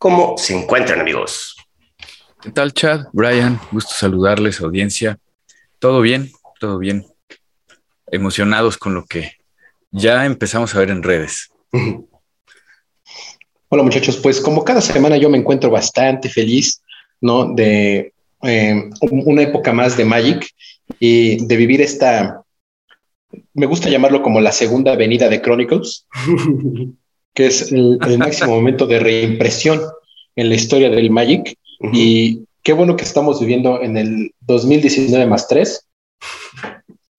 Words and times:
¿Cómo 0.00 0.38
se 0.38 0.58
encuentran 0.58 0.98
amigos? 0.98 1.54
¿Qué 2.40 2.50
tal 2.50 2.72
Chad? 2.72 3.08
Brian, 3.12 3.60
gusto 3.70 3.92
saludarles, 3.94 4.58
audiencia. 4.62 5.18
¿Todo 5.78 6.00
bien? 6.00 6.32
¿Todo 6.58 6.78
bien? 6.78 7.04
Emocionados 8.10 8.78
con 8.78 8.94
lo 8.94 9.04
que 9.04 9.32
ya 9.90 10.24
empezamos 10.24 10.74
a 10.74 10.78
ver 10.78 10.88
en 10.88 11.02
redes. 11.02 11.50
Hola 13.68 13.82
muchachos, 13.82 14.16
pues 14.16 14.40
como 14.40 14.64
cada 14.64 14.80
semana 14.80 15.18
yo 15.18 15.28
me 15.28 15.36
encuentro 15.36 15.70
bastante 15.70 16.30
feliz, 16.30 16.80
¿no? 17.20 17.52
De 17.52 18.14
eh, 18.42 18.90
una 19.02 19.42
época 19.42 19.74
más 19.74 19.98
de 19.98 20.06
Magic 20.06 20.48
y 20.98 21.44
de 21.44 21.56
vivir 21.56 21.82
esta, 21.82 22.42
me 23.52 23.66
gusta 23.66 23.90
llamarlo 23.90 24.22
como 24.22 24.40
la 24.40 24.52
segunda 24.52 24.96
venida 24.96 25.28
de 25.28 25.42
Chronicles, 25.42 26.06
que 27.34 27.46
es 27.46 27.72
el, 27.72 27.98
máximo 28.18 28.54
momento 28.54 28.86
de 28.86 28.98
reimpresión 28.98 29.80
en 30.36 30.48
la 30.48 30.54
historia 30.54 30.90
del 30.90 31.10
Magic. 31.10 31.56
Y 31.92 32.44
qué 32.62 32.72
bueno 32.72 32.96
que 32.96 33.04
estamos 33.04 33.40
viviendo 33.40 33.80
en 33.82 33.96
el 33.96 34.34
2019 34.40 35.26
más 35.26 35.48
3. 35.48 35.86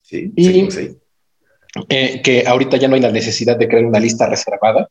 Sí, 0.02 0.32
y 0.36 0.70
sí. 0.70 0.96
Eh, 1.88 2.20
que 2.22 2.44
ahorita 2.46 2.76
ya 2.76 2.86
no 2.88 2.94
hay 2.96 3.00
la 3.00 3.10
necesidad 3.10 3.56
de 3.56 3.66
crear 3.66 3.84
una 3.84 3.98
lista 3.98 4.28
reservada 4.28 4.88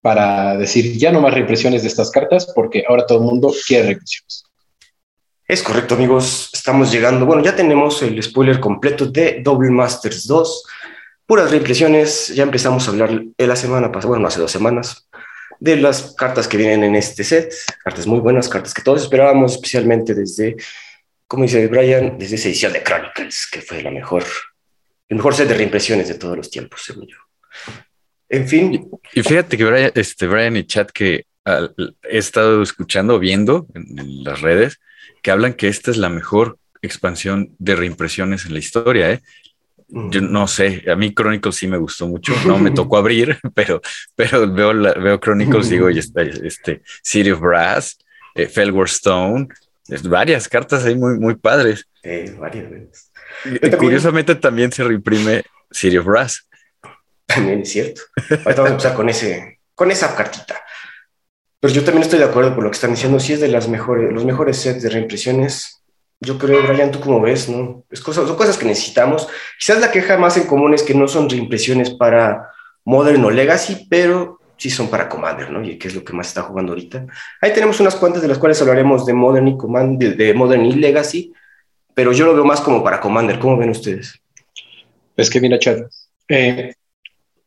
para 0.00 0.56
decir 0.56 0.96
ya 0.96 1.12
no 1.12 1.20
más 1.20 1.34
reimpresiones 1.34 1.82
de 1.82 1.88
estas 1.88 2.10
cartas 2.10 2.50
porque 2.54 2.84
ahora 2.88 3.06
todo 3.06 3.18
el 3.18 3.24
mundo 3.24 3.52
quiere 3.66 3.86
reimpresiones. 3.86 4.44
Es 5.46 5.62
correcto, 5.62 5.94
amigos. 5.94 6.48
Estamos 6.54 6.90
llegando. 6.90 7.26
Bueno, 7.26 7.42
ya 7.42 7.54
tenemos 7.54 8.02
el 8.02 8.22
spoiler 8.22 8.60
completo 8.60 9.06
de 9.06 9.40
Double 9.42 9.70
Masters 9.70 10.26
2. 10.26 10.64
Puras 11.26 11.50
reimpresiones. 11.50 12.28
Ya 12.28 12.42
empezamos 12.42 12.86
a 12.86 12.90
hablar 12.90 13.10
en 13.10 13.48
la 13.48 13.56
semana 13.56 13.90
pasada, 13.90 14.10
bueno, 14.10 14.28
hace 14.28 14.40
dos 14.40 14.52
semanas, 14.52 15.08
de 15.58 15.76
las 15.76 16.14
cartas 16.14 16.46
que 16.48 16.56
vienen 16.56 16.84
en 16.84 16.96
este 16.96 17.24
set. 17.24 17.54
Cartas 17.82 18.06
muy 18.06 18.20
buenas, 18.20 18.48
cartas 18.48 18.74
que 18.74 18.82
todos 18.82 19.02
esperábamos, 19.02 19.54
especialmente 19.54 20.14
desde, 20.14 20.56
como 21.26 21.44
dice 21.44 21.66
Brian, 21.68 22.18
desde 22.18 22.36
esa 22.36 22.48
edición 22.48 22.72
de 22.72 22.82
Chronicles, 22.82 23.48
que 23.50 23.62
fue 23.62 23.82
la 23.82 23.90
mejor, 23.90 24.24
el 25.08 25.16
mejor 25.16 25.34
set 25.34 25.48
de 25.48 25.54
reimpresiones 25.54 26.08
de 26.08 26.14
todos 26.14 26.36
los 26.36 26.50
tiempos, 26.50 26.82
según 26.84 27.06
yo. 27.06 27.16
En 28.28 28.48
fin. 28.48 28.90
Y, 29.12 29.22
fíjate 29.22 29.56
que 29.56 29.64
Brian, 29.64 29.92
este, 29.94 30.26
Brian 30.26 30.56
y 30.56 30.64
Chat 30.64 30.90
que 30.90 31.26
he 31.46 32.18
estado 32.18 32.62
escuchando, 32.62 33.18
viendo 33.18 33.66
en, 33.74 34.24
las 34.24 34.40
redes, 34.40 34.80
que 35.22 35.30
hablan 35.30 35.54
que 35.54 35.68
esta 35.68 35.90
es 35.90 35.96
la 35.96 36.08
mejor 36.08 36.58
expansión 36.82 37.54
de 37.58 37.76
reimpresiones 37.76 38.44
en 38.44 38.52
la 38.52 38.58
historia. 38.58 39.10
¿eh? 39.10 39.22
Yo 39.88 40.22
mm. 40.22 40.32
no 40.32 40.48
sé, 40.48 40.84
a 40.90 40.96
mí 40.96 41.14
Chronicles 41.14 41.56
sí 41.56 41.66
me 41.66 41.76
gustó 41.76 42.08
mucho, 42.08 42.34
no 42.46 42.58
me 42.58 42.70
tocó 42.70 42.96
abrir, 42.98 43.38
pero, 43.54 43.80
pero 44.14 44.50
veo, 44.52 44.72
la, 44.72 44.94
veo 44.94 45.18
Chronicles, 45.20 45.68
digo, 45.68 45.88
este, 45.88 46.82
City 47.02 47.30
of 47.30 47.40
Brass, 47.40 47.98
eh, 48.34 48.50
Stone, 48.86 49.48
varias 50.04 50.48
cartas 50.48 50.84
ahí 50.84 50.94
muy, 50.94 51.18
muy 51.18 51.34
padres. 51.34 51.86
varias 52.38 52.70
veces. 52.70 53.10
Curiosamente 53.78 54.34
también 54.34 54.72
se 54.72 54.84
reimprime 54.84 55.42
City 55.70 55.98
of 55.98 56.06
Brass. 56.06 56.48
También 57.26 57.60
es 57.60 57.70
cierto. 57.70 58.02
Ahorita 58.30 58.62
vamos 58.62 58.70
a 58.70 58.70
empezar 58.70 58.94
con, 58.94 59.08
ese, 59.08 59.60
con 59.74 59.90
esa 59.90 60.14
cartita. 60.14 60.62
Pero 61.60 61.72
yo 61.72 61.84
también 61.84 62.02
estoy 62.02 62.18
de 62.18 62.26
acuerdo 62.26 62.54
con 62.54 62.64
lo 62.64 62.70
que 62.70 62.74
están 62.74 62.90
diciendo. 62.90 63.18
Si 63.18 63.32
es 63.32 63.40
de 63.40 63.48
las 63.48 63.68
mejores, 63.68 64.12
los 64.12 64.24
mejores 64.24 64.58
sets 64.58 64.82
de 64.82 64.90
reimpresiones. 64.90 65.82
Yo 66.20 66.38
creo, 66.38 66.66
Brian, 66.66 66.90
tú 66.90 67.00
como 67.00 67.20
ves, 67.20 67.48
¿no? 67.48 67.84
Es 67.90 68.00
cosas, 68.00 68.26
son 68.26 68.36
cosas 68.36 68.56
que 68.56 68.66
necesitamos. 68.66 69.28
Quizás 69.58 69.80
la 69.80 69.90
queja 69.90 70.16
más 70.16 70.36
en 70.36 70.46
común 70.46 70.74
es 70.74 70.82
que 70.82 70.94
no 70.94 71.06
son 71.08 71.28
reimpresiones 71.28 71.90
para 71.90 72.50
Modern 72.84 73.24
o 73.24 73.30
Legacy, 73.30 73.86
pero 73.90 74.38
sí 74.56 74.70
son 74.70 74.88
para 74.88 75.08
Commander, 75.08 75.50
¿no? 75.50 75.64
Y 75.64 75.78
que 75.78 75.88
es 75.88 75.94
lo 75.94 76.04
que 76.04 76.12
más 76.12 76.28
está 76.28 76.42
jugando 76.42 76.72
ahorita. 76.72 77.06
Ahí 77.40 77.52
tenemos 77.52 77.80
unas 77.80 77.96
cuantas 77.96 78.22
de 78.22 78.28
las 78.28 78.38
cuales 78.38 78.60
hablaremos 78.60 79.04
de 79.04 79.12
Modern 79.12 79.48
y 79.48 79.56
Commander, 79.56 80.16
de, 80.16 80.34
Modern 80.34 80.64
y 80.64 80.74
Legacy, 80.74 81.32
pero 81.92 82.12
yo 82.12 82.26
lo 82.26 82.34
veo 82.34 82.44
más 82.44 82.60
como 82.60 82.82
para 82.82 83.00
Commander. 83.00 83.38
¿Cómo 83.38 83.56
ven 83.56 83.70
ustedes? 83.70 84.20
Es 85.16 85.30
que 85.30 85.40
mira, 85.40 85.58
Chad, 85.58 85.78
eh, 86.28 86.74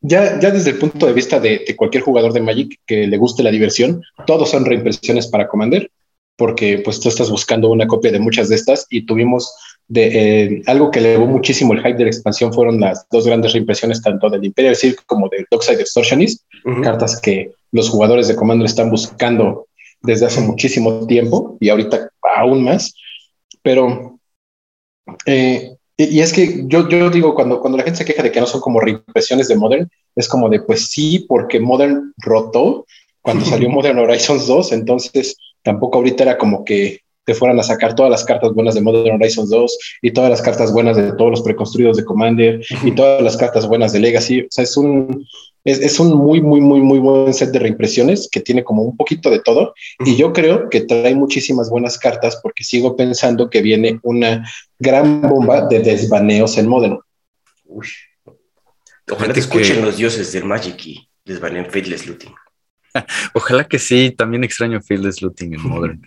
ya, 0.02 0.40
ya 0.40 0.52
desde 0.52 0.72
el 0.72 0.78
punto 0.78 1.06
de 1.06 1.14
vista 1.14 1.40
de, 1.40 1.76
cualquier 1.76 2.04
jugador 2.04 2.34
de 2.34 2.42
Magic 2.42 2.80
que 2.86 3.08
le 3.08 3.18
guste 3.18 3.44
la 3.44 3.52
diversión, 3.52 4.02
todos 4.26 4.50
son 4.50 4.66
reimpresiones 4.66 5.28
para 5.28 5.48
Commander, 5.48 5.92
porque 6.38 6.80
pues 6.80 7.00
tú 7.00 7.10
estás 7.10 7.30
buscando 7.30 7.70
una 7.70 7.88
copia 7.88 8.12
de 8.12 8.20
muchas 8.20 8.48
de 8.48 8.56
estas 8.56 8.86
y 8.90 9.06
tuvimos 9.06 9.54
de, 9.88 10.44
eh, 10.44 10.62
algo 10.68 10.92
que 10.92 11.00
elevó 11.00 11.26
muchísimo 11.26 11.74
el 11.74 11.80
hype 11.80 11.98
de 11.98 12.04
la 12.04 12.10
expansión 12.10 12.54
fueron 12.54 12.80
las 12.80 13.08
dos 13.10 13.26
grandes 13.26 13.54
reimpresiones 13.54 14.02
tanto 14.02 14.30
del 14.30 14.46
Imperial 14.46 14.76
Silk 14.76 15.04
como 15.06 15.28
del 15.30 15.46
Dockside 15.50 15.82
Extortionist, 15.82 16.44
cartas 16.84 17.20
que 17.20 17.52
los 17.72 17.90
jugadores 17.90 18.28
de 18.28 18.36
Commander 18.36 18.66
están 18.66 18.90
buscando 18.90 19.68
desde 20.02 20.28
hace 20.28 20.42
muchísimo 20.42 21.08
tiempo 21.08 21.58
y 21.60 21.70
ahorita 21.70 22.10
aún 22.38 22.64
más, 22.64 22.94
pero 23.62 24.20
eh, 25.26 25.78
y, 25.98 26.20
es 26.20 26.32
que 26.32 26.64
yo, 26.68 26.88
yo 26.88 27.10
digo, 27.10 27.34
cuando, 27.34 27.60
cuando 27.60 27.78
la 27.78 27.84
gente 27.84 27.98
se 27.98 28.06
queja 28.06 28.22
de 28.22 28.32
que 28.32 28.40
no 28.40 28.46
son 28.46 28.62
como 28.62 28.80
reimpresiones 28.80 29.48
de 29.48 29.56
Modern, 29.56 29.90
es 30.16 30.28
como 30.28 30.48
de, 30.48 30.62
pues 30.62 30.90
sí, 30.90 31.26
porque 31.28 31.60
Modern 31.60 32.14
rotó 32.18 32.86
cuando 33.22 33.46
salió 33.46 33.70
Modern 33.70 33.98
Horizons 33.98 34.46
2, 34.46 34.74
entonces 34.74 35.36
tampoco 35.68 35.98
ahorita 35.98 36.24
era 36.24 36.38
como 36.38 36.64
que 36.64 37.02
te 37.26 37.34
fueran 37.34 37.60
a 37.60 37.64
sacar 37.64 37.94
todas 37.94 38.10
las 38.10 38.24
cartas 38.24 38.54
buenas 38.54 38.74
de 38.74 38.80
Modern 38.80 39.18
Horizons 39.18 39.50
2 39.50 39.78
y 40.02 40.12
todas 40.12 40.30
las 40.30 40.42
cartas 40.42 40.72
buenas 40.72 40.96
de 40.96 41.12
todos 41.12 41.30
los 41.30 41.42
preconstruidos 41.42 41.98
de 41.98 42.06
Commander 42.06 42.66
y 42.86 42.92
todas 42.96 43.22
las 43.22 43.36
cartas 43.36 43.68
buenas 43.68 43.92
de 43.92 44.00
Legacy. 44.00 44.44
O 44.44 44.48
sea, 44.50 44.64
es 44.64 44.78
un, 44.78 45.28
es, 45.66 46.00
un 46.00 46.14
muy, 46.14 46.40
muy, 46.40 46.62
muy, 46.62 46.80
muy 46.80 47.00
buen 47.00 47.34
set 47.34 47.50
de 47.50 47.60
reimpresiones 47.60 48.30
que 48.32 48.40
tiene 48.40 48.64
como 48.64 48.82
un 48.82 48.96
poquito 48.96 49.30
de 49.30 49.42
todo. 49.42 49.74
Y 50.06 50.16
yo 50.16 50.32
creo 50.32 50.70
que 50.70 50.80
trae 50.80 51.16
muchísimas 51.16 51.70
buenas 51.70 51.98
cartas 51.98 52.40
porque 52.42 52.64
sigo 52.64 52.96
pensando 52.96 53.50
que 53.50 53.62
viene 53.62 54.00
una 54.04 54.50
gran 54.80 55.22
bomba 55.22 55.68
de 55.68 55.80
desbaneos 55.80 56.58
en 56.58 56.70
Modern. 56.70 57.00
Uy. 57.66 57.88
Ojalá 59.12 59.34
te 59.34 59.42
escuchen 59.42 59.82
los 59.82 59.98
dioses 59.98 60.32
del 60.32 60.46
Magic 60.46 60.86
y 60.86 61.10
desbaneen 61.26 61.70
Faithless 61.70 62.08
Looting. 62.08 62.34
Ojalá 63.34 63.68
que 63.68 63.80
sí, 63.80 64.14
también 64.16 64.44
extraño 64.44 64.82
Faithless 64.82 65.22
Looting 65.22 65.54
en 65.54 65.62
Modern. 65.62 66.02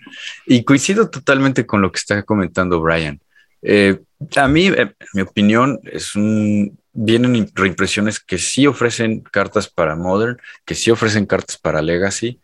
y 0.45 0.63
coincido 0.63 1.09
totalmente 1.09 1.65
con 1.65 1.81
lo 1.81 1.91
que 1.91 1.99
está 1.99 2.23
comentando 2.23 2.81
Brian. 2.81 3.19
Eh, 3.61 3.99
a 4.35 4.47
mí, 4.47 4.67
eh, 4.67 4.93
mi 5.13 5.21
opinión, 5.21 5.79
es 5.83 6.15
un, 6.15 6.77
vienen 6.93 7.49
reimpresiones 7.53 8.19
que 8.19 8.37
sí 8.37 8.67
ofrecen 8.67 9.21
cartas 9.21 9.69
para 9.69 9.95
Modern, 9.95 10.37
que 10.65 10.75
sí 10.75 10.91
ofrecen 10.91 11.25
cartas 11.25 11.57
para 11.57 11.81
Legacy, 11.81 12.39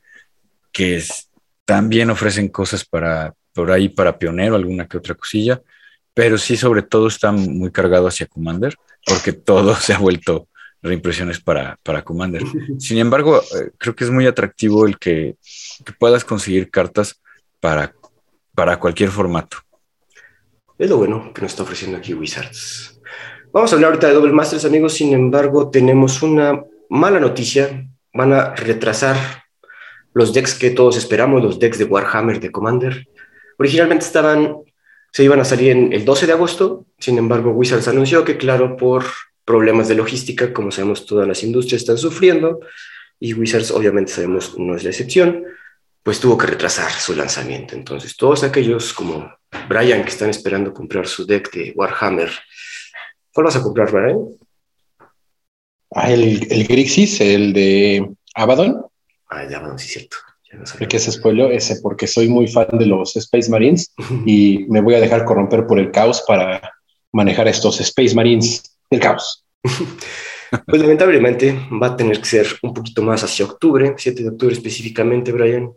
que 0.71 1.03
también 1.65 2.09
ofrecen 2.09 2.49
cosas 2.49 2.85
para 2.85 3.33
por 3.53 3.71
ahí 3.71 3.89
para 3.89 4.19
Pionero, 4.19 4.55
alguna 4.55 4.87
que 4.87 4.97
otra 4.97 5.15
cosilla, 5.15 5.61
pero 6.13 6.37
sí 6.37 6.55
sobre 6.55 6.83
todo 6.83 7.07
está 7.07 7.31
muy 7.31 7.71
cargado 7.71 8.07
hacia 8.07 8.27
Commander, 8.27 8.75
porque 9.03 9.33
todo 9.33 9.75
se 9.81 9.93
ha 9.93 9.97
vuelto 9.97 10.47
reimpresiones 10.81 11.39
para, 11.39 11.77
para 11.83 12.03
Commander. 12.03 12.43
Sin 12.79 12.97
embargo, 12.97 13.41
eh, 13.41 13.71
creo 13.77 13.95
que 13.95 14.03
es 14.03 14.09
muy 14.09 14.25
atractivo 14.27 14.85
el 14.85 14.97
que, 14.97 15.35
que 15.85 15.93
puedas 15.93 16.23
conseguir 16.23 16.69
cartas 16.69 17.21
para, 17.59 17.93
para 18.53 18.79
cualquier 18.79 19.09
formato. 19.09 19.57
Es 20.77 20.89
lo 20.89 20.97
bueno 20.97 21.33
que 21.33 21.41
nos 21.41 21.51
está 21.51 21.63
ofreciendo 21.63 21.97
aquí 21.97 22.13
Wizards. 22.13 23.01
Vamos 23.51 23.71
a 23.71 23.75
hablar 23.75 23.91
ahorita 23.91 24.07
de 24.07 24.13
Double 24.13 24.33
Masters, 24.33 24.65
amigos. 24.65 24.93
Sin 24.93 25.13
embargo, 25.13 25.69
tenemos 25.71 26.21
una 26.21 26.63
mala 26.89 27.19
noticia. 27.19 27.87
Van 28.13 28.33
a 28.33 28.53
retrasar 28.55 29.17
los 30.13 30.33
decks 30.33 30.53
que 30.53 30.69
todos 30.69 30.97
esperamos, 30.97 31.43
los 31.43 31.59
decks 31.59 31.79
de 31.79 31.85
Warhammer 31.85 32.39
de 32.39 32.51
Commander. 32.51 33.07
Originalmente 33.57 34.05
estaban, 34.05 34.57
se 35.11 35.23
iban 35.23 35.39
a 35.39 35.45
salir 35.45 35.71
en 35.71 35.93
el 35.93 36.05
12 36.05 36.27
de 36.27 36.33
agosto. 36.33 36.85
Sin 36.99 37.17
embargo, 37.17 37.51
Wizards 37.51 37.87
anunció 37.87 38.23
que, 38.23 38.37
claro, 38.37 38.77
por 38.77 39.05
problemas 39.47 39.87
de 39.87 39.95
logística, 39.95 40.53
como 40.53 40.71
sabemos, 40.71 41.05
todas 41.05 41.25
las 41.25 41.41
industrias 41.41 41.81
están 41.81 41.97
sufriendo. 41.97 42.59
Y 43.17 43.33
Wizards, 43.33 43.71
obviamente, 43.71 44.11
sabemos, 44.11 44.59
no 44.59 44.75
es 44.75 44.83
la 44.83 44.89
excepción. 44.89 45.45
Pues 46.03 46.19
tuvo 46.19 46.37
que 46.37 46.47
retrasar 46.47 46.91
su 46.91 47.15
lanzamiento. 47.15 47.73
Entonces, 47.73 48.17
todos 48.17 48.43
aquellos 48.43 48.93
como 48.93 49.31
Brian 49.69 50.03
que 50.03 50.09
están 50.09 50.29
esperando 50.29 50.73
comprar 50.73 51.07
su 51.07 51.25
deck 51.25 51.51
de 51.53 51.73
Warhammer 51.75 52.29
¿Cuál 53.33 53.45
vas 53.45 53.55
a 53.55 53.61
comprar, 53.61 53.91
Brian? 53.91 54.19
Ah, 55.93 56.11
el, 56.11 56.51
el 56.51 56.65
Grixis, 56.65 57.21
el 57.21 57.53
de 57.53 58.09
Abaddon. 58.33 58.83
Ah, 59.29 59.43
el 59.43 59.49
de 59.49 59.55
Abaddon, 59.55 59.77
sí, 59.77 59.89
cierto. 59.89 60.17
El 60.79 60.87
que 60.87 60.97
se 60.97 61.11
spoiló 61.11 61.51
ese, 61.51 61.79
porque 61.83 62.07
soy 62.07 62.29
muy 62.29 62.47
fan 62.47 62.79
de 62.79 62.87
los 62.87 63.15
Space 63.15 63.47
Marines 63.51 63.93
y 64.25 64.65
me 64.69 64.81
voy 64.81 64.95
a 64.95 64.99
dejar 64.99 65.23
corromper 65.23 65.67
por 65.67 65.77
el 65.77 65.91
caos 65.91 66.23
para 66.27 66.73
manejar 67.11 67.47
estos 67.47 67.79
Space 67.79 68.15
Marines 68.15 68.76
del 68.89 68.99
caos. 68.99 69.45
Pues 70.65 70.81
lamentablemente 70.81 71.59
va 71.81 71.87
a 71.87 71.97
tener 71.97 72.19
que 72.19 72.25
ser 72.25 72.47
un 72.61 72.73
poquito 72.73 73.01
más 73.01 73.21
hacia 73.21 73.43
octubre, 73.43 73.95
7 73.97 74.23
de 74.23 74.29
octubre 74.29 74.53
específicamente, 74.53 75.33
Brian. 75.33 75.73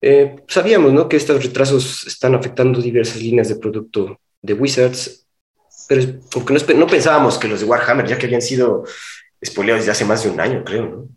Eh, 0.00 0.36
sabíamos 0.48 0.92
¿no? 0.92 1.08
que 1.08 1.16
estos 1.16 1.40
retrasos 1.42 2.04
están 2.04 2.34
afectando 2.34 2.82
diversas 2.82 3.22
líneas 3.22 3.48
de 3.48 3.54
producto 3.54 4.20
de 4.42 4.54
Wizards, 4.54 5.26
pero 5.88 6.20
porque 6.32 6.52
no, 6.52 6.78
no 6.78 6.86
pensábamos 6.88 7.38
que 7.38 7.46
los 7.46 7.60
de 7.60 7.66
Warhammer, 7.66 8.08
ya 8.08 8.18
que 8.18 8.26
habían 8.26 8.42
sido 8.42 8.84
spoileados 9.44 9.82
desde 9.82 9.92
hace 9.92 10.04
más 10.04 10.24
de 10.24 10.30
un 10.30 10.40
año, 10.40 10.64
creo, 10.64 10.86
¿no? 10.86 11.08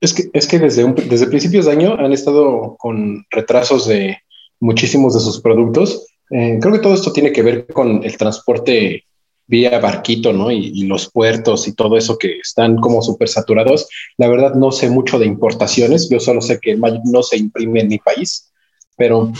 Es 0.00 0.14
que, 0.14 0.30
es 0.32 0.46
que 0.46 0.58
desde, 0.58 0.90
desde 0.92 1.26
principios 1.26 1.66
de 1.66 1.72
año 1.72 1.94
han 1.98 2.12
estado 2.12 2.76
con 2.78 3.26
retrasos 3.30 3.86
de 3.86 4.18
muchísimos 4.58 5.14
de 5.14 5.20
sus 5.20 5.40
productos. 5.42 6.06
Eh, 6.30 6.58
creo 6.60 6.72
que 6.72 6.78
todo 6.78 6.94
esto 6.94 7.12
tiene 7.12 7.32
que 7.32 7.42
ver 7.42 7.66
con 7.66 8.02
el 8.02 8.16
transporte 8.16 9.04
vía 9.50 9.78
barquito, 9.80 10.32
¿no? 10.32 10.50
Y, 10.50 10.84
los 10.84 11.10
puertos 11.10 11.68
y 11.68 11.74
todo 11.74 11.96
eso 11.96 12.16
que 12.16 12.38
están 12.38 12.76
como 12.76 13.02
súper 13.02 13.28
saturados. 13.28 13.88
La 14.16 14.28
verdad 14.28 14.54
no 14.54 14.70
sé 14.72 14.88
mucho 14.88 15.18
de 15.18 15.26
importaciones, 15.26 16.08
yo 16.08 16.20
solo 16.20 16.40
sé 16.40 16.58
que 16.60 16.76
no 16.76 17.22
se 17.22 17.36
imprime 17.36 17.80
en 17.80 17.88
mi 17.88 17.98
país, 17.98 18.50
pero 18.96 19.32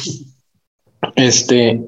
este, 1.14 1.80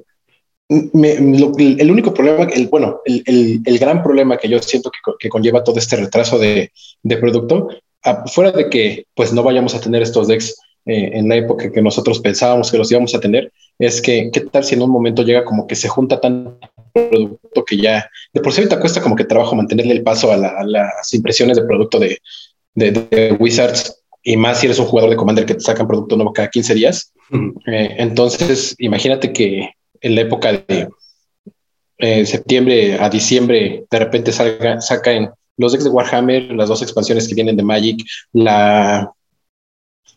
el 0.69 1.91
único 1.91 2.15
problema, 2.15 2.45
el, 2.45 2.69
bueno, 2.69 3.01
el, 3.05 3.79
gran 3.79 4.03
problema 4.03 4.39
que 4.39 4.49
yo 4.49 4.61
siento 4.61 4.91
que, 5.19 5.29
conlleva 5.29 5.65
todo 5.65 5.79
este 5.79 5.97
retraso 5.97 6.39
de, 6.39 6.71
producto, 7.21 7.69
fuera 8.27 8.53
de 8.53 8.71
que 8.71 9.07
pues 9.15 9.33
no 9.33 9.43
vayamos 9.43 9.75
a 9.75 9.81
tener 9.81 10.03
estos 10.03 10.29
decks 10.29 10.57
eh, 10.87 11.11
en 11.15 11.29
la 11.29 11.37
época 11.37 11.71
que 11.71 11.83
nosotros 11.83 12.19
pensábamos 12.21 12.71
que 12.71 12.79
los 12.79 12.91
íbamos 12.91 13.15
a 13.15 13.21
tener, 13.21 13.53
es 13.79 14.01
que 14.01 14.31
qué 14.33 14.41
tal 14.41 14.65
si 14.65 14.75
en 14.75 14.83
un 14.83 14.91
momento 14.91 15.23
llega 15.23 15.45
como 15.45 15.67
que 15.67 15.77
se 15.77 15.89
junta 15.89 16.21
tanto 16.21 16.59
producto 16.93 17.65
que 17.65 17.77
ya 17.77 18.09
de 18.33 18.41
por 18.41 18.53
sí 18.53 18.61
ahorita 18.61 18.81
cuesta 18.81 19.01
como 19.01 19.17
que 19.17 19.25
trabajo 19.25 19.55
mantenerle 19.55 19.93
el 19.93 20.03
paso 20.03 20.33
a, 20.33 20.37
las 20.37 21.13
impresiones 21.15 21.57
de 21.57 21.65
producto 21.65 21.99
de, 21.99 22.19
de, 22.75 23.37
Wizards 23.39 24.03
y 24.23 24.37
más 24.37 24.61
si 24.61 24.67
eres 24.67 24.79
un 24.79 24.87
jugador 24.87 25.11
de 25.11 25.17
Commander 25.17 25.47
que 25.47 25.55
te 25.55 25.61
sacan 25.61 25.87
producto 25.87 26.17
nuevo 26.17 26.33
cada 26.33 26.49
15 26.49 26.75
días. 26.75 27.13
Eh, 27.67 27.97
entonces, 27.99 28.75
imagínate 28.79 29.33
que 29.33 29.71
en 30.01 30.15
la 30.15 30.21
época 30.21 30.53
de 30.53 30.89
eh, 31.99 32.27
septiembre 32.27 32.99
a 33.01 33.09
diciembre, 33.09 33.85
de 33.91 33.99
repente 33.99 34.33
salga, 34.33 34.81
sacan 34.81 35.33
los 35.57 35.73
decks 35.73 35.85
de 35.85 35.91
Warhammer, 35.91 36.53
las 36.53 36.69
dos 36.69 36.83
expansiones 36.83 37.29
que 37.29 37.35
vienen 37.35 37.57
de 37.57 37.63
Magic, 37.63 38.05
la. 38.33 39.13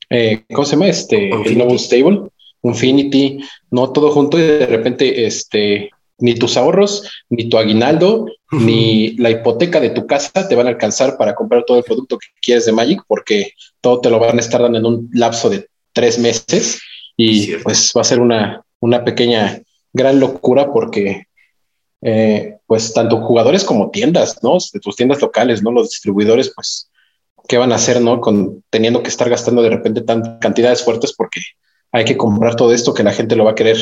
Eh, 0.10 0.44
¿Cómo 0.54 0.66
se 0.66 0.72
llama? 0.72 0.88
Este, 0.88 1.30
el 1.30 1.58
Noble 1.58 1.78
Stable, 1.78 2.30
Infinity, 2.64 3.40
no 3.72 3.92
todo 3.92 4.12
junto 4.12 4.40
y 4.40 4.42
de 4.42 4.66
repente 4.66 5.26
este, 5.26 5.92
ni 6.18 6.36
tus 6.36 6.58
ahorros, 6.58 7.10
ni 7.30 7.50
tu 7.50 7.58
aguinaldo, 7.58 8.26
ni 8.52 9.16
la 9.18 9.32
hipoteca 9.32 9.80
de 9.80 9.90
tu 9.90 10.08
casa 10.08 10.48
te 10.48 10.56
van 10.56 10.68
a 10.68 10.72
alcanzar 10.72 11.18
para 11.18 11.36
comprar 11.36 11.64
todo 11.66 11.78
el 11.78 11.84
producto 11.84 12.18
que 12.18 12.28
quieres 12.42 12.66
de 12.66 12.72
Magic, 12.72 13.02
porque 13.08 13.54
todo 13.82 14.02
te 14.02 14.10
lo 14.10 14.20
van 14.20 14.38
a 14.38 14.42
estar 14.42 14.62
dando 14.62 14.78
en 14.78 14.86
un 14.86 15.10
lapso 15.14 15.50
de 15.50 15.68
tres 15.94 16.20
meses 16.20 16.82
y 17.18 17.56
pues 17.58 17.94
va 17.96 18.02
a 18.02 18.06
ser 18.06 18.20
una, 18.20 18.62
una 18.80 19.04
pequeña 19.04 19.62
gran 19.94 20.20
locura 20.20 20.72
porque 20.72 21.28
eh, 22.02 22.58
pues 22.68 22.94
tanto 22.94 23.22
jugadores 23.22 23.64
como 23.64 23.90
tiendas, 23.90 24.44
¿no? 24.44 24.58
De 24.74 24.80
tus 24.80 24.96
tiendas 24.96 25.22
locales, 25.22 25.64
¿no? 25.64 25.72
Los 25.72 25.90
distribuidores, 25.90 26.52
pues, 26.54 26.90
¿qué 27.48 27.58
van 27.58 27.72
a 27.72 27.76
hacer, 27.76 28.02
¿no? 28.02 28.22
Con 28.22 28.64
teniendo 28.70 29.02
que 29.02 29.10
estar 29.10 29.30
gastando 29.30 29.62
de 29.62 29.70
repente 29.70 30.02
tan 30.02 30.40
cantidades 30.40 30.84
fuertes 30.84 31.14
porque 31.14 31.42
hay 31.92 32.06
que 32.06 32.18
comprar 32.18 32.56
todo 32.56 32.74
esto 32.74 32.94
que 32.94 33.04
la 33.04 33.14
gente 33.14 33.36
lo 33.36 33.46
va 33.46 33.52
a 33.52 33.56
querer 33.56 33.78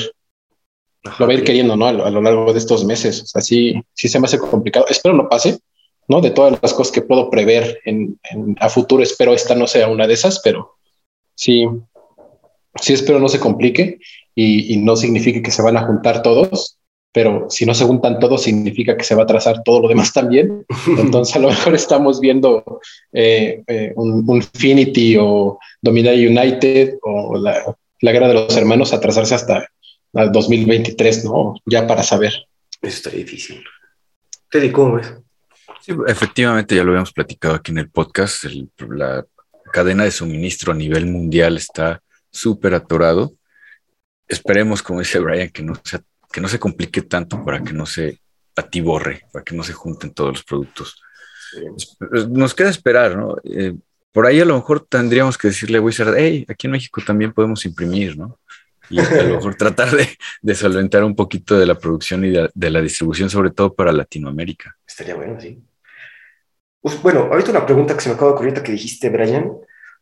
lo 1.20 1.28
va 1.28 1.34
a 1.34 1.36
ir 1.36 1.44
queriendo, 1.44 1.76
¿no? 1.76 1.88
A 1.88 1.92
lo, 1.92 2.22
largo 2.22 2.54
de 2.54 2.60
estos 2.60 2.86
meses. 2.86 3.22
O 3.22 3.26
sea, 3.26 3.42
sí, 3.42 3.82
sí 3.94 4.08
se 4.08 4.20
me 4.20 4.26
hace 4.26 4.40
complicado. 4.40 4.86
Espero 4.90 5.16
no 5.16 5.28
pase, 5.28 5.60
¿no? 6.08 6.22
De 6.22 6.32
todas 6.32 6.58
las 6.62 6.74
cosas 6.74 6.94
que 6.94 7.02
puedo 7.02 7.30
prever 7.30 7.80
en, 7.86 8.20
a 8.60 8.70
futuro, 8.70 9.04
espero 9.04 9.34
esta 9.34 9.56
no 9.56 9.68
sea 9.68 9.88
una 9.88 10.08
de 10.08 10.14
esas, 10.14 10.40
pero 10.40 10.76
sí, 11.36 11.68
sí 12.82 12.94
espero 12.94 13.20
no 13.20 13.28
se 13.28 13.40
complique 13.40 14.00
y, 14.36 14.78
no 14.78 14.96
signifique 14.96 15.42
que 15.42 15.52
se 15.52 15.62
van 15.62 15.78
a 15.78 15.86
juntar 15.86 16.24
todos, 16.24 16.78
pero 17.12 17.48
si 17.50 17.66
no 17.66 17.74
se 17.74 17.86
juntan 17.86 18.20
todos, 18.20 18.42
significa 18.42 18.98
que 18.98 19.04
se 19.04 19.14
va 19.14 19.24
a 19.24 19.28
trazar 19.28 19.62
todo 19.64 19.82
lo 19.82 19.88
demás 19.88 20.14
también. 20.14 20.66
Entonces, 20.98 21.36
a 21.36 21.40
lo 21.40 21.50
mejor 21.50 21.76
estamos 21.76 22.20
viendo 22.20 22.80
eh, 23.12 23.62
eh, 23.68 23.94
un, 23.96 24.26
Infinity 24.28 25.18
o 25.20 25.60
Dominar 25.82 26.16
United 26.16 26.96
o 27.04 27.38
la, 27.38 27.76
la 28.02 28.12
guerra 28.12 28.30
de 28.30 28.34
los 28.34 28.58
hermanos 28.58 28.94
atrasarse 28.94 29.36
hasta 29.36 29.68
al 30.14 30.32
2023, 30.32 31.26
¿no? 31.26 31.56
Ya 31.66 31.88
para 31.88 32.04
saber. 32.04 32.34
Eso 32.82 32.98
está 32.98 33.10
difícil. 33.10 33.64
Teddy, 34.50 34.72
¿cómo 34.72 34.96
ves? 34.96 35.14
Sí, 35.82 35.94
efectivamente, 36.08 36.76
ya 36.76 36.84
lo 36.84 36.92
habíamos 36.92 37.12
platicado 37.12 37.56
aquí 37.56 37.72
en 37.72 37.80
el 37.80 37.90
podcast. 37.90 38.46
la 38.90 39.26
cadena 39.72 40.04
de 40.04 40.12
suministro 40.12 40.72
a 40.72 40.76
nivel 40.76 41.08
mundial 41.08 41.58
está 41.58 42.02
súper 42.30 42.74
atorado. 42.74 43.34
Esperemos, 44.28 44.82
como 44.82 45.00
dice 45.00 45.20
Brian, 45.20 45.50
que 45.50 45.64
no, 45.64 45.74
se, 45.84 46.00
que 46.32 46.42
no 46.42 46.48
se 46.48 46.60
complique 46.60 47.02
tanto 47.02 47.44
para 47.44 47.64
que 47.64 47.74
no 47.74 47.86
se 47.86 48.20
atiborre, 48.56 49.24
para 49.32 49.44
que 49.44 49.56
no 49.56 49.64
se 49.64 49.74
junten 49.74 50.14
todos 50.14 50.34
los 50.34 50.44
productos. 50.44 51.02
Nos 52.30 52.54
queda 52.54 52.70
esperar, 52.70 53.18
¿no? 53.18 53.38
Eh, 53.44 53.74
por 54.12 54.28
ahí 54.28 54.40
a 54.40 54.46
lo 54.46 54.56
mejor 54.56 54.86
tendríamos 54.88 55.38
que 55.38 55.48
decirle 55.48 55.80
a 55.80 55.82
Wizard, 55.82 56.16
hey, 56.18 56.46
aquí 56.48 56.68
en 56.68 56.72
México 56.72 57.02
también 57.06 57.34
podemos 57.34 57.66
imprimir, 57.66 58.18
¿no? 58.18 58.40
Y 58.94 59.00
a 59.00 59.24
lo 59.24 59.36
mejor 59.36 59.56
tratar 59.56 59.90
de, 59.92 60.56
solventar 60.56 61.04
un 61.04 61.16
poquito 61.16 61.58
de 61.58 61.66
la 61.66 61.76
producción 61.76 62.24
y 62.26 62.30
de, 62.30 62.70
la 62.70 62.82
distribución, 62.82 63.30
sobre 63.30 63.52
todo 63.52 63.74
para 63.74 63.92
Latinoamérica. 63.92 64.78
Estaría 64.88 65.16
bueno, 65.16 65.40
sí. 65.40 65.62
Pues, 66.82 67.02
bueno, 67.02 67.22
ahorita 67.32 67.52
una 67.52 67.66
pregunta 67.66 67.96
que 67.96 68.02
se 68.02 68.10
me 68.10 68.16
acaba 68.16 68.32
de 68.32 68.36
ocurrir 68.36 68.62
que 68.62 68.72
dijiste, 68.72 69.10
Brian. 69.10 69.52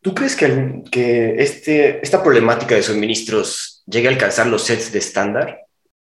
¿Tú 0.02 0.16
crees 0.16 0.36
que, 0.36 0.82
que 0.92 1.36
este, 1.38 2.02
esta 2.02 2.24
problemática 2.24 2.74
de 2.74 2.82
suministros 2.82 3.84
llegue 3.86 4.08
a 4.08 4.12
alcanzar 4.12 4.48
los 4.48 4.64
sets 4.64 4.92
de 4.92 5.00
estándar? 5.00 5.60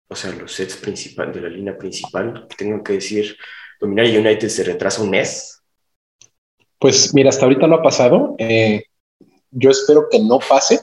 O 0.08 0.14
sea, 0.14 0.30
los 0.32 0.52
sets 0.52 0.76
principal, 0.76 1.32
de 1.32 1.40
la 1.40 1.48
línea 1.48 1.76
principal, 1.76 2.46
tengo 2.56 2.82
que 2.84 2.94
decir, 2.94 3.36
Dominar 3.80 4.06
United 4.06 4.48
se 4.48 4.62
retrasa 4.62 5.02
un 5.02 5.10
mes. 5.10 5.60
Pues 6.78 7.12
mira, 7.12 7.30
hasta 7.30 7.44
ahorita 7.44 7.66
no 7.66 7.76
ha 7.76 7.82
pasado. 7.82 8.36
Eh, 8.38 8.84
yo 9.50 9.70
espero 9.70 10.08
que 10.10 10.20
no 10.20 10.38
pase, 10.38 10.80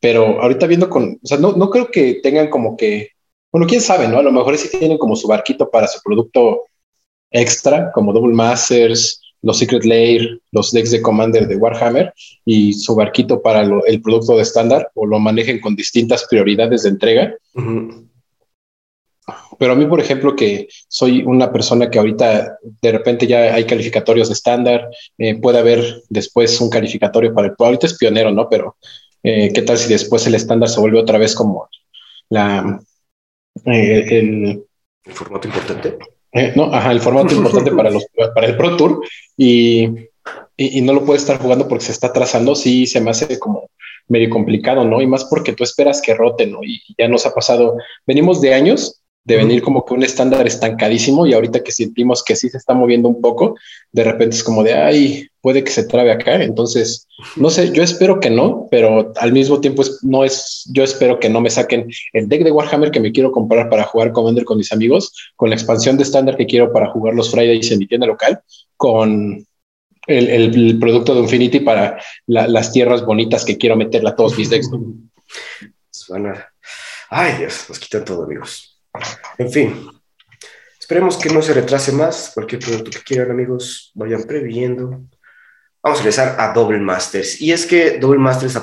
pero 0.00 0.40
ahorita 0.40 0.66
viendo 0.66 0.88
con, 0.88 1.20
o 1.22 1.26
sea, 1.26 1.38
no, 1.38 1.52
no 1.52 1.70
creo 1.70 1.90
que 1.90 2.20
tengan 2.22 2.48
como 2.48 2.76
que, 2.76 3.10
bueno, 3.52 3.66
quién 3.66 3.80
sabe, 3.80 4.08
¿no? 4.08 4.18
A 4.18 4.22
lo 4.22 4.32
mejor 4.32 4.56
sí 4.56 4.68
tienen 4.76 4.98
como 4.98 5.16
su 5.16 5.28
barquito 5.28 5.70
para 5.70 5.86
su 5.86 6.00
producto 6.02 6.64
extra, 7.30 7.92
como 7.92 8.12
Double 8.12 8.34
Masters, 8.34 9.20
los 9.42 9.58
Secret 9.58 9.84
Lair, 9.84 10.40
los 10.52 10.72
decks 10.72 10.90
de 10.90 11.02
Commander 11.02 11.46
de 11.46 11.56
Warhammer 11.56 12.12
y 12.44 12.72
su 12.74 12.94
barquito 12.94 13.40
para 13.40 13.62
el 13.86 14.02
producto 14.02 14.36
de 14.36 14.42
estándar 14.42 14.90
o 14.94 15.06
lo 15.06 15.18
manejen 15.18 15.60
con 15.60 15.74
distintas 15.74 16.26
prioridades 16.28 16.82
de 16.82 16.88
entrega. 16.90 17.34
Pero 19.58 19.72
a 19.72 19.76
mí, 19.76 19.86
por 19.86 20.00
ejemplo, 20.00 20.34
que 20.34 20.68
soy 20.88 21.22
una 21.22 21.52
persona 21.52 21.90
que 21.90 21.98
ahorita 21.98 22.58
de 22.82 22.92
repente 22.92 23.26
ya 23.26 23.54
hay 23.54 23.64
calificatorios 23.64 24.28
de 24.28 24.34
estándar, 24.34 24.88
eh, 25.18 25.38
puede 25.40 25.58
haber 25.58 26.02
después 26.08 26.60
un 26.60 26.70
calificatorio 26.70 27.32
para 27.32 27.48
el... 27.48 27.54
Ahorita 27.58 27.86
es 27.86 27.96
pionero, 27.96 28.32
¿no? 28.32 28.48
Pero 28.48 28.76
eh, 29.22 29.52
¿Qué 29.52 29.62
tal 29.62 29.76
si 29.76 29.92
después 29.92 30.26
el 30.26 30.34
estándar 30.34 30.68
se 30.68 30.80
vuelve 30.80 30.98
otra 30.98 31.18
vez 31.18 31.34
como 31.34 31.68
la, 32.28 32.80
eh, 33.66 34.06
el, 34.08 34.64
formato 35.12 35.48
importante? 35.48 35.98
Eh, 36.32 36.52
no, 36.56 36.72
ajá, 36.72 36.92
el 36.92 37.00
formato 37.00 37.34
importante 37.34 37.72
para, 37.72 37.90
los, 37.90 38.06
para 38.34 38.46
el 38.46 38.56
Pro 38.56 38.76
Tour 38.76 39.02
y, 39.36 39.88
y, 40.56 40.80
no 40.80 40.92
lo 40.92 41.04
puede 41.04 41.18
estar 41.18 41.38
jugando 41.38 41.66
porque 41.68 41.86
se 41.86 41.92
está 41.92 42.12
trazando, 42.12 42.54
sí 42.54 42.86
se 42.86 43.00
me 43.00 43.10
hace 43.10 43.38
como 43.38 43.68
medio 44.08 44.30
complicado, 44.30 44.84
¿no? 44.84 45.02
Y 45.02 45.06
más 45.06 45.24
porque 45.24 45.52
tú 45.52 45.64
esperas 45.64 46.00
que 46.00 46.14
rote, 46.14 46.46
¿no? 46.46 46.60
Y 46.62 46.80
ya 46.98 47.08
nos 47.08 47.26
ha 47.26 47.34
pasado, 47.34 47.76
venimos 48.06 48.40
de 48.40 48.54
años 48.54 49.00
de 49.24 49.36
venir 49.36 49.62
como 49.62 49.84
que 49.84 49.94
un 49.94 50.02
estándar 50.02 50.46
estancadísimo 50.46 51.26
y 51.26 51.34
ahorita 51.34 51.62
que 51.62 51.72
sentimos 51.72 52.24
que 52.24 52.36
sí 52.36 52.48
se 52.48 52.56
está 52.56 52.74
moviendo 52.74 53.08
un 53.08 53.20
poco, 53.20 53.54
de 53.92 54.04
repente 54.04 54.36
es 54.36 54.42
como 54.42 54.62
de, 54.62 54.74
ay, 54.74 55.28
puede 55.40 55.64
que 55.64 55.70
se 55.70 55.84
trabe 55.84 56.12
acá. 56.12 56.42
Entonces, 56.42 57.06
no 57.36 57.50
sé, 57.50 57.72
yo 57.72 57.82
espero 57.82 58.20
que 58.20 58.30
no, 58.30 58.68
pero 58.70 59.12
al 59.16 59.32
mismo 59.32 59.60
tiempo 59.60 59.82
es, 59.82 60.02
no 60.02 60.24
es, 60.24 60.68
yo 60.72 60.84
espero 60.84 61.18
que 61.18 61.28
no 61.28 61.40
me 61.40 61.50
saquen 61.50 61.88
el 62.12 62.28
deck 62.28 62.44
de 62.44 62.52
Warhammer 62.52 62.90
que 62.90 63.00
me 63.00 63.12
quiero 63.12 63.32
comprar 63.32 63.68
para 63.68 63.84
jugar 63.84 64.12
Commander 64.12 64.44
con 64.44 64.58
mis 64.58 64.72
amigos, 64.72 65.12
con 65.36 65.50
la 65.50 65.56
expansión 65.56 65.96
de 65.96 66.02
estándar 66.02 66.36
que 66.36 66.46
quiero 66.46 66.72
para 66.72 66.90
jugar 66.90 67.14
los 67.14 67.30
Fridays 67.30 67.70
en 67.70 67.78
mi 67.78 67.86
tienda 67.86 68.06
local, 68.06 68.40
con 68.76 69.46
el, 70.06 70.78
producto 70.78 71.14
de 71.14 71.20
Infinity 71.20 71.60
para 71.60 72.00
las 72.26 72.72
tierras 72.72 73.04
bonitas 73.04 73.44
que 73.44 73.58
quiero 73.58 73.76
meterle 73.76 74.10
a 74.10 74.16
todos 74.16 74.36
mis 74.36 74.50
decks. 74.50 74.68
Ay, 77.08 77.38
Dios, 77.38 77.66
nos 77.68 77.78
quitan 77.78 78.04
todo, 78.04 78.24
amigos. 78.24 78.80
En 79.38 79.50
fin, 79.50 79.90
esperemos 80.78 81.16
que 81.16 81.28
no 81.30 81.42
se 81.42 81.54
retrase 81.54 81.92
más. 81.92 82.32
Cualquier 82.34 82.60
producto 82.60 82.90
que 82.90 83.04
quieran, 83.04 83.30
amigos, 83.30 83.92
vayan 83.94 84.24
previendo. 84.24 85.02
Vamos 85.82 85.98
a 85.98 86.02
regresar 86.02 86.36
a 86.38 86.52
Double 86.52 86.78
Masters. 86.78 87.40
Y 87.40 87.52
es 87.52 87.66
que 87.66 87.98
Double 87.98 88.18
Masters 88.18 88.58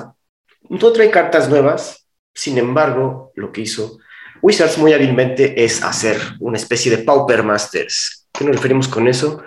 no 0.69 0.91
trae 0.91 1.09
cartas 1.09 1.49
nuevas, 1.49 2.07
sin 2.33 2.57
embargo, 2.57 3.31
lo 3.35 3.51
que 3.51 3.61
hizo 3.61 3.99
Wizards 4.41 4.77
muy 4.77 4.93
hábilmente 4.93 5.63
es 5.63 5.83
hacer 5.83 6.19
una 6.39 6.57
especie 6.57 6.95
de 6.95 7.03
Pauper 7.03 7.43
Masters. 7.43 8.27
¿Qué 8.31 8.45
nos 8.45 8.55
referimos 8.55 8.87
con 8.87 9.07
eso? 9.07 9.43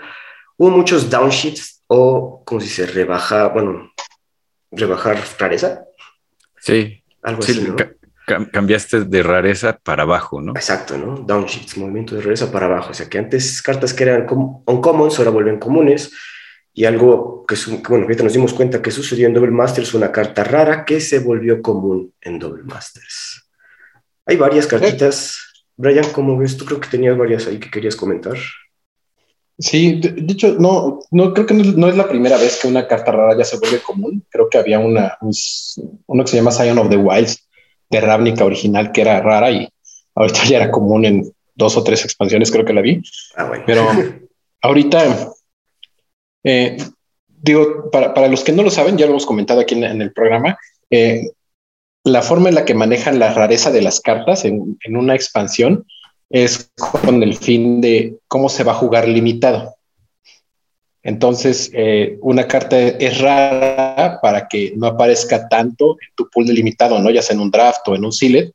Hubo 0.56 0.70
muchos 0.70 1.08
downsheets 1.08 1.84
o, 1.86 2.42
como 2.44 2.60
si 2.60 2.68
se 2.68 2.86
rebaja, 2.86 3.48
bueno, 3.48 3.92
rebajar 4.70 5.18
rareza. 5.38 5.84
Sí. 6.58 7.02
Algo 7.22 7.42
así, 7.42 7.60
¿no? 7.60 7.76
cambiaste 8.52 9.04
de 9.04 9.22
rareza 9.22 9.78
para 9.82 10.04
abajo, 10.04 10.40
¿no? 10.40 10.52
Exacto, 10.52 10.96
¿no? 10.96 11.16
Downshifts, 11.16 11.76
movimiento 11.76 12.14
de 12.14 12.22
rareza 12.22 12.52
para 12.52 12.66
abajo. 12.66 12.90
O 12.90 12.94
sea 12.94 13.08
que 13.08 13.18
antes 13.18 13.60
cartas 13.60 13.92
que 13.92 14.04
eran 14.04 14.26
uncommons 14.66 15.18
ahora 15.18 15.30
vuelven 15.30 15.58
comunes. 15.58 16.12
Y 16.72 16.84
algo 16.84 17.44
que, 17.46 17.56
bueno, 17.88 18.04
ahorita 18.04 18.22
nos 18.22 18.32
dimos 18.32 18.54
cuenta 18.54 18.80
que 18.80 18.90
sucedió 18.90 19.26
en 19.26 19.34
Double 19.34 19.50
Masters, 19.50 19.94
una 19.94 20.12
carta 20.12 20.44
rara 20.44 20.84
que 20.84 21.00
se 21.00 21.18
volvió 21.18 21.60
común 21.60 22.12
en 22.20 22.38
Double 22.38 22.62
Masters. 22.62 23.48
Hay 24.26 24.36
varias 24.36 24.66
cartitas. 24.66 25.38
Brian, 25.76 26.06
¿cómo 26.12 26.36
ves? 26.38 26.56
Tú 26.56 26.64
creo 26.64 26.78
que 26.78 26.88
tenías 26.88 27.16
varias 27.16 27.46
ahí 27.46 27.58
que 27.58 27.70
querías 27.70 27.96
comentar. 27.96 28.36
Sí, 29.58 30.00
de, 30.00 30.32
hecho, 30.32 30.56
no, 30.58 31.00
no 31.10 31.34
creo 31.34 31.46
que 31.46 31.54
no, 31.54 31.88
es 31.88 31.96
la 31.96 32.08
primera 32.08 32.38
vez 32.38 32.58
que 32.60 32.68
una 32.68 32.86
carta 32.86 33.12
rara 33.12 33.36
ya 33.36 33.44
se 33.44 33.58
vuelve 33.58 33.80
común. 33.80 34.24
Creo 34.30 34.48
que 34.48 34.56
había 34.56 34.78
una, 34.78 35.18
uno 36.06 36.24
que 36.24 36.30
se 36.30 36.36
llama 36.36 36.50
Scion 36.50 36.78
of 36.78 36.88
the 36.88 36.96
Wilds, 36.96 37.46
de 37.90 38.00
Ravnica 38.00 38.44
original 38.44 38.92
que 38.92 39.02
era 39.02 39.20
rara 39.20 39.50
y 39.50 39.68
ahorita 40.14 40.44
ya 40.44 40.56
era 40.58 40.70
común 40.70 41.04
en 41.04 41.32
dos 41.54 41.76
o 41.76 41.84
tres 41.84 42.04
expansiones, 42.04 42.50
creo 42.50 42.64
que 42.64 42.72
la 42.72 42.80
vi. 42.80 43.02
Ah, 43.36 43.44
bueno. 43.44 43.64
Pero 43.66 43.86
ahorita, 44.62 45.30
eh, 46.44 46.76
digo, 47.42 47.90
para, 47.90 48.28
los 48.28 48.44
que 48.44 48.52
no 48.52 48.62
lo 48.62 48.70
saben, 48.70 48.96
ya 48.96 49.06
lo 49.06 49.12
hemos 49.12 49.26
comentado 49.26 49.60
aquí 49.60 49.74
en, 49.74 50.02
el 50.02 50.12
programa, 50.12 50.58
eh, 50.90 51.30
la 52.04 52.22
forma 52.22 52.48
en 52.48 52.54
la 52.54 52.64
que 52.64 52.74
manejan 52.74 53.18
la 53.18 53.32
rareza 53.32 53.70
de 53.70 53.82
las 53.82 54.00
cartas 54.00 54.44
en, 54.44 54.78
en 54.84 54.96
una 54.96 55.14
expansión 55.14 55.86
es 56.30 56.70
con 56.76 57.22
el 57.22 57.36
fin 57.36 57.80
de 57.80 58.16
cómo 58.28 58.48
se 58.48 58.64
va 58.64 58.72
a 58.72 58.76
jugar 58.76 59.08
limitado. 59.08 59.74
Entonces, 61.02 61.70
eh, 61.72 62.18
una 62.20 62.46
carta 62.46 62.78
es 62.78 63.20
rara 63.20 64.18
para 64.20 64.48
que 64.48 64.74
no 64.76 64.86
aparezca 64.86 65.48
tanto 65.48 65.92
en 65.92 66.14
tu 66.14 66.28
pool 66.28 66.46
delimitado, 66.46 66.98
¿no? 66.98 67.10
Ya 67.10 67.22
sea 67.22 67.34
en 67.34 67.40
un 67.40 67.50
draft 67.50 67.88
o 67.88 67.94
en 67.94 68.04
un 68.04 68.12
sealed. 68.12 68.52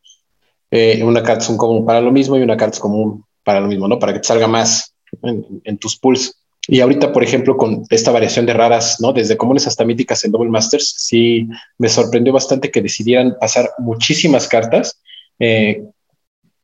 Eh, 0.70 1.04
una 1.04 1.24
carta 1.24 1.44
es 1.44 1.50
un 1.50 1.58
común 1.58 1.86
para 1.86 2.02
lo 2.02 2.12
mismo 2.12 2.38
y 2.38 2.42
una 2.42 2.58
carta 2.58 2.76
es 2.76 2.80
común 2.80 3.26
para 3.44 3.60
lo 3.60 3.68
mismo, 3.68 3.88
¿no? 3.88 3.98
Para 3.98 4.14
que 4.14 4.20
te 4.20 4.28
salga 4.28 4.48
más 4.48 4.94
en, 5.24 5.78
tus 5.78 5.98
pools. 5.98 6.45
Y 6.68 6.80
ahorita, 6.80 7.12
por 7.12 7.24
ejemplo, 7.24 7.58
con 7.58 7.84
esta 7.90 8.12
variación 8.12 8.46
de 8.46 8.54
raras, 8.54 9.00
¿no? 9.00 9.14
Desde 9.14 9.38
comunes 9.38 9.68
hasta 9.68 9.86
míticas 9.86 10.24
en 10.24 10.32
Double 10.32 10.50
Masters, 10.50 10.96
sí 10.98 11.48
me 11.78 11.90
sorprendió 11.90 12.34
bastante 12.34 12.72
que 12.72 12.82
decidieran 12.82 13.36
pasar 13.40 13.70
muchísimas 13.78 14.48
cartas. 14.48 15.00
Eh, 15.40 15.84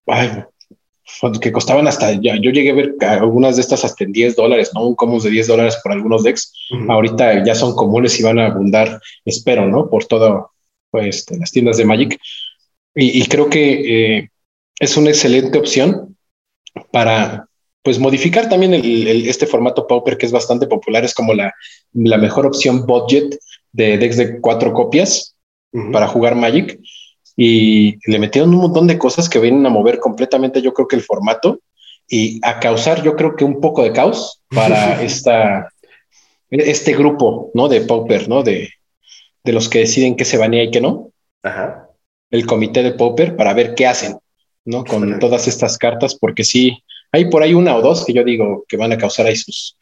ay, 0.07 0.43
que 1.41 1.51
costaban 1.51 1.87
hasta, 1.87 2.13
ya, 2.13 2.35
yo 2.35 2.51
llegué 2.51 2.71
a 2.71 2.75
ver 2.75 2.95
algunas 3.01 3.55
de 3.55 3.61
estas 3.61 3.83
hasta 3.85 4.03
en 4.03 4.11
10 4.11 4.35
dólares, 4.35 4.71
¿no? 4.73 4.87
Un 4.87 4.95
commons 4.95 5.23
de 5.23 5.29
10 5.29 5.47
dólares 5.47 5.77
por 5.83 5.91
algunos 5.91 6.23
decks. 6.23 6.53
Ahorita 6.87 7.43
ya 7.43 7.53
son 7.53 7.75
comunes 7.75 8.19
y 8.19 8.23
van 8.23 8.39
a 8.39 8.47
abundar, 8.47 8.99
espero, 9.25 9.67
¿no? 9.67 9.89
Por 9.89 10.05
todo, 10.05 10.51
pues, 10.89 11.25
las 11.37 11.51
tiendas 11.51 11.77
de 11.77 11.85
Magic. 11.85 12.19
Y, 12.95 13.25
creo 13.27 13.49
que 13.49 14.17
eh, 14.17 14.29
es 14.79 14.97
una 14.97 15.09
excelente 15.09 15.57
opción 15.57 16.17
para, 16.91 17.47
pues, 17.83 17.99
modificar 17.99 18.49
también 18.49 18.73
el, 18.73 19.27
este 19.27 19.47
formato 19.47 19.87
Pauper 19.87 20.17
que 20.17 20.25
es 20.25 20.31
bastante 20.31 20.67
popular. 20.67 21.03
Es 21.03 21.13
como 21.13 21.33
la, 21.33 21.53
la 21.93 22.17
mejor 22.17 22.45
opción 22.45 22.85
budget 22.85 23.37
de 23.71 23.97
decks 23.97 24.17
de 24.17 24.41
cuatro 24.41 24.73
copias 24.73 25.35
para 25.91 26.07
jugar 26.07 26.35
Magic 26.35 26.79
y 27.35 27.97
le 28.09 28.19
metieron 28.19 28.53
un 28.53 28.59
montón 28.61 28.87
de 28.87 28.97
cosas 28.97 29.29
que 29.29 29.39
vienen 29.39 29.65
a 29.65 29.69
mover 29.69 29.99
completamente, 29.99 30.61
yo 30.61 30.73
creo 30.73 30.87
que 30.87 30.97
el 30.97 31.01
formato 31.01 31.59
y 32.07 32.39
a 32.43 32.59
causar, 32.59 33.03
yo 33.03 33.15
creo 33.15 33.35
que 33.35 33.45
un 33.45 33.61
poco 33.61 33.83
de 33.83 33.93
caos 33.93 34.41
para 34.49 35.01
esta, 35.03 35.69
este 36.49 36.93
grupo, 36.93 37.51
¿no? 37.53 37.69
De 37.69 37.81
Pauper, 37.81 38.27
¿no? 38.27 38.43
De, 38.43 38.69
de 39.43 39.53
los 39.53 39.69
que 39.69 39.79
deciden 39.79 40.15
qué 40.15 40.25
se 40.25 40.37
banea 40.37 40.63
y 40.63 40.71
qué 40.71 40.81
no. 40.81 41.11
Ajá. 41.41 41.87
El 42.29 42.45
comité 42.45 42.83
de 42.83 42.91
Pauper 42.91 43.35
para 43.35 43.53
ver 43.53 43.75
qué 43.75 43.87
hacen, 43.87 44.17
¿no? 44.65 44.83
Con 44.83 45.19
todas 45.19 45.47
estas 45.47 45.77
cartas, 45.77 46.15
porque 46.15 46.43
sí, 46.43 46.83
hay 47.11 47.25
por 47.25 47.43
ahí 47.43 47.53
una 47.53 47.75
o 47.75 47.81
dos 47.81 48.05
que 48.05 48.13
yo 48.13 48.23
digo 48.23 48.65
que 48.67 48.77
van 48.77 48.91
a 48.91 48.97
causar 48.97 49.25
ahí 49.25 49.35
sus, 49.35 49.75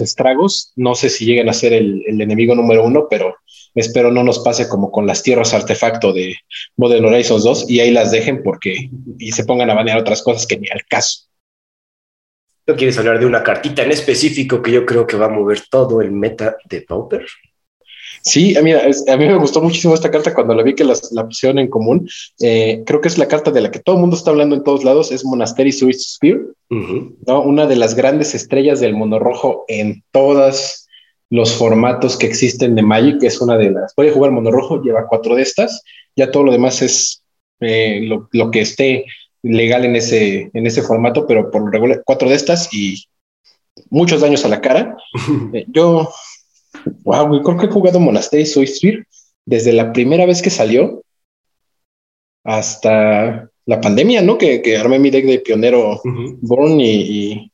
estragos. 0.00 0.72
No 0.76 0.94
sé 0.94 1.08
si 1.08 1.24
lleguen 1.24 1.48
a 1.48 1.54
ser 1.54 1.72
el, 1.72 2.02
el 2.06 2.20
enemigo 2.20 2.54
número 2.54 2.84
uno, 2.84 3.06
pero 3.08 3.34
Espero 3.74 4.10
no 4.10 4.24
nos 4.24 4.40
pase 4.40 4.68
como 4.68 4.90
con 4.90 5.06
las 5.06 5.22
tierras 5.22 5.54
artefacto 5.54 6.12
de 6.12 6.36
Modern 6.76 7.04
Horizons 7.04 7.44
2 7.44 7.70
y 7.70 7.80
ahí 7.80 7.90
las 7.90 8.10
dejen 8.10 8.42
porque 8.42 8.90
y 9.18 9.32
se 9.32 9.44
pongan 9.44 9.70
a 9.70 9.74
banear 9.74 9.98
otras 9.98 10.22
cosas 10.22 10.46
que 10.46 10.58
ni 10.58 10.68
al 10.68 10.84
caso. 10.86 11.26
¿No 12.66 12.76
quieres 12.76 12.98
hablar 12.98 13.18
de 13.18 13.26
una 13.26 13.42
cartita 13.42 13.82
en 13.82 13.92
específico 13.92 14.60
que 14.60 14.72
yo 14.72 14.84
creo 14.84 15.06
que 15.06 15.16
va 15.16 15.26
a 15.26 15.30
mover 15.30 15.62
todo 15.70 16.00
el 16.00 16.10
meta 16.10 16.56
de 16.64 16.82
Pauper? 16.82 17.26
Sí, 18.22 18.56
a 18.56 18.62
mí, 18.62 18.72
a 18.72 19.16
mí 19.16 19.26
me 19.26 19.36
gustó 19.36 19.62
muchísimo 19.62 19.94
esta 19.94 20.10
carta 20.10 20.34
cuando 20.34 20.54
la 20.54 20.62
vi 20.62 20.74
que 20.74 20.84
la, 20.84 20.94
la 21.12 21.26
pusieron 21.26 21.58
en 21.58 21.68
común. 21.68 22.08
Eh, 22.40 22.82
creo 22.84 23.00
que 23.00 23.08
es 23.08 23.18
la 23.18 23.28
carta 23.28 23.50
de 23.50 23.60
la 23.60 23.70
que 23.70 23.78
todo 23.78 23.96
el 23.96 24.00
mundo 24.00 24.16
está 24.16 24.30
hablando 24.30 24.54
en 24.54 24.64
todos 24.64 24.84
lados, 24.84 25.10
es 25.10 25.24
Monastery 25.24 25.72
Swiss 25.72 26.14
Spear, 26.14 26.40
¿no? 26.68 27.42
una 27.42 27.66
de 27.66 27.76
las 27.76 27.94
grandes 27.94 28.34
estrellas 28.34 28.80
del 28.80 28.94
mono 28.94 29.18
rojo 29.18 29.64
en 29.68 30.04
todas 30.12 30.86
los 31.30 31.52
formatos 31.52 32.16
que 32.16 32.26
existen 32.26 32.74
de 32.74 32.82
Magic, 32.82 33.22
es 33.22 33.40
una 33.40 33.56
de 33.56 33.70
las. 33.70 33.94
Puede 33.94 34.10
jugar 34.10 34.32
mono 34.32 34.50
rojo, 34.50 34.82
lleva 34.82 35.06
cuatro 35.08 35.36
de 35.36 35.42
estas. 35.42 35.82
Ya 36.16 36.30
todo 36.30 36.42
lo 36.42 36.52
demás 36.52 36.82
es 36.82 37.22
eh, 37.60 38.00
lo, 38.32 38.50
que 38.50 38.60
esté 38.60 39.04
legal 39.42 39.84
en 39.84 39.96
ese, 39.96 40.50
en 40.52 40.66
ese 40.66 40.82
formato, 40.82 41.26
pero 41.26 41.50
por 41.50 41.70
regular, 41.70 42.02
cuatro 42.04 42.28
de 42.28 42.34
estas 42.34 42.72
y 42.74 43.04
muchos 43.90 44.20
daños 44.20 44.44
a 44.44 44.48
la 44.48 44.60
cara. 44.60 44.96
Eh, 45.52 45.64
yo, 45.68 46.10
wow, 47.02 47.42
creo 47.42 47.58
que 47.58 47.66
he 47.66 47.70
jugado 47.70 48.00
Monastery 48.00 48.46
Sphere 48.46 49.06
desde 49.44 49.72
la 49.72 49.92
primera 49.92 50.26
vez 50.26 50.42
que 50.42 50.50
salió 50.50 51.02
hasta 52.44 53.50
la 53.66 53.80
pandemia, 53.80 54.22
¿no? 54.22 54.38
Que, 54.38 54.62
que 54.62 54.76
armé 54.76 54.98
mi 54.98 55.10
deck 55.10 55.26
de 55.26 55.38
pionero 55.40 56.00
Born 56.40 56.80
y, 56.80 57.50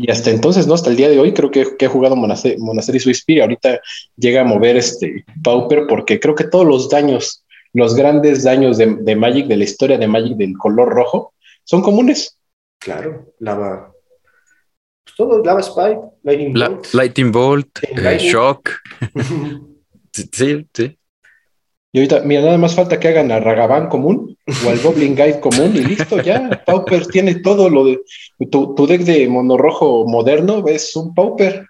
y 0.00 0.10
hasta 0.10 0.30
entonces, 0.30 0.66
¿no? 0.66 0.72
Hasta 0.72 0.88
el 0.88 0.96
día 0.96 1.10
de 1.10 1.18
hoy 1.18 1.34
creo 1.34 1.50
que, 1.50 1.66
he 1.78 1.86
jugado 1.86 2.16
Monastery, 2.16 2.56
Monastery 2.56 2.98
y 3.26 3.40
Ahorita 3.40 3.80
llega 4.16 4.40
a 4.40 4.44
mover 4.44 4.78
este 4.78 5.26
Pauper 5.44 5.86
porque 5.86 6.18
creo 6.18 6.34
que 6.34 6.44
todos 6.44 6.66
los 6.66 6.88
daños, 6.88 7.44
los 7.74 7.94
grandes 7.94 8.42
daños 8.42 8.78
de, 8.78 8.86
Magic, 9.14 9.46
de 9.46 9.58
la 9.58 9.64
historia 9.64 9.98
de 9.98 10.06
Magic 10.06 10.38
del 10.38 10.56
color 10.56 10.88
rojo, 10.88 11.34
son 11.64 11.82
comunes. 11.82 12.38
Claro, 12.78 13.34
lava. 13.40 13.92
Pues 15.04 15.16
todo, 15.16 15.42
lava 15.42 15.60
spike, 15.60 16.00
lightning 16.22 16.54
bolt. 16.54 16.94
lightning 16.94 17.32
bolt, 17.32 17.78
eh, 17.82 18.18
shock. 18.18 18.70
sí, 20.12 20.66
sí. 20.72 20.96
Y 21.92 21.98
ahorita, 21.98 22.20
mira, 22.20 22.42
nada 22.42 22.58
más 22.58 22.76
falta 22.76 23.00
que 23.00 23.08
hagan 23.08 23.32
a 23.32 23.40
Ragavan 23.40 23.88
común 23.88 24.38
o 24.64 24.70
al 24.70 24.78
Goblin 24.78 25.16
Guide 25.16 25.40
común 25.40 25.72
y 25.74 25.80
listo, 25.80 26.22
ya. 26.22 26.62
Pauper 26.64 27.06
tiene 27.06 27.36
todo 27.36 27.68
lo 27.68 27.84
de. 27.84 28.00
Tu, 28.48 28.86
deck 28.86 29.02
de 29.02 29.28
monorrojo 29.28 30.06
moderno 30.06 30.64
es 30.68 30.94
un 30.94 31.12
Pauper. 31.14 31.66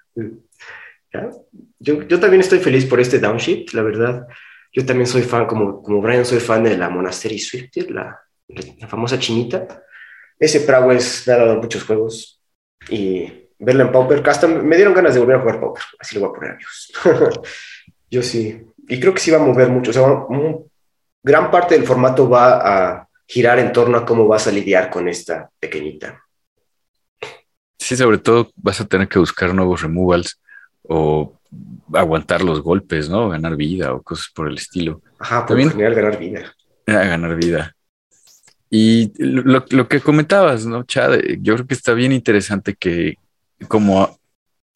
Yo, 1.79 2.03
yo, 2.07 2.21
también 2.21 2.43
estoy 2.43 2.59
feliz 2.59 2.85
por 2.85 3.01
este 3.01 3.19
downshift, 3.19 3.73
la 3.73 3.83
verdad. 3.83 4.27
Yo 4.73 4.85
también 4.85 5.07
soy 5.07 5.23
fan, 5.23 5.47
como, 5.47 5.83
como 5.83 6.03
Brian, 6.03 6.27
soy 6.27 6.39
fan 6.39 6.65
de 6.65 6.77
la 6.77 6.91
Monastery 6.91 7.39
Swift, 7.39 7.77
la, 7.89 8.21
la 8.79 8.89
famosa 8.89 9.19
chinita. 9.19 9.83
Ese 10.39 10.61
Prowess 10.61 11.25
me 11.27 11.33
ha 11.33 11.39
dado 11.39 11.57
muchos 11.57 11.83
juegos 11.85 12.40
y 12.89 13.49
verla 13.59 13.85
en 13.85 13.93
Pauper, 13.93 14.23
hasta 14.29 14.47
me 14.47 14.77
dieron 14.77 14.95
ganas 14.95 15.15
de 15.15 15.21
volver 15.21 15.37
a 15.37 15.41
jugar 15.41 15.61
Pauper. 15.61 15.83
Así 15.99 16.15
lo 16.15 16.23
voy 16.23 16.31
a 16.31 16.33
poner, 16.33 16.51
amigos. 16.53 16.93
yo 18.11 18.23
sí, 18.23 18.63
y 18.89 18.99
creo 18.99 19.15
que 19.15 19.21
sí 19.21 19.31
va 19.31 19.39
a 19.39 19.45
mover 19.45 19.69
mucho. 19.69 19.91
O 19.91 19.95
sea, 19.95 20.05
gran 21.23 21.51
parte 21.51 21.77
del 21.77 21.87
formato 21.87 22.29
va 22.29 22.97
a 22.97 23.09
girar 23.27 23.59
en 23.59 23.73
torno 23.73 23.99
a 23.99 24.05
cómo 24.05 24.27
vas 24.27 24.47
a 24.47 24.53
lidiar 24.53 24.91
con 24.91 25.09
esta 25.09 25.51
pequeñita. 25.61 26.25
Sí, 27.79 27.97
sobre 27.97 28.19
todo 28.19 28.51
vas 28.57 28.81
a 28.81 28.87
tener 28.87 29.09
que 29.09 29.19
buscar 29.19 29.55
nuevos 29.55 29.83
removals 29.83 30.41
o 30.83 31.39
aguantar 31.93 32.43
los 32.43 32.61
golpes, 32.61 33.09
¿no? 33.09 33.29
Ganar 33.29 33.57
vida 33.57 33.93
o 33.95 34.03
cosas 34.03 34.31
por 34.35 34.49
el 34.49 34.57
estilo. 34.57 35.03
Ajá, 35.19 35.41
por 35.41 35.49
También, 35.49 35.71
general 35.71 35.95
ganar 35.95 36.19
vida. 36.19 36.55
A 36.87 36.93
ganar 36.93 37.37
vida. 37.37 37.77
Y 38.71 39.13
lo, 39.19 39.89
que 39.89 40.01
comentabas, 40.01 40.65
¿no, 40.65 40.85
Chad? 40.85 41.19
Yo 41.41 41.55
creo 41.55 41.67
que 41.67 41.75
está 41.75 41.93
bien 41.93 42.13
interesante 42.13 42.75
que 42.75 43.17
como 43.67 44.19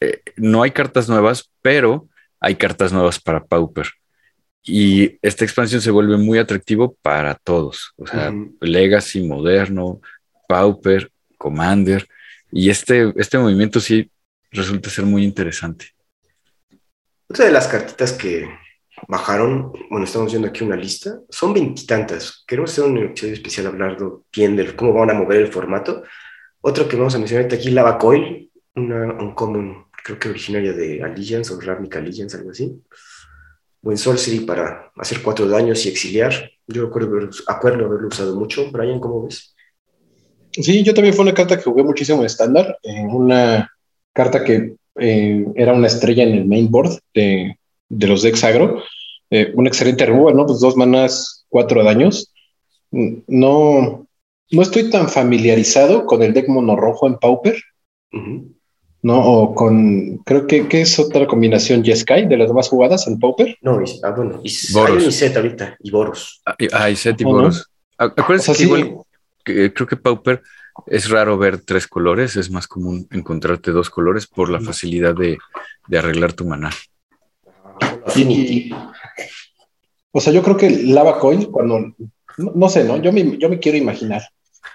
eh, 0.00 0.20
no 0.36 0.62
hay 0.62 0.72
cartas 0.72 1.08
nuevas, 1.08 1.48
pero 1.62 2.08
hay 2.40 2.56
cartas 2.56 2.92
nuevas 2.92 3.20
para 3.20 3.44
Pauper. 3.44 3.88
Y 4.64 5.18
esta 5.22 5.44
expansión 5.44 5.80
se 5.80 5.92
vuelve 5.92 6.16
muy 6.16 6.38
atractivo 6.38 6.96
para 7.02 7.34
todos. 7.36 7.92
O 7.96 8.06
sea, 8.06 8.32
Legacy, 8.60 9.22
Moderno, 9.22 10.00
Pauper, 10.48 11.12
Commander. 11.38 12.08
Y 12.50 12.70
este, 12.70 13.12
este 13.16 13.38
movimiento 13.38 13.78
sí 13.78 14.10
resulta 14.50 14.90
ser 14.90 15.04
muy 15.04 15.22
interesante. 15.22 15.90
Otra 17.28 17.44
de 17.44 17.52
las 17.52 17.68
cartitas 17.68 18.12
que 18.12 18.48
bajaron, 19.08 19.72
bueno, 19.90 20.04
estamos 20.04 20.32
viendo 20.32 20.48
aquí 20.48 20.64
una 20.64 20.76
lista, 20.76 21.20
son 21.28 21.52
veintitantas. 21.52 22.44
Queremos 22.46 22.70
hacer 22.70 22.84
un 22.84 22.98
episodio 22.98 23.34
especial 23.34 23.66
hablando 23.66 24.24
bien 24.32 24.56
de 24.56 24.74
cómo 24.74 24.92
van 24.92 25.10
a 25.10 25.14
mover 25.14 25.40
el 25.40 25.52
formato. 25.52 26.02
Otro 26.60 26.88
que 26.88 26.96
vamos 26.96 27.14
a 27.14 27.18
mencionar 27.18 27.52
aquí, 27.52 27.70
Lava 27.70 27.98
Coil, 27.98 28.50
una 28.74 29.12
un 29.14 29.34
common, 29.34 29.86
creo 30.02 30.18
que 30.18 30.28
originaria 30.28 30.72
de 30.72 31.02
Allegiance 31.02 31.52
o 31.52 31.60
Ravnica 31.60 31.98
Allegiance, 31.98 32.36
algo 32.36 32.50
así. 32.50 32.80
Buen 33.82 33.98
sorcery 33.98 34.40
para 34.40 34.90
hacer 34.96 35.20
cuatro 35.22 35.46
daños 35.46 35.84
y 35.84 35.90
exiliar. 35.90 36.32
Yo 36.66 36.86
acuerdo, 36.86 37.28
acuerdo 37.46 37.84
haberlo 37.84 38.08
usado 38.08 38.34
mucho. 38.34 38.70
Brian, 38.72 38.98
¿cómo 38.98 39.24
ves? 39.24 39.54
Sí, 40.52 40.82
yo 40.82 40.94
también 40.94 41.14
fue 41.14 41.24
una 41.24 41.34
carta 41.34 41.56
que 41.56 41.64
jugué 41.64 41.82
muchísimo 41.82 42.20
en 42.20 42.26
estándar. 42.26 42.78
una 42.82 43.70
carta 44.14 44.42
que 44.42 44.76
eh, 44.98 45.44
era 45.56 45.74
una 45.74 45.88
estrella 45.88 46.22
en 46.22 46.32
el 46.32 46.46
mainboard 46.46 46.98
de, 47.12 47.58
de 47.98 48.06
los 48.06 48.22
decks 48.22 48.44
agro. 48.44 48.82
Eh, 49.30 49.52
un 49.54 49.66
excelente 49.66 50.06
removal, 50.06 50.36
¿no? 50.36 50.46
Pues 50.46 50.60
dos 50.60 50.76
manas, 50.76 51.46
cuatro 51.48 51.82
daños. 51.82 52.32
No, 52.90 54.06
no 54.50 54.62
estoy 54.62 54.90
tan 54.90 55.08
familiarizado 55.08 56.06
con 56.06 56.22
el 56.22 56.32
deck 56.32 56.48
mono 56.48 56.76
rojo 56.76 57.06
en 57.06 57.18
Pauper. 57.18 57.56
¿no? 59.04 59.20
O 59.20 59.54
con, 59.54 60.16
creo 60.24 60.46
que, 60.46 60.66
¿qué 60.66 60.80
es 60.80 60.98
otra 60.98 61.26
combinación? 61.26 61.84
Jeskai, 61.84 62.26
de 62.26 62.38
las 62.38 62.50
más 62.52 62.70
jugadas 62.70 63.06
en 63.06 63.18
Pauper. 63.18 63.58
No, 63.60 63.78
ah, 64.02 64.10
bueno, 64.10 64.40
y 64.42 64.72
Boros. 64.72 65.22
Hay 65.22 65.34
ahorita, 65.34 65.76
y 65.80 65.90
Boros. 65.90 66.40
Ah, 66.46 66.56
y, 66.58 66.68
ah, 66.72 66.94
Set 66.96 67.20
y 67.20 67.24
Boros. 67.24 67.68
Acuérdense 67.98 68.54
que 68.54 68.62
igual, 68.62 68.96
creo 69.44 69.86
que 69.86 69.96
Pauper 69.96 70.42
es 70.86 71.10
raro 71.10 71.36
ver 71.36 71.58
tres 71.58 71.86
colores, 71.86 72.36
es 72.36 72.50
más 72.50 72.66
común 72.66 73.06
encontrarte 73.10 73.72
dos 73.72 73.90
colores 73.90 74.26
por 74.26 74.48
la 74.48 74.60
facilidad 74.60 75.14
de, 75.14 75.36
de 75.86 75.98
arreglar 75.98 76.32
tu 76.32 76.46
maná. 76.46 76.70
O 80.12 80.20
sea, 80.20 80.32
yo 80.32 80.42
creo 80.42 80.56
que 80.56 80.70
Lava 80.70 81.18
Coil, 81.18 81.48
cuando, 81.50 81.94
no, 82.38 82.68
sé, 82.68 82.84
¿no? 82.84 82.96
Yo 82.98 83.12
me, 83.12 83.38
yo 83.38 83.48
me 83.48 83.58
quiero 83.58 83.78
imaginar 83.78 84.22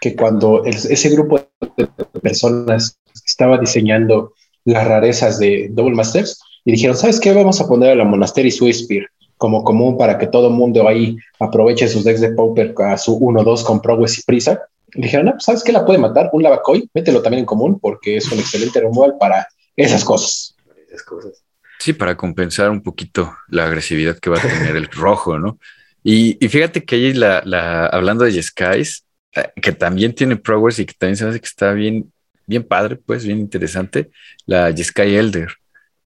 que 0.01 0.15
cuando 0.15 0.63
ese 0.65 1.09
grupo 1.09 1.39
de 1.77 1.87
personas 2.21 2.99
estaba 3.25 3.57
diseñando 3.57 4.33
las 4.65 4.87
rarezas 4.87 5.39
de 5.39 5.69
Double 5.71 5.95
Masters 5.95 6.39
y 6.65 6.71
dijeron, 6.73 6.95
¿sabes 6.95 7.19
qué? 7.19 7.33
Vamos 7.33 7.59
a 7.61 7.67
poner 7.67 7.91
a 7.91 7.95
la 7.95 8.05
Monastery 8.05 8.51
Spear 8.51 9.07
como 9.37 9.63
común 9.63 9.97
para 9.97 10.17
que 10.17 10.27
todo 10.27 10.49
el 10.49 10.53
mundo 10.53 10.87
ahí 10.87 11.15
aproveche 11.39 11.87
sus 11.87 12.03
decks 12.03 12.19
de 12.19 12.33
Pauper 12.33 12.75
a 12.79 12.97
su 12.97 13.17
1-2 13.17 13.63
con 13.63 13.81
Progress 13.81 14.19
y 14.19 14.23
Prisa. 14.23 14.61
Y 14.93 15.03
dijeron, 15.03 15.27
no, 15.27 15.31
pues, 15.33 15.45
¿sabes 15.45 15.63
qué 15.63 15.71
la 15.71 15.85
puede 15.85 15.97
matar? 15.97 16.29
Un 16.33 16.43
Lavacoy, 16.43 16.89
mételo 16.93 17.21
también 17.21 17.41
en 17.41 17.45
común 17.45 17.79
porque 17.79 18.17
es 18.17 18.29
un 18.31 18.39
excelente 18.39 18.81
removal 18.81 19.15
para 19.17 19.47
esas 19.77 20.03
cosas. 20.03 20.55
Esas 20.87 21.03
cosas. 21.03 21.43
Sí, 21.79 21.93
para 21.93 22.17
compensar 22.17 22.69
un 22.69 22.81
poquito 22.81 23.33
la 23.47 23.65
agresividad 23.65 24.19
que 24.19 24.29
va 24.29 24.37
a 24.37 24.41
tener 24.41 24.75
el 24.75 24.87
rojo, 24.87 25.39
¿no? 25.39 25.59
Y, 26.03 26.35
fíjate 26.47 26.83
que 26.83 26.95
ahí 26.95 27.13
la, 27.13 27.41
la, 27.45 27.85
hablando 27.87 28.25
de 28.25 28.41
Skies, 28.41 29.05
eh, 29.35 29.51
que 29.61 29.71
también 29.71 30.13
tiene 30.13 30.35
Progress 30.35 30.79
y 30.79 30.85
que 30.85 30.93
también 30.93 31.17
se 31.17 31.25
hace 31.25 31.39
que 31.39 31.45
está 31.45 31.73
bien 31.73 32.11
bien 32.49 32.63
padre, 32.63 32.95
pues, 32.95 33.23
bien 33.25 33.37
interesante, 33.37 34.09
la 34.47 34.75
Sky 34.75 35.15
Elder, 35.15 35.53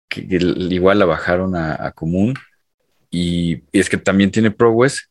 que, 0.10 0.28
igual 0.30 1.00
la 1.00 1.06
bajaron 1.06 1.56
a, 1.56 1.92
común 1.94 2.34
y, 3.10 3.64
es 3.72 3.90
que 3.90 3.98
también 3.98 4.30
tiene 4.30 4.52
Prowess 4.52 5.10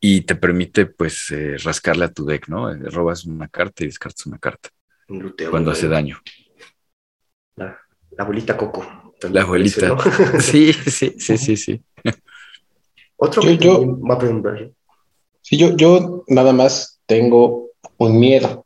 y 0.00 0.20
te 0.20 0.34
permite, 0.34 0.84
pues, 0.84 1.30
eh, 1.30 1.56
rascarle 1.64 2.04
a 2.04 2.12
tu 2.12 2.26
deck, 2.26 2.48
¿no? 2.48 2.70
Eh, 2.70 2.76
robas 2.90 3.24
una 3.24 3.48
carta 3.48 3.84
y 3.84 3.86
descartas 3.86 4.26
una 4.26 4.38
carta. 4.38 4.68
cuando 5.50 5.70
hace 5.70 5.88
daño. 5.88 6.20
La, 7.56 7.78
abuelita 8.18 8.54
Coco. 8.58 9.09
La 9.28 9.42
abuelita. 9.42 9.96
Sí, 10.40 10.72
sí, 10.72 11.14
sí, 11.18 11.36
sí, 11.38 11.56
sí. 11.56 11.82
Otro 13.16 13.42
yo, 13.42 13.52
yo, 13.52 13.98
va 14.00 14.14
a 14.14 14.18
preguntar. 14.18 14.70
Sí, 15.42 15.56
yo, 15.56 15.76
yo 15.76 16.24
nada 16.28 16.52
más 16.52 17.00
tengo 17.06 17.70
un 17.98 18.18
miedo. 18.18 18.64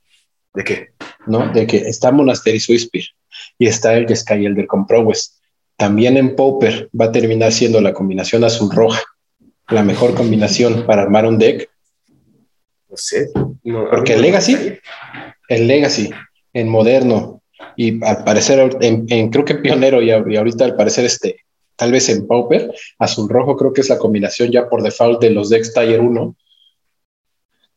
¿De 0.53 0.63
qué? 0.63 0.95
¿no? 1.27 1.53
De 1.53 1.67
que 1.67 1.79
está 1.79 2.13
Monastery 2.13 2.61
Swispir 2.61 3.05
y 3.59 3.67
está 3.67 3.95
el 3.97 4.15
Sky 4.15 4.47
Elder 4.47 4.67
con 4.67 4.87
Prowess. 4.87 5.41
También 5.77 6.17
en 6.17 6.37
Pauper 6.37 6.89
va 6.99 7.07
a 7.07 7.13
terminar 7.13 7.53
siendo 7.53 7.81
la 7.81 7.93
combinación 7.93 8.45
azul-roja, 8.45 9.03
la 9.69 9.83
mejor 9.83 10.15
combinación 10.15 10.87
para 10.87 11.03
armar 11.03 11.27
un 11.27 11.39
deck. 11.39 11.69
No 12.89 12.97
sé. 12.97 13.31
Porque 13.91 14.15
el 14.15 14.23
Legacy, 14.23 14.79
el 15.49 15.67
Legacy 15.67 16.11
en 16.53 16.69
moderno 16.69 17.43
y 17.77 18.05
al 18.05 18.25
parecer 18.25 18.77
en, 18.81 19.31
creo 19.31 19.45
que 19.45 19.57
pionero 19.57 20.03
y, 20.03 20.11
ahorita 20.11 20.65
al 20.65 20.77
parecer 20.77 21.05
este, 21.05 21.45
tal 21.77 21.93
vez 21.93 22.09
en 22.09 22.27
Pauper, 22.27 22.73
azul-rojo 22.99 23.57
creo 23.57 23.73
que 23.73 23.81
es 23.81 23.89
la 23.89 23.99
combinación 23.99 24.51
ya 24.51 24.69
por 24.69 24.83
default 24.83 25.21
de 25.21 25.31
los 25.31 25.49
decks 25.49 25.73
Tier 25.73 26.01
1 26.01 26.37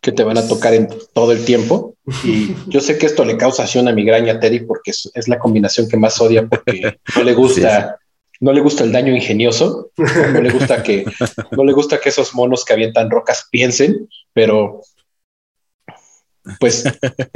que 0.02 0.12
te 0.12 0.24
van 0.24 0.38
a 0.38 0.48
tocar 0.48 0.74
en 0.74 0.88
todo 1.14 1.32
el 1.32 1.44
tiempo. 1.44 1.96
Y 2.24 2.56
yo 2.68 2.80
sé 2.80 2.98
que 2.98 3.06
esto 3.06 3.26
le 3.26 3.38
causa 3.38 3.66
una 3.80 3.92
migraña 3.92 4.34
a 4.34 4.40
Teddy 4.40 4.62
porque 4.62 4.92
es, 4.92 5.28
la 5.28 5.40
combinación 5.40 5.90
que 5.90 5.98
más 5.98 6.20
odia 6.22 6.48
porque 6.48 6.98
no 7.16 7.24
le 7.24 7.34
gusta, 7.34 7.98
no 8.40 8.54
le 8.54 8.62
gusta 8.62 8.84
el 8.84 8.92
daño 8.92 9.14
ingenioso, 9.14 9.92
no 9.98 10.42
le 10.42 10.52
gusta 10.52 10.84
que, 10.84 11.06
no 11.52 11.64
le 11.64 11.74
gusta 11.74 12.00
que 12.00 12.10
esos 12.10 12.34
monos 12.36 12.64
que 12.64 12.74
avientan 12.74 13.10
rocas 13.10 13.48
piensen, 13.52 14.08
pero 14.34 14.82
pues 16.60 16.86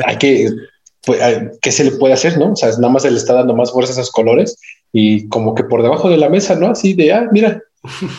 hay 0.06 0.18
que, 0.18 0.50
¿qué 1.62 1.72
se 1.72 1.84
le 1.84 1.92
puede 1.92 2.14
hacer? 2.14 2.38
No, 2.38 2.54
o 2.54 2.56
sea, 2.56 2.70
nada 2.72 2.90
más 2.90 3.04
se 3.04 3.12
le 3.12 3.18
está 3.18 3.34
dando 3.34 3.56
más 3.56 3.72
fuerza 3.72 3.92
a 3.92 4.02
esos 4.02 4.12
colores 4.12 4.58
y 4.92 5.28
como 5.30 5.56
que 5.56 5.64
por 5.64 5.82
debajo 5.82 6.10
de 6.10 6.18
la 6.18 6.30
mesa, 6.30 6.56
¿no? 6.56 6.68
Así 6.68 6.94
de, 6.94 7.14
ah, 7.14 7.28
mira, 7.32 7.62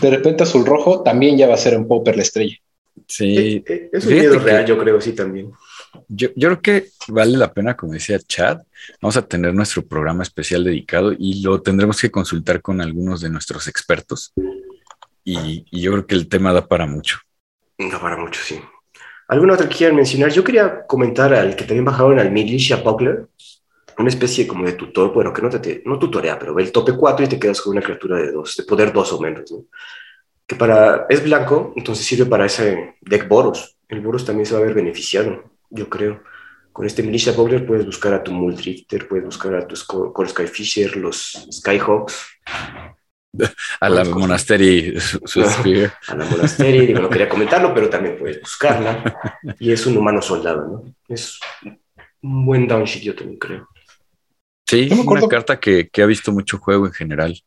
de 0.01 0.11
repente 0.11 0.42
azul 0.42 0.66
rojo 0.66 1.03
también 1.03 1.37
ya 1.37 1.47
va 1.47 1.55
a 1.55 1.59
ser 1.59 1.77
un 1.77 1.87
Popper 1.87 2.16
la 2.16 2.23
estrella. 2.23 2.57
Sí. 3.07 3.37
Eh, 3.37 3.64
eh, 3.66 3.90
es 3.92 4.07
un 4.07 4.14
miedo 4.14 4.38
real, 4.38 4.66
yo 4.66 4.79
creo, 4.79 5.01
sí, 5.01 5.12
también. 5.12 5.53
Yo, 6.09 6.29
yo, 6.35 6.49
creo 6.49 6.62
que 6.62 6.88
vale 7.09 7.37
la 7.37 7.53
pena, 7.53 7.77
como 7.77 7.92
decía 7.92 8.18
Chad, 8.18 8.61
vamos 9.01 9.16
a 9.16 9.23
tener 9.23 9.55
nuestro 9.55 9.87
programa 9.87 10.23
especial 10.23 10.64
dedicado 10.64 11.12
y 11.18 11.42
lo 11.42 11.61
tendremos 11.61 12.01
que 12.01 12.11
consultar 12.11 12.62
con 12.62 12.81
algunos 12.81 13.21
de 13.21 13.31
nuestros 13.31 13.68
expertos. 13.68 14.33
Y, 15.25 15.64
yo 15.71 15.92
creo 15.92 16.07
que 16.07 16.14
el 16.14 16.29
tema 16.29 16.53
da 16.53 16.66
para 16.66 16.87
mucho. 16.87 17.18
Da 17.79 18.01
para 18.01 18.16
mucho, 18.16 18.40
sí. 18.42 18.61
¿Alguna 19.33 19.55
otra 19.55 19.66
que 19.66 19.77
quieran 19.77 19.97
mencionar? 19.97 20.31
Yo 20.31 20.45
quería 20.45 20.87
comentar 20.87 21.33
al 21.33 21.57
que 21.57 21.64
también 21.64 21.87
bajaron 21.87 22.18
al 22.18 22.31
Militia 22.31 22.77
Buckler, 22.77 23.29
una 23.97 24.09
especie 24.11 24.47
como 24.47 24.66
de 24.66 24.73
tutor, 24.73 25.11
bueno, 25.14 25.33
que 25.33 25.40
no, 25.40 25.49
te, 25.49 25.83
no 25.87 25.99
tutorea, 25.99 26.38
pero 26.38 26.53
ve 26.53 26.62
el 26.64 26.71
tope 26.71 26.92
4 26.92 27.25
y 27.25 27.29
te 27.29 27.38
quedas 27.38 27.62
con 27.62 27.73
una 27.73 27.81
criatura 27.81 28.18
de 28.18 28.31
2, 28.31 28.57
de 28.57 28.62
poder 28.64 28.92
2 28.92 29.12
o 29.14 29.21
menos. 29.21 29.51
¿no? 29.51 29.64
que 30.47 30.55
para, 30.55 31.07
es 31.09 31.25
blanco, 31.25 31.73
entonces 31.77 32.05
sirve 32.05 32.27
para 32.27 32.45
ese 32.45 32.97
deck 33.01 33.27
Boros. 33.27 33.79
El 33.88 34.03
Boros 34.03 34.27
también 34.27 34.45
se 34.45 34.53
va 34.53 34.61
a 34.61 34.64
ver 34.64 34.75
beneficiado, 34.75 35.45
yo 35.71 35.88
creo. 35.88 36.23
Con 36.71 36.85
este 36.85 37.03
Militia 37.03 37.33
Bowler 37.33 37.66
puedes 37.66 37.87
buscar 37.87 38.12
a 38.12 38.23
tu 38.23 38.33
Muldrifter, 38.33 39.09
puedes 39.09 39.25
buscar 39.25 39.55
a 39.55 39.66
tu 39.66 39.75
Core 40.12 40.29
Skyfisher, 40.29 40.99
los 40.99 41.49
Skyhawks. 41.51 42.27
A 43.81 43.88
la 43.88 44.05
Monastery 44.05 44.95
A 46.09 46.14
la 46.14 46.25
Monastery, 46.25 46.87
digo, 46.87 47.01
no 47.01 47.09
quería 47.09 47.29
comentarlo, 47.29 47.73
pero 47.75 47.88
también 47.88 48.18
puedes 48.18 48.40
buscarla. 48.40 49.38
Y 49.59 49.73
es 49.73 49.87
un 49.87 49.97
humano 49.97 50.21
soldado, 50.21 50.68
¿no? 50.68 50.95
Es 51.09 51.40
un 52.23 52.45
buen 52.47 52.68
downsheet, 52.68 53.03
yo 53.03 53.14
también 53.14 53.38
creo. 53.38 53.68
Sí, 54.66 54.88
una 55.07 55.29
carta 55.29 55.59
que, 55.59 55.88
que 55.88 56.03
ha 56.03 56.07
visto 56.07 56.33
mucho 56.33 56.59
juego 56.59 56.87
en 56.87 56.92
general. 56.92 57.38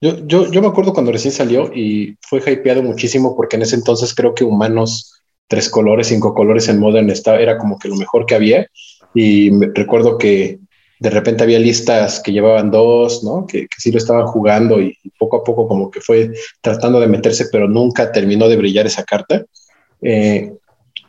Yo, 0.00 0.26
yo, 0.26 0.50
yo 0.50 0.60
me 0.60 0.68
acuerdo 0.68 0.92
cuando 0.92 1.12
recién 1.12 1.32
salió 1.32 1.72
y 1.72 2.18
fue 2.20 2.40
hypeado 2.40 2.82
muchísimo 2.82 3.36
porque 3.36 3.56
en 3.56 3.62
ese 3.62 3.76
entonces 3.76 4.14
creo 4.14 4.34
que 4.34 4.44
humanos 4.44 5.22
tres 5.46 5.68
colores, 5.68 6.08
cinco 6.08 6.34
colores 6.34 6.68
en 6.68 6.80
Modern 6.80 7.10
estaba, 7.10 7.38
era 7.38 7.58
como 7.58 7.78
que 7.78 7.88
lo 7.88 7.96
mejor 7.96 8.26
que 8.26 8.34
había. 8.34 8.66
Y 9.14 9.50
me, 9.50 9.70
recuerdo 9.72 10.18
que 10.18 10.58
de 11.02 11.10
repente 11.10 11.42
había 11.42 11.58
listas 11.58 12.20
que 12.20 12.30
llevaban 12.30 12.70
dos, 12.70 13.24
¿no? 13.24 13.44
Que, 13.44 13.62
que 13.62 13.76
sí 13.78 13.90
lo 13.90 13.98
estaban 13.98 14.26
jugando 14.26 14.80
y, 14.80 14.96
poco 15.18 15.38
a 15.38 15.44
poco 15.44 15.68
como 15.68 15.90
que 15.90 16.00
fue 16.00 16.30
tratando 16.60 17.00
de 17.00 17.08
meterse, 17.08 17.46
pero 17.50 17.68
nunca 17.68 18.10
terminó 18.12 18.48
de 18.48 18.56
brillar 18.56 18.86
esa 18.86 19.04
carta. 19.04 19.44
Eh, 20.00 20.52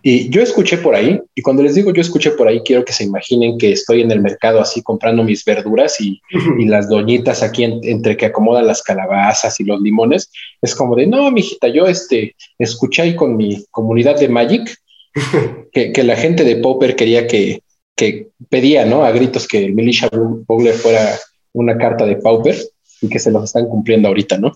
y 0.02 0.30
yo 0.30 0.42
escuché 0.42 0.78
por 0.78 0.96
ahí, 0.96 1.22
y 1.34 1.42
cuando 1.42 1.64
les 1.64 1.76
digo 1.76 1.94
yo 1.94 2.02
escuché 2.02 2.32
por 2.32 2.48
ahí, 2.48 2.62
quiero 2.62 2.84
que 2.84 2.92
se 2.92 3.06
imaginen 3.06 3.58
que 3.58 3.72
estoy 3.72 4.02
en 4.02 4.12
el 4.12 4.20
mercado 4.20 4.60
así 4.60 4.82
comprando 4.82 5.24
mis 5.24 5.46
verduras 5.46 6.02
y, 6.02 6.20
las 6.66 6.90
doñitas 6.90 7.44
aquí 7.44 7.64
entre 7.64 8.18
que 8.18 8.26
acomodan 8.26 8.68
las 8.68 8.82
calabazas 8.82 9.60
y 9.60 9.64
los 9.64 9.80
limones. 9.80 10.32
Es 10.62 10.76
como 10.76 10.96
de, 10.96 11.06
no, 11.06 11.32
mijita, 11.32 11.68
yo 11.68 11.86
este, 11.86 12.36
escuché 12.58 13.04
ahí 13.04 13.16
con 13.16 13.38
mi 13.38 13.64
comunidad 13.70 14.20
de 14.20 14.28
Magic 14.28 14.76
que, 15.72 16.04
la 16.04 16.16
gente 16.16 16.44
de 16.44 16.58
Popper 16.58 16.96
quería 16.96 17.28
que, 17.28 17.63
que 17.96 18.30
pedía, 18.50 18.86
¿no? 18.86 19.04
A 19.04 19.12
gritos 19.12 19.48
que 19.48 19.66
el 19.66 19.74
Militia 19.74 20.10
Bowler 20.12 20.74
fuera 20.74 21.18
una 21.54 21.78
carta 21.78 22.06
de 22.06 22.18
Pauper 22.18 22.58
y 23.02 23.10
que 23.10 23.20
se 23.20 23.32
los 23.32 23.44
están 23.44 23.68
cumpliendo 23.68 24.08
ahorita, 24.08 24.38
¿no? 24.38 24.52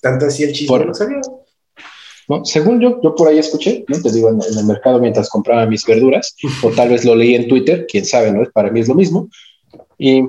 Tanto 0.00 0.26
así 0.26 0.44
el 0.44 0.52
chisme, 0.52 0.86
no 0.86 0.94
sabía. 0.94 1.20
Según 2.44 2.80
yo, 2.80 3.00
yo 3.02 3.14
por 3.14 3.28
ahí 3.28 3.38
escuché, 3.38 3.84
¿no? 3.88 4.00
Te 4.00 4.12
digo, 4.12 4.28
en, 4.30 4.40
el 4.56 4.64
mercado 4.64 5.00
mientras 5.00 5.28
compraba 5.28 5.66
mis 5.66 5.84
verduras, 5.84 6.36
o 6.62 6.70
tal 6.70 6.90
vez 6.90 7.04
lo 7.04 7.14
leí 7.14 7.34
en 7.34 7.48
Twitter, 7.48 7.86
quién 7.88 8.04
sabe, 8.04 8.32
¿no? 8.32 8.48
Para 8.52 8.70
mí 8.70 8.80
es 8.80 8.88
lo 8.88 8.94
mismo. 8.94 9.28
Y 9.98 10.22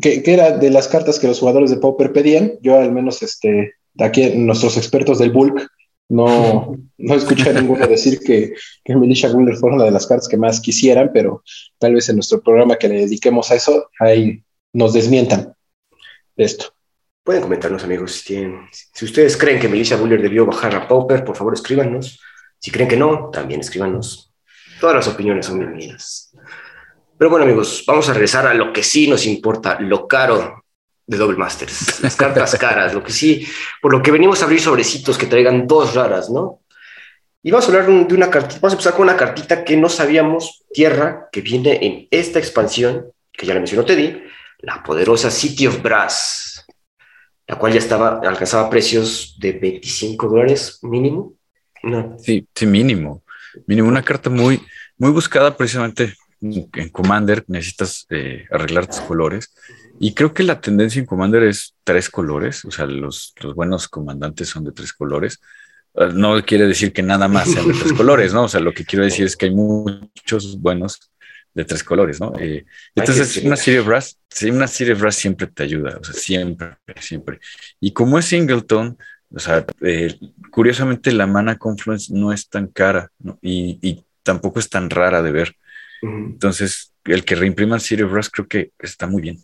que, 0.00 0.22
era 0.26 0.58
de 0.58 0.70
las 0.70 0.88
cartas 0.88 1.18
que 1.18 1.28
los 1.28 1.38
jugadores 1.38 1.70
de 1.70 1.76
Pauper 1.76 2.12
pedían. 2.12 2.54
Yo 2.62 2.78
al 2.78 2.92
menos, 2.92 3.22
este, 3.22 3.74
aquí 3.98 4.30
nuestros 4.34 4.76
expertos 4.76 5.18
del 5.18 5.30
bulk, 5.30 5.68
no, 6.08 6.76
no 6.96 7.14
escuché 7.14 7.50
a 7.50 7.52
ninguno 7.52 7.86
decir 7.86 8.20
que, 8.20 8.54
que 8.82 8.96
Militia 8.96 9.30
fue 9.30 9.70
una 9.70 9.84
de 9.84 9.90
las 9.90 10.06
cartas 10.06 10.28
que 10.28 10.36
más 10.36 10.60
quisieran, 10.60 11.10
pero 11.12 11.42
tal 11.78 11.94
vez 11.94 12.08
en 12.08 12.16
nuestro 12.16 12.40
programa 12.40 12.76
que 12.76 12.88
le 12.88 13.00
dediquemos 13.00 13.50
a 13.50 13.56
eso, 13.56 13.90
ahí 14.00 14.42
nos 14.72 14.94
desmientan 14.94 15.54
esto. 16.36 16.72
Pueden 17.22 17.42
comentarnos, 17.42 17.84
amigos, 17.84 18.12
si, 18.12 18.24
tienen, 18.28 18.66
si 18.70 19.04
ustedes 19.04 19.36
creen 19.36 19.60
que 19.60 19.68
Melissa 19.68 19.96
Buller 19.96 20.22
debió 20.22 20.46
bajar 20.46 20.74
a 20.74 20.88
Pauper, 20.88 21.24
por 21.24 21.36
favor 21.36 21.52
escríbanos. 21.52 22.18
Si 22.58 22.70
creen 22.70 22.88
que 22.88 22.96
no, 22.96 23.28
también 23.30 23.60
escríbanos. 23.60 24.32
Todas 24.80 24.96
las 24.96 25.08
opiniones 25.08 25.44
son 25.44 25.58
bienvenidas. 25.58 26.34
Pero 27.18 27.30
bueno, 27.30 27.44
amigos, 27.44 27.84
vamos 27.86 28.08
a 28.08 28.14
regresar 28.14 28.46
a 28.46 28.54
lo 28.54 28.72
que 28.72 28.82
sí 28.82 29.08
nos 29.08 29.26
importa, 29.26 29.78
lo 29.80 30.08
caro 30.08 30.64
de 31.08 31.16
Double 31.16 31.38
Masters, 31.38 32.00
las 32.02 32.14
cartas 32.14 32.54
caras, 32.56 32.94
lo 32.94 33.02
que 33.02 33.12
sí, 33.12 33.44
por 33.80 33.92
lo 33.92 34.02
que 34.02 34.10
venimos 34.10 34.40
a 34.40 34.44
abrir 34.44 34.60
sobrecitos 34.60 35.16
que 35.16 35.26
traigan 35.26 35.66
dos 35.66 35.94
raras, 35.94 36.30
¿no? 36.30 36.60
Y 37.42 37.50
vamos 37.50 37.64
a 37.64 37.68
hablar 37.68 38.06
de 38.06 38.14
una 38.14 38.30
cartita, 38.30 38.60
vamos 38.60 38.72
a 38.72 38.76
empezar 38.76 38.94
con 38.94 39.04
una 39.04 39.16
cartita 39.16 39.64
que 39.64 39.76
no 39.76 39.88
sabíamos, 39.88 40.64
tierra, 40.72 41.28
que 41.32 41.40
viene 41.40 41.78
en 41.84 42.08
esta 42.10 42.38
expansión, 42.38 43.06
que 43.32 43.46
ya 43.46 43.54
la 43.54 43.60
mencionó 43.60 43.86
Teddy, 43.86 44.22
la 44.58 44.82
poderosa 44.82 45.30
City 45.30 45.66
of 45.66 45.80
Brass, 45.80 46.66
la 47.46 47.56
cual 47.56 47.72
ya 47.72 47.78
estaba, 47.78 48.20
alcanzaba 48.20 48.68
precios 48.68 49.36
de 49.38 49.52
25 49.52 50.28
dólares 50.28 50.80
mínimo. 50.82 51.34
Sí, 52.18 52.46
sí, 52.54 52.66
mínimo. 52.66 53.22
Mínimo, 53.66 53.88
una 53.88 54.02
carta 54.02 54.28
muy, 54.28 54.60
muy 54.98 55.10
buscada 55.12 55.56
precisamente 55.56 56.14
en 56.40 56.88
Commander 56.90 57.44
necesitas 57.48 58.06
eh, 58.10 58.44
arreglar 58.50 58.86
tus 58.86 59.00
colores. 59.00 59.52
Y 60.00 60.14
creo 60.14 60.32
que 60.32 60.42
la 60.42 60.60
tendencia 60.60 61.00
en 61.00 61.06
Commander 61.06 61.42
es 61.42 61.74
tres 61.84 62.08
colores, 62.08 62.64
o 62.64 62.70
sea, 62.70 62.86
los, 62.86 63.34
los 63.42 63.54
buenos 63.54 63.88
comandantes 63.88 64.48
son 64.48 64.64
de 64.64 64.72
tres 64.72 64.92
colores. 64.92 65.40
Ah, 65.94 66.10
no 66.12 66.40
quiere 66.44 66.66
decir 66.66 66.92
que 66.92 67.02
nada 67.02 67.28
más 67.28 67.50
sean 67.50 67.66
de 67.66 67.74
tres 67.74 67.92
colores, 67.96 68.32
¿no? 68.32 68.44
O 68.44 68.48
sea, 68.48 68.60
lo 68.60 68.72
que 68.72 68.84
quiero 68.84 69.04
decir 69.04 69.26
es 69.26 69.36
que 69.36 69.46
hay 69.46 69.52
muchos 69.52 70.60
buenos 70.60 71.10
de 71.54 71.64
tres 71.64 71.82
colores, 71.82 72.20
¿no? 72.20 72.32
Eh, 72.38 72.64
entonces, 72.94 73.38
una 73.38 73.56
serie 73.56 73.80
Brass, 73.80 74.18
una 74.42 74.68
serie 74.68 74.94
Brass 74.94 75.16
siempre 75.16 75.48
te 75.48 75.64
ayuda, 75.64 75.98
o 76.00 76.04
sea, 76.04 76.14
siempre, 76.14 76.76
siempre. 77.00 77.40
Y 77.80 77.92
como 77.92 78.18
es 78.18 78.26
Singleton, 78.26 78.96
o 79.34 79.38
sea, 79.40 79.66
eh, 79.80 80.16
curiosamente 80.50 81.12
la 81.12 81.26
mana 81.26 81.58
Confluence 81.58 82.12
no 82.14 82.32
es 82.32 82.48
tan 82.48 82.68
cara 82.68 83.10
y, 83.42 83.78
y, 83.82 84.04
tampoco 84.22 84.58
es 84.58 84.68
tan 84.68 84.90
rara 84.90 85.22
de 85.22 85.32
ver. 85.32 85.56
Entonces, 86.02 86.92
el 87.04 87.24
que 87.24 87.34
reimpriman 87.34 87.80
City 87.80 88.02
of 88.02 88.12
Rust 88.12 88.30
creo 88.32 88.48
que 88.48 88.72
está 88.78 89.06
muy 89.06 89.22
bien. 89.22 89.38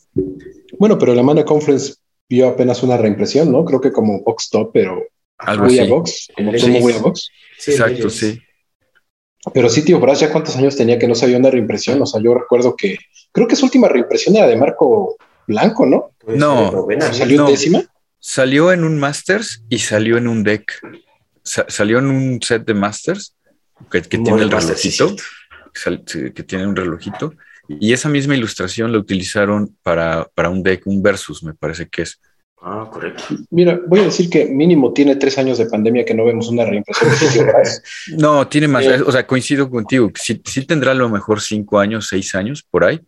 Bueno, 0.79 0.99
pero 0.99 1.15
la 1.15 1.23
Mana 1.23 1.45
Conference 1.45 1.95
vio 2.29 2.49
apenas 2.49 2.83
una 2.83 2.97
reimpresión, 2.97 3.51
¿no? 3.51 3.65
Creo 3.65 3.81
que 3.81 3.93
como 3.93 4.23
Box 4.23 4.51
Top, 4.51 4.71
pero 4.73 5.03
algo 5.39 5.67
así. 5.67 5.89
Box, 5.89 6.29
como 6.37 6.53
muy 6.53 6.93
a 6.93 6.99
Box. 6.99 7.31
Exacto, 7.67 8.11
sí. 8.11 8.41
Pero 9.53 9.69
City 9.69 9.93
of 9.93 10.03
Rust 10.03 10.23
ya 10.23 10.33
cuántos 10.33 10.57
años 10.57 10.77
tenía 10.77 10.99
que 10.99 11.07
no 11.07 11.15
sabía 11.15 11.37
una 11.37 11.51
reimpresión. 11.51 12.01
O 12.01 12.07
sea, 12.07 12.21
yo 12.23 12.35
recuerdo 12.35 12.75
que 12.77 12.99
creo 13.31 13.47
que 13.47 13.57
su 13.57 13.67
última 13.67 13.89
reimpresión 13.89 14.37
era 14.37 14.47
de 14.47 14.57
Marco 14.57 15.17
Blanco, 15.47 15.85
¿no? 15.85 16.13
no, 16.27 16.87
salió 17.13 17.43
en 17.43 17.47
décima. 17.47 17.85
Salió 18.19 18.73
en 18.73 18.85
un 18.85 18.99
Masters 18.99 19.63
y 19.69 19.81
salió 19.81 20.17
en 20.17 20.29
un 20.29 20.43
deck. 20.43 20.81
salió 21.43 21.99
en 21.99 22.07
un 22.07 22.41
set 22.41 22.65
de 22.65 22.73
Masters 22.73 23.37
que, 23.91 24.01
tiene 24.01 24.43
el 24.43 24.51
relojito 24.51 25.15
que 25.75 26.43
tiene 26.43 26.67
un 26.67 26.77
relojito. 26.77 27.35
Y 27.69 27.93
esa 27.93 28.09
misma 28.09 28.37
ilustración 28.37 28.93
la 28.93 28.99
utilizaron 28.99 29.77
para, 29.83 30.29
para 30.35 30.51
un 30.51 30.63
deck, 30.63 30.87
un 30.87 31.03
versus, 31.03 31.43
me 31.43 31.55
parece 31.55 31.89
que 31.89 32.03
es. 32.03 32.21
Ah, 32.61 32.89
correcto. 32.91 33.25
Mira, 33.51 33.79
voy 33.87 34.01
a 34.01 34.05
decir 34.05 34.31
que 34.31 34.47
mínimo 34.47 34.93
tiene 34.93 35.17
tres 35.17 35.37
años 35.37 35.59
de 35.59 35.67
pandemia 35.67 36.05
que 36.05 36.15
no 36.15 36.25
vemos 36.25 36.49
una 36.49 36.65
reimpresión. 36.65 37.11
no, 38.19 38.47
tiene 38.49 38.69
más. 38.69 38.85
Eh. 38.87 39.03
o 39.05 39.13
sea, 39.13 39.27
coincido 39.27 39.69
contigo. 39.69 40.11
Sí, 40.15 40.41
sí, 40.45 40.65
tendrá 40.65 40.93
a 40.93 40.95
lo 40.95 41.09
mejor 41.09 41.41
cinco 41.41 41.79
años, 41.79 42.07
seis 42.09 42.35
años 42.35 42.63
por 42.63 42.85
ahí 42.85 43.01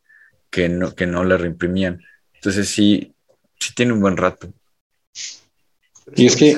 que 0.50 0.68
no, 0.68 0.94
que 0.94 1.06
no 1.06 1.24
la 1.24 1.36
reimprimían. 1.36 2.00
Entonces 2.34 2.68
sí, 2.68 3.14
sí 3.58 3.74
tiene 3.74 3.92
un 3.92 4.00
buen 4.00 4.16
rato. 4.16 4.52
Y 6.14 6.26
es 6.26 6.36
que, 6.36 6.56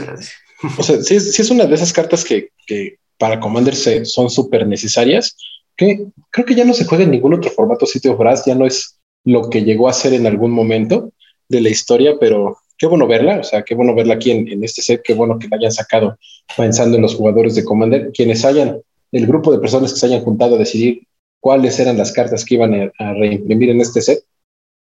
o 0.76 0.82
sea, 0.82 1.00
sí, 1.02 1.16
es 1.16 1.50
una 1.50 1.66
de 1.66 1.74
esas 1.74 1.92
cartas 1.92 2.24
que, 2.24 2.50
que 2.66 2.98
para 3.18 3.40
Commander 3.40 3.74
son 3.74 4.30
súper 4.30 4.66
necesarias 4.66 5.36
que 5.78 6.08
creo 6.30 6.44
que 6.44 6.56
ya 6.56 6.64
no 6.64 6.74
se 6.74 6.84
juega 6.84 7.04
en 7.04 7.12
ningún 7.12 7.34
otro 7.34 7.50
formato 7.50 7.86
City 7.86 8.08
of 8.08 8.18
Brass, 8.18 8.44
ya 8.44 8.54
no 8.54 8.66
es 8.66 8.98
lo 9.24 9.48
que 9.48 9.62
llegó 9.62 9.88
a 9.88 9.92
ser 9.92 10.12
en 10.12 10.26
algún 10.26 10.50
momento 10.50 11.12
de 11.48 11.60
la 11.60 11.70
historia, 11.70 12.16
pero 12.20 12.58
qué 12.76 12.86
bueno 12.86 13.06
verla, 13.06 13.38
o 13.38 13.44
sea, 13.44 13.62
qué 13.62 13.74
bueno 13.74 13.94
verla 13.94 14.14
aquí 14.14 14.32
en, 14.32 14.62
este 14.64 14.82
set, 14.82 15.02
qué 15.04 15.14
bueno 15.14 15.38
que 15.38 15.48
la 15.48 15.56
hayan 15.56 15.72
sacado 15.72 16.18
pensando 16.56 16.96
en 16.96 17.02
los 17.02 17.14
jugadores 17.14 17.54
de 17.54 17.64
Commander, 17.64 18.10
quienes 18.12 18.44
hayan, 18.44 18.80
el 19.12 19.26
grupo 19.26 19.52
de 19.52 19.60
personas 19.60 19.92
que 19.92 20.00
se 20.00 20.06
hayan 20.06 20.22
juntado 20.22 20.56
a 20.56 20.58
decidir 20.58 21.06
cuáles 21.40 21.78
eran 21.78 21.96
las 21.96 22.12
cartas 22.12 22.44
que 22.44 22.56
iban 22.56 22.92
a, 22.98 23.12
reimprimir 23.14 23.70
en 23.70 23.80
este 23.80 24.00
set, 24.00 24.24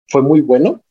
fue 0.10 0.22
muy 0.22 0.42
bueno, 0.42 0.84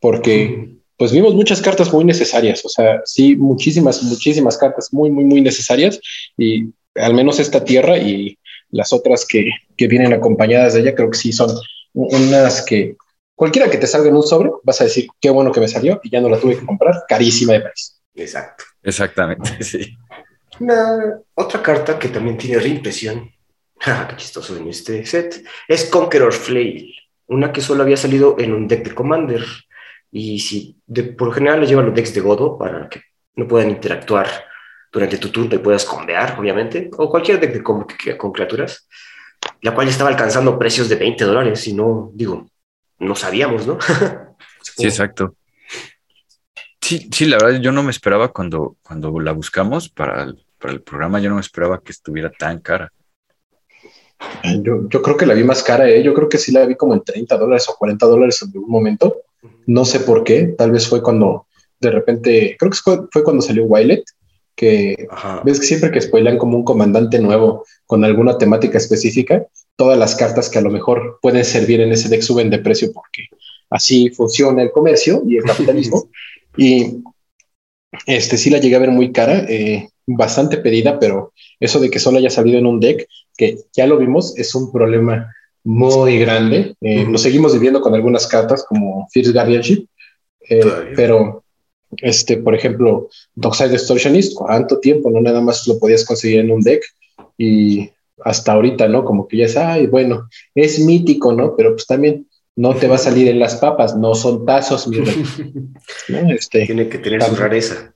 porque 0.00 0.68
pues 0.98 1.12
vimos 1.12 1.34
muchas 1.34 1.62
cartas 1.62 1.90
muy 1.92 2.04
necesarias, 2.04 2.62
o 2.64 2.68
sea, 2.68 3.00
sí, 3.06 3.36
muchísimas, 3.36 4.02
muchísimas 4.02 4.58
cartas 4.58 4.92
muy, 4.92 5.10
muy, 5.10 5.24
muy 5.24 5.40
necesarias, 5.40 5.98
y 6.36 6.66
al 6.94 7.14
menos 7.14 7.40
esta 7.40 7.64
tierra 7.64 7.96
y 7.96 8.36
las 8.70 8.92
otras 8.92 9.26
que, 9.26 9.50
vienen 9.76 10.12
acompañadas 10.12 10.74
de 10.74 10.80
ella, 10.80 10.94
creo 10.94 11.10
que 11.10 11.18
sí 11.18 11.32
son 11.32 11.50
unas 11.94 12.62
que 12.62 12.96
cualquiera 13.34 13.70
que 13.70 13.78
te 13.78 13.86
salga 13.86 14.08
en 14.08 14.16
un 14.16 14.22
sobre, 14.22 14.50
vas 14.62 14.80
a 14.80 14.84
decir 14.84 15.06
qué 15.20 15.30
bueno 15.30 15.52
que 15.52 15.60
me 15.60 15.68
salió 15.68 16.00
y 16.02 16.10
ya 16.10 16.20
no 16.20 16.28
la 16.28 16.38
tuve 16.38 16.58
que 16.58 16.66
comprar, 16.66 17.04
carísima 17.08 17.54
de 17.54 17.60
precio. 17.60 17.94
Exacto. 18.14 18.64
Exactamente, 18.82 19.50
sí. 19.62 19.96
Una, 20.60 21.20
otra 21.34 21.62
carta 21.62 21.98
que 21.98 22.08
también 22.08 22.36
tiene 22.36 22.58
reimpresión, 22.58 23.30
qué 23.84 24.16
chistoso 24.16 24.56
en 24.56 24.68
este 24.68 25.06
set, 25.06 25.44
es 25.68 25.84
Conqueror 25.84 26.32
Flail, 26.32 26.94
una 27.28 27.52
que 27.52 27.60
solo 27.60 27.82
había 27.82 27.96
salido 27.96 28.36
en 28.38 28.52
un 28.52 28.66
deck 28.66 28.88
de 28.88 28.94
Commander. 28.94 29.44
Y 30.10 30.40
si 30.40 30.80
de, 30.86 31.04
por 31.04 31.34
general 31.34 31.60
le 31.60 31.66
llevan 31.66 31.86
los 31.86 31.94
decks 31.94 32.14
de 32.14 32.20
Godo 32.20 32.56
para 32.56 32.88
que 32.88 33.02
no 33.36 33.46
puedan 33.46 33.70
interactuar 33.70 34.47
durante 34.92 35.18
tu 35.18 35.30
turno 35.30 35.54
y 35.54 35.58
puedas 35.58 35.84
convear, 35.84 36.38
obviamente, 36.38 36.90
o 36.96 37.10
cualquier 37.10 37.40
deck 37.40 37.52
de 37.52 37.62
con, 37.62 37.86
con 38.16 38.32
criaturas, 38.32 38.88
la 39.62 39.74
cual 39.74 39.88
estaba 39.88 40.10
alcanzando 40.10 40.58
precios 40.58 40.88
de 40.88 40.96
20 40.96 41.24
dólares 41.24 41.66
y 41.68 41.74
no, 41.74 42.10
digo, 42.14 42.48
no 42.98 43.14
sabíamos, 43.14 43.66
¿no? 43.66 43.78
sí, 44.62 44.84
exacto. 44.84 45.34
Sí, 46.80 47.08
sí, 47.12 47.26
la 47.26 47.36
verdad 47.38 47.60
yo 47.60 47.72
no 47.72 47.82
me 47.82 47.90
esperaba 47.90 48.28
cuando, 48.28 48.76
cuando 48.82 49.18
la 49.20 49.32
buscamos 49.32 49.88
para 49.88 50.22
el, 50.22 50.38
para 50.58 50.72
el 50.72 50.82
programa, 50.82 51.20
yo 51.20 51.28
no 51.28 51.36
me 51.36 51.42
esperaba 51.42 51.80
que 51.80 51.92
estuviera 51.92 52.30
tan 52.30 52.60
cara. 52.60 52.92
Yo, 54.62 54.88
yo, 54.88 55.02
creo 55.02 55.16
que 55.16 55.26
la 55.26 55.34
vi 55.34 55.44
más 55.44 55.62
cara, 55.62 55.88
¿eh? 55.88 56.02
yo 56.02 56.12
creo 56.12 56.28
que 56.28 56.38
sí 56.38 56.50
la 56.50 56.66
vi 56.66 56.74
como 56.74 56.94
en 56.94 57.04
30 57.04 57.36
dólares 57.36 57.68
o 57.68 57.76
40 57.76 58.06
dólares 58.06 58.42
en 58.42 58.48
algún 58.48 58.70
momento. 58.70 59.22
No 59.66 59.84
sé 59.84 60.00
por 60.00 60.24
qué, 60.24 60.54
tal 60.58 60.72
vez 60.72 60.88
fue 60.88 61.02
cuando 61.02 61.46
de 61.80 61.90
repente, 61.90 62.56
creo 62.58 62.70
que 62.70 62.78
fue, 62.78 62.98
fue 63.12 63.22
cuando 63.22 63.42
salió 63.42 63.64
Wilet 63.64 64.04
que 64.58 65.06
ves 65.44 65.60
que 65.60 65.66
siempre 65.66 65.92
que 65.92 66.00
spoilan 66.00 66.36
como 66.36 66.56
un 66.56 66.64
comandante 66.64 67.20
nuevo 67.20 67.64
con 67.86 68.04
alguna 68.04 68.36
temática 68.38 68.76
específica, 68.76 69.46
todas 69.76 69.96
las 69.96 70.16
cartas 70.16 70.50
que 70.50 70.58
a 70.58 70.62
lo 70.62 70.70
mejor 70.70 71.20
pueden 71.22 71.44
servir 71.44 71.80
en 71.80 71.92
ese 71.92 72.08
deck 72.08 72.22
suben 72.22 72.50
de 72.50 72.58
precio 72.58 72.92
porque 72.92 73.28
así 73.70 74.10
funciona 74.10 74.60
el 74.62 74.72
comercio 74.72 75.22
y 75.28 75.36
el 75.36 75.44
capitalismo. 75.44 76.10
y 76.56 76.96
este 78.06 78.36
sí 78.36 78.50
la 78.50 78.58
llegué 78.58 78.74
a 78.74 78.80
ver 78.80 78.90
muy 78.90 79.12
cara, 79.12 79.44
eh, 79.48 79.90
bastante 80.06 80.56
pedida, 80.56 80.98
pero 80.98 81.32
eso 81.60 81.78
de 81.78 81.88
que 81.88 82.00
solo 82.00 82.18
haya 82.18 82.28
salido 82.28 82.58
en 82.58 82.66
un 82.66 82.80
deck, 82.80 83.06
que 83.36 83.58
ya 83.72 83.86
lo 83.86 83.96
vimos, 83.96 84.36
es 84.36 84.56
un 84.56 84.72
problema 84.72 85.32
muy 85.62 86.18
grande. 86.18 86.74
Eh, 86.80 87.04
Nos 87.04 87.22
seguimos 87.22 87.52
viviendo 87.52 87.80
con 87.80 87.94
algunas 87.94 88.26
cartas 88.26 88.64
como 88.68 89.06
Fierce 89.12 89.30
Guardianship, 89.30 89.86
eh, 90.50 90.64
pero 90.96 91.44
este, 91.96 92.36
por 92.36 92.54
ejemplo, 92.54 93.08
Dockside 93.34 93.70
Distortionist, 93.70 94.34
¿cuánto 94.34 94.78
tiempo? 94.78 95.10
No 95.10 95.20
nada 95.20 95.40
más 95.40 95.66
lo 95.66 95.78
podías 95.78 96.04
conseguir 96.04 96.40
en 96.40 96.50
un 96.50 96.60
deck 96.60 96.82
y 97.36 97.90
hasta 98.24 98.52
ahorita, 98.52 98.88
¿no? 98.88 99.04
Como 99.04 99.28
que 99.28 99.38
ya 99.38 99.46
es, 99.46 99.56
ay, 99.56 99.86
bueno, 99.86 100.28
es 100.54 100.80
mítico, 100.80 101.32
¿no? 101.32 101.56
Pero 101.56 101.72
pues 101.72 101.86
también 101.86 102.26
no 102.56 102.74
te 102.74 102.88
va 102.88 102.96
a 102.96 102.98
salir 102.98 103.28
en 103.28 103.38
las 103.38 103.56
papas, 103.56 103.96
no 103.96 104.14
son 104.14 104.44
tazos, 104.44 104.88
mi 104.88 104.98
este, 106.30 106.66
Tiene 106.66 106.88
que 106.88 106.98
tener 106.98 107.22
su 107.22 107.36
rareza. 107.36 107.94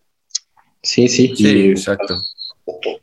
Sí, 0.83 1.09
sí. 1.09 1.35
Sí, 1.37 1.71
exacto. 1.71 2.17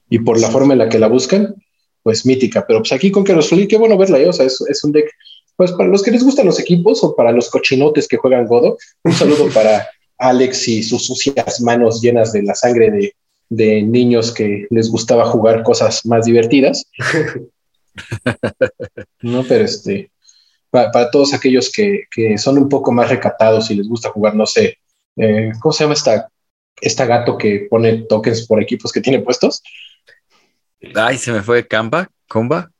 Y 0.10 0.20
por 0.20 0.40
la 0.40 0.50
forma 0.50 0.74
en 0.74 0.80
la 0.80 0.90
que 0.90 1.00
la 1.00 1.08
buscan, 1.08 1.56
pues 2.02 2.26
mítica. 2.26 2.66
Pero 2.66 2.80
pues 2.80 2.92
aquí 2.92 3.12
con 3.12 3.24
que 3.24 3.34
los 3.34 3.50
qué 3.50 3.78
bueno 3.78 3.98
verla, 3.98 4.20
¿eh? 4.20 4.28
o 4.28 4.34
sea, 4.34 4.46
es, 4.46 4.62
es 4.68 4.84
un 4.84 4.92
deck, 4.92 5.12
pues 5.56 5.72
para 5.74 5.90
los 5.90 6.02
que 6.02 6.12
les 6.12 6.24
gustan 6.24 6.46
los 6.46 6.60
equipos 6.60 7.04
o 7.04 7.16
para 7.16 7.32
los 7.32 7.50
cochinotes 7.50 8.08
que 8.08 8.18
juegan 8.18 8.48
Godo, 8.48 8.78
un 9.04 9.14
saludo 9.14 9.50
para 9.54 9.88
Alex 10.20 10.68
y 10.68 10.84
sus 10.84 11.06
sucias 11.06 11.62
manos 11.62 12.02
llenas 12.02 12.32
de 12.32 12.44
la 12.44 12.54
sangre 12.54 12.92
de, 12.92 13.14
de 13.50 13.82
niños 13.82 14.32
que 14.32 14.68
les 14.70 14.90
gustaba 14.90 15.26
jugar 15.26 15.64
cosas 15.64 16.06
más 16.06 16.26
divertidas. 16.26 16.86
no, 19.22 19.44
pero 19.44 19.66
este, 19.66 20.12
para, 20.70 21.10
todos 21.10 21.34
aquellos 21.34 21.72
que, 21.72 22.06
son 22.38 22.58
un 22.58 22.70
poco 22.70 22.92
más 22.92 23.10
recatados 23.10 23.72
y 23.72 23.76
les 23.76 23.88
gusta 23.88 24.12
jugar, 24.12 24.36
no 24.36 24.46
sé, 24.46 24.78
eh, 25.18 25.52
¿cómo 25.60 25.74
se 25.74 25.84
llama 25.84 25.96
esta, 25.96 26.30
esta 26.80 27.06
gato 27.06 27.38
que 27.38 27.68
pone 27.70 28.06
tokens 28.08 28.46
por 28.46 28.62
equipos 28.62 28.92
que 28.92 29.02
tiene 29.02 29.20
puestos? 29.20 29.64
Ay, 30.96 31.18
se 31.18 31.32
me 31.32 31.42
fue 31.42 31.68
Canva, 31.68 32.10
Comba. 32.28 32.72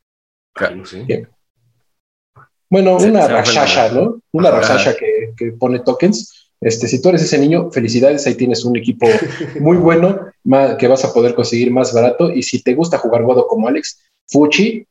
Bueno, 2.70 2.98
una 2.98 3.28
Rashasha, 3.28 3.92
¿no? 3.92 4.22
Una 4.32 4.52
Rashasha 4.52 4.96
que, 4.96 5.34
que, 5.36 5.52
pone 5.54 5.80
tokens. 5.80 6.49
Este, 6.62 6.88
si 6.88 7.02
tú 7.02 7.10
eres 7.10 7.24
ese 7.24 7.38
niño, 7.38 7.72
felicidades, 7.72 8.28
ahí 8.28 8.36
tienes 8.36 8.66
un 8.66 8.76
equipo 8.76 9.08
muy 9.60 9.78
bueno 9.78 10.32
que 10.78 10.88
vas 10.88 11.06
a 11.06 11.14
poder 11.14 11.36
conseguir 11.36 11.72
más 11.72 11.94
barato. 11.94 12.32
Y 12.32 12.44
si 12.44 12.62
te 12.62 12.74
gusta 12.74 12.98
jugar 12.98 13.24
Godo 13.24 13.48
como 13.48 13.68
Alex, 13.68 14.00
Fuchi, 14.28 14.86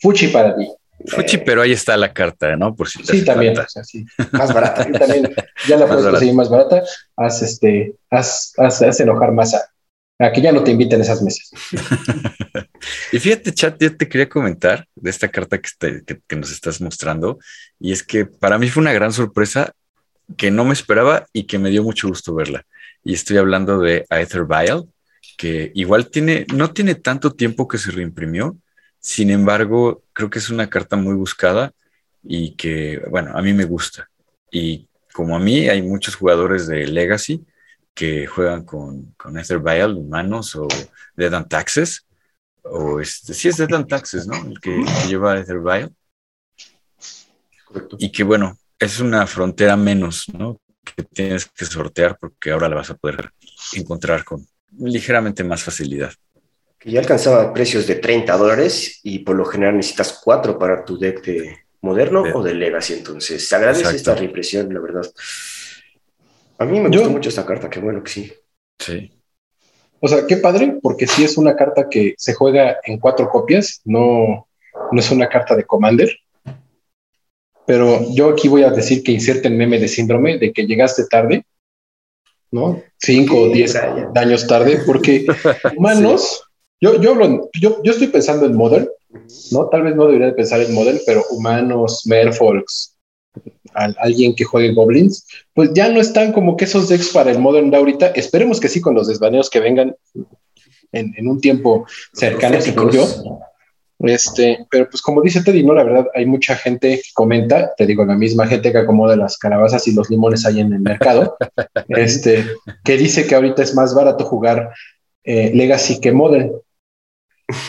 Fuchi 0.00 0.28
para 0.28 0.56
ti. 0.56 0.68
Fuchi, 1.06 1.36
eh, 1.36 1.42
pero 1.44 1.62
ahí 1.62 1.72
está 1.72 1.96
la 1.96 2.12
carta, 2.12 2.56
¿no? 2.56 2.74
Por 2.74 2.88
si 2.88 3.04
sí, 3.04 3.24
también, 3.24 3.54
más 4.32 4.52
barata. 4.52 4.90
también, 4.92 5.34
ya 5.66 5.76
la 5.76 5.86
puedes 5.88 6.04
conseguir 6.04 6.34
más 6.34 6.48
barata. 6.48 6.82
Haz, 7.16 7.42
este, 7.42 7.94
haz, 8.10 8.52
haz, 8.58 9.00
enojar 9.00 9.32
más 9.32 9.54
a, 9.54 9.70
a 10.18 10.32
que 10.32 10.40
ya 10.40 10.52
no 10.52 10.62
te 10.62 10.70
inviten 10.70 11.00
a 11.00 11.04
esas 11.04 11.22
mesas. 11.22 11.50
y 13.12 13.18
fíjate, 13.18 13.52
chat, 13.52 13.80
yo 13.80 13.96
te 13.96 14.08
quería 14.08 14.28
comentar 14.28 14.86
de 14.94 15.10
esta 15.10 15.28
carta 15.28 15.58
que, 15.58 16.02
que, 16.26 16.36
nos 16.36 16.50
estás 16.50 16.80
mostrando, 16.80 17.38
y 17.78 17.92
es 17.92 18.02
que 18.02 18.26
para 18.26 18.58
mí 18.58 18.68
fue 18.68 18.80
una 18.80 18.92
gran 18.92 19.12
sorpresa 19.12 19.72
que 20.36 20.50
no 20.50 20.64
me 20.64 20.72
esperaba 20.72 21.26
y 21.32 21.44
que 21.44 21.58
me 21.58 21.70
dio 21.70 21.82
mucho 21.82 22.08
gusto 22.08 22.34
verla. 22.34 22.66
Y 23.04 23.14
estoy 23.14 23.36
hablando 23.38 23.80
de 23.80 24.06
Aether 24.10 24.44
Vial, 24.44 24.88
que 25.36 25.72
igual 25.74 26.10
tiene, 26.10 26.46
no 26.54 26.72
tiene 26.72 26.94
tanto 26.94 27.32
tiempo 27.32 27.68
que 27.68 27.78
se 27.78 27.90
reimprimió, 27.90 28.56
sin 29.00 29.30
embargo, 29.30 30.02
creo 30.12 30.28
que 30.30 30.38
es 30.38 30.50
una 30.50 30.68
carta 30.68 30.96
muy 30.96 31.14
buscada 31.14 31.72
y 32.22 32.56
que, 32.56 33.00
bueno, 33.10 33.36
a 33.36 33.42
mí 33.42 33.52
me 33.52 33.64
gusta. 33.64 34.10
Y 34.50 34.88
como 35.14 35.36
a 35.36 35.38
mí, 35.38 35.68
hay 35.68 35.82
muchos 35.82 36.16
jugadores 36.16 36.66
de 36.66 36.86
Legacy 36.86 37.46
que 37.94 38.26
juegan 38.26 38.64
con, 38.64 39.12
con 39.16 39.38
Ether 39.38 39.60
Vial, 39.60 39.94
humanos 39.94 40.54
o 40.56 40.68
Dead 41.16 41.32
and 41.32 41.48
Taxes. 41.48 42.06
O 42.62 43.00
este, 43.00 43.34
sí 43.34 43.48
es 43.48 43.56
Dead 43.56 43.72
and 43.72 43.88
Taxes, 43.88 44.26
¿no? 44.26 44.36
El 44.36 44.60
que, 44.60 44.84
lleva 45.08 45.38
Ether 45.38 45.60
Vial. 45.60 45.94
Y 47.98 48.10
que, 48.12 48.24
bueno, 48.24 48.58
es 48.78 49.00
una 49.00 49.26
frontera 49.26 49.76
menos, 49.76 50.28
¿no? 50.32 50.60
Que 50.84 51.02
tienes 51.02 51.46
que 51.46 51.64
sortear 51.64 52.18
porque 52.18 52.50
ahora 52.50 52.68
la 52.68 52.76
vas 52.76 52.90
a 52.90 52.96
poder 52.96 53.30
encontrar 53.74 54.24
con 54.24 54.46
ligeramente 54.78 55.44
más 55.44 55.62
facilidad 55.62 56.12
que 56.78 56.92
ya 56.92 57.00
alcanzaba 57.00 57.52
precios 57.52 57.86
de 57.86 57.96
30 57.96 58.36
dólares 58.36 59.00
y 59.02 59.20
por 59.20 59.36
lo 59.36 59.44
general 59.44 59.76
necesitas 59.76 60.20
cuatro 60.22 60.58
para 60.58 60.84
tu 60.84 60.98
deck 60.98 61.24
de 61.24 61.58
moderno 61.80 62.22
o 62.22 62.42
de 62.42 62.54
Legacy. 62.54 62.94
Entonces, 62.94 63.48
se 63.48 63.56
agradece 63.56 63.96
esta 63.96 64.14
reimpresión, 64.14 64.72
la 64.72 64.80
verdad. 64.80 65.06
A 66.58 66.64
mí 66.64 66.80
me 66.80 66.88
gustó 66.88 67.10
mucho 67.10 67.28
esta 67.28 67.46
carta, 67.46 67.68
qué 67.68 67.80
bueno 67.80 68.02
que 68.02 68.10
sí. 68.10 68.32
Sí. 68.78 69.12
O 70.00 70.06
sea, 70.06 70.26
qué 70.26 70.36
padre, 70.36 70.78
porque 70.80 71.08
sí 71.08 71.24
es 71.24 71.36
una 71.36 71.56
carta 71.56 71.88
que 71.88 72.14
se 72.16 72.34
juega 72.34 72.76
en 72.84 72.98
cuatro 72.98 73.28
copias, 73.28 73.80
no, 73.84 74.48
no 74.92 75.00
es 75.00 75.10
una 75.10 75.28
carta 75.28 75.56
de 75.56 75.64
Commander. 75.64 76.16
Pero 77.68 78.00
yo 78.14 78.30
aquí 78.30 78.48
voy 78.48 78.62
a 78.62 78.70
decir 78.70 79.02
que 79.02 79.12
inserte 79.12 79.48
el 79.48 79.54
meme 79.54 79.78
de 79.78 79.88
síndrome 79.88 80.38
de 80.38 80.54
que 80.54 80.66
llegaste 80.66 81.04
tarde, 81.04 81.44
¿no? 82.50 82.82
Cinco 82.96 83.42
o 83.42 83.48
diez 83.50 83.76
años 83.76 84.46
tarde, 84.46 84.80
porque 84.86 85.26
humanos 85.76 86.42
yo, 86.80 86.98
yo, 86.98 87.14
yo, 87.60 87.82
yo 87.82 87.92
estoy 87.92 88.06
pensando 88.06 88.46
en 88.46 88.56
Modern, 88.56 88.88
¿no? 89.50 89.68
Tal 89.68 89.82
vez 89.82 89.94
no 89.94 90.06
debería 90.06 90.34
pensar 90.34 90.62
en 90.62 90.72
Modern, 90.72 90.98
pero 91.04 91.22
humanos, 91.30 92.04
Merfolks, 92.06 92.96
alguien 93.74 94.34
que 94.34 94.44
juegue 94.44 94.72
Goblins, 94.72 95.26
pues 95.52 95.70
ya 95.74 95.90
no 95.90 96.00
están 96.00 96.32
como 96.32 96.56
que 96.56 96.64
esos 96.64 96.88
decks 96.88 97.10
para 97.10 97.30
el 97.30 97.38
Modern 97.38 97.70
de 97.70 97.76
ahorita. 97.76 98.06
Esperemos 98.08 98.60
que 98.60 98.68
sí 98.68 98.80
con 98.80 98.94
los 98.94 99.08
desvaneos 99.08 99.50
que 99.50 99.60
vengan 99.60 99.94
en, 100.92 101.28
un 101.28 101.38
tiempo 101.38 101.86
cercano, 102.14 102.62
se 102.62 102.74
yo. 102.74 103.06
Este, 104.00 104.66
pero 104.70 104.88
pues 104.88 105.02
como 105.02 105.22
dice 105.22 105.42
Teddy, 105.42 105.64
no, 105.64 105.74
la 105.74 105.82
verdad, 105.82 106.06
hay 106.14 106.24
mucha 106.24 106.54
gente 106.54 106.96
que 106.96 107.10
comenta, 107.14 107.72
te 107.76 107.84
digo, 107.84 108.04
la 108.04 108.14
misma 108.14 108.46
gente 108.46 108.70
que 108.70 108.78
acomoda 108.78 109.16
las 109.16 109.36
calabazas 109.38 109.88
y 109.88 109.92
los 109.94 110.08
limones 110.08 110.46
ahí 110.46 110.60
en 110.60 110.72
el 110.72 110.80
mercado, 110.80 111.36
este, 111.88 112.44
que 112.84 112.96
dice 112.96 113.26
que 113.26 113.34
ahorita 113.34 113.62
es 113.62 113.74
más 113.74 113.94
barato 113.94 114.24
jugar 114.24 114.72
eh, 115.24 115.50
Legacy 115.52 116.00
que 116.00 116.12
Modern. 116.12 116.52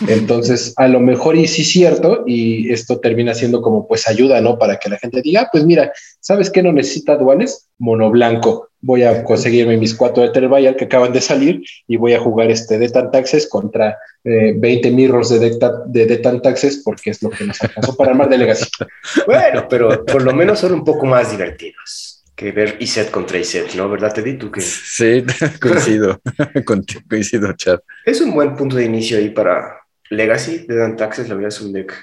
Entonces, 0.08 0.74
a 0.76 0.90
lo 0.90 1.00
mejor 1.00 1.38
y 1.38 1.48
sí 1.48 1.62
es 1.62 1.70
cierto, 1.70 2.24
y 2.28 2.72
esto 2.72 3.00
termina 3.00 3.34
siendo 3.34 3.62
como 3.62 3.88
pues 3.88 4.08
ayuda, 4.10 4.42
¿no? 4.42 4.58
Para 4.58 4.78
que 4.78 4.90
la 4.90 4.98
gente 4.98 5.22
diga, 5.22 5.42
ah, 5.42 5.50
pues 5.52 5.66
mira, 5.66 5.94
¿sabes 6.20 6.50
qué 6.50 6.62
no 6.62 6.74
necesita 6.74 7.16
duales? 7.16 7.70
Mono 7.78 8.10
blanco. 8.10 8.68
Voy 8.82 9.04
a 9.04 9.24
conseguirme 9.24 9.78
mis 9.78 9.96
cuatro 9.96 10.24
de 10.24 10.30
Terbayal 10.30 10.76
que 10.76 10.86
acaban 10.86 11.14
de 11.14 11.22
salir 11.22 11.62
y 11.88 11.98
voy 11.98 12.14
a 12.14 12.20
jugar 12.20 12.50
este 12.52 12.78
de 12.78 12.90
Taxes 12.90 13.48
contra 13.48 13.98
20 14.24 14.88
eh, 14.88 14.92
mirrors 14.92 15.30
de 15.30 15.58
de 15.88 16.18
Taxes 16.18 16.82
porque 16.84 17.10
es 17.12 17.22
lo 17.22 17.30
que 17.30 17.46
nos 17.46 17.62
alcanzó 17.62 17.96
para 17.96 18.12
armar 18.12 18.30
delegación. 18.30 18.70
bueno, 19.28 19.66
pero 19.70 20.06
por 20.06 20.22
lo 20.24 20.34
menos 20.34 20.60
son 20.60 20.74
un 20.74 20.84
poco 20.84 21.06
más 21.06 21.32
divertidos 21.32 22.19
que 22.40 22.54
ver 22.54 22.78
Iset 22.80 23.12
contra 23.12 23.38
Iset, 23.38 23.76
¿no? 23.76 23.90
¿Verdad, 23.90 24.14
Teddy? 24.14 24.38
¿Tú 24.38 24.50
que... 24.50 24.62
Sí, 24.62 25.26
coincido, 25.62 26.22
coincido, 27.10 27.52
chat. 27.54 27.82
Es 28.06 28.22
un 28.22 28.34
buen 28.34 28.56
punto 28.56 28.78
de 28.78 28.86
inicio 28.86 29.18
ahí 29.18 29.30
para 29.30 29.82
Legacy 30.10 30.60
de 30.60 30.78
Dan 30.78 30.96
Taxes, 30.96 31.28
la 31.28 31.36
verdad 31.36 31.50
es 31.50 31.60
un 31.60 31.74
deck 31.74 31.94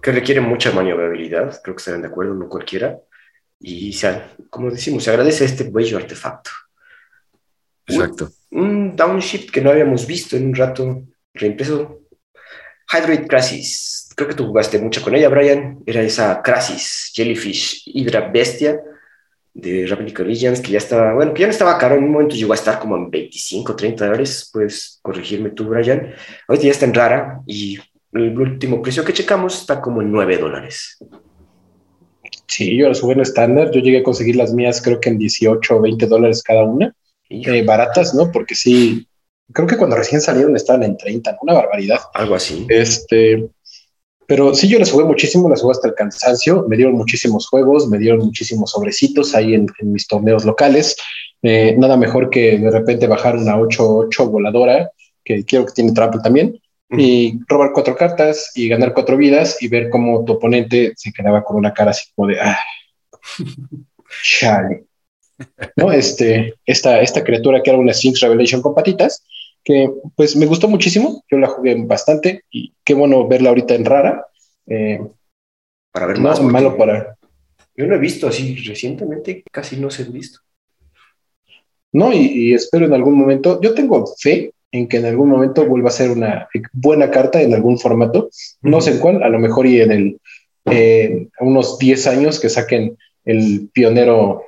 que 0.00 0.12
requiere 0.12 0.40
mucha 0.40 0.70
maniobrabilidad, 0.70 1.60
creo 1.60 1.74
que 1.74 1.80
estarán 1.80 2.02
de 2.02 2.08
acuerdo, 2.08 2.34
no 2.34 2.48
cualquiera, 2.48 2.98
y 3.58 3.98
como 4.48 4.70
decimos, 4.70 5.02
se 5.02 5.10
agradece 5.10 5.44
este 5.44 5.64
bello 5.64 5.96
artefacto. 5.96 6.50
Exacto. 7.86 8.30
Un, 8.52 8.94
downshift 8.94 9.50
que 9.50 9.60
no 9.60 9.70
habíamos 9.70 10.06
visto 10.06 10.36
en 10.36 10.46
un 10.48 10.54
rato, 10.54 11.02
reimpreso. 11.32 12.02
Hydrate 12.92 13.26
Crasis, 13.26 14.10
creo 14.14 14.28
que 14.28 14.34
tú 14.34 14.46
jugaste 14.46 14.78
mucho 14.78 15.02
con 15.02 15.16
ella, 15.16 15.30
Brian, 15.30 15.80
era 15.84 16.02
esa 16.02 16.42
Crasis, 16.42 17.10
Jellyfish, 17.14 17.82
Hydra 17.86 18.28
Bestia, 18.28 18.78
de 19.54 19.86
Ravnica 19.86 20.24
Legends, 20.24 20.60
que 20.60 20.72
ya 20.72 20.78
estaba, 20.78 21.14
bueno, 21.14 21.32
que 21.32 21.42
ya 21.42 21.46
no 21.46 21.52
estaba 21.52 21.78
caro, 21.78 21.94
en 21.94 22.04
un 22.04 22.10
momento 22.10 22.34
llegó 22.34 22.52
a 22.52 22.56
estar 22.56 22.80
como 22.80 22.96
en 22.96 23.08
25, 23.08 23.76
30 23.76 24.04
dólares, 24.04 24.50
puedes 24.52 24.98
corregirme 25.00 25.50
tú, 25.50 25.66
Brian. 25.66 26.12
Ahorita 26.48 26.66
ya 26.66 26.72
está 26.72 26.84
en 26.84 26.94
rara 26.94 27.40
y 27.46 27.78
el 28.12 28.38
último 28.38 28.82
precio 28.82 29.04
que 29.04 29.12
checamos 29.12 29.60
está 29.60 29.80
como 29.80 30.02
en 30.02 30.10
9 30.10 30.38
dólares. 30.38 30.98
Sí, 32.48 32.76
yo 32.76 32.88
las 32.88 33.00
jugué 33.00 33.14
en 33.14 33.20
estándar, 33.20 33.70
yo 33.70 33.80
llegué 33.80 33.98
a 33.98 34.02
conseguir 34.02 34.36
las 34.36 34.52
mías 34.52 34.82
creo 34.82 35.00
que 35.00 35.08
en 35.08 35.18
18 35.18 35.76
o 35.76 35.80
20 35.80 36.06
dólares 36.06 36.42
cada 36.42 36.64
una, 36.64 36.94
eh, 37.30 37.64
baratas, 37.64 38.14
¿no? 38.14 38.30
Porque 38.30 38.54
sí, 38.54 39.08
creo 39.52 39.66
que 39.66 39.76
cuando 39.76 39.96
recién 39.96 40.20
salieron 40.20 40.56
estaban 40.56 40.82
en 40.82 40.96
30, 40.96 41.38
una 41.42 41.54
barbaridad. 41.54 42.00
Algo 42.12 42.34
así. 42.34 42.66
Este, 42.68 43.48
pero 44.26 44.54
sí, 44.54 44.68
yo 44.68 44.78
les 44.78 44.90
jugué 44.90 45.04
muchísimo, 45.04 45.48
les 45.48 45.60
jugué 45.60 45.72
hasta 45.72 45.88
el 45.88 45.94
cansancio, 45.94 46.64
me 46.68 46.76
dieron 46.76 46.94
muchísimos 46.94 47.46
juegos, 47.48 47.88
me 47.88 47.98
dieron 47.98 48.20
muchísimos 48.20 48.70
sobrecitos 48.70 49.34
ahí 49.34 49.54
en, 49.54 49.66
mis 49.82 50.06
torneos 50.06 50.44
locales. 50.44 50.96
Eh, 51.42 51.74
nada 51.76 51.96
mejor 51.96 52.30
que 52.30 52.58
de 52.58 52.70
repente 52.70 53.06
bajar 53.06 53.36
una 53.36 53.56
8-8 53.56 54.30
voladora, 54.30 54.90
que 55.24 55.44
quiero 55.44 55.66
que 55.66 55.72
tiene 55.72 55.92
trampa 55.92 56.22
también, 56.22 56.58
y 56.90 57.38
robar 57.48 57.72
cuatro 57.72 57.96
cartas 57.96 58.52
y 58.54 58.68
ganar 58.68 58.94
cuatro 58.94 59.16
vidas 59.16 59.60
y 59.60 59.68
ver 59.68 59.90
cómo 59.90 60.24
tu 60.24 60.34
oponente 60.34 60.92
se 60.96 61.12
quedaba 61.12 61.42
con 61.42 61.56
una 61.56 61.72
cara 61.72 61.90
así 61.90 62.08
como 62.14 62.28
de, 62.28 62.40
ah, 62.40 62.58
chale. 64.22 64.84
¿No? 65.76 65.90
Este, 65.90 66.54
esta, 66.64 67.00
esta 67.00 67.24
criatura 67.24 67.60
que 67.62 67.70
era 67.70 67.78
una 67.78 67.92
Sphinx 67.92 68.20
Revelation 68.20 68.62
con 68.62 68.74
patitas, 68.74 69.24
que 69.64 69.90
pues 70.14 70.36
me 70.36 70.46
gustó 70.46 70.68
muchísimo, 70.68 71.24
yo 71.30 71.38
la 71.38 71.48
jugué 71.48 71.74
bastante 71.84 72.42
y 72.50 72.74
qué 72.84 72.94
bueno 72.94 73.26
verla 73.26 73.48
ahorita 73.48 73.74
en 73.74 73.84
rara. 73.84 74.26
Eh, 74.66 75.00
para 75.90 76.06
ver 76.06 76.20
más. 76.20 76.40
malo 76.42 76.76
para... 76.76 77.16
Yo 77.76 77.86
no 77.86 77.94
he 77.94 77.98
visto 77.98 78.28
así 78.28 78.56
recientemente, 78.56 79.42
casi 79.50 79.76
no 79.76 79.90
se 79.90 80.02
ha 80.02 80.06
visto. 80.06 80.40
No, 81.92 82.12
y, 82.12 82.52
espero 82.52 82.86
en 82.86 82.92
algún 82.92 83.14
momento, 83.14 83.60
yo 83.60 83.72
tengo 83.72 84.04
fe 84.18 84.52
en 84.72 84.88
que 84.88 84.96
en 84.96 85.06
algún 85.06 85.28
momento 85.28 85.64
vuelva 85.64 85.88
a 85.88 85.92
ser 85.92 86.10
una 86.10 86.48
buena 86.72 87.10
carta 87.10 87.40
en 87.40 87.54
algún 87.54 87.78
formato, 87.78 88.30
no 88.62 88.80
sé 88.80 88.92
en 88.92 88.98
cuál, 88.98 89.22
a 89.22 89.28
lo 89.28 89.38
mejor 89.38 89.66
y 89.66 89.80
en 89.80 89.92
el, 89.92 90.20
eh, 90.64 91.28
unos 91.38 91.78
10 91.78 92.06
años 92.08 92.40
que 92.40 92.48
saquen 92.48 92.96
el 93.24 93.70
Pionero 93.72 94.42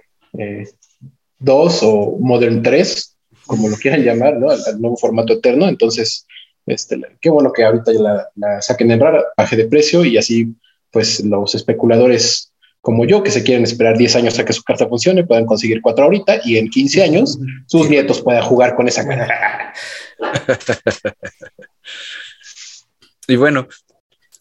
2 1.39 1.83
eh, 1.83 1.87
o 1.87 2.19
Modern 2.19 2.63
3, 2.63 3.16
como 3.47 3.69
lo 3.69 3.77
quieran 3.77 4.03
llamar, 4.03 4.39
¿no? 4.39 4.51
Al, 4.51 4.81
nuevo 4.81 4.97
formato 4.97 5.35
eterno. 5.35 5.69
Entonces, 5.69 6.27
este, 6.67 7.01
qué 7.21 7.31
bueno 7.31 7.53
que 7.53 7.65
ahorita 7.65 7.93
ya 7.93 8.29
la, 8.35 8.63
saquen 8.63 8.91
en 8.91 9.01
rara, 9.01 9.25
baje 9.37 9.57
de 9.57 9.67
precio 9.67 10.05
y 10.05 10.19
así, 10.19 10.55
pues 10.91 11.21
los 11.25 11.55
especuladores 11.55 12.53
como 12.81 13.05
yo, 13.05 13.25
que 13.25 13.33
se 13.33 13.43
quieren 13.43 13.65
esperar 13.65 13.99
10 13.99 14.15
años 14.15 14.39
a 14.39 14.45
que 14.45 14.53
su 14.53 14.63
carta 14.63 14.87
funcione, 14.87 15.25
puedan 15.27 15.45
conseguir 15.45 15.83
cuatro 15.83 16.05
ahorita 16.05 16.43
y 16.45 16.57
en 16.57 16.71
15 16.71 17.03
años 17.03 17.37
sus 17.67 17.91
nietos 17.91 18.23
puedan 18.23 18.45
jugar 18.45 18.77
con 18.77 18.87
esa 18.87 19.05
carta. 19.05 19.73
y 23.27 23.35
bueno, 23.35 23.67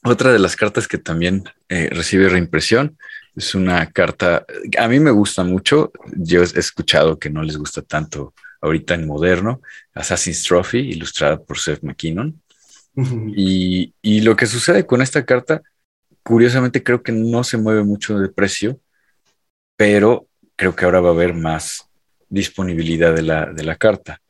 otra 0.03 0.31
de 0.31 0.37
las 0.37 0.55
cartas 0.55 0.87
que 0.87 0.99
también 0.99 1.43
eh, 1.69 1.89
recibe 1.91 2.29
reimpresión 2.29 2.99
es 3.35 3.55
una 3.55 3.91
carta, 3.91 4.45
a 4.77 4.87
mí 4.87 4.99
me 4.99 5.09
gusta 5.09 5.43
mucho, 5.43 5.91
yo 6.15 6.41
he 6.41 6.59
escuchado 6.59 7.17
que 7.17 7.31
no 7.31 7.41
les 7.41 7.57
gusta 7.57 7.81
tanto 7.81 8.35
ahorita 8.61 8.95
en 8.95 9.07
moderno, 9.07 9.61
Assassin's 9.93 10.43
Trophy, 10.43 10.79
ilustrada 10.79 11.41
por 11.41 11.59
Seth 11.59 11.83
McKinnon. 11.83 12.41
y, 13.35 13.93
y, 14.01 14.21
lo 14.21 14.35
que 14.35 14.45
sucede 14.45 14.85
con 14.85 15.01
esta 15.01 15.25
carta, 15.25 15.61
curiosamente 16.23 16.81
creo 16.81 17.03
que 17.03 17.11
no 17.11 17.43
se 17.43 17.57
mueve 17.57 17.83
mucho 17.83 18.17
de 18.17 18.29
precio, 18.29 18.79
pero 19.75 20.27
creo 20.55 20.75
que 20.75 20.85
ahora 20.85 21.01
va 21.01 21.09
a 21.09 21.13
haber 21.13 21.33
más 21.33 21.89
disponibilidad 22.29 23.13
de 23.13 23.21
la, 23.21 23.45
de 23.47 23.63
la 23.63 23.75
carta. 23.75 24.21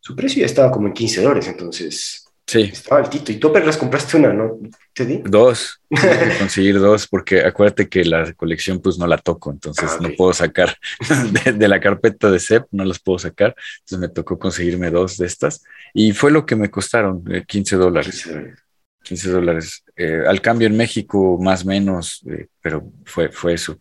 Su 0.00 0.16
precio 0.16 0.40
ya 0.40 0.46
estaba 0.46 0.70
como 0.70 0.86
en 0.86 0.94
15 0.94 1.22
dólares, 1.22 1.48
entonces 1.48 2.27
Sí. 2.48 2.70
Estaba 2.72 3.02
altito. 3.02 3.30
Y 3.30 3.36
tú 3.36 3.48
apenas 3.48 3.76
compraste 3.76 4.16
una, 4.16 4.32
¿no? 4.32 4.58
¿Te 4.94 5.04
di? 5.04 5.20
Dos. 5.22 5.82
conseguir 6.38 6.78
dos 6.80 7.06
porque 7.06 7.42
acuérdate 7.44 7.90
que 7.90 8.04
la 8.06 8.32
colección 8.32 8.80
pues 8.80 8.96
no 8.98 9.06
la 9.06 9.18
toco, 9.18 9.50
entonces 9.50 9.90
Ah, 9.92 9.98
no 10.00 10.08
ok. 10.08 10.14
puedo 10.16 10.32
sacar 10.32 10.74
de, 11.44 11.52
de 11.52 11.68
la 11.68 11.78
carpeta 11.78 12.30
de 12.30 12.40
CEP, 12.40 12.64
no 12.70 12.86
las 12.86 13.00
puedo 13.00 13.18
sacar. 13.18 13.54
Entonces 13.80 13.98
me 13.98 14.08
tocó 14.08 14.38
conseguirme 14.38 14.90
dos 14.90 15.18
de 15.18 15.26
estas 15.26 15.62
y 15.92 16.12
fue 16.12 16.30
lo 16.30 16.46
que 16.46 16.56
me 16.56 16.70
costaron, 16.70 17.22
eh, 17.30 17.44
15 17.46 17.76
dólares. 17.76 18.22
15 18.22 18.32
dólares. 18.32 18.58
15 19.02 19.30
dólares. 19.30 19.84
Eh, 19.96 20.22
al 20.26 20.40
cambio 20.40 20.68
en 20.68 20.76
México, 20.76 21.38
más 21.38 21.64
o 21.64 21.68
menos, 21.68 22.24
eh, 22.30 22.46
pero 22.62 22.90
fue, 23.04 23.28
fue 23.30 23.52
eso. 23.52 23.78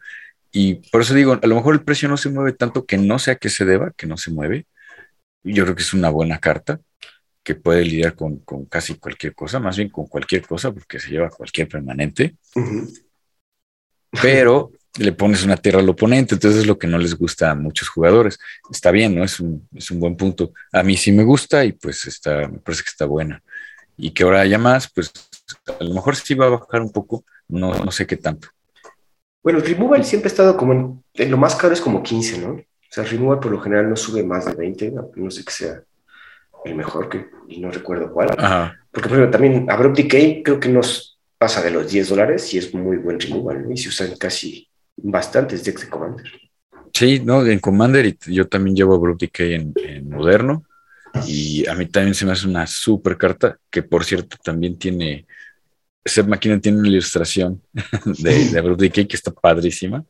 Y 0.52 0.76
por 0.92 1.02
eso 1.02 1.14
digo, 1.14 1.40
a 1.42 1.48
lo 1.48 1.56
mejor 1.56 1.74
el 1.74 1.84
precio 1.84 2.10
no 2.10 2.18
se 2.18 2.30
mueve 2.30 2.52
tanto 2.52 2.86
que 2.86 2.98
no 2.98 3.18
sé 3.18 3.32
a 3.32 3.36
qué 3.36 3.50
se 3.50 3.64
deba, 3.64 3.94
que 3.96 4.08
no 4.08 4.18
se 4.18 4.30
mueve. 4.32 4.66
Yo 5.44 5.64
creo 5.64 5.76
que 5.76 5.84
es 5.84 5.94
una 5.94 6.10
buena 6.10 6.40
carta 6.40 6.82
que 7.48 7.56
puede 7.56 7.86
lidiar 7.86 8.14
con, 8.14 8.40
con 8.40 8.66
casi 8.66 8.96
cualquier 8.96 9.34
cosa, 9.34 9.58
más 9.58 9.78
bien 9.78 9.88
con 9.88 10.06
cualquier 10.08 10.46
cosa, 10.46 10.70
porque 10.74 11.00
se 11.00 11.12
lleva 11.12 11.30
cualquier 11.30 11.70
permanente, 11.70 12.36
pero 14.22 14.74
le 15.00 15.14
pones 15.14 15.46
una 15.46 15.56
tierra 15.56 15.80
al 15.80 15.88
oponente, 15.88 16.36
entonces 16.36 16.60
es 16.60 16.68
lo 16.68 16.78
que 16.78 16.88
no 16.88 16.98
les 16.98 17.16
gusta 17.16 17.52
a 17.52 17.56
muchos 17.56 17.88
jugadores. 17.88 18.38
Está 18.70 18.92
bien, 18.92 19.16
¿no? 19.16 19.24
Es 19.24 19.40
un, 19.40 19.66
es 19.74 19.90
un 19.92 20.02
buen 20.02 20.18
punto. 20.18 20.52
A 20.74 20.84
mí 20.84 20.98
sí 20.98 21.14
me 21.14 21.24
gusta 21.24 21.64
y 21.64 21.72
pues 21.72 22.06
está, 22.06 22.50
me 22.50 22.60
parece 22.60 22.84
que 22.84 22.90
está 22.90 23.06
buena. 23.06 23.42
Y 23.96 24.12
que 24.12 24.24
ahora 24.24 24.42
haya 24.42 24.58
más, 24.58 24.92
pues 24.92 25.14
a 25.80 25.82
lo 25.86 25.94
mejor 25.94 26.18
sí 26.18 26.34
va 26.34 26.48
a 26.48 26.50
bajar 26.50 26.82
un 26.82 26.92
poco, 26.92 27.24
no, 27.48 27.74
no 27.76 27.92
sé 27.92 28.06
qué 28.06 28.18
tanto. 28.18 28.50
Bueno, 29.42 29.60
el 29.60 29.66
removal 29.66 30.04
siempre 30.04 30.28
ha 30.28 30.34
estado 30.34 30.58
como 30.58 30.74
en, 30.74 31.02
en 31.14 31.32
lo 31.32 31.38
más 31.38 31.56
caro 31.56 31.74
es 31.74 31.80
como 31.80 32.04
15, 32.04 32.40
¿no? 32.40 32.56
O 32.56 32.92
sea, 32.92 33.06
el 33.06 33.10
removal 33.10 33.40
por 33.40 33.54
lo 33.54 33.62
general 33.62 33.90
no 33.90 33.96
sube 33.96 34.22
más 34.22 34.48
de 34.48 34.54
20, 34.54 34.92
no, 34.92 35.12
no 35.16 35.32
sé 35.32 35.46
que 35.46 35.54
sea 35.54 35.82
el 36.68 36.76
mejor, 36.76 37.10
que, 37.10 37.28
y 37.48 37.60
no 37.60 37.72
recuerdo 37.72 38.12
cuál. 38.12 38.30
Ajá. 38.38 38.80
Porque, 38.92 39.10
por 39.10 39.18
ejemplo, 39.18 39.32
también 39.32 39.70
Abrupt 39.70 39.98
Decay 39.98 40.44
creo 40.44 40.60
que 40.60 40.70
nos 40.70 41.20
pasa 41.38 41.62
de 41.62 41.72
los 41.72 41.92
10 41.92 42.10
dólares 42.10 42.54
y 42.54 42.58
es 42.58 42.74
muy 42.74 42.98
buen 42.98 43.20
removal, 43.20 43.64
¿no? 43.64 43.72
Y 43.72 43.78
se 43.78 43.90
usan 43.90 44.16
casi 44.18 44.68
bastantes 44.96 45.64
decks 45.64 45.82
de 45.82 45.90
Commander. 45.90 46.32
Sí, 46.94 47.22
no, 47.24 47.46
en 47.46 47.60
Commander 47.60 48.06
y 48.06 48.18
yo 48.34 48.48
también 48.48 48.76
llevo 48.76 48.96
a 48.96 48.98
Brute 48.98 49.28
Decay 49.28 49.54
en, 49.54 49.74
en 49.76 50.10
moderno 50.10 50.64
y 51.28 51.68
a 51.68 51.76
mí 51.76 51.86
también 51.86 52.16
se 52.16 52.26
me 52.26 52.32
hace 52.32 52.48
una 52.48 52.66
super 52.66 53.18
carta 53.18 53.60
que 53.70 53.84
por 53.84 54.04
cierto 54.04 54.38
también 54.44 54.78
tiene, 54.80 55.28
Seth 56.04 56.28
McKinnon 56.28 56.62
tiene 56.62 56.80
una 56.80 56.88
ilustración 56.88 57.62
de, 58.06 58.50
de 58.50 58.62
Brute 58.62 58.86
Decay 58.86 59.08
que 59.08 59.16
está 59.16 59.32
padrísima 59.32 60.04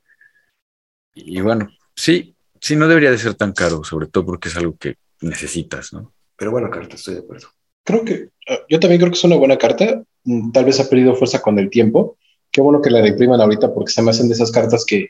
y 1.13 1.41
bueno, 1.41 1.69
sí, 1.95 2.35
sí, 2.61 2.75
no 2.75 2.87
debería 2.87 3.11
de 3.11 3.17
ser 3.17 3.33
tan 3.33 3.51
caro, 3.51 3.83
sobre 3.83 4.07
todo 4.07 4.25
porque 4.25 4.49
es 4.49 4.55
algo 4.55 4.77
que 4.77 4.95
necesitas, 5.21 5.91
¿no? 5.93 6.13
Pero 6.37 6.51
bueno, 6.51 6.69
carta, 6.69 6.95
estoy 6.95 7.15
de 7.15 7.19
acuerdo. 7.21 7.47
Creo 7.83 8.05
que, 8.05 8.13
eh, 8.47 8.59
yo 8.69 8.79
también 8.79 8.99
creo 8.99 9.11
que 9.11 9.17
es 9.17 9.23
una 9.23 9.35
buena 9.35 9.57
carta. 9.57 10.03
Mm, 10.23 10.51
Tal 10.51 10.65
vez 10.65 10.79
ha 10.79 10.89
perdido 10.89 11.15
fuerza 11.15 11.41
con 11.41 11.57
el 11.59 11.69
tiempo. 11.69 12.17
Qué 12.51 12.61
bueno 12.61 12.81
que 12.81 12.89
la 12.89 13.01
reimpriman 13.01 13.41
ahorita 13.41 13.73
porque 13.73 13.91
se 13.91 14.01
me 14.01 14.11
hacen 14.11 14.27
de 14.27 14.35
esas 14.35 14.51
cartas 14.51 14.85
que 14.85 15.09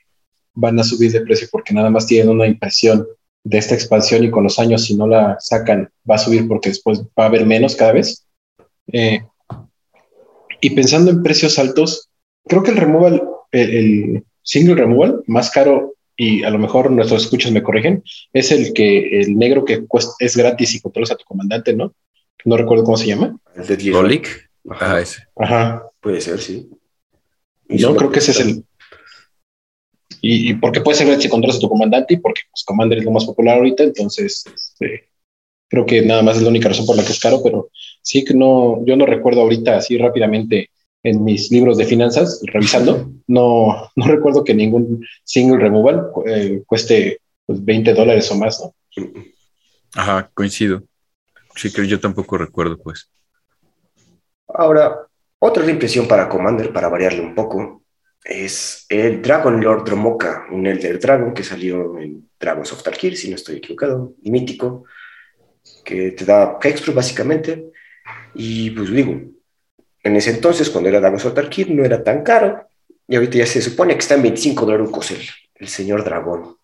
van 0.54 0.80
a 0.80 0.84
subir 0.84 1.12
de 1.12 1.22
precio 1.22 1.48
porque 1.52 1.74
nada 1.74 1.90
más 1.90 2.08
tienen 2.08 2.30
una 2.30 2.48
impresión 2.48 3.06
de 3.44 3.58
esta 3.58 3.76
expansión 3.76 4.24
y 4.24 4.32
con 4.32 4.44
los 4.44 4.58
años 4.58 4.84
si 4.86 4.96
no 4.96 5.08
la 5.08 5.38
sacan 5.40 5.90
va 6.10 6.16
a 6.16 6.20
subir 6.20 6.48
porque 6.48 6.70
después 6.70 7.02
va 7.18 7.24
a 7.24 7.26
haber 7.26 7.46
menos 7.46 7.76
cada 7.76 7.94
vez. 7.94 8.26
Eh, 8.92 9.22
y 10.62 10.70
pensando 10.72 11.12
en 11.12 11.22
precios 11.22 11.60
altos, 11.60 12.10
creo 12.46 12.64
que 12.64 12.72
el 12.72 12.78
removal, 12.78 13.22
el, 13.52 13.70
el 13.70 14.24
single 14.42 14.76
removal 14.76 15.24
más 15.28 15.52
caro 15.52 15.97
y 16.18 16.44
a 16.44 16.50
lo 16.50 16.58
mejor 16.58 16.92
nuestros 16.92 17.24
escuchas 17.24 17.52
me 17.52 17.64
corrigen, 17.64 18.04
es 18.34 18.52
el 18.52 18.74
que 18.74 19.22
el 19.22 19.38
negro 19.38 19.64
que 19.64 19.86
cuesta, 19.86 20.14
es 20.20 20.36
gratis 20.36 20.74
y 20.76 20.82
controlas 20.82 21.12
a 21.12 21.16
tu 21.16 21.24
comandante, 21.24 21.74
¿no? 21.74 21.94
No 22.44 22.58
recuerdo 22.58 22.84
cómo 22.84 22.98
se 22.98 23.08
llama. 23.08 23.38
El 23.56 23.68
de 23.68 23.78
10 23.78 23.96
Golic, 23.96 24.50
Ajá, 24.70 24.96
ah, 24.96 25.00
ese. 25.00 25.24
Ajá. 25.36 25.84
Puede 26.02 26.20
ser, 26.22 26.40
sí. 26.40 26.70
Yo 27.70 27.96
creo 27.96 28.12
que 28.12 28.20
ese 28.20 28.32
es 28.32 28.40
el. 28.40 28.64
Y, 30.22 30.50
y 30.50 30.54
porque 30.56 30.82
puede 30.82 30.98
ser 30.98 31.08
gratis 31.08 31.24
si 31.24 31.30
controlas 31.30 31.58
a 31.58 31.62
tu 31.62 31.70
comandante 31.70 32.16
y 32.16 32.18
porque 32.18 32.42
pues, 32.50 32.64
Commander 32.66 32.98
es 32.98 33.06
lo 33.06 33.12
más 33.12 33.26
popular 33.26 33.58
ahorita, 33.58 33.84
entonces 33.84 34.44
este, 34.54 35.10
creo 35.70 35.86
que 35.86 36.02
nada 36.02 36.24
más 36.24 36.38
es 36.38 36.44
la 36.44 36.50
única 36.50 36.70
razón 36.70 36.86
por 36.86 36.98
la 36.98 37.06
que 37.06 37.12
es 37.12 37.20
caro, 37.20 37.42
pero 37.44 37.70
sí 38.02 38.26
que 38.26 38.34
no, 38.34 38.84
yo 38.86 38.96
no 38.96 39.06
recuerdo 39.06 39.42
ahorita 39.42 39.78
así 39.78 39.98
rápidamente 39.98 40.72
en 41.04 41.24
mis 41.24 41.52
libros 41.52 41.78
de 41.78 41.86
finanzas, 41.86 42.42
revisando, 42.46 43.12
no, 43.28 43.90
no 43.96 44.08
recuerdo 44.08 44.44
que 44.44 44.54
ningún 44.54 45.06
single 45.24 45.60
removal 45.60 46.08
eh, 46.26 46.64
cueste 46.66 47.22
pues, 47.46 47.64
20 47.64 47.94
dólares 47.94 48.32
o 48.32 48.36
más, 48.36 48.60
¿no? 48.60 48.74
Ajá, 49.96 50.30
coincido. 50.34 50.84
Sí, 51.56 51.72
que 51.72 51.88
yo 51.88 52.00
tampoco 52.00 52.38
recuerdo, 52.38 52.78
pues. 52.78 53.10
Ahora, 54.48 55.08
otra 55.40 55.64
reimpresión 55.64 56.08
para 56.08 56.30
Commander, 56.30 56.72
para 56.72 56.90
variarle 56.90 57.22
un 57.22 57.36
poco, 57.36 57.84
es 58.24 58.86
el 58.90 59.22
Dragon 59.22 59.62
Lord 59.62 59.86
Dromoka, 59.86 60.48
un 60.52 60.68
Elder 60.68 61.00
Dragon 61.00 61.34
que 61.34 61.44
salió 61.44 61.98
en 61.98 62.30
Dragons 62.40 62.74
of 62.74 62.84
Tarkir, 62.84 63.16
si 63.16 63.30
no 63.30 63.36
estoy 63.36 63.58
equivocado, 63.58 64.14
y 64.22 64.32
mítico, 64.32 64.84
que 65.84 66.12
te 66.12 66.26
da 66.26 66.60
Hexproof 66.62 66.96
básicamente. 66.96 67.72
Y 68.36 68.70
pues 68.72 68.92
digo, 68.92 69.20
en 70.08 70.16
ese 70.16 70.32
entonces, 70.32 70.70
cuando 70.70 70.90
era 70.90 71.00
Dragons 71.00 71.26
of 71.26 71.34
Tarkir, 71.34 71.72
no 71.72 71.84
era 71.86 72.04
tan 72.04 72.24
caro, 72.24 72.68
y 73.08 73.16
ahorita 73.16 73.38
ya 73.40 73.46
se 73.46 73.62
supone 73.62 73.94
que 73.94 74.00
está 74.00 74.16
en 74.16 74.24
25 74.24 74.66
dólares 74.66 75.12
el, 75.12 75.22
el 75.56 75.68
señor 75.68 76.04
dragón. 76.04 76.56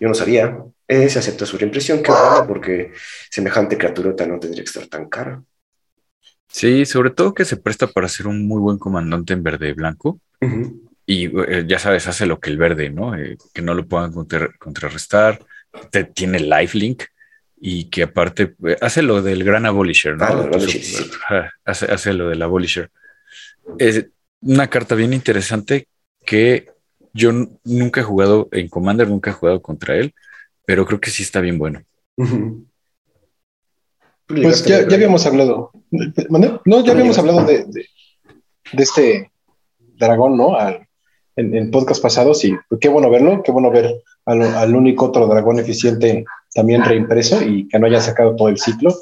Yo 0.00 0.08
no 0.08 0.14
sabía, 0.14 0.56
eh, 0.88 1.08
se 1.08 1.18
acepta 1.18 1.44
su 1.46 1.58
reimpresión, 1.58 2.02
que 2.02 2.10
bueno, 2.10 2.46
porque 2.48 2.92
semejante 3.30 3.76
criaturota 3.76 4.26
no 4.26 4.38
tendría 4.40 4.64
que 4.64 4.68
estar 4.68 4.86
tan 4.86 5.08
cara. 5.08 5.42
Sí, 6.48 6.84
sobre 6.86 7.10
todo 7.10 7.34
que 7.34 7.44
se 7.44 7.56
presta 7.56 7.86
para 7.86 8.08
ser 8.08 8.26
un 8.26 8.46
muy 8.48 8.60
buen 8.60 8.78
comandante 8.78 9.32
en 9.34 9.42
verde 9.42 9.68
y 9.68 9.72
blanco. 9.72 10.18
Y 11.06 11.26
eh, 11.26 11.64
ya 11.66 11.78
sabes, 11.78 12.06
hace 12.06 12.26
lo 12.26 12.40
que 12.40 12.50
el 12.50 12.56
verde, 12.58 12.90
¿no? 12.90 13.16
Eh, 13.16 13.36
que 13.52 13.62
no 13.62 13.74
lo 13.74 13.86
puedan 13.86 14.12
contra- 14.12 14.50
contrarrestar. 14.58 15.40
Te, 15.90 16.04
tiene 16.04 16.40
lifelink 16.40 17.04
y 17.60 17.84
que 17.90 18.04
aparte 18.04 18.54
eh, 18.66 18.76
hace 18.80 19.02
lo 19.02 19.20
del 19.22 19.44
gran 19.44 19.66
abolisher, 19.66 20.16
¿no? 20.16 20.24
Ah, 20.24 20.28
abolisher, 20.28 20.82
sí. 20.82 21.10
Hace, 21.64 21.86
hace 21.86 22.12
lo 22.14 22.28
del 22.28 22.40
abolisher. 22.42 22.90
Es 23.78 24.06
una 24.40 24.68
carta 24.68 24.94
bien 24.94 25.12
interesante 25.12 25.86
que 26.24 26.70
yo 27.12 27.30
nunca 27.64 28.00
he 28.00 28.04
jugado 28.04 28.48
en 28.52 28.68
Commander, 28.68 29.08
nunca 29.08 29.30
he 29.30 29.34
jugado 29.34 29.60
contra 29.60 29.96
él, 29.96 30.14
pero 30.64 30.86
creo 30.86 31.00
que 31.00 31.10
sí 31.10 31.22
está 31.22 31.40
bien 31.40 31.58
bueno. 31.58 31.82
Pues 34.26 34.64
ya, 34.64 34.86
ya 34.88 34.96
habíamos 34.96 35.26
hablado. 35.26 35.72
No, 36.64 36.84
ya 36.84 36.92
habíamos 36.92 37.18
hablado 37.18 37.44
de, 37.44 37.64
de, 37.64 37.86
de 38.72 38.82
este 38.82 39.32
dragón, 39.76 40.36
¿no? 40.36 40.56
Al- 40.56 40.86
en, 41.36 41.54
en 41.56 41.70
podcast 41.70 42.02
pasados 42.02 42.44
y 42.44 42.56
qué 42.80 42.88
bueno 42.88 43.08
verlo, 43.10 43.42
qué 43.42 43.52
bueno 43.52 43.70
ver 43.70 44.02
al, 44.26 44.42
al 44.42 44.74
único 44.74 45.06
otro 45.06 45.26
dragón 45.26 45.58
eficiente 45.58 46.24
también 46.54 46.84
reimpreso 46.84 47.42
y 47.42 47.68
que 47.68 47.78
no 47.78 47.86
haya 47.86 48.00
sacado 48.00 48.34
todo 48.36 48.48
el 48.48 48.58
ciclo. 48.58 48.94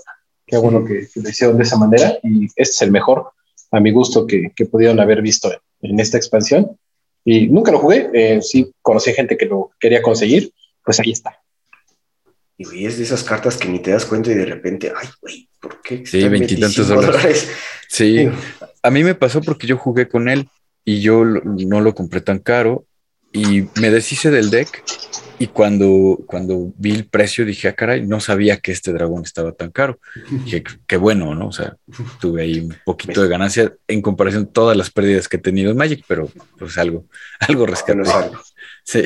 Qué 0.46 0.56
bueno 0.56 0.84
que, 0.84 1.08
que 1.12 1.20
lo 1.20 1.28
hicieron 1.28 1.56
de 1.56 1.64
esa 1.64 1.76
manera 1.76 2.18
y 2.22 2.46
este 2.46 2.62
es 2.62 2.82
el 2.82 2.90
mejor, 2.90 3.30
a 3.70 3.80
mi 3.80 3.90
gusto, 3.90 4.26
que, 4.26 4.52
que 4.56 4.66
pudieron 4.66 4.98
haber 5.00 5.20
visto 5.22 5.50
en, 5.52 5.90
en 5.92 6.00
esta 6.00 6.16
expansión. 6.16 6.78
Y 7.24 7.48
nunca 7.48 7.72
lo 7.72 7.78
jugué, 7.78 8.08
eh, 8.14 8.40
sí 8.40 8.72
conocí 8.80 9.12
gente 9.12 9.36
que 9.36 9.46
lo 9.46 9.70
quería 9.78 10.00
conseguir, 10.00 10.52
pues 10.84 11.00
ahí 11.00 11.10
está. 11.10 11.38
Y 12.56 12.64
güey, 12.64 12.86
es 12.86 12.98
de 12.98 13.04
esas 13.04 13.22
cartas 13.22 13.56
que 13.56 13.68
ni 13.68 13.78
te 13.78 13.92
das 13.92 14.04
cuenta 14.04 14.32
y 14.32 14.34
de 14.34 14.46
repente, 14.46 14.92
ay, 14.96 15.08
güey, 15.20 15.48
¿por 15.60 15.80
qué? 15.80 16.04
Sí, 16.04 16.26
veintitantos 16.28 16.88
25 16.88 17.02
dólares. 17.02 17.50
Sí, 17.88 18.28
a 18.82 18.90
mí 18.90 19.04
me 19.04 19.14
pasó 19.14 19.40
porque 19.40 19.66
yo 19.66 19.76
jugué 19.76 20.08
con 20.08 20.28
él 20.28 20.48
y 20.84 21.00
yo 21.00 21.24
no 21.24 21.80
lo 21.80 21.94
compré 21.94 22.20
tan 22.20 22.38
caro 22.38 22.84
y 23.32 23.68
me 23.80 23.90
deshice 23.90 24.30
del 24.30 24.50
deck 24.50 24.82
y 25.40 25.46
cuando, 25.48 26.18
cuando 26.26 26.72
vi 26.76 26.92
el 26.92 27.06
precio 27.06 27.44
dije, 27.44 27.68
ah, 27.68 27.74
caray, 27.74 28.04
no 28.04 28.18
sabía 28.18 28.56
que 28.58 28.72
este 28.72 28.92
dragón 28.92 29.22
estaba 29.22 29.52
tan 29.52 29.70
caro. 29.70 30.00
Dije, 30.44 30.64
qué 30.86 30.96
bueno, 30.96 31.34
¿no? 31.34 31.48
O 31.48 31.52
sea, 31.52 31.76
tuve 32.20 32.42
ahí 32.42 32.58
un 32.60 32.74
poquito 32.84 33.22
de 33.22 33.28
ganancia 33.28 33.72
en 33.86 34.02
comparación 34.02 34.44
a 34.44 34.52
todas 34.52 34.76
las 34.76 34.90
pérdidas 34.90 35.28
que 35.28 35.36
he 35.36 35.40
tenido 35.40 35.70
en 35.70 35.76
Magic, 35.76 36.04
pero 36.08 36.28
pues 36.58 36.76
algo, 36.76 37.04
algo 37.40 37.66
algo. 37.66 38.40
Sí, 38.82 39.04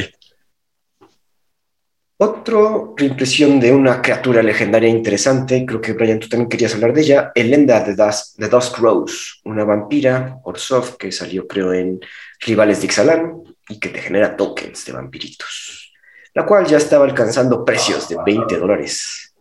Otro 2.16 2.94
reimpresión 2.96 3.60
de 3.60 3.72
una 3.72 4.00
criatura 4.00 4.42
legendaria 4.42 4.88
interesante, 4.88 5.66
creo 5.66 5.82
que 5.82 5.92
Brian, 5.92 6.18
tú 6.18 6.28
también 6.28 6.48
querías 6.48 6.74
hablar 6.74 6.94
de 6.94 7.02
ella, 7.02 7.32
Elenda 7.34 7.84
de 7.84 7.94
Dusk, 7.94 8.38
de 8.38 8.48
Dusk 8.48 8.78
Rose, 8.78 9.16
una 9.44 9.64
vampira 9.64 10.38
Orsoft 10.44 10.96
que 10.96 11.12
salió 11.12 11.46
creo 11.46 11.74
en 11.74 12.00
Rivales 12.40 12.80
de 12.80 12.86
Ixalan 12.86 13.51
y 13.68 13.78
que 13.78 13.88
te 13.88 14.00
genera 14.00 14.36
tokens 14.36 14.84
de 14.84 14.92
vampiritos, 14.92 15.92
la 16.34 16.46
cual 16.46 16.66
ya 16.66 16.76
estaba 16.76 17.04
alcanzando 17.04 17.64
precios 17.64 18.08
de 18.08 18.16
20 18.24 18.58
dólares, 18.58 19.34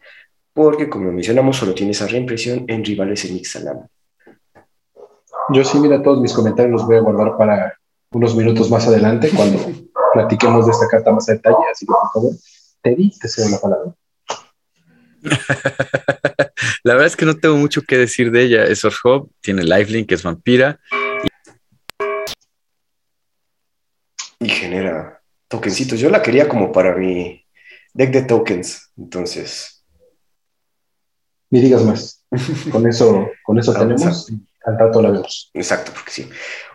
porque 0.54 0.90
como 0.90 1.12
mencionamos 1.12 1.58
solo 1.58 1.74
tiene 1.74 1.92
esa 1.92 2.08
reimpresión 2.08 2.66
en 2.68 2.84
Rivales 2.84 3.26
en 3.26 3.38
Ixalan. 3.38 3.90
Yo 5.50 5.64
sí, 5.64 5.80
mira, 5.80 6.02
todos 6.02 6.22
mis 6.22 6.34
comentarios 6.34 6.72
los 6.72 6.86
voy 6.86 6.98
a 6.98 7.02
guardar 7.02 7.38
para 7.38 7.78
unos 8.12 8.36
minutos 8.36 8.70
más 8.70 8.88
adelante 8.88 9.32
cuando 9.36 9.60
platiquemos 10.14 10.66
de 10.66 10.72
esta 10.72 10.88
carta 10.88 11.12
más 11.12 11.28
a 11.30 11.34
detalle, 11.34 11.58
así 11.72 11.86
que 11.86 11.92
por 11.92 12.12
favor 12.14 12.32
Teddy, 12.82 13.12
te 13.20 13.28
cedo 13.28 13.50
la 13.50 13.60
palabra. 13.60 13.94
la 16.84 16.94
verdad 16.94 17.08
es 17.08 17.16
que 17.16 17.26
no 17.26 17.36
tengo 17.36 17.56
mucho 17.56 17.84
que 17.84 17.98
decir 17.98 18.32
de 18.32 18.44
ella. 18.44 18.64
Es 18.66 18.84
Orhov, 18.84 19.30
tiene 19.42 19.64
lifelink, 19.64 20.12
es 20.12 20.24
vampira. 20.24 20.80
Y... 24.42 24.50
genera 24.50 25.22
tokencitos. 25.48 26.00
Yo 26.00 26.10
la 26.10 26.22
quería 26.22 26.48
como 26.48 26.72
para 26.72 26.96
mi 26.96 27.46
deck 27.94 28.12
de 28.12 28.22
tokens. 28.24 28.92
Entonces. 28.98 29.84
Ni 31.50 31.62
digas 31.62 31.84
más. 31.84 32.26
Con 32.72 32.88
eso, 32.88 33.30
con 33.44 33.60
eso 33.60 33.74
tenemos. 33.74 34.32
Al 34.64 34.78
rato 34.78 35.02
la 35.02 35.10
vemos. 35.12 35.50
Exacto, 35.54 35.92
porque 35.94 36.12
sí. 36.12 36.30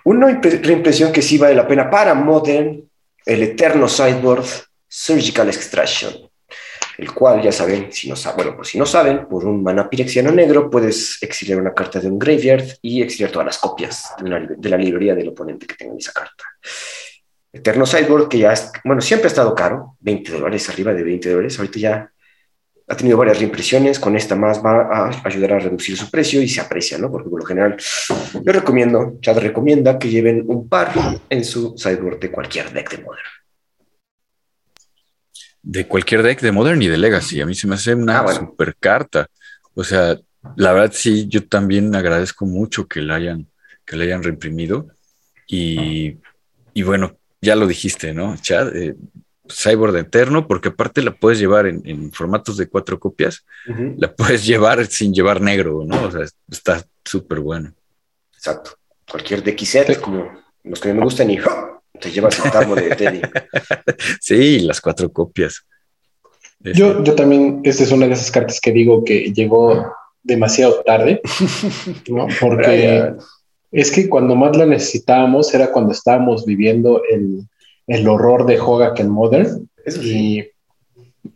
Una 0.04 0.40
reimpresión 0.40 1.12
que 1.12 1.22
sí 1.22 1.38
vale 1.38 1.54
la 1.54 1.66
pena 1.66 1.88
para 1.88 2.14
Modern, 2.14 2.82
el 3.24 3.42
Eterno 3.42 3.88
Sideboard 3.88 4.44
Surgical 4.88 5.48
Extraction, 5.48 6.14
el 6.98 7.12
cual 7.12 7.42
ya 7.42 7.52
saben, 7.52 7.92
si 7.92 8.08
no 8.08 8.16
saben, 8.16 8.36
bueno, 8.36 8.56
pues 8.56 8.68
si 8.68 8.78
no 8.78 8.86
saben, 8.86 9.26
por 9.26 9.44
un 9.44 9.62
mana 9.62 9.88
pirexiano 9.88 10.30
negro 10.30 10.70
puedes 10.70 11.22
exiliar 11.22 11.60
una 11.60 11.74
carta 11.74 12.00
de 12.00 12.08
un 12.08 12.18
graveyard 12.18 12.64
y 12.82 13.02
exiliar 13.02 13.30
todas 13.30 13.46
las 13.46 13.58
copias 13.58 14.14
de 14.18 14.68
la, 14.70 14.76
librería 14.76 15.14
del 15.14 15.28
oponente 15.28 15.66
que 15.66 15.74
tenga 15.74 15.96
esa 15.96 16.12
carta. 16.12 16.44
Eterno 17.56 17.86
Sideboard, 17.86 18.28
que 18.28 18.38
ya 18.38 18.52
es, 18.52 18.70
bueno, 18.84 19.00
siempre 19.00 19.26
ha 19.26 19.28
estado 19.28 19.54
caro, 19.54 19.96
20 20.00 20.32
dólares, 20.32 20.68
arriba 20.68 20.92
de 20.92 21.02
20 21.02 21.30
dólares, 21.30 21.58
ahorita 21.58 21.78
ya 21.78 22.12
ha 22.88 22.96
tenido 22.96 23.18
varias 23.18 23.38
reimpresiones, 23.38 23.98
con 23.98 24.16
esta 24.16 24.36
más 24.36 24.64
va 24.64 24.82
a 24.82 25.22
ayudar 25.24 25.54
a 25.54 25.58
reducir 25.58 25.96
su 25.96 26.10
precio 26.10 26.40
y 26.40 26.48
se 26.48 26.60
aprecia, 26.60 26.98
¿no? 26.98 27.10
Porque 27.10 27.28
por 27.28 27.40
lo 27.40 27.46
general 27.46 27.76
yo 28.44 28.52
recomiendo, 28.52 29.18
Chad 29.20 29.38
recomienda 29.38 29.98
que 29.98 30.08
lleven 30.08 30.44
un 30.46 30.68
par 30.68 30.92
en 31.28 31.44
su 31.44 31.74
sideboard 31.76 32.20
de 32.20 32.30
cualquier 32.30 32.72
deck 32.72 32.90
de 32.90 33.02
Modern 33.02 33.36
de 35.66 35.88
cualquier 35.88 36.22
deck 36.22 36.40
de 36.40 36.52
Modern 36.52 36.80
y 36.80 36.86
de 36.86 36.96
Legacy. 36.96 37.40
A 37.40 37.46
mí 37.46 37.54
se 37.56 37.66
me 37.66 37.74
hace 37.74 37.92
una 37.92 38.20
ah, 38.20 38.32
super 38.32 38.76
carta. 38.76 39.26
O 39.74 39.82
sea, 39.82 40.16
la 40.54 40.72
verdad 40.72 40.92
sí, 40.94 41.26
yo 41.26 41.44
también 41.48 41.92
agradezco 41.96 42.46
mucho 42.46 42.86
que 42.86 43.00
la 43.02 43.16
hayan, 43.16 43.48
que 43.84 43.96
la 43.96 44.04
hayan 44.04 44.22
reimprimido. 44.22 44.86
Y, 45.48 46.18
bueno, 46.84 47.16
ya 47.40 47.54
lo 47.54 47.66
dijiste, 47.66 48.12
¿no, 48.12 48.36
Chad? 48.36 48.74
Eh, 48.76 48.94
Cyborg 49.48 49.96
Eterno, 49.96 50.46
porque 50.46 50.68
aparte 50.68 51.02
la 51.02 51.12
puedes 51.14 51.38
llevar 51.38 51.66
en, 51.66 52.12
formatos 52.12 52.56
de 52.56 52.68
cuatro 52.68 52.98
copias, 52.98 53.44
la 53.96 54.12
puedes 54.12 54.44
llevar 54.44 54.84
sin 54.86 55.14
llevar 55.14 55.40
negro, 55.40 55.84
¿no? 55.86 56.04
O 56.04 56.10
sea, 56.10 56.22
está 56.50 56.84
súper 57.04 57.40
bueno. 57.40 57.72
Exacto. 58.34 58.72
Cualquier 59.08 59.42
deck 59.42 59.60
set, 59.60 60.00
como 60.00 60.28
los 60.64 60.80
que 60.80 60.92
me 60.92 61.02
gustan, 61.02 61.30
y 61.30 61.38
te 62.00 62.10
llevas 62.10 62.44
el 62.44 62.50
tarmo 62.50 62.74
de 62.74 62.94
Teddy. 62.94 63.22
sí, 64.20 64.60
las 64.60 64.80
cuatro 64.80 65.12
copias. 65.12 65.64
Yo, 66.60 67.04
yo 67.04 67.14
también, 67.14 67.60
esta 67.64 67.84
es 67.84 67.92
una 67.92 68.06
de 68.06 68.14
esas 68.14 68.30
cartas 68.30 68.60
que 68.60 68.72
digo 68.72 69.04
que 69.04 69.32
llegó 69.32 69.92
demasiado 70.22 70.82
tarde, 70.84 71.20
¿no? 72.08 72.26
Porque 72.40 73.14
es 73.72 73.90
que 73.90 74.08
cuando 74.08 74.34
más 74.34 74.56
la 74.56 74.66
necesitábamos 74.66 75.52
era 75.54 75.72
cuando 75.72 75.92
estábamos 75.92 76.44
viviendo 76.44 77.02
el, 77.10 77.42
el 77.86 78.08
horror 78.08 78.46
de 78.46 78.58
Hogak 78.58 79.00
en 79.00 79.10
Modern 79.10 79.68
y, 80.02 80.44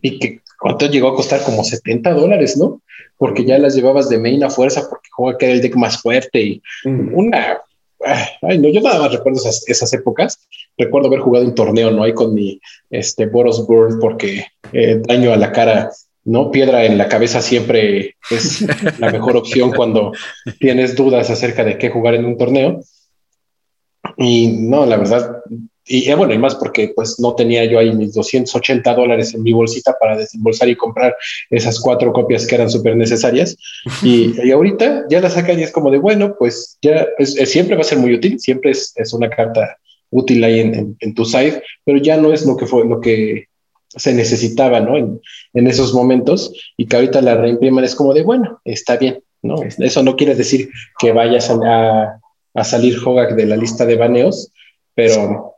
y, 0.01 0.19
que 0.19 0.41
cuánto 0.59 0.87
llegó 0.87 1.09
a 1.09 1.17
costar 1.17 1.43
como 1.43 1.65
70 1.65 2.13
dólares, 2.13 2.57
¿no? 2.57 2.81
Porque 3.17 3.45
ya 3.45 3.59
las 3.59 3.75
llevabas 3.75 4.09
de 4.09 4.19
main 4.19 4.43
a 4.45 4.51
fuerza 4.51 4.89
porque 4.89 5.09
Hogak 5.17 5.43
era 5.43 5.53
el 5.53 5.61
deck 5.61 5.77
más 5.77 6.01
fuerte 6.01 6.41
y 6.41 6.63
una 6.85 7.61
Ay, 8.03 8.59
no, 8.59 8.69
yo 8.71 8.81
nada 8.81 8.99
más 8.99 9.13
recuerdo 9.13 9.41
esas, 9.67 9.93
épocas. 9.93 10.39
Recuerdo 10.79 11.09
haber 11.09 11.21
jugado 11.21 11.45
un 11.45 11.55
torneo, 11.55 11.91
¿no? 11.91 12.03
Ahí 12.03 12.15
con 12.15 12.35
mi 12.35 12.61
este, 12.89 13.27
Boros 13.27 13.67
Bird, 13.69 14.01
porque 14.01 14.47
eh, 14.73 15.01
daño 15.07 15.33
a 15.33 15.37
la 15.37 15.53
cara, 15.53 15.91
¿no? 16.25 16.51
Piedra 16.51 16.85
en 16.85 16.99
la 16.99 17.09
cabeza 17.09 17.43
siempre 17.43 18.17
es 18.31 18.63
la 18.99 19.11
mejor 19.11 19.37
opción 19.37 19.73
cuando 19.73 20.13
tienes 20.59 20.97
dudas 20.97 21.31
acerca 21.31 21.65
de 21.65 21.79
qué 21.79 21.91
jugar 21.91 22.15
en 22.15 22.25
un 22.25 22.37
torneo. 22.37 22.81
Y 24.17 24.49
no, 24.49 24.87
la 24.87 24.97
verdad, 24.97 25.43
y 25.91 26.09
eh, 26.09 26.15
bueno, 26.15 26.33
y 26.33 26.39
más 26.39 26.55
porque 26.55 26.93
pues 26.95 27.19
no 27.19 27.35
tenía 27.35 27.65
yo 27.65 27.79
ahí 27.79 27.93
mis 27.93 28.15
280 28.15 28.95
dólares 28.95 29.35
en 29.35 29.43
mi 29.43 29.53
bolsita 29.53 29.97
para 29.99 30.17
desembolsar 30.17 30.69
y 30.69 30.77
comprar 30.77 31.17
esas 31.51 31.81
cuatro 31.81 32.13
copias 32.13 32.47
que 32.47 32.55
eran 32.55 32.71
súper 32.71 32.97
necesarias. 32.97 33.57
Y, 34.03 34.35
y, 34.41 34.53
ahorita 34.53 35.07
ya 35.11 35.21
la 35.21 35.29
sacan 35.29 35.59
y 35.59 35.65
es 35.65 35.73
como 35.73 35.91
de, 35.91 35.99
bueno, 35.99 36.37
pues 36.39 36.79
ya 36.81 37.09
siempre 37.19 37.75
va 37.75 37.81
a 37.81 37.85
ser 37.85 37.99
muy 37.99 38.15
útil, 38.15 38.39
siempre 38.39 38.71
es, 38.71 38.93
es 38.95 39.13
una 39.13 39.29
carta 39.29 39.77
útil 40.11 40.45
ahí 40.45 40.61
en, 40.61 40.97
en, 41.01 41.15
tu 41.15 41.25
site, 41.25 41.63
pero 41.85 41.99
ya 41.99 42.17
no 42.17 42.33
es 42.33 42.47
lo 42.47 42.57
que 42.57 42.67
fue, 42.67 42.85
lo 42.85 43.01
que 43.01 43.47
se 43.97 44.15
necesitaba, 44.15 44.81
¿no? 44.81 44.97
En, 44.97 45.21
en 45.55 45.67
esos 45.67 45.95
momentos 45.95 46.53
y 46.77 46.87
que 46.87 46.97
ahorita 46.97 47.21
la 47.23 47.37
reimpriman 47.37 47.85
es 47.85 47.95
como 47.95 48.15
de, 48.15 48.23
bueno, 48.23 48.61
está 48.65 48.97
bien, 48.97 49.23
¿no? 49.43 49.57
Eso 49.63 50.03
no 50.03 50.17
quiere 50.17 50.35
decir 50.35 50.71
que 50.99 51.13
vayas 51.13 51.51
a, 51.51 52.21
a 52.55 52.65
salir 52.65 52.99
Hogak 53.05 53.35
de 53.35 53.47
la 53.47 53.57
lista 53.57 53.87
de 53.87 53.97
baneos, 53.97 54.53
pero 54.95 55.57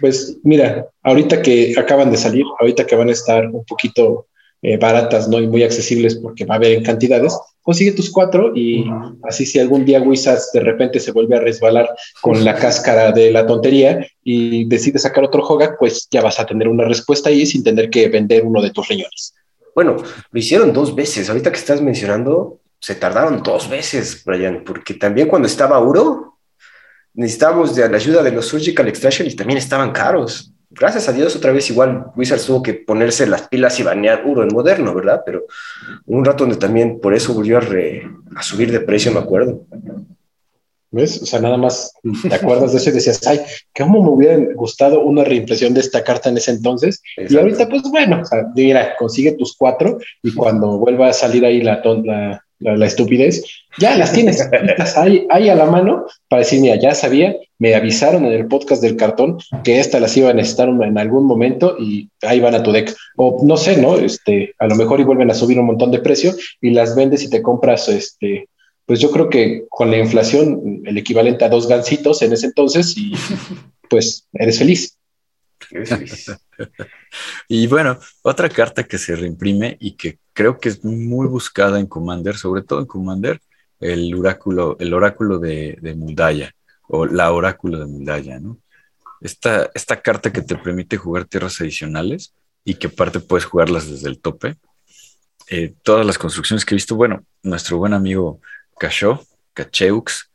pues 0.00 0.38
mira, 0.42 0.88
ahorita 1.02 1.42
que 1.42 1.74
acaban 1.78 2.10
de 2.10 2.16
salir, 2.16 2.44
ahorita 2.60 2.86
que 2.86 2.96
van 2.96 3.08
a 3.08 3.12
estar 3.12 3.46
un 3.46 3.64
poquito 3.64 4.26
eh, 4.62 4.76
baratas, 4.76 5.28
¿no? 5.28 5.40
Y 5.40 5.46
muy 5.46 5.62
accesibles 5.62 6.16
porque 6.16 6.44
va 6.44 6.54
a 6.54 6.56
haber 6.58 6.72
en 6.72 6.84
cantidades, 6.84 7.38
consigue 7.62 7.92
tus 7.92 8.10
cuatro 8.10 8.52
y 8.54 8.84
así 9.22 9.46
si 9.46 9.58
algún 9.58 9.84
día 9.84 10.02
Wizards 10.02 10.50
de 10.52 10.60
repente 10.60 11.00
se 11.00 11.12
vuelve 11.12 11.36
a 11.36 11.40
resbalar 11.40 11.88
con 12.20 12.44
la 12.44 12.54
cáscara 12.54 13.12
de 13.12 13.30
la 13.30 13.46
tontería 13.46 14.06
y 14.22 14.64
decide 14.64 14.98
sacar 14.98 15.24
otro 15.24 15.42
Hogak, 15.46 15.78
pues 15.78 16.08
ya 16.10 16.20
vas 16.20 16.38
a 16.40 16.46
tener 16.46 16.68
una 16.68 16.84
respuesta 16.84 17.30
ahí 17.30 17.46
sin 17.46 17.62
tener 17.62 17.88
que 17.88 18.08
vender 18.08 18.44
uno 18.44 18.60
de 18.60 18.70
tus 18.70 18.88
riñones. 18.88 19.34
Bueno, 19.74 19.96
lo 20.30 20.38
hicieron 20.38 20.72
dos 20.72 20.94
veces. 20.94 21.28
Ahorita 21.30 21.50
que 21.50 21.58
estás 21.58 21.80
mencionando, 21.80 22.60
se 22.78 22.94
tardaron 22.94 23.42
dos 23.42 23.68
veces, 23.70 24.22
Brian, 24.24 24.64
porque 24.64 24.94
también 24.94 25.28
cuando 25.28 25.46
estaba 25.46 25.80
Uro, 25.80 26.38
necesitábamos 27.14 27.74
de 27.74 27.88
la 27.88 27.96
ayuda 27.96 28.22
de 28.22 28.32
los 28.32 28.46
Surgical 28.46 28.88
Extraction 28.88 29.28
y 29.28 29.34
también 29.34 29.58
estaban 29.58 29.92
caros. 29.92 30.51
Gracias 30.74 31.08
a 31.08 31.12
Dios, 31.12 31.36
otra 31.36 31.52
vez 31.52 31.68
igual 31.70 32.06
Wizards 32.16 32.46
tuvo 32.46 32.62
que 32.62 32.74
ponerse 32.74 33.26
las 33.26 33.48
pilas 33.48 33.78
y 33.78 33.82
banear 33.82 34.24
Uro 34.26 34.42
en 34.42 34.48
moderno, 34.48 34.94
¿verdad? 34.94 35.22
Pero 35.24 35.46
un 36.06 36.24
rato 36.24 36.44
donde 36.44 36.58
también 36.58 36.98
por 37.00 37.14
eso 37.14 37.34
volvió 37.34 37.58
a, 37.58 38.42
subir 38.42 38.72
de 38.72 38.80
precio, 38.80 39.12
me 39.12 39.20
acuerdo. 39.20 39.66
¿Ves? 40.90 41.22
O 41.22 41.26
sea, 41.26 41.40
nada 41.40 41.56
más 41.56 41.94
te 42.28 42.34
acuerdas 42.34 42.72
de 42.72 42.78
eso 42.78 42.90
y 42.90 42.92
decías, 42.92 43.26
ay, 43.26 43.40
¿cómo 43.74 44.02
me 44.02 44.10
hubiera 44.10 44.54
gustado 44.54 45.00
una 45.00 45.24
reimpresión 45.24 45.72
de 45.72 45.80
esta 45.80 46.04
carta 46.04 46.28
en 46.28 46.36
ese 46.36 46.50
entonces? 46.50 47.02
Y 47.16 47.36
ahorita, 47.36 47.68
pues 47.68 47.82
bueno, 47.90 48.20
o 48.20 48.24
sea, 48.24 48.46
mira, 48.54 48.94
consigue 48.98 49.32
tus 49.32 49.56
cuatro 49.56 49.98
y 50.22 50.34
cuando 50.34 50.78
vuelva 50.78 51.08
a 51.08 51.12
salir 51.14 51.44
ahí 51.46 51.62
la, 51.62 51.82
la, 52.04 52.44
la, 52.62 52.86
estupidez, 52.86 53.44
ya 53.78 53.96
las 53.96 54.12
tienes 54.12 54.40
ahí, 54.96 55.26
ahí, 55.30 55.48
a 55.48 55.54
la 55.54 55.66
mano 55.66 56.06
para 56.28 56.40
decir, 56.40 56.60
mira, 56.60 56.76
ya 56.76 56.94
sabía, 56.94 57.36
me 57.58 57.74
avisaron 57.74 58.24
en 58.26 58.32
el 58.32 58.46
podcast 58.46 58.82
del 58.82 58.96
cartón 58.96 59.38
que 59.64 59.78
esta 59.78 60.00
las 60.00 60.16
iba 60.16 60.30
a 60.30 60.34
necesitar 60.34 60.68
en 60.68 60.98
algún 60.98 61.26
momento 61.26 61.76
y 61.78 62.10
ahí 62.22 62.40
van 62.40 62.54
a 62.54 62.62
tu 62.62 62.72
deck. 62.72 62.94
O 63.16 63.40
no 63.44 63.56
sé, 63.56 63.76
¿no? 63.76 63.96
Este, 63.96 64.54
a 64.58 64.66
lo 64.66 64.74
mejor 64.74 65.00
y 65.00 65.04
vuelven 65.04 65.30
a 65.30 65.34
subir 65.34 65.58
un 65.58 65.66
montón 65.66 65.90
de 65.90 66.00
precio 66.00 66.34
y 66.60 66.70
las 66.70 66.96
vendes 66.96 67.22
y 67.22 67.30
te 67.30 67.42
compras, 67.42 67.88
este, 67.88 68.48
pues 68.86 69.00
yo 69.00 69.10
creo 69.10 69.30
que 69.30 69.64
con 69.68 69.90
la 69.90 69.98
inflación, 69.98 70.82
el 70.84 70.98
equivalente 70.98 71.44
a 71.44 71.48
dos 71.48 71.68
gancitos 71.68 72.22
en 72.22 72.32
ese 72.32 72.46
entonces 72.46 72.96
y 72.96 73.12
pues 73.88 74.26
eres 74.32 74.58
feliz. 74.58 74.98
y 77.48 77.66
bueno, 77.66 77.98
otra 78.22 78.48
carta 78.48 78.84
que 78.84 78.98
se 78.98 79.14
reimprime 79.14 79.76
y 79.80 79.92
que 79.92 80.18
creo 80.32 80.58
que 80.58 80.68
es 80.68 80.84
muy 80.84 81.26
buscada 81.26 81.78
en 81.78 81.86
Commander, 81.86 82.36
sobre 82.36 82.62
todo 82.62 82.80
en 82.80 82.86
Commander, 82.86 83.40
el 83.80 84.14
oráculo, 84.14 84.76
de, 85.38 85.78
de 85.80 86.52
o 86.88 87.06
la 87.06 87.32
oráculo 87.32 87.78
de 87.78 87.86
Mundaya, 87.86 88.38
¿no? 88.38 88.58
Esta, 89.20 89.70
esta 89.74 90.00
carta 90.00 90.32
que 90.32 90.42
te 90.42 90.56
permite 90.56 90.96
jugar 90.96 91.24
tierras 91.24 91.60
adicionales 91.60 92.34
y 92.64 92.74
que 92.74 92.88
aparte 92.88 93.20
puedes 93.20 93.44
jugarlas 93.44 93.88
desde 93.88 94.08
el 94.08 94.20
tope. 94.20 94.56
Eh, 95.48 95.74
todas 95.82 96.04
las 96.04 96.18
construcciones 96.18 96.64
que 96.64 96.74
he 96.74 96.76
visto, 96.76 96.96
bueno, 96.96 97.24
nuestro 97.42 97.78
buen 97.78 97.94
amigo 97.94 98.40
Cachó, 98.78 99.24
Cacheux, 99.54 100.30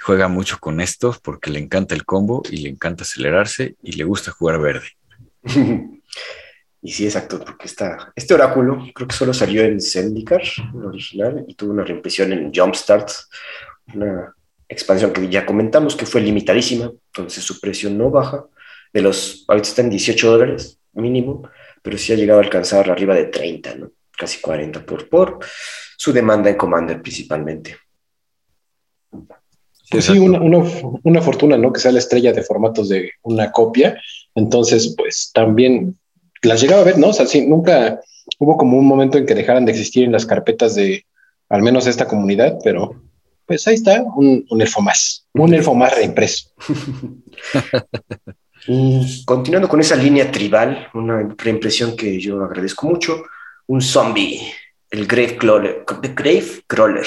juega 0.00 0.28
mucho 0.28 0.58
con 0.60 0.80
esto 0.80 1.16
porque 1.22 1.50
le 1.50 1.58
encanta 1.58 1.94
el 1.94 2.04
combo 2.04 2.42
y 2.50 2.58
le 2.58 2.68
encanta 2.68 3.02
acelerarse 3.02 3.76
y 3.82 3.92
le 3.92 4.04
gusta 4.04 4.30
jugar 4.30 4.60
verde. 4.60 4.88
Y 6.80 6.92
sí, 6.92 7.04
exacto, 7.04 7.40
porque 7.40 7.66
está, 7.66 8.12
este 8.14 8.34
oráculo 8.34 8.86
creo 8.94 9.08
que 9.08 9.14
solo 9.14 9.34
salió 9.34 9.62
en 9.62 9.80
Zendikar, 9.80 10.42
el 10.74 10.84
original, 10.84 11.44
y 11.48 11.54
tuvo 11.54 11.72
una 11.72 11.84
reimpresión 11.84 12.32
en 12.32 12.52
Jumpstart, 12.54 13.10
una 13.94 14.34
expansión 14.68 15.12
que 15.12 15.28
ya 15.28 15.44
comentamos 15.44 15.96
que 15.96 16.06
fue 16.06 16.20
limitadísima, 16.20 16.92
entonces 17.06 17.42
su 17.42 17.58
precio 17.60 17.90
no 17.90 18.10
baja. 18.10 18.44
De 18.92 19.02
los, 19.02 19.44
ahorita 19.48 19.68
está 19.68 19.82
en 19.82 19.90
18 19.90 20.30
dólares 20.30 20.78
mínimo, 20.92 21.48
pero 21.82 21.98
sí 21.98 22.12
ha 22.12 22.16
llegado 22.16 22.40
a 22.40 22.42
alcanzar 22.42 22.90
arriba 22.90 23.14
de 23.14 23.26
30, 23.26 23.74
¿no? 23.74 23.90
casi 24.18 24.40
40 24.40 24.84
por, 24.84 25.08
por 25.08 25.38
su 25.96 26.12
demanda 26.12 26.50
en 26.50 26.56
Commander 26.56 27.00
principalmente. 27.00 27.76
Pues 29.90 30.04
sí, 30.04 30.18
una, 30.18 30.38
una, 30.40 31.22
fortuna, 31.22 31.56
¿no? 31.56 31.72
Que 31.72 31.80
sea 31.80 31.92
la 31.92 32.00
estrella 32.00 32.32
de 32.32 32.42
formatos 32.42 32.90
de 32.90 33.12
una 33.22 33.50
copia. 33.50 33.98
Entonces, 34.34 34.94
pues 34.98 35.30
también 35.32 35.98
las 36.42 36.60
llegaba 36.60 36.82
a 36.82 36.84
ver, 36.84 36.98
¿no? 36.98 37.08
O 37.08 37.12
sea, 37.12 37.26
sí, 37.26 37.46
nunca 37.46 38.00
hubo 38.38 38.56
como 38.56 38.78
un 38.78 38.86
momento 38.86 39.18
en 39.18 39.26
que 39.26 39.34
dejaran 39.34 39.64
de 39.64 39.72
existir 39.72 40.04
en 40.04 40.12
las 40.12 40.26
carpetas 40.26 40.74
de 40.74 41.04
al 41.48 41.62
menos 41.62 41.86
esta 41.86 42.06
comunidad, 42.06 42.58
pero 42.62 43.02
pues 43.46 43.66
ahí 43.66 43.74
está, 43.74 44.02
un, 44.02 44.44
un 44.50 44.60
elfo 44.60 44.82
más, 44.82 45.26
un 45.32 45.54
elfo 45.54 45.74
más 45.74 45.96
reimpreso. 45.96 46.50
y 48.66 49.22
continuando 49.24 49.68
con 49.68 49.80
esa 49.80 49.96
línea 49.96 50.30
tribal, 50.30 50.88
una 50.92 51.34
reimpresión 51.38 51.96
que 51.96 52.20
yo 52.20 52.44
agradezco 52.44 52.86
mucho, 52.86 53.22
un 53.66 53.80
zombie, 53.80 54.40
el 54.90 55.06
Grave 55.06 55.38
Crawler, 55.38 55.84
Grave 56.14 56.62
Crawler 56.66 57.06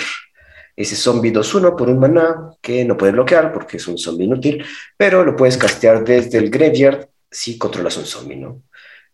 ese 0.76 0.96
zombie 0.96 1.32
2-1 1.32 1.76
por 1.76 1.90
un 1.90 2.00
maná 2.00 2.52
que 2.62 2.84
no 2.86 2.98
puede 2.98 3.12
bloquear 3.12 3.54
porque 3.54 3.78
es 3.78 3.88
un 3.88 3.98
zombie 3.98 4.26
inútil, 4.26 4.66
pero 4.98 5.24
lo 5.24 5.36
puedes 5.36 5.58
castear 5.58 6.04
desde 6.04 6.38
el 6.38 6.50
graveyard 6.50 7.10
si 7.30 7.58
controlas 7.58 7.98
un 7.98 8.06
zombie, 8.06 8.38
¿no? 8.38 8.64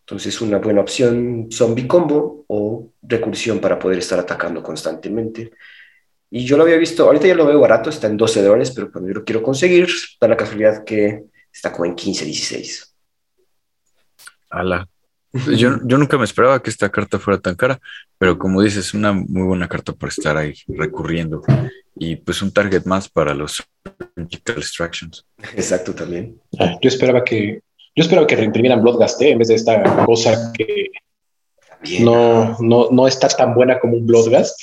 Entonces, 0.08 0.40
una 0.40 0.58
buena 0.60 0.80
opción 0.80 1.50
zombie 1.52 1.86
combo 1.86 2.46
o 2.48 2.94
recursión 3.02 3.60
para 3.60 3.78
poder 3.78 4.00
estar 4.00 4.18
atacando 4.18 4.64
constantemente. 4.64 5.52
Y 6.32 6.46
yo 6.46 6.56
lo 6.56 6.64
había 6.64 6.78
visto, 6.78 7.04
ahorita 7.04 7.28
ya 7.28 7.36
lo 7.36 7.46
veo 7.46 7.60
barato, 7.60 7.90
está 7.90 8.08
en 8.08 8.16
12 8.16 8.42
dólares, 8.42 8.72
pero 8.72 8.90
cuando 8.90 9.10
yo 9.10 9.16
lo 9.16 9.26
quiero 9.26 9.44
conseguir, 9.44 9.90
da 10.22 10.30
la 10.30 10.38
casualidad 10.38 10.86
que 10.86 11.26
está 11.52 11.74
como 11.74 11.84
en 11.84 11.96
15, 11.96 12.24
16. 12.24 12.96
Ala, 14.50 14.88
yo, 15.58 15.78
yo, 15.84 15.98
nunca 15.98 16.18
me 16.18 16.24
esperaba 16.24 16.64
que 16.64 16.70
esta 16.70 16.90
carta 16.90 17.20
fuera 17.20 17.42
tan 17.42 17.56
cara, 17.56 17.78
pero 18.18 18.40
como 18.40 18.62
dices, 18.62 18.88
es 18.88 18.94
una 18.94 19.12
muy 19.12 19.44
buena 19.44 19.68
carta 19.68 19.92
para 19.92 20.10
estar 20.10 20.38
ahí 20.38 20.54
recurriendo 20.70 21.42
y 21.96 22.16
pues 22.16 22.42
un 22.42 22.54
target 22.54 22.86
más 22.86 23.10
para 23.10 23.34
los 23.34 23.62
Surgical 24.16 24.58
Extractions. 24.58 25.26
Exacto, 25.54 25.94
también. 25.94 26.40
Ah, 26.58 26.78
yo 26.82 26.88
esperaba 26.88 27.26
que 27.26 27.60
yo 27.98 28.04
esperaba 28.04 28.28
que 28.28 28.36
reimprimieran 28.36 28.84
Bloodgast 28.84 29.20
¿eh? 29.24 29.32
en 29.32 29.40
vez 29.40 29.48
de 29.48 29.56
esta 29.56 30.06
cosa 30.06 30.54
que 30.56 30.92
no, 32.00 32.56
no, 32.60 32.90
no 32.92 33.08
está 33.08 33.28
tan 33.28 33.56
buena 33.56 33.80
como 33.80 33.98
un 33.98 34.06
Bloodgast. 34.06 34.62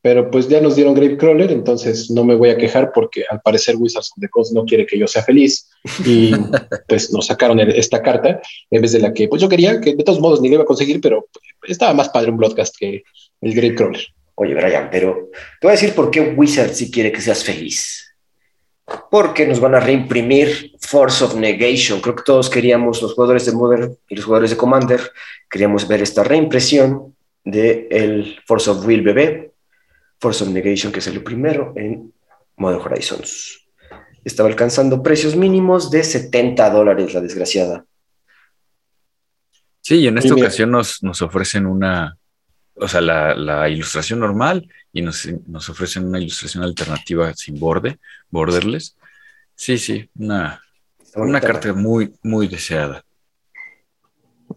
Pero 0.00 0.30
pues 0.30 0.48
ya 0.48 0.60
nos 0.60 0.76
dieron 0.76 0.94
Gravecrawler, 0.94 1.50
entonces 1.50 2.10
no 2.10 2.24
me 2.24 2.36
voy 2.36 2.48
a 2.50 2.56
quejar 2.56 2.92
porque 2.94 3.24
al 3.28 3.40
parecer 3.42 3.76
Wizards 3.76 4.12
of 4.12 4.20
the 4.20 4.28
Coast 4.28 4.54
no 4.54 4.64
quiere 4.64 4.86
que 4.86 4.98
yo 4.98 5.06
sea 5.06 5.22
feliz 5.22 5.68
y 6.06 6.30
pues 6.88 7.12
nos 7.12 7.26
sacaron 7.26 7.58
esta 7.60 8.00
carta 8.02 8.40
en 8.70 8.80
vez 8.80 8.92
de 8.92 9.00
la 9.00 9.12
que 9.12 9.28
pues 9.28 9.42
yo 9.42 9.48
quería, 9.48 9.78
que 9.80 9.94
de 9.94 10.04
todos 10.04 10.20
modos 10.20 10.40
ni 10.40 10.48
le 10.48 10.54
iba 10.54 10.62
a 10.62 10.66
conseguir, 10.66 11.02
pero 11.02 11.26
estaba 11.66 11.92
más 11.92 12.08
padre 12.08 12.30
un 12.30 12.38
broadcast 12.38 12.76
que 12.78 13.02
el 13.42 13.54
Gravecrawler. 13.54 14.06
Oye, 14.36 14.54
Brian, 14.54 14.88
pero 14.90 15.28
te 15.60 15.66
voy 15.66 15.70
a 15.70 15.78
decir 15.78 15.92
por 15.92 16.10
qué 16.10 16.20
Wizards 16.20 16.76
sí 16.78 16.90
quiere 16.90 17.12
que 17.12 17.20
seas 17.20 17.44
feliz. 17.44 18.05
Porque 19.10 19.46
nos 19.46 19.60
van 19.60 19.74
a 19.74 19.80
reimprimir 19.80 20.72
Force 20.80 21.24
of 21.24 21.34
Negation. 21.34 22.00
Creo 22.00 22.14
que 22.14 22.22
todos 22.22 22.48
queríamos, 22.48 23.02
los 23.02 23.14
jugadores 23.14 23.46
de 23.46 23.52
Modern 23.52 23.96
y 24.08 24.16
los 24.16 24.24
jugadores 24.24 24.50
de 24.50 24.56
Commander, 24.56 25.12
queríamos 25.50 25.88
ver 25.88 26.02
esta 26.02 26.22
reimpresión 26.22 27.14
de 27.44 27.88
el 27.90 28.40
Force 28.46 28.70
of 28.70 28.86
Will 28.86 29.02
bebé 29.02 29.52
Force 30.20 30.42
of 30.42 30.50
Negation, 30.50 30.92
que 30.92 31.00
salió 31.00 31.22
primero 31.22 31.72
en 31.76 32.12
Modern 32.56 32.80
Horizons. 32.82 33.66
Estaba 34.24 34.48
alcanzando 34.48 35.02
precios 35.02 35.36
mínimos 35.36 35.90
de 35.90 36.02
70 36.02 36.70
dólares, 36.70 37.14
la 37.14 37.20
desgraciada. 37.20 37.84
Sí, 39.80 40.00
y 40.00 40.06
en 40.08 40.18
esta 40.18 40.34
ocasión 40.34 40.70
nos, 40.72 41.02
nos, 41.02 41.22
ofrecen 41.22 41.64
una, 41.64 42.18
o 42.76 42.88
sea, 42.88 43.00
la, 43.00 43.68
ilustración 43.68 44.20
normal 44.20 44.68
y 44.92 45.02
nos, 45.02 45.26
nos, 45.46 45.68
ofrecen 45.68 46.06
una 46.06 46.20
ilustración 46.20 46.62
alternativa 46.62 47.32
sin 47.34 47.58
borde, 47.58 47.98
borderless. 48.30 48.96
Sí, 49.54 49.78
sí, 49.78 50.08
una, 50.18 50.62
una 51.14 51.40
carta 51.40 51.72
muy, 51.72 52.12
muy 52.22 52.48
deseada. 52.48 53.02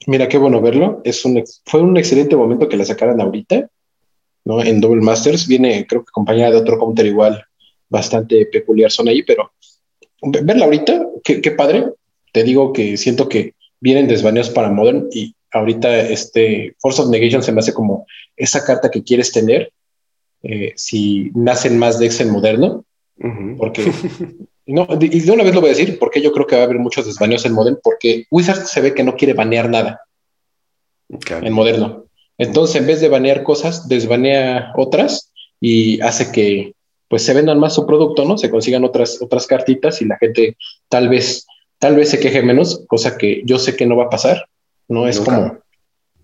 Mira, 0.06 0.28
qué 0.28 0.38
bueno 0.38 0.62
verlo. 0.62 1.02
Es 1.04 1.26
un, 1.26 1.44
fue 1.66 1.82
un 1.82 1.98
excelente 1.98 2.36
momento 2.36 2.70
que 2.70 2.78
la 2.78 2.86
sacaran 2.86 3.20
ahorita 3.22 3.70
¿no? 4.46 4.64
En 4.64 4.82
Double 4.82 5.02
Masters 5.02 5.48
viene, 5.48 5.86
creo 5.88 6.04
que 6.04 6.10
acompañada 6.10 6.52
de 6.52 6.58
otro 6.58 6.80
counter 6.80 7.06
igual, 7.06 7.44
bastante 7.90 8.46
peculiar 8.48 8.92
son 8.92 9.08
ahí, 9.08 9.24
pero 9.24 9.52
verla 10.22 10.66
ahorita, 10.66 11.08
qué, 11.24 11.52
padre. 11.52 11.86
Te 12.32 12.44
digo 12.44 12.74
que 12.74 12.98
siento 12.98 13.28
que 13.28 13.56
vienen 13.80 14.08
desvaneos 14.08 14.50
para 14.50 14.70
Modern 14.70 15.08
y 15.12 15.36
ahorita 15.52 16.00
este 16.00 16.76
Force 16.80 17.02
of 17.02 17.10
Negation 17.10 17.44
se 17.44 17.52
me 17.52 17.60
hace 17.60 17.74
como 17.74 18.06
esa 18.36 18.64
carta 18.64 18.90
que 18.92 19.04
quieres 19.04 19.32
tener 19.32 19.72
eh, 20.44 20.74
si 20.76 21.32
nacen 21.34 21.78
más 21.78 22.00
decks 22.00 22.22
en 22.22 22.32
moderno, 22.32 22.86
porque 23.58 23.92
no, 24.66 24.88
y 25.00 25.20
de 25.20 25.32
una 25.32 25.44
vez 25.44 25.54
lo 25.54 25.62
voy 25.62 25.72
a 25.72 25.74
decir, 25.74 26.00
porque 26.00 26.22
yo 26.22 26.32
creo 26.32 26.48
que 26.48 26.56
va 26.56 26.62
a 26.62 26.66
haber 26.66 26.80
muchos 26.80 27.06
desvaneos 27.06 27.46
en 27.46 27.54
Modern, 27.54 27.80
porque 27.84 28.26
Wizard 28.32 28.66
se 28.66 28.82
ve 28.82 28.94
que 28.94 29.04
no 29.04 29.16
quiere 29.16 29.34
banear 29.34 29.70
nada 29.70 30.02
en 31.10 31.54
moderno. 31.54 32.06
Entonces, 32.38 32.78
en 32.78 32.88
vez 32.88 33.02
de 33.02 33.10
banear 33.10 33.44
cosas, 33.44 33.90
desbanea 33.90 34.72
otras 34.78 35.34
y 35.60 36.00
hace 36.02 36.32
que 36.32 36.74
pues 37.10 37.24
se 37.24 37.34
vendan 37.34 37.60
más 37.60 37.74
su 37.74 37.86
producto, 37.86 38.24
¿no? 38.24 38.38
Se 38.38 38.52
consigan 38.52 38.86
otras, 38.86 39.22
otras 39.22 39.48
cartitas 39.48 40.02
y 40.02 40.06
la 40.06 40.18
gente 40.18 40.56
tal 40.88 41.10
vez, 41.10 41.48
tal 41.80 41.96
vez 41.96 42.10
se 42.10 42.20
queje 42.20 42.44
menos, 42.44 42.86
cosa 42.88 43.18
que 43.18 43.42
yo 43.46 43.58
sé 43.60 43.76
que 43.76 43.88
no 43.88 43.98
va 43.98 44.06
a 44.06 44.10
pasar, 44.10 44.48
¿no? 44.90 45.08
Es 45.08 45.20
como 45.20 45.60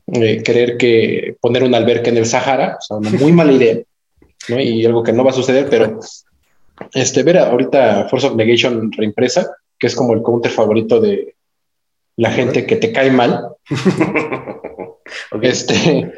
eh, 0.08 0.44
querer 0.44 0.78
que 0.78 1.38
poner 1.40 1.64
un 1.64 1.74
alberca 1.74 2.10
en 2.10 2.18
el 2.18 2.26
Sahara, 2.26 2.78
o 2.80 2.82
sea, 2.82 2.98
una 2.98 3.12
muy 3.12 3.32
mala 3.32 3.54
idea, 3.54 3.78
¿no? 4.50 4.60
Y 4.60 4.86
algo 4.86 5.04
que 5.04 5.14
no 5.14 5.24
va 5.24 5.32
a 5.32 5.34
suceder, 5.34 5.68
pero 5.70 6.00
este, 6.94 7.24
ver 7.24 7.38
ahorita 7.38 8.08
Force 8.10 8.28
of 8.28 8.36
Negation 8.36 8.92
reimpresa, 8.92 9.56
que 9.80 9.88
es 9.88 9.96
como 9.96 10.14
el 10.14 10.22
counter 10.22 10.52
favorito 10.52 11.00
de 11.00 11.36
la 12.18 12.32
gente 12.32 12.66
que 12.66 12.76
te 12.76 12.92
cae 12.92 13.12
mal. 13.12 13.50
Este, 15.42 16.14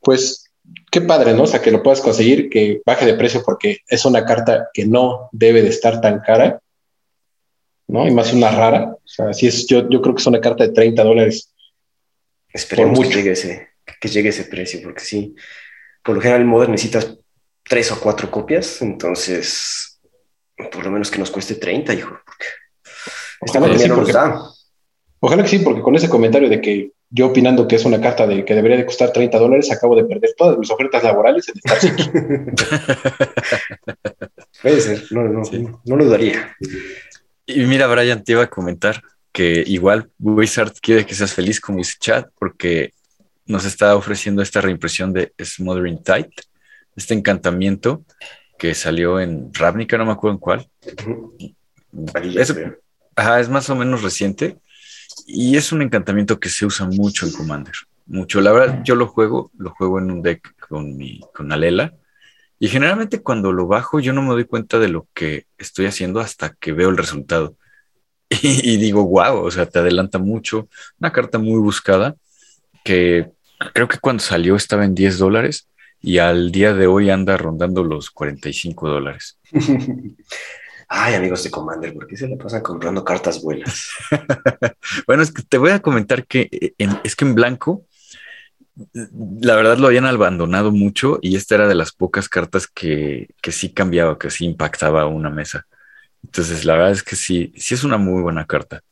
pues 0.00 0.50
qué 0.90 1.00
padre, 1.00 1.32
¿no? 1.32 1.44
O 1.44 1.46
sea, 1.46 1.62
que 1.62 1.70
lo 1.70 1.82
puedas 1.82 2.00
conseguir, 2.00 2.50
que 2.50 2.82
baje 2.84 3.06
de 3.06 3.14
precio 3.14 3.42
porque 3.44 3.78
es 3.86 4.04
una 4.04 4.24
carta 4.24 4.68
que 4.72 4.84
no 4.84 5.28
debe 5.32 5.62
de 5.62 5.68
estar 5.68 6.00
tan 6.00 6.20
cara, 6.20 6.60
¿no? 7.86 8.06
Y 8.06 8.10
más 8.10 8.32
una 8.32 8.50
rara. 8.50 8.96
O 8.96 9.08
sea, 9.08 9.32
si 9.32 9.46
es, 9.46 9.66
yo, 9.66 9.88
yo 9.88 10.02
creo 10.02 10.14
que 10.14 10.20
es 10.20 10.26
una 10.26 10.40
carta 10.40 10.64
de 10.64 10.72
30 10.72 11.04
dólares. 11.04 11.51
Esperemos 12.52 13.00
que 13.00 13.14
llegue, 13.14 13.32
ese, 13.32 13.68
que 14.00 14.08
llegue 14.08 14.28
ese 14.28 14.44
precio, 14.44 14.80
porque 14.82 15.00
sí, 15.00 15.34
por 16.02 16.14
lo 16.14 16.20
general 16.20 16.42
en 16.42 16.48
Modern 16.48 16.72
necesitas 16.72 17.16
tres 17.64 17.90
o 17.92 18.00
cuatro 18.00 18.30
copias, 18.30 18.82
entonces 18.82 20.00
por 20.70 20.84
lo 20.84 20.90
menos 20.90 21.10
que 21.10 21.18
nos 21.18 21.30
cueste 21.30 21.54
30, 21.54 21.94
hijo, 21.94 22.18
porque 22.24 22.46
Ojalá 25.20 25.42
que 25.42 25.48
sí, 25.48 25.58
porque 25.60 25.82
con 25.82 25.94
ese 25.94 26.08
comentario 26.08 26.48
de 26.48 26.60
que 26.60 26.90
yo 27.10 27.26
opinando 27.26 27.68
que 27.68 27.76
es 27.76 27.84
una 27.84 28.00
carta 28.00 28.26
de 28.26 28.44
que 28.44 28.54
debería 28.54 28.76
de 28.76 28.86
costar 28.86 29.12
30 29.12 29.38
dólares, 29.38 29.70
acabo 29.70 29.94
de 29.94 30.04
perder 30.04 30.30
todas 30.36 30.58
mis 30.58 30.70
ofertas 30.70 31.02
laborales 31.02 31.48
en 31.48 31.54
Star 31.56 31.80
City. 31.80 32.10
Puede 34.62 34.80
ser, 34.80 35.04
no, 35.10 35.24
no, 35.24 35.42
no, 35.84 35.96
lo 35.96 36.08
daría. 36.08 36.56
Y 37.46 37.64
mira, 37.66 37.88
Brian, 37.88 38.24
te 38.24 38.32
iba 38.32 38.44
a 38.44 38.50
comentar 38.50 39.02
que 39.32 39.64
igual 39.66 40.10
Wizard 40.18 40.74
quiere 40.80 41.06
que 41.06 41.14
seas 41.14 41.32
feliz 41.32 41.60
como 41.60 41.78
dice 41.78 41.96
Chat, 41.98 42.28
porque 42.38 42.92
nos 43.46 43.64
está 43.64 43.96
ofreciendo 43.96 44.42
esta 44.42 44.60
reimpresión 44.60 45.12
de 45.12 45.32
Smothering 45.42 46.02
Tight, 46.02 46.30
este 46.94 47.14
encantamiento 47.14 48.04
que 48.58 48.74
salió 48.74 49.18
en 49.18 49.52
Ravnica, 49.52 49.98
no 49.98 50.06
me 50.06 50.12
acuerdo 50.12 50.34
en 50.34 50.40
cuál. 50.40 50.68
es, 52.36 52.54
ajá, 53.16 53.40
es 53.40 53.48
más 53.48 53.68
o 53.70 53.74
menos 53.74 54.02
reciente 54.02 54.58
y 55.26 55.56
es 55.56 55.72
un 55.72 55.82
encantamiento 55.82 56.38
que 56.38 56.48
se 56.48 56.66
usa 56.66 56.86
mucho 56.86 57.26
en 57.26 57.32
Commander. 57.32 57.74
Mucho. 58.06 58.40
La 58.40 58.52
verdad, 58.52 58.82
yo 58.84 58.94
lo 58.94 59.06
juego, 59.06 59.50
lo 59.56 59.70
juego 59.70 59.98
en 59.98 60.10
un 60.10 60.22
deck 60.22 60.54
con 60.68 60.96
mi, 60.96 61.20
con 61.34 61.52
Alela. 61.52 61.94
Y 62.58 62.68
generalmente 62.68 63.22
cuando 63.22 63.52
lo 63.52 63.66
bajo, 63.66 64.00
yo 64.00 64.12
no 64.12 64.22
me 64.22 64.28
doy 64.28 64.44
cuenta 64.44 64.78
de 64.78 64.88
lo 64.88 65.08
que 65.14 65.46
estoy 65.58 65.86
haciendo 65.86 66.20
hasta 66.20 66.54
que 66.54 66.72
veo 66.72 66.90
el 66.90 66.96
resultado. 66.96 67.56
Y, 68.42 68.76
digo, 68.76 69.04
wow, 69.04 69.44
o 69.44 69.50
sea, 69.50 69.66
te 69.66 69.78
adelanta 69.78 70.18
mucho. 70.18 70.68
Una 71.00 71.12
carta 71.12 71.38
muy 71.38 71.60
buscada 71.60 72.14
que 72.84 73.30
creo 73.74 73.88
que 73.88 73.98
cuando 73.98 74.22
salió 74.22 74.56
estaba 74.56 74.84
en 74.84 74.94
10 74.94 75.18
dólares 75.18 75.68
y 76.00 76.18
al 76.18 76.50
día 76.50 76.74
de 76.74 76.86
hoy 76.86 77.10
anda 77.10 77.36
rondando 77.36 77.84
los 77.84 78.10
45 78.10 78.88
dólares. 78.88 79.38
Ay, 80.94 81.14
amigos 81.14 81.42
de 81.42 81.50
Commander, 81.50 81.94
¿por 81.94 82.06
qué 82.06 82.18
se 82.18 82.28
le 82.28 82.36
pasan 82.36 82.60
comprando 82.60 83.02
cartas 83.02 83.40
buenas? 83.40 83.90
bueno, 85.06 85.22
es 85.22 85.32
que 85.32 85.42
te 85.42 85.56
voy 85.56 85.70
a 85.70 85.80
comentar 85.80 86.26
que 86.26 86.48
eh, 86.52 86.74
es 87.02 87.16
que 87.16 87.24
en 87.24 87.34
blanco, 87.34 87.86
la 89.40 89.54
verdad 89.54 89.78
lo 89.78 89.86
habían 89.86 90.04
abandonado 90.04 90.70
mucho 90.70 91.18
y 91.22 91.36
esta 91.36 91.54
era 91.54 91.66
de 91.66 91.74
las 91.74 91.92
pocas 91.92 92.28
cartas 92.28 92.66
que, 92.66 93.28
que 93.40 93.52
sí 93.52 93.72
cambiaba, 93.72 94.18
que 94.18 94.30
sí 94.30 94.44
impactaba 94.44 95.06
una 95.06 95.30
mesa. 95.30 95.66
Entonces, 96.24 96.64
la 96.64 96.74
verdad 96.74 96.92
es 96.92 97.02
que 97.02 97.16
sí, 97.16 97.52
sí 97.56 97.74
es 97.74 97.84
una 97.84 97.98
muy 97.98 98.22
buena 98.22 98.46
carta. 98.46 98.82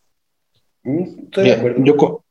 Mm, 0.82 1.30
yo, 1.84 2.24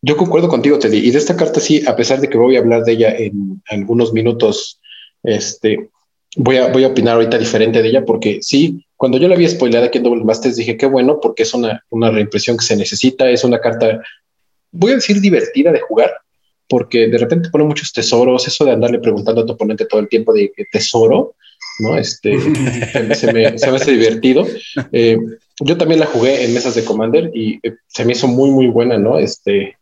yo 0.00 0.16
concuerdo 0.16 0.48
contigo, 0.48 0.78
Teddy. 0.78 0.98
Y 0.98 1.10
de 1.10 1.18
esta 1.18 1.36
carta 1.36 1.60
sí, 1.60 1.82
a 1.86 1.94
pesar 1.96 2.20
de 2.20 2.28
que 2.28 2.38
voy 2.38 2.56
a 2.56 2.60
hablar 2.60 2.84
de 2.84 2.92
ella 2.92 3.16
en 3.16 3.62
algunos 3.68 4.12
minutos, 4.12 4.80
este, 5.22 5.90
voy 6.36 6.56
a, 6.56 6.68
voy 6.72 6.84
a 6.84 6.88
opinar 6.88 7.14
ahorita 7.14 7.38
diferente 7.38 7.82
de 7.82 7.88
ella 7.88 8.04
porque 8.04 8.38
sí, 8.42 8.84
cuando 8.96 9.18
yo 9.18 9.28
la 9.28 9.36
vi 9.36 9.48
spoileada 9.48 9.86
aquí 9.86 9.98
en 9.98 10.04
Double 10.04 10.24
Masters 10.24 10.56
dije 10.56 10.76
qué 10.76 10.86
bueno 10.86 11.20
porque 11.20 11.42
es 11.42 11.54
una, 11.54 11.84
una 11.90 12.10
reimpresión 12.10 12.56
que 12.56 12.64
se 12.64 12.76
necesita, 12.76 13.28
es 13.28 13.44
una 13.44 13.60
carta, 13.60 14.00
voy 14.70 14.92
a 14.92 14.96
decir 14.96 15.20
divertida 15.20 15.72
de 15.72 15.80
jugar 15.80 16.12
porque 16.68 17.08
de 17.08 17.18
repente 17.18 17.50
pone 17.50 17.64
muchos 17.64 17.92
tesoros, 17.92 18.46
eso 18.48 18.64
de 18.64 18.72
andarle 18.72 18.98
preguntando 18.98 19.42
a 19.42 19.46
tu 19.46 19.52
oponente 19.52 19.84
todo 19.84 20.00
el 20.00 20.08
tiempo 20.08 20.32
de 20.32 20.52
tesoro, 20.70 21.34
¿no? 21.80 21.96
Este, 21.96 22.38
se, 23.14 23.32
me, 23.32 23.58
se, 23.58 23.70
me, 23.70 23.76
hace 23.76 23.92
divertido. 23.92 24.46
Eh, 24.92 25.18
yo 25.60 25.76
también 25.76 26.00
la 26.00 26.06
jugué 26.06 26.44
en 26.44 26.54
mesas 26.54 26.74
de 26.74 26.84
Commander 26.84 27.30
y 27.34 27.54
eh, 27.62 27.76
se 27.86 28.04
me 28.04 28.12
hizo 28.12 28.28
muy, 28.28 28.50
muy 28.50 28.66
buena, 28.66 28.98
¿no? 28.98 29.18
Este, 29.18 29.76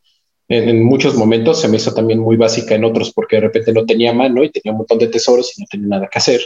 en, 0.49 0.82
muchos 0.82 1.14
momentos 1.14 1.61
se 1.61 1.68
me 1.68 1.76
hizo 1.76 1.95
también 1.95 2.18
muy 2.18 2.36
básica 2.36 2.74
en 2.74 2.84
otros 2.84 3.12
porque 3.12 3.36
de 3.36 3.43
repente 3.43 3.72
no 3.72 3.86
tenía 3.86 4.12
mano 4.12 4.43
y 4.43 4.51
tenía 4.51 4.72
un 4.72 4.78
montón 4.78 4.99
de 4.99 5.07
tesoros 5.07 5.57
y 5.57 5.62
no 5.62 5.66
tenía 5.70 5.88
nada 5.88 6.09
que 6.11 6.18
hacer. 6.18 6.41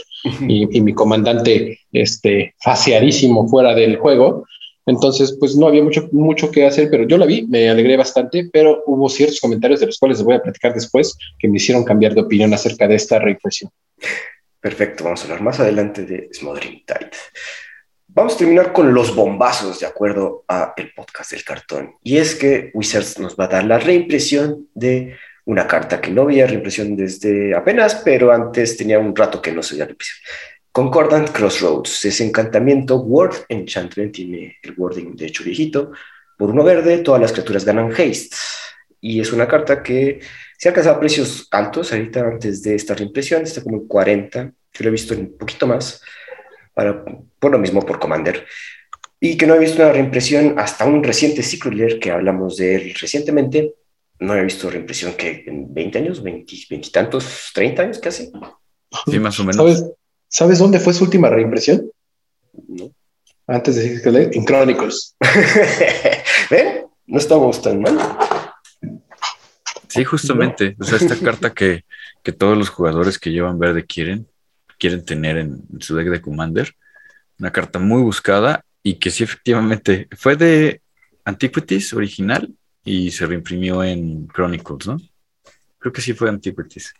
y, 0.47 0.81
mi 0.81 0.93
comandante, 0.93 1.79
este, 1.91 2.53
faciadísimo 2.59 3.47
fuera 3.47 3.73
del 3.73 3.97
juego. 3.97 4.45
Entonces, 4.87 5.35
pues 5.39 5.55
no 5.55 5.67
había 5.67 5.83
mucho, 5.83 6.07
mucho 6.11 6.51
que 6.51 6.63
hacer, 6.63 6.89
pero 6.91 7.07
yo 7.07 7.17
la 7.17 7.25
vi, 7.25 7.47
me 7.47 7.69
alegré 7.69 7.97
bastante, 7.97 8.47
pero 8.53 8.83
hubo 8.85 9.09
ciertos 9.09 9.39
comentarios 9.39 9.79
de 9.79 9.87
los 9.87 9.97
cuales 9.97 10.19
les 10.19 10.25
voy 10.25 10.35
a 10.35 10.41
platicar 10.43 10.75
después 10.75 11.17
que 11.39 11.47
me 11.47 11.57
hicieron 11.57 11.83
cambiar 11.83 12.13
de 12.13 12.21
opinión 12.21 12.53
acerca 12.53 12.87
de 12.87 12.93
esta 12.93 13.17
reimpresión. 13.17 13.71
Perfecto, 14.65 15.03
vamos 15.03 15.21
a 15.21 15.23
hablar 15.25 15.43
más 15.43 15.59
adelante 15.59 16.05
de 16.05 16.27
Smothering 16.33 16.83
Tide. 16.87 17.11
Vamos 18.07 18.33
a 18.33 18.37
terminar 18.39 18.73
con 18.73 18.95
los 18.95 19.15
bombazos 19.15 19.79
de 19.79 19.85
acuerdo 19.85 20.43
a 20.47 20.73
el 20.75 20.91
podcast 20.91 21.33
del 21.33 21.43
cartón. 21.43 21.93
Y 22.01 22.17
es 22.17 22.33
que 22.33 22.71
Wizards 22.73 23.19
nos 23.19 23.35
va 23.35 23.45
a 23.45 23.49
dar 23.49 23.63
la 23.65 23.77
reimpresión 23.77 24.67
de 24.73 25.17
una 25.45 25.67
carta 25.67 26.01
que 26.01 26.09
no 26.09 26.23
había 26.23 26.47
reimpresión 26.47 26.95
desde 26.95 27.53
apenas, 27.53 28.01
pero 28.03 28.31
antes 28.31 28.75
tenía 28.75 28.97
un 28.97 29.15
rato 29.15 29.39
que 29.39 29.51
no 29.51 29.61
se 29.61 29.75
veía 29.75 29.85
reimpresión. 29.85 30.17
Concordant 30.71 31.29
Crossroads, 31.29 32.03
ese 32.03 32.25
encantamiento 32.25 32.95
Word 32.95 33.45
Enchantment, 33.49 34.15
tiene 34.15 34.57
el 34.63 34.73
wording 34.75 35.15
de 35.15 35.27
hecho 35.27 35.43
viejito. 35.43 35.91
Por 36.39 36.49
uno 36.49 36.63
verde, 36.63 36.97
todas 37.03 37.21
las 37.21 37.33
criaturas 37.33 37.65
ganan 37.65 37.91
haste. 37.91 38.35
Y 38.99 39.21
es 39.21 39.31
una 39.31 39.47
carta 39.47 39.83
que 39.83 40.21
se 40.57 40.67
ha 40.67 40.71
alcanzado 40.71 40.95
a 40.95 40.99
precios 40.99 41.47
altos 41.51 41.91
ahorita 41.91 42.21
antes 42.21 42.61
de 42.63 42.75
esta 42.75 42.95
reimpresión, 42.95 43.43
está 43.43 43.61
como 43.61 43.77
en 43.77 43.87
40, 43.87 44.51
yo 44.73 44.83
lo 44.83 44.87
he 44.87 44.91
visto 44.91 45.13
un 45.13 45.37
poquito 45.37 45.67
más 45.67 46.01
por 47.39 47.51
lo 47.51 47.57
mismo 47.57 47.81
por 47.81 47.99
Commander, 47.99 48.45
y 49.19 49.37
que 49.37 49.47
no 49.47 49.55
he 49.55 49.59
visto 49.59 49.81
una 49.81 49.93
reimpresión 49.93 50.59
hasta 50.59 50.85
un 50.85 51.03
reciente 51.03 51.41
Secret 51.41 51.99
que 51.99 52.11
hablamos 52.11 52.57
de 52.57 52.75
él 52.75 52.93
recientemente. 52.99 53.73
No 54.19 54.35
he 54.35 54.43
visto 54.43 54.69
reimpresión 54.69 55.13
que 55.13 55.43
en 55.47 55.73
20 55.73 55.97
años, 55.97 56.23
20, 56.23 56.55
y 56.55 56.91
tantos, 56.91 57.51
30 57.53 57.81
años 57.81 57.99
casi. 57.99 58.31
Sí, 59.09 59.19
más 59.19 59.39
o 59.39 59.43
menos. 59.43 59.55
¿Sabes, 59.55 59.85
¿Sabes 60.27 60.59
dónde 60.59 60.79
fue 60.79 60.93
su 60.93 61.05
última 61.05 61.29
reimpresión? 61.29 61.89
No. 62.67 62.91
Antes 63.47 63.75
de 63.75 63.97
Secret 63.97 64.35
en 64.35 64.45
Chronicles. 64.45 65.15
¿Ven? 66.49 66.85
No 67.07 67.17
estamos 67.19 67.61
tan 67.61 67.81
mal. 67.81 67.97
Sí, 69.95 70.03
justamente. 70.03 70.75
O 70.79 70.83
sea, 70.83 70.97
esta 70.97 71.15
carta 71.23 71.53
que, 71.53 71.85
que 72.21 72.31
todos 72.31 72.57
los 72.57 72.69
jugadores 72.69 73.17
que 73.17 73.31
llevan 73.31 73.57
verde 73.57 73.85
quieren, 73.85 74.27
quieren 74.77 75.05
tener 75.05 75.37
en, 75.37 75.63
su 75.79 75.95
deck 75.95 76.09
de 76.09 76.21
Commander. 76.21 76.73
Una 77.39 77.51
carta 77.51 77.79
muy 77.79 78.01
buscada 78.01 78.65
y 78.83 78.95
que 78.95 79.09
sí 79.09 79.23
efectivamente 79.23 80.07
fue 80.17 80.35
de 80.35 80.81
Antiquities 81.23 81.93
original 81.93 82.53
y 82.83 83.11
se 83.11 83.25
reimprimió 83.25 83.83
en 83.83 84.27
Chronicles, 84.27 84.87
¿no? 84.87 84.97
Creo 85.79 85.91
que 85.91 86.01
sí 86.01 86.13
fue 86.13 86.29
Antiquities. 86.29 86.93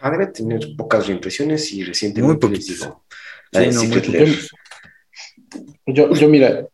Ah, 0.00 0.10
debe 0.10 0.26
tener 0.26 0.76
pocas 0.76 1.06
reimpresiones 1.06 1.72
y 1.72 1.84
recientemente 1.84 2.46
muy 2.46 2.60
yo, 5.86 6.12
yo, 6.12 6.28
mira, 6.28 6.66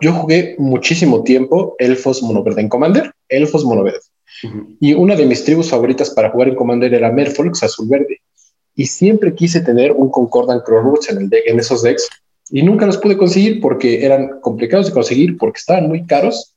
yo 0.00 0.12
jugué 0.12 0.56
muchísimo 0.58 1.22
tiempo 1.22 1.76
Elfos 1.78 2.22
Monoverde 2.22 2.60
en 2.60 2.68
Commander, 2.68 3.12
Elfos 3.28 3.64
Monoverde. 3.64 4.00
Y 4.80 4.94
una 4.94 5.16
de 5.16 5.26
mis 5.26 5.44
tribus 5.44 5.70
favoritas 5.70 6.10
para 6.10 6.30
jugar 6.30 6.48
en 6.48 6.54
Commander 6.54 6.92
era 6.94 7.12
Merfolk 7.12 7.56
azul 7.62 7.88
verde. 7.88 8.20
Y 8.74 8.86
siempre 8.86 9.34
quise 9.34 9.60
tener 9.60 9.92
un 9.92 10.10
Concordant 10.10 10.64
Crossroads 10.64 11.10
en, 11.10 11.18
el 11.22 11.30
en 11.46 11.60
esos 11.60 11.82
decks. 11.82 12.08
Y 12.50 12.62
nunca 12.62 12.86
los 12.86 12.98
pude 12.98 13.16
conseguir 13.16 13.60
porque 13.60 14.04
eran 14.04 14.40
complicados 14.40 14.86
de 14.86 14.92
conseguir, 14.92 15.36
porque 15.36 15.58
estaban 15.58 15.88
muy 15.88 16.04
caros, 16.04 16.54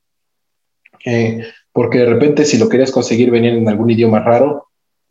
eh, 1.06 1.46
porque 1.72 2.00
de 2.00 2.06
repente 2.06 2.46
si 2.46 2.58
lo 2.58 2.70
querías 2.70 2.92
conseguir 2.92 3.30
venían 3.30 3.58
en 3.58 3.70
algún 3.70 3.90
idioma 3.90 4.20
raro. 4.20 4.68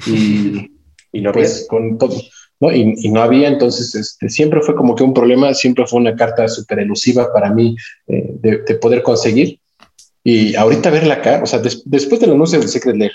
Y, 0.07 0.71
y 1.13 1.21
no 1.21 1.33
pues 1.33 1.67
con 1.69 1.99
todo, 1.99 2.17
¿no? 2.59 2.73
Y, 2.73 3.09
no 3.11 3.23
había, 3.23 3.49
entonces 3.49 3.95
este, 3.95 4.31
siempre 4.31 4.61
fue 4.63 4.75
como 4.75 4.95
que 4.95 5.05
un 5.05 5.13
problema, 5.13 5.53
siempre 5.53 5.87
fue 5.87 6.01
una 6.01 6.17
carta 6.17 6.49
súper 6.49 6.81
elusiva 6.81 7.33
para 7.33 7.53
mí 7.53 7.77
eh, 8.07 8.35
de, 8.41 8.75
poder 8.77 9.03
conseguir. 9.03 9.59
Y 10.25 10.55
ahorita 10.55 10.91
verla 10.91 11.15
acá, 11.15 11.41
o 11.43 11.47
sea, 11.47 11.59
después 11.59 12.21
del 12.21 12.33
anuncio 12.33 12.59
del 12.59 12.69
Secret 12.69 12.97
Lair, 12.97 13.13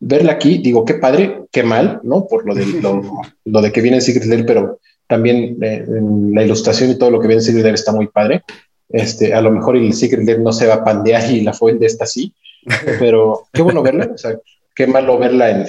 verla 0.00 0.32
aquí, 0.32 0.58
digo, 0.58 0.84
qué 0.84 0.94
padre, 0.94 1.42
qué 1.50 1.62
mal, 1.62 2.00
¿no? 2.02 2.26
Por 2.26 2.46
lo 2.46 2.54
de, 2.54 2.66
lo, 3.44 3.60
de 3.62 3.72
que 3.72 3.80
viene 3.80 3.96
en 3.96 4.02
Secret 4.02 4.26
Lair, 4.26 4.46
pero 4.46 4.80
también 5.06 5.56
eh, 5.62 5.84
la 6.32 6.44
ilustración 6.44 6.90
y 6.90 6.98
todo 6.98 7.10
lo 7.10 7.20
que 7.20 7.28
viene 7.28 7.40
en 7.40 7.46
Secret 7.46 7.62
Lair 7.62 7.74
está 7.74 7.92
muy 7.92 8.08
padre. 8.08 8.42
Este, 8.90 9.34
a 9.34 9.40
lo 9.40 9.50
mejor 9.50 9.76
el 9.76 9.92
Secret 9.92 10.24
Lair 10.24 10.40
no 10.40 10.52
se 10.52 10.66
va 10.66 10.74
a 10.74 10.84
pandear 10.84 11.30
y 11.30 11.40
la 11.40 11.52
fuente 11.52 11.86
está 11.86 12.04
así, 12.04 12.32
pero 12.98 13.46
qué 13.52 13.62
bueno 13.62 13.82
verla, 13.82 14.10
o 14.12 14.18
sea, 14.18 14.38
qué 14.74 14.86
malo 14.86 15.18
verla 15.18 15.50
en, 15.50 15.66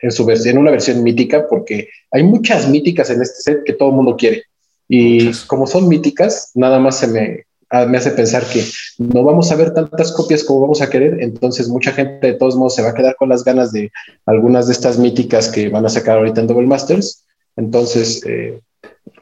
en, 0.00 0.10
su 0.10 0.24
versión, 0.24 0.54
en 0.54 0.62
una 0.62 0.70
versión 0.70 1.02
mítica, 1.02 1.46
porque 1.48 1.88
hay 2.10 2.22
muchas 2.22 2.68
míticas 2.68 3.10
en 3.10 3.22
este 3.22 3.42
set 3.42 3.64
que 3.64 3.74
todo 3.74 3.90
el 3.90 3.96
mundo 3.96 4.16
quiere. 4.16 4.44
Y 4.88 5.32
como 5.46 5.66
son 5.66 5.88
míticas, 5.88 6.50
nada 6.54 6.78
más 6.78 6.98
se 6.98 7.06
me, 7.06 7.46
me 7.88 7.98
hace 7.98 8.10
pensar 8.10 8.44
que 8.44 8.64
no 8.98 9.24
vamos 9.24 9.50
a 9.50 9.56
ver 9.56 9.72
tantas 9.72 10.12
copias 10.12 10.44
como 10.44 10.60
vamos 10.60 10.82
a 10.82 10.90
querer, 10.90 11.22
entonces 11.22 11.68
mucha 11.68 11.92
gente 11.92 12.26
de 12.26 12.34
todos 12.34 12.56
modos 12.56 12.74
se 12.74 12.82
va 12.82 12.90
a 12.90 12.94
quedar 12.94 13.16
con 13.16 13.28
las 13.28 13.44
ganas 13.44 13.72
de 13.72 13.90
algunas 14.26 14.66
de 14.66 14.72
estas 14.72 14.98
míticas 14.98 15.48
que 15.48 15.68
van 15.68 15.86
a 15.86 15.88
sacar 15.88 16.18
ahorita 16.18 16.42
en 16.42 16.46
Double 16.46 16.66
Masters. 16.66 17.24
Entonces, 17.56 18.24
eh, 18.26 18.60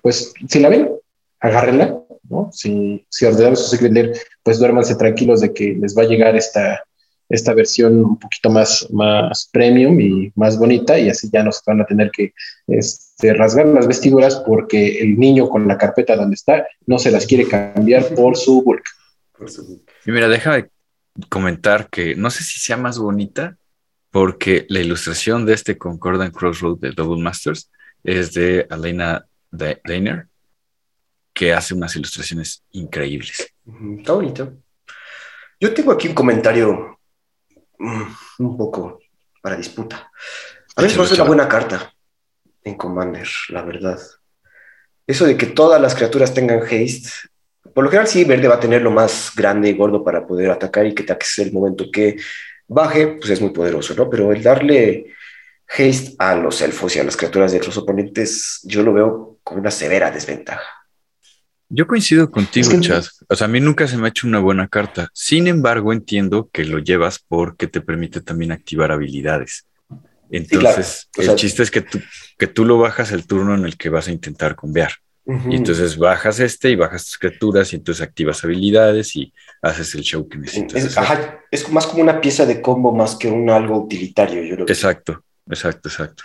pues 0.03 0.33
si 0.49 0.59
la 0.61 0.69
ven, 0.69 0.91
agárrenla, 1.41 2.01
¿no? 2.29 2.51
Si, 2.53 3.05
si 3.09 3.25
ordenaron 3.25 3.57
su 3.57 3.77
Secret 3.77 4.19
pues 4.43 4.59
duérmanse 4.59 4.95
tranquilos 4.97 5.41
de 5.41 5.53
que 5.53 5.77
les 5.81 5.97
va 5.97 6.03
a 6.03 6.07
llegar 6.07 6.37
esta, 6.37 6.85
esta 7.31 7.55
versión 7.55 8.05
un 8.05 8.19
poquito 8.19 8.51
más, 8.51 8.87
más 8.91 9.49
premium 9.53 9.99
y 10.01 10.33
más 10.35 10.59
bonita 10.59 10.99
y 10.99 11.09
así 11.09 11.31
ya 11.33 11.45
no 11.45 11.53
se 11.53 11.61
van 11.65 11.81
a 11.81 11.87
tener 11.87 12.11
que 12.11 12.35
este, 12.67 13.33
rasgar 13.33 13.67
las 13.67 13.87
vestiduras 13.87 14.43
porque 14.45 14.99
el 15.01 15.19
niño 15.19 15.49
con 15.49 15.67
la 15.69 15.79
carpeta 15.79 16.17
donde 16.17 16.35
está 16.35 16.67
no 16.87 16.99
se 16.99 17.13
las 17.13 17.27
quiere 17.27 17.47
cambiar 17.47 18.15
por 18.15 18.37
su 18.37 18.63
bulk. 18.63 18.85
Y 20.05 20.11
mira, 20.11 20.29
déjame 20.29 20.69
comentar 21.29 21.89
que 21.89 22.17
no 22.17 22.31
sé 22.31 22.43
si 22.43 22.59
sea 22.59 22.77
más 22.77 22.99
bonita 22.99 23.57
porque 24.11 24.67
la 24.69 24.81
ilustración 24.81 25.47
de 25.47 25.55
este 25.55 25.79
Concordant 25.79 26.35
Crossroad 26.35 26.79
de 26.81 26.91
Double 26.91 27.23
Masters 27.23 27.71
es 28.03 28.35
de 28.35 28.67
Elena 28.69 29.25
Dainer, 29.53 30.27
que 31.33 31.53
hace 31.53 31.75
unas 31.75 31.95
ilustraciones 31.95 32.65
increíbles. 32.73 33.55
Está 33.99 34.15
bonito. 34.15 34.53
Yo 35.61 35.73
tengo 35.73 35.93
aquí 35.93 36.09
un 36.09 36.15
comentario 36.15 37.00
un 38.39 38.57
poco 38.57 39.01
para 39.43 39.57
disputa. 39.57 40.11
A 40.77 40.83
veces 40.83 40.99
es 40.99 41.13
una 41.13 41.25
buena 41.25 41.49
carta 41.49 41.93
en 42.63 42.75
Commander, 42.75 43.29
la 43.49 43.63
verdad. 43.63 43.99
Eso 45.07 45.25
de 45.25 45.37
que 45.37 45.47
todas 45.47 45.81
las 45.81 45.95
criaturas 45.95 46.33
tengan 46.33 46.63
haste, 46.63 47.11
por 47.75 47.85
lo 47.85 47.91
general 47.91 48.09
sí, 48.09 48.25
verde 48.25 48.49
va 48.49 48.57
a 48.57 48.61
tener 48.61 48.83
lo 48.83 48.91
más 48.91 49.33
grande 49.35 49.69
y 49.69 49.75
gordo 49.75 50.05
para 50.05 50.27
poder 50.27 50.51
atacar 50.51 50.87
y 50.87 50.95
que 50.95 51.03
te 51.03 51.17
el 51.39 51.53
momento 51.53 51.87
que 51.93 52.17
baje, 52.69 53.19
pues 53.19 53.31
es 53.31 53.41
muy 53.41 53.51
poderoso, 53.51 53.95
¿no? 53.95 54.09
Pero 54.09 54.33
el 54.33 54.43
darle 54.43 55.15
haste 55.69 56.15
a 56.19 56.35
los 56.35 56.61
elfos 56.63 56.95
y 56.97 57.01
a 57.01 57.05
las 57.05 57.17
criaturas 57.17 57.53
de 57.53 57.59
otros 57.59 57.77
oponentes, 57.79 58.61
yo 58.65 58.83
lo 58.83 58.93
veo 58.93 59.39
con 59.43 59.59
una 59.59 59.71
severa 59.71 60.11
desventaja. 60.11 60.80
Yo 61.71 61.87
coincido 61.87 62.31
contigo, 62.31 62.69
Chad. 62.81 63.05
O 63.29 63.37
sea, 63.37 63.47
a 63.47 63.49
mí 63.49 63.61
nunca 63.61 63.87
se 63.87 63.97
me 63.97 64.07
ha 64.07 64.09
hecho 64.09 64.27
una 64.27 64.41
buena 64.41 64.67
carta. 64.67 65.09
Sin 65.15 65.47
embargo, 65.47 65.93
entiendo 65.93 66.51
que 66.53 66.65
lo 66.65 66.81
llevas 66.81 67.21
porque 67.27 67.69
te 67.69 67.81
permite 67.81 68.21
también 68.21 68.51
activar 68.51 68.91
habilidades. 68.91 69.67
Entonces, 70.31 71.09
el 71.17 71.35
chiste 71.37 71.63
es 71.63 71.71
que 71.71 71.81
tú, 71.81 72.01
que 72.37 72.49
tú 72.49 72.65
lo 72.65 72.79
bajas 72.79 73.13
el 73.13 73.27
turno 73.27 73.55
en 73.55 73.65
el 73.65 73.77
que 73.77 73.89
vas 73.89 74.09
a 74.09 74.13
intentar 74.13 74.57
convear. 74.57 74.93
Y 75.49 75.55
entonces 75.55 75.97
bajas 75.97 76.41
este 76.41 76.71
y 76.71 76.75
bajas 76.75 77.05
tus 77.05 77.19
criaturas 77.19 77.73
y 77.73 77.77
entonces 77.77 78.03
activas 78.03 78.43
habilidades 78.43 79.15
y 79.15 79.33
haces 79.63 79.95
el 79.95 80.01
show 80.01 80.29
que 80.29 80.39
necesitas. 80.39 80.85
Es, 80.85 80.99
ajá, 80.99 81.39
es 81.53 81.71
más 81.71 81.87
como 81.87 82.03
una 82.03 82.21
pieza 82.21 82.47
de 82.47 82.61
combo 82.61 82.93
más 82.93 83.15
que 83.15 83.29
un 83.29 83.49
algo 83.49 83.79
utilitario, 83.79 84.43
yo 84.43 84.55
creo. 84.57 84.67
Exacto, 84.67 85.23
exacto, 85.49 85.89
exacto. 85.89 86.25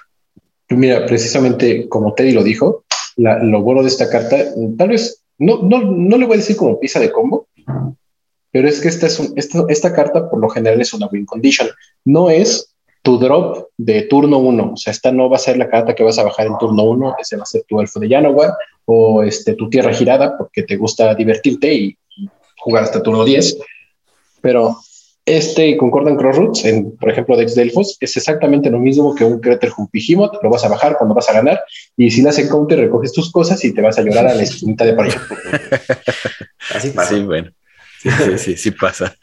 Mira, 0.70 1.06
precisamente 1.06 1.88
como 1.88 2.16
Teddy 2.16 2.32
lo 2.32 2.44
dijo, 2.44 2.86
lo 3.18 3.62
bueno 3.62 3.84
de 3.84 3.90
esta 3.90 4.10
carta, 4.10 4.38
tal 4.76 4.90
vez, 4.90 5.22
no, 5.38 5.62
no, 5.64 5.82
no 5.82 6.18
le 6.18 6.26
voy 6.26 6.36
a 6.36 6.38
decir 6.38 6.56
como 6.56 6.80
pieza 6.80 7.00
de 7.00 7.12
combo, 7.12 7.48
pero 8.52 8.70
es 8.70 8.80
que 8.80 8.88
esta, 8.88 9.08
es 9.08 9.20
un, 9.20 9.34
esta, 9.36 9.66
esta 9.68 9.94
carta 9.94 10.30
por 10.30 10.40
lo 10.40 10.50
general 10.50 10.80
es 10.80 10.94
una 10.94 11.08
win 11.08 11.26
condition. 11.26 11.68
No 12.06 12.30
es 12.30 12.74
tu 13.02 13.20
drop 13.20 13.68
de 13.78 14.04
turno 14.04 14.38
1. 14.40 14.72
O 14.74 14.78
sea, 14.78 14.92
esta 14.92 15.12
no 15.12 15.30
va 15.30 15.36
a 15.36 15.40
ser 15.40 15.58
la 15.58 15.70
carta 15.70 15.94
que 15.94 16.04
vas 16.04 16.18
a 16.18 16.24
bajar 16.24 16.48
en 16.48 16.58
turno 16.58 16.84
1, 16.84 17.16
ese 17.20 17.38
va 17.38 17.44
a 17.44 17.46
ser 17.46 17.64
tu 17.68 17.80
elfo 17.80 18.00
de 18.00 18.10
Janowar 18.10 18.54
o 18.86 19.24
este, 19.24 19.54
tu 19.54 19.70
tierra 19.70 19.94
girada 19.94 20.38
porque 20.38 20.64
te 20.64 20.76
gusta 20.76 21.14
divertirte 21.16 21.74
y, 21.74 21.98
jugar 22.58 22.84
hasta 22.84 23.04
turno 23.04 23.24
10. 23.24 23.58
Pero 24.42 24.78
este 25.26 25.76
Concordan 25.78 26.18
Crossroads, 26.18 26.66
en, 26.66 26.96
por 26.98 27.10
ejemplo, 27.10 27.36
Dex 27.36 27.56
Delfos, 27.56 27.98
es 28.00 28.16
exactamente 28.16 28.70
lo 28.70 28.80
mismo 28.80 29.16
que 29.16 29.24
un 29.24 29.40
Crater 29.40 29.72
Behemoth, 29.92 30.44
lo 30.44 30.50
vas 30.52 30.64
a 30.64 30.70
bajar 30.70 30.98
cuando 30.98 31.16
vas 31.16 31.28
a 31.30 31.34
ganar, 31.34 31.62
y 31.98 32.12
si 32.12 32.22
le 32.22 32.30
hace 32.30 32.48
counter, 32.48 32.80
recoges 32.80 33.12
tus 33.12 33.32
cosas 33.32 33.64
y 33.66 33.74
te 33.74 33.82
vas 33.82 33.98
a 33.98 34.04
llorar 34.04 34.28
a 34.28 34.36
la 34.36 34.44
esquinita 34.44 34.86
de 34.86 34.94
por 34.94 35.08
Así 36.76 36.92
pasa. 36.92 37.16
Sí, 37.16 37.24
bueno, 37.24 37.52
sí, 38.02 38.10
sí, 38.10 38.38
sí, 38.38 38.58
sí 38.58 38.72
pasa. 38.72 39.16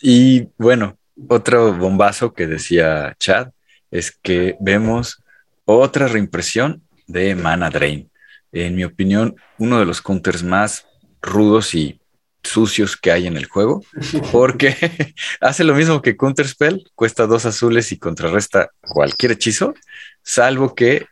Y 0.00 0.48
bueno, 0.56 0.96
otro 1.28 1.74
bombazo 1.74 2.32
que 2.32 2.46
decía 2.46 3.14
Chad 3.18 3.48
es 3.90 4.10
que 4.10 4.56
vemos 4.60 5.22
otra 5.64 6.08
reimpresión 6.08 6.82
de 7.06 7.34
Mana 7.34 7.70
Drain. 7.70 8.10
En 8.52 8.74
mi 8.74 8.84
opinión, 8.84 9.36
uno 9.58 9.78
de 9.78 9.84
los 9.84 10.00
counters 10.00 10.42
más 10.42 10.86
rudos 11.20 11.74
y 11.74 12.00
sucios 12.46 12.96
que 12.96 13.12
hay 13.12 13.26
en 13.26 13.36
el 13.36 13.46
juego, 13.46 13.84
porque 14.32 14.74
hace 15.40 15.64
lo 15.64 15.74
mismo 15.74 16.02
que 16.02 16.16
Counter 16.16 16.46
Spell, 16.46 16.90
cuesta 16.94 17.26
dos 17.26 17.46
azules 17.46 17.92
y 17.92 17.98
contrarresta 17.98 18.70
cualquier 18.80 19.32
hechizo, 19.32 19.74
salvo 20.22 20.74
que 20.74 21.06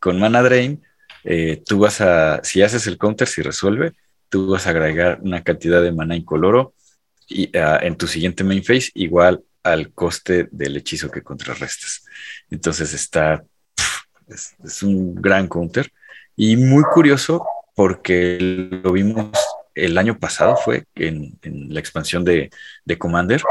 con 0.00 0.18
Mana 0.18 0.42
Drain, 0.42 0.82
eh, 1.24 1.62
tú 1.66 1.80
vas 1.80 2.00
a, 2.00 2.42
si 2.42 2.62
haces 2.62 2.86
el 2.86 2.98
counter, 2.98 3.28
si 3.28 3.42
resuelve, 3.42 3.92
tú 4.28 4.50
vas 4.50 4.66
a 4.66 4.70
agregar 4.70 5.20
una 5.22 5.42
cantidad 5.42 5.82
de 5.82 5.92
mana 5.92 6.16
incoloro 6.16 6.74
y, 7.28 7.56
ah, 7.56 7.78
en 7.82 7.96
tu 7.96 8.06
siguiente 8.06 8.44
main 8.44 8.64
phase 8.64 8.90
igual 8.94 9.42
al 9.62 9.92
coste 9.92 10.48
del 10.50 10.76
hechizo 10.76 11.10
que 11.10 11.22
contrarrestas. 11.22 12.04
Entonces 12.50 12.94
está, 12.94 13.44
es, 14.28 14.82
un 14.82 15.14
gran 15.14 15.48
counter 15.48 15.90
y 16.36 16.56
muy 16.56 16.84
curioso 16.84 17.44
porque 17.74 18.38
lo 18.40 18.92
vimos 18.92 19.30
el 19.84 19.98
año 19.98 20.18
pasado, 20.18 20.56
fue 20.56 20.84
en, 20.94 21.38
la 21.42 21.80
expansión 21.80 22.24
de, 22.24 22.50
Commander. 22.98 23.42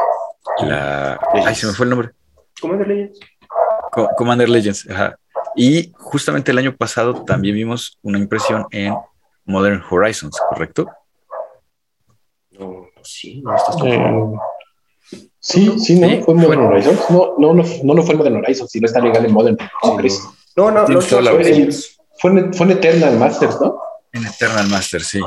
La, 0.61 1.19
ay, 1.45 1.55
se 1.55 1.67
me 1.67 1.73
fue 1.73 1.86
el 1.86 1.89
nombre. 1.91 2.09
Commander 2.59 2.88
Legends. 2.88 3.19
Commander 4.17 4.49
Legends, 4.49 4.88
Y 5.55 5.91
justamente 5.95 6.51
el 6.51 6.57
año 6.57 6.75
pasado 6.75 7.23
también 7.23 7.55
vimos 7.55 7.97
una 8.01 8.17
impresión 8.17 8.65
en 8.71 8.95
Modern 9.45 9.84
Horizons, 9.89 10.38
¿correcto? 10.49 10.88
No, 12.51 12.88
sí, 13.01 13.41
no 13.41 13.55
estás 13.55 13.75
eh, 13.86 14.34
Sí, 15.39 15.80
sí, 15.80 15.99
no, 15.99 16.23
fue 16.25 16.34
Modern 16.34 16.61
Horizons. 16.61 16.99
No, 17.09 17.36
no, 17.38 17.53
no, 17.53 17.63
no, 17.84 17.93
no 17.93 18.03
fue 18.03 18.15
Modern 18.15 18.38
Horizons, 18.38 18.69
si 18.69 18.80
no 18.82 18.88
está 18.88 18.99
legal 18.99 19.25
en 19.25 19.32
Modern. 19.32 19.57
No, 20.55 20.71
no, 20.71 20.88
no, 20.88 21.01
fue, 21.01 21.19
en, 21.19 21.71
fue, 22.53 22.65
en, 22.65 22.71
Eternal 22.71 23.17
Masters, 23.17 23.61
¿no? 23.61 23.80
En 24.11 24.25
Eternal 24.25 24.67
Masters, 24.67 25.07
sí. 25.07 25.21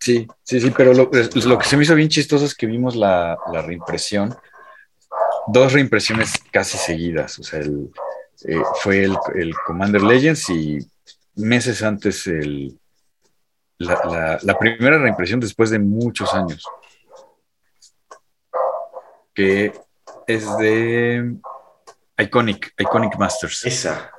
Sí, 0.00 0.26
sí, 0.42 0.60
sí, 0.60 0.72
pero 0.74 0.94
lo, 0.94 1.10
lo, 1.12 1.58
que 1.58 1.66
se 1.66 1.76
me 1.76 1.82
hizo 1.82 1.94
bien 1.94 2.08
chistoso 2.08 2.46
es 2.46 2.54
que 2.54 2.66
vimos 2.66 2.96
la, 2.96 3.38
la 3.52 3.60
reimpresión, 3.60 4.34
dos 5.46 5.72
reimpresiones 5.74 6.32
casi 6.50 6.78
seguidas. 6.78 7.38
O 7.38 7.42
sea, 7.42 7.60
el, 7.60 7.90
eh, 8.44 8.62
fue 8.80 9.04
el, 9.04 9.16
el, 9.34 9.54
Commander 9.66 10.02
Legends 10.02 10.48
y 10.48 10.78
meses 11.34 11.82
antes 11.82 12.26
el, 12.26 12.78
la, 13.76 14.00
la, 14.10 14.38
la 14.40 14.58
primera 14.58 14.98
reimpresión 14.98 15.38
después 15.38 15.68
de 15.68 15.78
muchos 15.78 16.32
años 16.32 16.64
que 19.34 19.72
es 20.26 20.56
de 20.58 21.34
Iconic, 22.18 22.74
Iconic 22.78 23.16
Masters. 23.16 23.64
Esa. 23.64 24.10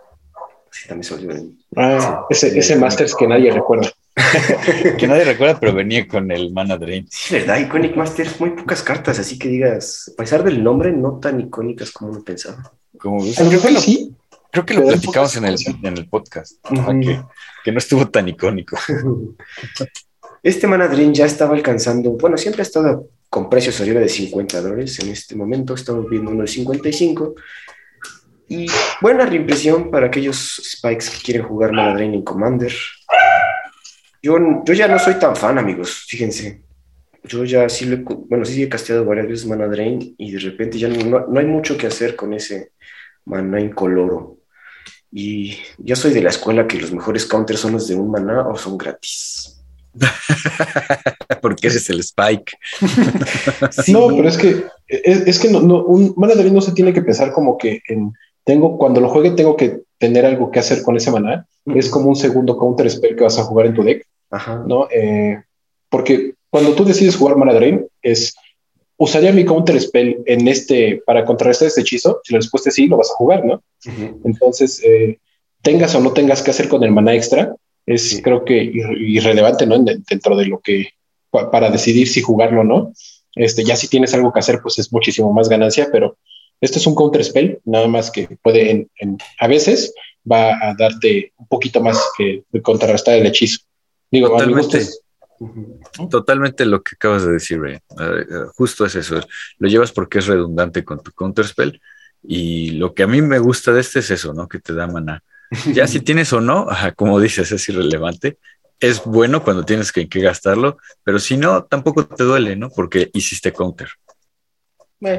Sí, 0.71 0.87
también 0.87 1.03
se 1.03 1.13
olvidó. 1.13 1.51
Ah, 1.75 2.25
ese, 2.29 2.57
ese 2.57 2.75
Masters 2.75 3.15
que 3.15 3.27
nadie 3.27 3.51
recuerda. 3.51 3.89
que 4.97 5.07
nadie 5.07 5.23
recuerda, 5.25 5.59
pero 5.59 5.73
venía 5.73 6.07
con 6.07 6.31
el 6.31 6.51
Mana 6.51 6.77
Drain. 6.77 7.07
Sí, 7.09 7.35
verdad, 7.35 7.59
Iconic 7.59 7.95
Masters, 7.95 8.39
muy 8.39 8.51
pocas 8.51 8.83
cartas, 8.83 9.19
así 9.19 9.37
que 9.37 9.47
digas, 9.47 10.11
a 10.13 10.21
pesar 10.21 10.43
del 10.43 10.63
nombre, 10.63 10.91
no 10.91 11.19
tan 11.19 11.39
icónicas 11.39 11.91
como 11.91 12.11
uno 12.11 12.23
pensaba. 12.23 12.71
Como 12.97 13.23
ves, 13.23 13.35
creo, 13.37 13.61
que 13.61 13.71
lo, 13.71 13.79
sí. 13.79 14.15
creo 14.51 14.65
que 14.65 14.73
lo 14.73 14.87
platicamos 14.87 15.35
en 15.37 15.45
el, 15.45 15.55
en 15.83 15.97
el 15.97 16.07
podcast, 16.07 16.53
que, 16.67 17.21
que, 17.63 17.71
no 17.71 17.77
estuvo 17.77 18.07
tan 18.09 18.27
icónico. 18.27 18.77
Este 20.43 20.65
Mana 20.65 20.87
Drain 20.87 21.13
ya 21.13 21.27
estaba 21.27 21.53
alcanzando, 21.53 22.13
bueno, 22.13 22.35
siempre 22.35 22.61
ha 22.61 22.63
estado 22.63 23.07
con 23.31 23.49
precios 23.49 23.79
arriba 23.79 24.01
de 24.01 24.09
50 24.09 24.59
dólares. 24.59 24.99
En 24.99 25.09
este 25.09 25.35
momento 25.35 25.73
estamos 25.73 26.09
viendo 26.09 26.31
uno 26.31 26.41
de 26.41 26.47
55. 26.47 27.35
Y 28.49 28.65
buena 29.01 29.25
reimpresión 29.25 29.89
para 29.89 30.07
aquellos 30.07 30.61
Spikes 30.65 31.09
que 31.09 31.23
quieren 31.23 31.43
jugar 31.43 31.71
Mana 31.71 31.93
Drain 31.93 32.13
en 32.13 32.23
Commander. 32.23 32.73
Yo, 34.21 34.37
yo 34.63 34.73
ya 34.73 34.87
no 34.87 34.99
soy 34.99 35.15
tan 35.15 35.35
fan, 35.35 35.57
amigos, 35.57 36.05
fíjense. 36.07 36.63
Yo 37.23 37.43
ya 37.43 37.69
sí, 37.69 37.85
le, 37.85 37.97
bueno, 37.97 38.45
sí 38.45 38.63
he 38.63 38.69
casteado 38.69 39.05
varias 39.05 39.27
veces 39.27 39.45
Mana 39.45 39.67
Drain 39.67 40.15
y 40.17 40.31
de 40.31 40.39
repente 40.39 40.79
ya 40.79 40.87
no, 40.87 41.27
no 41.27 41.39
hay 41.39 41.45
mucho 41.45 41.77
que 41.77 41.87
hacer 41.87 42.15
con 42.15 42.33
ese 42.33 42.71
Mana 43.25 43.61
incoloro. 43.61 44.37
Y 45.11 45.57
ya 45.77 45.95
soy 45.95 46.13
de 46.13 46.21
la 46.21 46.29
escuela 46.29 46.67
que 46.67 46.79
los 46.79 46.93
mejores 46.93 47.25
counters 47.25 47.59
son 47.59 47.73
los 47.73 47.87
de 47.87 47.95
un 47.95 48.09
mana 48.09 48.47
o 48.47 48.55
son 48.55 48.77
gratis. 48.77 49.61
Porque 51.41 51.67
eres 51.67 51.89
el 51.89 51.99
Spike. 51.99 52.53
No, 53.87 54.07
pero 54.07 54.27
es 54.29 54.37
que 54.37 54.63
es, 54.87 55.39
que 55.39 55.49
no, 55.49 55.83
un 55.83 56.13
mana 56.15 56.33
no 56.35 56.61
se 56.61 56.71
tiene 56.71 56.93
que 56.93 57.01
pensar 57.01 57.31
como 57.31 57.57
que 57.57 57.81
en 57.87 58.13
tengo 58.43 58.77
cuando 58.77 59.01
lo 59.01 59.09
juegue 59.09 59.31
tengo 59.31 59.55
que 59.55 59.81
tener 59.97 60.25
algo 60.25 60.49
que 60.49 60.59
hacer 60.59 60.81
con 60.81 60.95
ese 60.95 61.11
mana. 61.11 61.45
Es 61.65 61.89
como 61.89 62.09
un 62.09 62.15
segundo 62.15 62.57
counter 62.57 62.89
spell 62.89 63.15
que 63.15 63.23
vas 63.23 63.37
a 63.37 63.43
jugar 63.43 63.67
en 63.67 63.73
tu 63.73 63.83
deck, 63.83 64.07
¿no? 64.65 64.87
Eh, 64.91 65.41
porque 65.89 66.33
cuando 66.49 66.73
tú 66.73 66.83
decides 66.85 67.15
jugar 67.15 67.37
mana 67.37 67.53
drain 67.53 67.85
es 68.01 68.33
usaría 68.97 69.31
mi 69.31 69.45
counter 69.45 69.81
spell 69.81 70.21
en 70.25 70.47
este 70.47 71.01
para 71.05 71.25
contrarrestar 71.25 71.67
este 71.67 71.81
hechizo. 71.81 72.21
Si 72.23 72.33
la 72.33 72.39
respuesta 72.39 72.69
es 72.69 72.75
sí, 72.75 72.87
lo 72.87 72.97
vas 72.97 73.09
a 73.09 73.15
jugar, 73.15 73.43
¿no? 73.43 73.63
Entonces 74.23 74.81
eh, 74.83 75.17
tengas 75.61 75.95
o 75.95 76.01
no 76.01 76.13
tengas 76.13 76.43
que 76.43 76.51
hacer 76.51 76.67
con 76.67 76.83
el 76.83 76.91
mana 76.91 77.15
extra, 77.15 77.55
es 77.85 78.21
creo 78.23 78.45
que 78.45 78.63
irrelevante, 78.63 79.65
¿no? 79.65 79.79
Dentro 79.79 80.35
de 80.35 80.45
lo 80.45 80.59
que, 80.59 80.89
para 81.31 81.71
decidir 81.71 82.07
si 82.07 82.21
jugarlo 82.21 82.61
o 82.61 82.63
no. 82.63 82.93
Este, 83.35 83.63
ya 83.63 83.75
si 83.75 83.87
tienes 83.87 84.13
algo 84.13 84.31
que 84.31 84.39
hacer, 84.39 84.59
pues 84.61 84.77
es 84.77 84.91
muchísimo 84.91 85.31
más 85.33 85.49
ganancia, 85.49 85.89
pero 85.91 86.17
este 86.59 86.77
es 86.77 86.85
un 86.85 86.95
counter 86.95 87.23
spell, 87.23 87.59
nada 87.65 87.87
más 87.87 88.11
que 88.11 88.27
puede, 88.43 88.87
en, 88.99 89.17
a 89.39 89.47
veces, 89.47 89.93
va 90.29 90.51
a 90.51 90.75
darte 90.77 91.33
un 91.37 91.47
poquito 91.47 91.81
más 91.81 91.99
que 92.17 92.43
contrarrestar 92.61 93.17
el 93.17 93.25
hechizo. 93.25 93.61
Digo, 94.11 94.29
totalmente, 94.29 94.87
totalmente 96.09 96.65
lo 96.65 96.83
que 96.83 96.95
acabas 96.95 97.25
de 97.25 97.31
decir, 97.31 97.61
Ray. 97.61 97.75
Eh, 97.75 98.25
justo 98.55 98.85
es 98.85 98.95
eso. 98.95 99.19
Lo 99.57 99.69
llevas 99.69 99.91
porque 99.91 100.19
es 100.19 100.27
redundante 100.27 100.83
con 100.83 101.01
tu 101.01 101.11
counter 101.11 101.47
spell. 101.47 101.81
Y 102.21 102.71
lo 102.71 102.93
que 102.93 103.03
a 103.03 103.07
mí 103.07 103.21
me 103.21 103.39
gusta 103.39 103.71
de 103.71 103.81
este 103.81 103.99
es 103.99 104.11
eso, 104.11 104.33
¿no? 104.33 104.47
Que 104.47 104.59
te 104.59 104.73
da 104.73 104.85
mana 104.85 105.23
ya 105.73 105.87
si 105.87 105.99
tienes 105.99 106.31
o 106.33 106.41
no, 106.41 106.67
como 106.95 107.19
dices, 107.19 107.51
es 107.51 107.69
irrelevante. 107.69 108.37
Es 108.79 109.03
bueno 109.03 109.43
cuando 109.43 109.63
tienes 109.63 109.91
que, 109.91 110.05
gastarlo, 110.05 110.77
pero 111.03 111.19
si 111.19 111.37
no, 111.37 111.65
tampoco 111.65 112.05
te 112.07 112.23
duele, 112.23 112.55
¿no? 112.55 112.69
Porque 112.69 113.11
hiciste 113.13 113.53
counter. 113.53 113.89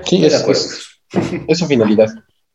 sí, 0.04 0.24
es, 0.24 0.44
es, 1.46 1.58
su 1.58 1.66
finalidad. 1.68 2.08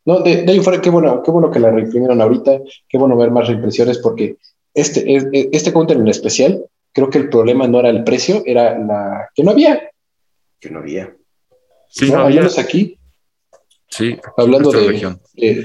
No, 0.04 0.20
de, 0.20 0.44
ahí 0.46 0.60
fuera, 0.60 0.80
qué 0.80 0.90
bueno, 0.90 1.22
qué 1.22 1.30
bueno 1.30 1.50
que 1.50 1.60
la 1.60 1.70
reimprimieron 1.70 2.20
ahorita, 2.20 2.58
qué 2.88 2.98
bueno 2.98 3.16
ver 3.16 3.30
más 3.30 3.46
reimpresiones, 3.46 3.98
porque 3.98 4.36
este, 4.80 5.48
este 5.52 5.72
counter 5.72 5.96
en 5.96 6.08
especial, 6.08 6.64
creo 6.92 7.10
que 7.10 7.18
el 7.18 7.28
problema 7.28 7.66
no 7.66 7.80
era 7.80 7.90
el 7.90 8.04
precio, 8.04 8.42
era 8.46 8.78
la 8.78 9.28
que 9.34 9.42
no 9.42 9.50
había. 9.50 9.90
Que 10.60 10.70
no 10.70 10.80
había. 10.80 11.14
Sí, 11.88 12.10
no, 12.10 12.20
había. 12.20 12.46
aquí. 12.58 12.98
Sí, 13.88 14.18
hablando 14.36 14.70
de, 14.70 15.16
de, 15.34 15.64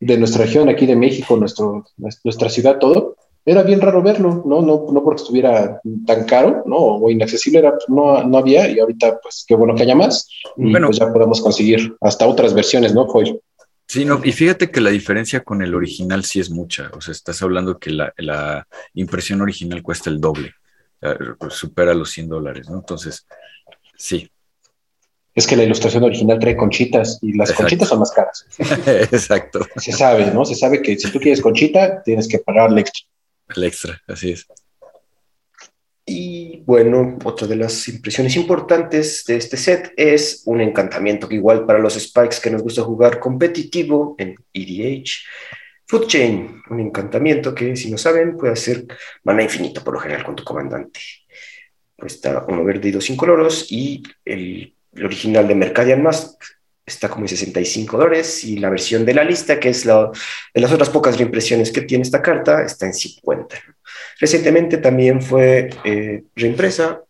de 0.00 0.18
nuestra 0.18 0.44
región, 0.44 0.68
aquí 0.68 0.84
de 0.84 0.96
México, 0.96 1.36
nuestro, 1.36 1.86
nuestra 1.96 2.50
ciudad, 2.50 2.78
todo, 2.78 3.16
era 3.44 3.62
bien 3.62 3.80
raro 3.80 4.02
verlo, 4.02 4.42
¿no? 4.46 4.62
No, 4.62 4.86
no 4.92 5.02
porque 5.02 5.22
estuviera 5.22 5.80
tan 6.06 6.24
caro, 6.24 6.62
¿no? 6.66 6.76
O 6.76 7.10
inaccesible, 7.10 7.58
era, 7.58 7.72
pues, 7.72 7.88
no, 7.88 8.22
no 8.22 8.38
había, 8.38 8.70
y 8.70 8.78
ahorita, 8.78 9.18
pues 9.20 9.44
qué 9.46 9.54
bueno 9.54 9.74
que 9.74 9.82
haya 9.82 9.96
más, 9.96 10.28
y 10.56 10.70
bueno, 10.70 10.88
pues 10.88 10.98
ya 10.98 11.12
podemos 11.12 11.40
conseguir 11.40 11.96
hasta 12.00 12.26
otras 12.26 12.54
versiones, 12.54 12.94
¿no, 12.94 13.06
Joy? 13.06 13.40
Sí, 13.92 14.06
no, 14.06 14.22
y 14.24 14.32
fíjate 14.32 14.70
que 14.70 14.80
la 14.80 14.88
diferencia 14.88 15.44
con 15.44 15.60
el 15.60 15.74
original 15.74 16.24
sí 16.24 16.40
es 16.40 16.48
mucha. 16.48 16.90
O 16.94 17.02
sea, 17.02 17.12
estás 17.12 17.42
hablando 17.42 17.78
que 17.78 17.90
la, 17.90 18.66
impresión 18.94 19.42
original 19.42 19.82
cuesta 19.82 20.08
el 20.08 20.18
doble, 20.18 20.54
eh, 21.02 21.14
supera 21.50 21.92
los 21.92 22.10
100 22.10 22.26
dólares, 22.30 22.70
¿no? 22.70 22.76
Entonces, 22.78 23.26
sí. 23.94 24.30
Es 25.34 25.46
que 25.46 25.56
la 25.56 25.64
ilustración 25.64 26.04
original 26.04 26.38
trae 26.38 26.56
conchitas 26.56 27.18
y 27.20 27.36
las 27.36 27.52
conchitas 27.52 27.86
son 27.86 27.98
más 27.98 28.12
caras. 28.12 28.46
Exacto. 29.12 29.60
Se 29.76 29.92
sabe, 29.92 30.30
¿no? 30.30 30.46
Se 30.46 30.54
sabe 30.54 30.80
que 30.80 30.98
si 30.98 31.12
tú 31.12 31.20
quieres 31.20 31.42
conchita, 31.42 32.02
tienes 32.02 32.26
que 32.28 32.38
pagar 32.38 32.72
el 32.72 32.78
extra. 32.78 33.06
El 33.54 33.64
extra, 33.64 34.00
así 34.08 34.30
es. 34.30 34.46
Bueno, 36.64 37.18
otra 37.24 37.48
de 37.48 37.56
las 37.56 37.88
impresiones 37.88 38.36
importantes 38.36 39.24
de 39.24 39.36
este 39.36 39.56
set 39.56 39.92
es 39.96 40.42
un 40.46 40.60
encantamiento 40.60 41.28
que 41.28 41.34
igual 41.34 41.66
para 41.66 41.80
los 41.80 41.94
Spikes 41.94 42.36
que 42.40 42.50
nos 42.52 42.62
gusta 42.62 42.82
jugar 42.82 43.18
competitivo 43.18 44.14
en 44.16 44.36
EDH, 44.52 45.10
Food 45.88 46.06
Chain, 46.06 46.62
un 46.70 46.80
encantamiento 46.80 47.52
que 47.52 47.74
si 47.74 47.90
no 47.90 47.98
saben 47.98 48.36
puede 48.36 48.52
hacer 48.52 48.86
mana 49.24 49.42
infinita 49.42 49.82
por 49.82 49.94
lo 49.94 50.00
general 50.00 50.24
con 50.24 50.36
tu 50.36 50.44
comandante. 50.44 51.00
Cuesta 51.96 52.44
uno 52.46 52.62
verde 52.62 52.90
y 52.90 52.92
dos 52.92 53.10
incoloros 53.10 53.66
y 53.72 54.00
el, 54.24 54.76
original 55.02 55.48
de 55.48 55.56
Mercadian 55.56 56.00
Mask 56.00 56.44
está 56.86 57.08
como 57.08 57.24
en 57.24 57.28
65 57.28 57.98
dólares 57.98 58.44
y 58.44 58.58
la 58.58 58.70
versión 58.70 59.04
de 59.04 59.14
la 59.14 59.24
lista, 59.24 59.58
que 59.58 59.70
es 59.70 59.84
la, 59.84 60.12
de 60.54 60.60
las 60.60 60.72
otras 60.72 60.90
pocas 60.90 61.18
reimpresiones 61.18 61.72
que 61.72 61.82
tiene 61.82 62.02
esta 62.02 62.22
carta, 62.22 62.62
está 62.62 62.86
en 62.86 62.94
50. 62.94 63.56
Recientemente 64.22 64.78
también 64.78 65.20
fue 65.20 65.68
eh, 65.82 66.22
reimpresa 66.36 67.02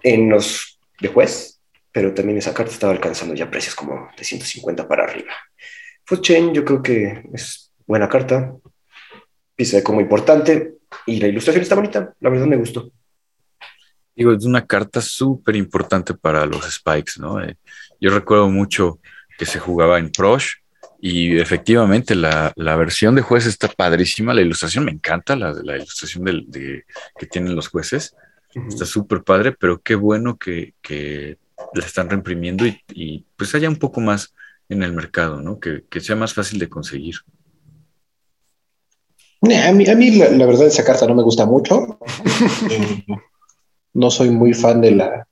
en 0.00 0.30
los 0.30 0.78
de 1.00 1.08
juez, 1.08 1.60
pero 1.90 2.14
también 2.14 2.38
esa 2.38 2.54
carta 2.54 2.70
estaba 2.70 2.92
alcanzando 2.92 3.34
ya 3.34 3.50
precios 3.50 3.74
como 3.74 4.08
de 4.16 4.22
150 4.22 4.86
para 4.86 5.02
arriba. 5.02 5.32
Food 6.04 6.20
Chain 6.20 6.54
yo 6.54 6.64
creo 6.64 6.80
que 6.80 7.20
es 7.34 7.72
buena 7.84 8.08
carta, 8.08 8.54
pieza 9.56 9.78
de 9.78 9.82
como 9.82 10.00
importante 10.00 10.74
y 11.04 11.18
la 11.18 11.26
ilustración 11.26 11.62
está 11.62 11.74
bonita, 11.74 12.14
la 12.20 12.30
verdad 12.30 12.46
me 12.46 12.58
gustó. 12.58 12.92
Digo, 14.14 14.32
es 14.32 14.44
una 14.44 14.64
carta 14.64 15.00
súper 15.00 15.56
importante 15.56 16.14
para 16.14 16.46
los 16.46 16.72
Spikes, 16.72 17.14
¿no? 17.18 17.42
Eh, 17.42 17.58
yo 18.00 18.10
recuerdo 18.10 18.48
mucho 18.48 19.00
que 19.36 19.46
se 19.46 19.58
jugaba 19.58 19.98
en 19.98 20.12
Prosh 20.12 20.52
y 21.06 21.38
efectivamente, 21.38 22.14
la, 22.14 22.54
versión 22.56 23.14
de 23.14 23.20
juez 23.20 23.44
está 23.44 23.68
padrísima. 23.68 24.32
La 24.32 24.40
ilustración 24.40 24.86
me 24.86 24.90
encanta, 24.90 25.36
la, 25.36 25.52
la 25.52 25.76
ilustración 25.76 26.24
de, 26.24 26.84
que 27.18 27.26
tienen 27.26 27.54
los 27.54 27.68
jueces. 27.68 28.16
Está 28.70 28.86
súper 28.86 29.22
padre, 29.22 29.52
pero 29.52 29.82
qué 29.82 29.96
bueno 29.96 30.38
que, 30.38 30.72
la 31.74 31.84
están 31.84 32.08
reimprimiendo 32.08 32.64
y, 32.94 33.26
pues 33.36 33.54
haya 33.54 33.68
un 33.68 33.76
poco 33.76 34.00
más 34.00 34.32
en 34.70 34.82
el 34.82 34.94
mercado, 34.94 35.42
¿no? 35.42 35.60
Que, 35.60 35.84
sea 36.00 36.16
más 36.16 36.32
fácil 36.32 36.58
de 36.58 36.70
conseguir. 36.70 37.16
A 39.42 39.72
mí, 39.72 39.86
a 39.86 39.94
mí 39.94 40.10
la, 40.12 40.46
verdad, 40.46 40.68
esa 40.68 40.86
carta 40.86 41.06
no 41.06 41.14
me 41.14 41.22
gusta 41.22 41.44
mucho. 41.44 41.98
Eh, 42.70 43.04
no 43.92 44.10
soy 44.10 44.30
muy 44.30 44.54
fan 44.54 44.80
de 44.80 44.92
la, 44.92 45.28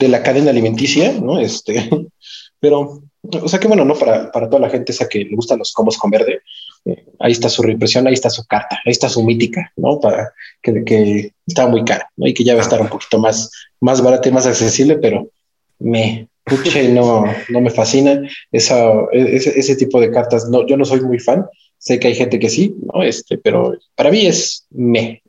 de 0.00 0.08
la 0.08 0.24
cadena 0.24 0.50
alimenticia, 0.50 1.12
¿no? 1.12 1.38
Este, 1.38 1.88
pero 2.58 3.04
o 3.32 3.48
sea 3.48 3.58
que 3.58 3.68
bueno, 3.68 3.84
¿no? 3.84 3.94
Para, 3.94 4.30
para 4.30 4.48
toda 4.48 4.60
la 4.60 4.70
gente 4.70 4.92
esa 4.92 5.08
que 5.08 5.24
le 5.24 5.36
gustan 5.36 5.58
los 5.58 5.72
combos 5.72 5.98
con 5.98 6.10
verde, 6.10 6.40
eh, 6.84 7.04
ahí 7.18 7.32
está 7.32 7.48
su 7.48 7.62
reimpresión, 7.62 8.06
ahí 8.06 8.14
está 8.14 8.30
su 8.30 8.46
carta, 8.46 8.80
ahí 8.84 8.92
está 8.92 9.08
su 9.08 9.22
mítica, 9.24 9.72
¿no? 9.76 10.00
Para 10.00 10.32
que, 10.62 10.84
que 10.84 11.32
está 11.46 11.66
muy 11.66 11.84
cara, 11.84 12.10
¿no? 12.16 12.26
Y 12.26 12.34
que 12.34 12.44
ya 12.44 12.54
va 12.54 12.60
a 12.60 12.62
estar 12.62 12.80
un 12.80 12.88
poquito 12.88 13.18
más, 13.18 13.50
más 13.80 14.00
barata 14.00 14.28
y 14.28 14.32
más 14.32 14.46
accesible, 14.46 14.98
pero 14.98 15.30
me, 15.78 16.28
puche, 16.44 16.88
no, 16.88 17.24
no 17.48 17.60
me 17.60 17.70
fascina 17.70 18.22
esa, 18.52 18.92
ese, 19.12 19.58
ese, 19.58 19.76
tipo 19.76 20.00
de 20.00 20.10
cartas. 20.10 20.48
No, 20.48 20.66
yo 20.66 20.76
no 20.76 20.84
soy 20.84 21.00
muy 21.00 21.18
fan, 21.18 21.46
sé 21.78 21.98
que 21.98 22.08
hay 22.08 22.14
gente 22.14 22.38
que 22.38 22.48
sí, 22.48 22.74
¿no? 22.92 23.02
Este, 23.02 23.38
pero 23.38 23.74
para 23.94 24.10
mí 24.10 24.26
es 24.26 24.66
me. 24.70 25.22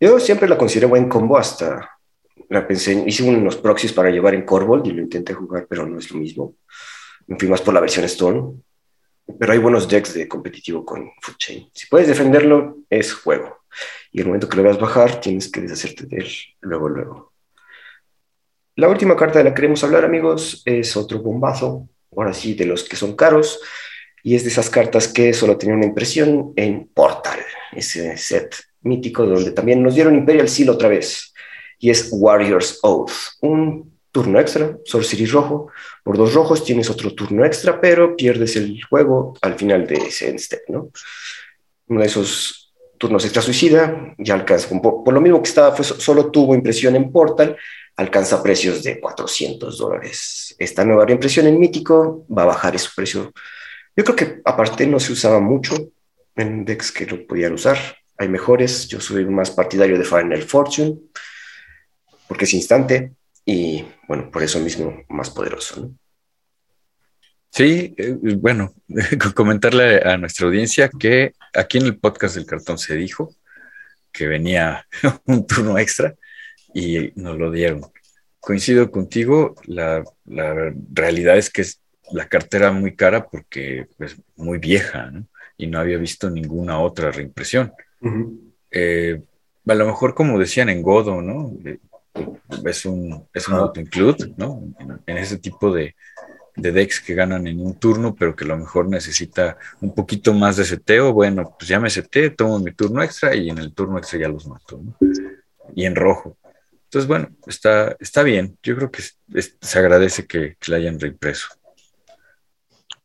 Yo 0.00 0.20
siempre 0.20 0.48
la 0.48 0.58
considero 0.58 0.88
buen 0.88 1.08
combo 1.08 1.38
hasta 1.38 1.90
la 2.48 2.66
pensé, 2.66 3.02
hice 3.06 3.22
unos 3.24 3.56
proxies 3.56 3.92
para 3.92 4.10
llevar 4.10 4.34
en 4.34 4.42
Corvold 4.42 4.86
y 4.86 4.92
lo 4.92 5.02
intenté 5.02 5.32
jugar, 5.32 5.66
pero 5.68 5.86
no 5.86 5.98
es 5.98 6.10
lo 6.10 6.18
mismo 6.18 6.54
más 7.26 7.60
por 7.60 7.74
la 7.74 7.80
versión 7.80 8.04
Stone. 8.04 8.60
Pero 9.38 9.52
hay 9.52 9.58
buenos 9.58 9.88
decks 9.88 10.14
de 10.14 10.28
competitivo 10.28 10.84
con 10.84 11.10
Food 11.20 11.36
Chain. 11.36 11.70
Si 11.72 11.86
puedes 11.88 12.06
defenderlo, 12.06 12.78
es 12.88 13.12
juego. 13.12 13.64
Y 14.12 14.20
el 14.20 14.26
momento 14.26 14.48
que 14.48 14.56
lo 14.56 14.62
veas 14.62 14.78
bajar, 14.78 15.20
tienes 15.20 15.50
que 15.50 15.60
deshacerte 15.60 16.06
de 16.06 16.18
él 16.18 16.28
luego, 16.60 16.88
luego. 16.88 17.32
La 18.76 18.88
última 18.88 19.16
carta 19.16 19.38
de 19.38 19.44
la 19.44 19.50
que 19.50 19.56
queremos 19.56 19.82
hablar, 19.82 20.04
amigos, 20.04 20.62
es 20.64 20.96
otro 20.96 21.20
bombazo. 21.20 21.88
Ahora 22.16 22.32
sí, 22.32 22.54
de 22.54 22.66
los 22.66 22.84
que 22.84 22.96
son 22.96 23.16
caros. 23.16 23.60
Y 24.22 24.34
es 24.34 24.44
de 24.44 24.50
esas 24.50 24.70
cartas 24.70 25.08
que 25.08 25.32
solo 25.32 25.56
tenían 25.56 25.78
una 25.78 25.86
impresión 25.86 26.52
en 26.56 26.88
Portal, 26.88 27.38
ese 27.72 28.16
set 28.16 28.56
mítico 28.82 29.26
donde 29.26 29.52
también 29.52 29.82
nos 29.82 29.94
dieron 29.94 30.14
Imperial 30.14 30.48
Seal 30.48 30.70
otra 30.70 30.88
vez. 30.88 31.32
Y 31.78 31.90
es 31.90 32.08
Warrior's 32.10 32.78
Oath, 32.82 33.12
un 33.40 33.95
turno 34.16 34.40
extra, 34.40 34.78
Sorcery 34.82 35.26
rojo. 35.26 35.70
Por 36.02 36.16
dos 36.16 36.32
rojos 36.32 36.64
tienes 36.64 36.88
otro 36.88 37.14
turno 37.14 37.44
extra, 37.44 37.78
pero 37.78 38.16
pierdes 38.16 38.56
el 38.56 38.82
juego 38.82 39.36
al 39.42 39.56
final 39.56 39.86
de 39.86 39.96
ese 39.96 40.30
end 40.30 40.38
step, 40.38 40.62
¿no? 40.68 40.90
Uno 41.88 42.00
de 42.00 42.06
esos 42.06 42.72
turnos 42.96 43.26
extra 43.26 43.42
suicida 43.42 44.14
ya 44.16 44.32
alcanza, 44.32 44.80
por, 44.80 45.12
lo 45.12 45.20
mismo 45.20 45.42
que 45.42 45.50
estaba, 45.50 45.76
solo 45.82 46.30
tuvo 46.30 46.54
impresión 46.54 46.96
en 46.96 47.12
Portal, 47.12 47.58
alcanza 47.94 48.42
precios 48.42 48.82
de 48.82 48.98
400 49.00 49.76
dólares. 49.76 50.56
Esta 50.58 50.82
nueva 50.82 51.04
reimpresión 51.04 51.46
en 51.46 51.60
Mítico 51.60 52.24
va 52.34 52.44
a 52.44 52.46
bajar 52.46 52.78
su 52.78 52.94
precio. 52.94 53.34
Yo 53.94 54.02
creo 54.02 54.16
que 54.16 54.40
aparte 54.46 54.86
no 54.86 54.98
se 54.98 55.12
usaba 55.12 55.40
mucho 55.40 55.74
en 56.36 56.64
decks 56.64 56.90
que 56.90 57.04
lo 57.04 57.26
podían 57.26 57.52
usar. 57.52 57.76
Hay 58.16 58.28
mejores. 58.28 58.88
Yo 58.88 58.98
soy 58.98 59.26
más 59.26 59.50
partidario 59.50 59.98
de 59.98 60.04
Final 60.04 60.42
Fortune 60.42 61.00
porque 62.26 62.46
es 62.46 62.54
instante 62.54 63.12
y 63.46 63.86
bueno, 64.08 64.28
por 64.30 64.42
eso 64.42 64.58
mismo 64.58 65.04
más 65.08 65.30
poderoso. 65.30 65.92
Sí, 67.50 67.94
eh, 67.96 68.16
bueno, 68.36 68.74
comentarle 69.34 70.02
a 70.02 70.18
nuestra 70.18 70.48
audiencia 70.48 70.90
que 70.90 71.32
aquí 71.54 71.78
en 71.78 71.86
el 71.86 71.96
podcast 71.96 72.34
del 72.34 72.44
cartón 72.44 72.76
se 72.76 72.96
dijo 72.96 73.34
que 74.12 74.26
venía 74.26 74.86
un 75.26 75.46
turno 75.46 75.78
extra 75.78 76.14
y 76.74 77.12
nos 77.14 77.38
lo 77.38 77.50
dieron. 77.52 77.82
Coincido 78.40 78.90
contigo, 78.90 79.54
la, 79.64 80.04
realidad 80.92 81.38
es 81.38 81.50
que 81.50 81.62
es 81.62 81.80
la 82.12 82.28
cartera 82.28 82.72
muy 82.72 82.94
cara 82.94 83.26
porque 83.26 83.86
es 83.98 84.16
muy 84.36 84.58
vieja 84.58 85.12
y 85.56 85.66
no 85.66 85.78
había 85.78 85.98
visto 85.98 86.28
ninguna 86.30 86.80
otra 86.80 87.10
reimpresión. 87.10 87.72
Eh, 88.70 89.22
a 89.66 89.74
lo 89.74 89.86
mejor 89.86 90.14
como 90.14 90.38
decían 90.38 90.68
en 90.68 90.82
Godo, 90.82 91.22
¿no? 91.22 91.52
Eh, 92.16 92.26
es 92.64 92.84
un, 92.86 93.26
es 93.32 93.48
un 93.48 93.54
auto-include, 93.54 94.34
¿no? 94.36 94.62
En, 95.06 95.16
ese 95.16 95.38
tipo 95.38 95.72
de, 95.72 95.94
de, 96.56 96.72
decks 96.72 97.00
que 97.00 97.14
ganan 97.14 97.46
en 97.46 97.60
un 97.60 97.78
turno, 97.78 98.14
pero 98.14 98.34
que 98.34 98.44
a 98.44 98.48
lo 98.48 98.56
mejor 98.56 98.88
necesita 98.88 99.56
un 99.80 99.94
poquito 99.94 100.32
más 100.32 100.56
de 100.56 100.64
seteo. 100.64 101.12
Bueno, 101.12 101.54
pues 101.58 101.68
ya 101.68 101.80
me 101.80 101.90
seté, 101.90 102.30
tomo 102.30 102.58
mi 102.58 102.72
turno 102.72 103.02
extra 103.02 103.34
y 103.34 103.50
en 103.50 103.58
el 103.58 103.72
turno 103.72 103.98
extra 103.98 104.20
ya 104.20 104.28
los 104.28 104.46
mato, 104.46 104.80
¿no? 104.82 104.96
Y 105.74 105.84
en 105.84 105.94
rojo. 105.94 106.36
Entonces, 106.84 107.08
bueno, 107.08 107.28
está, 107.46 107.96
está 107.98 108.22
bien. 108.22 108.56
Yo 108.62 108.76
creo 108.76 108.90
que 108.90 109.02
se 109.60 109.78
agradece 109.78 110.26
que, 110.26 110.56
que 110.58 110.70
la 110.70 110.76
hayan 110.78 111.00
reimpreso. 111.00 111.48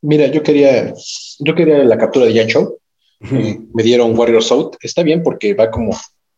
Mira, 0.01 0.27
yo 0.27 0.41
quería, 0.41 0.93
yo 1.39 1.55
quería 1.55 1.83
la 1.83 1.97
captura 1.97 2.25
de 2.25 2.33
Yancho. 2.33 2.77
Me 3.19 3.83
dieron 3.83 4.17
Warrior 4.17 4.43
Out. 4.51 4.77
Está 4.81 5.03
bien 5.03 5.21
porque 5.23 5.53
va 5.53 5.69
como 5.69 5.95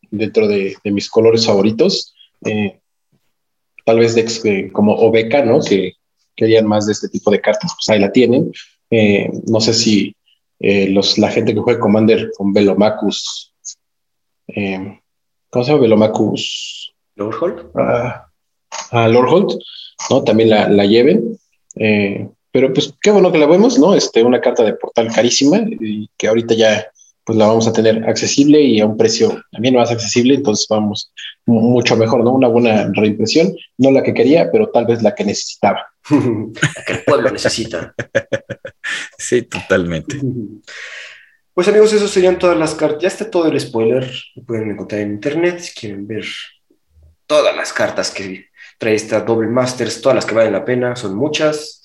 dentro 0.09 0.47
de, 0.47 0.75
de 0.83 0.91
mis 0.91 1.09
colores 1.09 1.45
favoritos 1.45 2.12
eh, 2.45 2.79
tal 3.85 3.99
vez 3.99 4.15
de, 4.15 4.71
como 4.71 4.95
Obeca, 4.95 5.43
¿no? 5.43 5.59
Que 5.61 5.93
querían 6.35 6.65
más 6.67 6.85
de 6.85 6.93
este 6.93 7.09
tipo 7.09 7.31
de 7.31 7.41
cartas, 7.41 7.73
pues 7.75 7.89
ahí 7.89 7.99
la 7.99 8.11
tienen. 8.11 8.51
Eh, 8.89 9.29
no 9.47 9.59
sé 9.59 9.73
si 9.73 10.15
eh, 10.59 10.89
los, 10.89 11.17
la 11.17 11.29
gente 11.29 11.53
que 11.53 11.59
juega 11.59 11.79
Commander 11.79 12.31
con 12.37 12.53
Velomacus, 12.53 13.53
¿cómo 15.49 15.65
se 15.65 15.71
llama? 15.71 15.81
Velomacus. 15.81 16.93
Lordhold. 17.15 17.71
Ah, 17.75 18.27
ah, 18.91 19.07
Lordhold, 19.07 19.59
¿no? 20.09 20.23
También 20.23 20.49
la, 20.49 20.67
la 20.69 20.85
lleven. 20.85 21.37
pero 22.51 22.73
pues 22.73 22.93
qué 23.01 23.11
bueno 23.11 23.31
que 23.31 23.37
la 23.37 23.47
vemos, 23.47 23.77
¿no? 23.79 23.95
Este, 23.95 24.23
una 24.23 24.41
carta 24.41 24.63
de 24.63 24.73
portal 24.73 25.11
carísima 25.13 25.57
y 25.57 26.09
que 26.17 26.27
ahorita 26.27 26.53
ya 26.53 26.87
pues 27.23 27.37
la 27.37 27.47
vamos 27.47 27.67
a 27.67 27.73
tener 27.73 28.07
accesible 28.07 28.61
y 28.61 28.79
a 28.79 28.85
un 28.85 28.97
precio 28.97 29.41
también 29.51 29.75
más 29.75 29.91
accesible, 29.91 30.35
entonces 30.35 30.67
vamos 30.69 31.11
mucho 31.45 31.95
mejor, 31.95 32.23
¿no? 32.23 32.31
Una 32.31 32.47
buena 32.47 32.89
reimpresión, 32.93 33.55
no 33.77 33.91
la 33.91 34.03
que 34.03 34.13
quería, 34.13 34.49
pero 34.51 34.69
tal 34.69 34.85
vez 34.85 35.01
la 35.01 35.13
que 35.13 35.25
necesitaba. 35.25 35.85
la 36.09 36.83
que 36.85 36.93
el 36.93 37.03
pueblo 37.03 37.29
necesita. 37.31 37.93
Sí, 39.17 39.43
totalmente. 39.43 40.19
Pues 41.53 41.67
amigos, 41.67 41.93
eso 41.93 42.07
serían 42.07 42.39
todas 42.39 42.57
las 42.57 42.73
cartas. 42.73 43.03
Ya 43.03 43.07
está 43.09 43.29
todo 43.29 43.47
el 43.47 43.59
spoiler, 43.59 44.11
lo 44.33 44.43
pueden 44.43 44.71
encontrar 44.71 45.01
en 45.01 45.11
internet 45.11 45.59
si 45.59 45.71
quieren 45.79 46.07
ver 46.07 46.25
todas 47.27 47.55
las 47.55 47.71
cartas 47.71 48.09
que 48.09 48.47
trae 48.79 48.95
esta 48.95 49.21
Double 49.21 49.47
Masters, 49.49 50.01
todas 50.01 50.15
las 50.15 50.25
que 50.25 50.33
valen 50.33 50.51
la 50.51 50.65
pena, 50.65 50.95
son 50.95 51.15
muchas. 51.15 51.83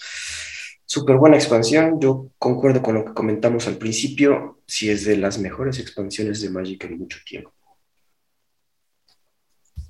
Súper 0.86 1.16
buena 1.16 1.36
expansión. 1.36 2.00
Yo 2.00 2.30
concuerdo 2.38 2.82
con 2.82 2.94
lo 2.94 3.04
que 3.04 3.12
comentamos 3.12 3.66
al 3.66 3.76
principio. 3.76 4.62
Si 4.66 4.88
es 4.88 5.04
de 5.04 5.18
las 5.18 5.38
mejores 5.38 5.78
expansiones 5.78 6.40
de 6.40 6.48
Magic 6.48 6.84
en 6.84 7.00
mucho 7.00 7.18
tiempo. 7.26 7.52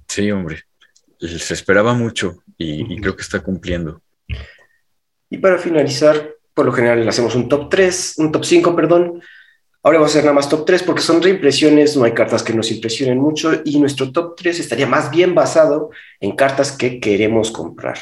Sí, 0.08 0.30
hombre. 0.30 0.62
Se 1.20 1.54
esperaba 1.54 1.94
mucho 1.94 2.42
y, 2.56 2.94
y 2.94 3.00
creo 3.00 3.14
que 3.14 3.22
está 3.22 3.40
cumpliendo. 3.40 4.02
Y 5.30 5.38
para 5.38 5.58
finalizar, 5.58 6.34
por 6.54 6.66
lo 6.66 6.72
general 6.72 7.02
le 7.02 7.08
hacemos 7.08 7.34
un 7.34 7.48
top 7.48 7.68
3, 7.68 8.14
un 8.18 8.32
top 8.32 8.44
5, 8.44 8.74
perdón. 8.74 9.22
Ahora 9.82 9.98
vamos 9.98 10.10
a 10.10 10.14
hacer 10.14 10.24
nada 10.24 10.34
más 10.34 10.48
top 10.48 10.64
3 10.64 10.82
porque 10.82 11.02
son 11.02 11.22
reimpresiones, 11.22 11.96
no 11.96 12.04
hay 12.04 12.12
cartas 12.12 12.42
que 12.42 12.52
nos 12.52 12.70
impresionen 12.70 13.18
mucho 13.18 13.52
y 13.64 13.78
nuestro 13.78 14.10
top 14.10 14.34
3 14.36 14.58
estaría 14.58 14.86
más 14.86 15.10
bien 15.10 15.34
basado 15.34 15.90
en 16.20 16.34
cartas 16.34 16.72
que 16.72 16.98
queremos 16.98 17.50
comprar. 17.50 17.98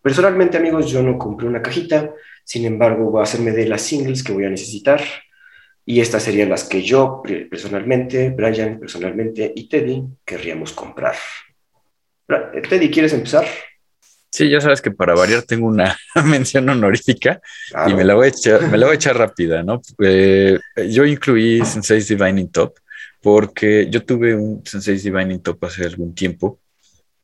Personalmente, 0.00 0.56
amigos, 0.56 0.90
yo 0.90 1.02
no 1.02 1.18
compré 1.18 1.46
una 1.46 1.60
cajita, 1.60 2.14
sin 2.44 2.64
embargo, 2.64 3.10
voy 3.10 3.20
a 3.20 3.24
hacerme 3.24 3.52
de 3.52 3.68
las 3.68 3.82
singles 3.82 4.22
que 4.22 4.32
voy 4.32 4.46
a 4.46 4.50
necesitar 4.50 5.02
y 5.84 6.00
estas 6.00 6.22
serían 6.22 6.48
las 6.48 6.64
que 6.64 6.82
yo 6.82 7.22
personalmente, 7.50 8.30
Brian 8.30 8.78
personalmente 8.78 9.52
y 9.54 9.68
Teddy 9.68 10.02
querríamos 10.24 10.72
comprar. 10.72 11.16
Teddy, 12.28 12.90
¿quieres 12.90 13.14
empezar? 13.14 13.46
Sí, 14.30 14.50
ya 14.50 14.60
sabes 14.60 14.82
que 14.82 14.90
para 14.90 15.14
variar 15.14 15.42
tengo 15.42 15.66
una 15.66 15.96
mención 16.26 16.68
honorífica 16.68 17.40
y 17.86 17.94
me 17.94 18.04
la, 18.04 18.14
voy 18.14 18.26
a 18.26 18.28
echar, 18.28 18.68
me 18.68 18.76
la 18.76 18.86
voy 18.86 18.92
a 18.92 18.96
echar 18.96 19.16
rápida, 19.16 19.62
¿no? 19.62 19.80
Eh, 20.02 20.58
yo 20.90 21.06
incluí 21.06 21.64
Sensei's 21.64 22.08
Divining 22.08 22.50
Top 22.50 22.74
porque 23.22 23.88
yo 23.90 24.04
tuve 24.04 24.34
un 24.34 24.62
Sensei's 24.64 25.02
Divining 25.02 25.40
Top 25.40 25.64
hace 25.64 25.84
algún 25.84 26.14
tiempo 26.14 26.60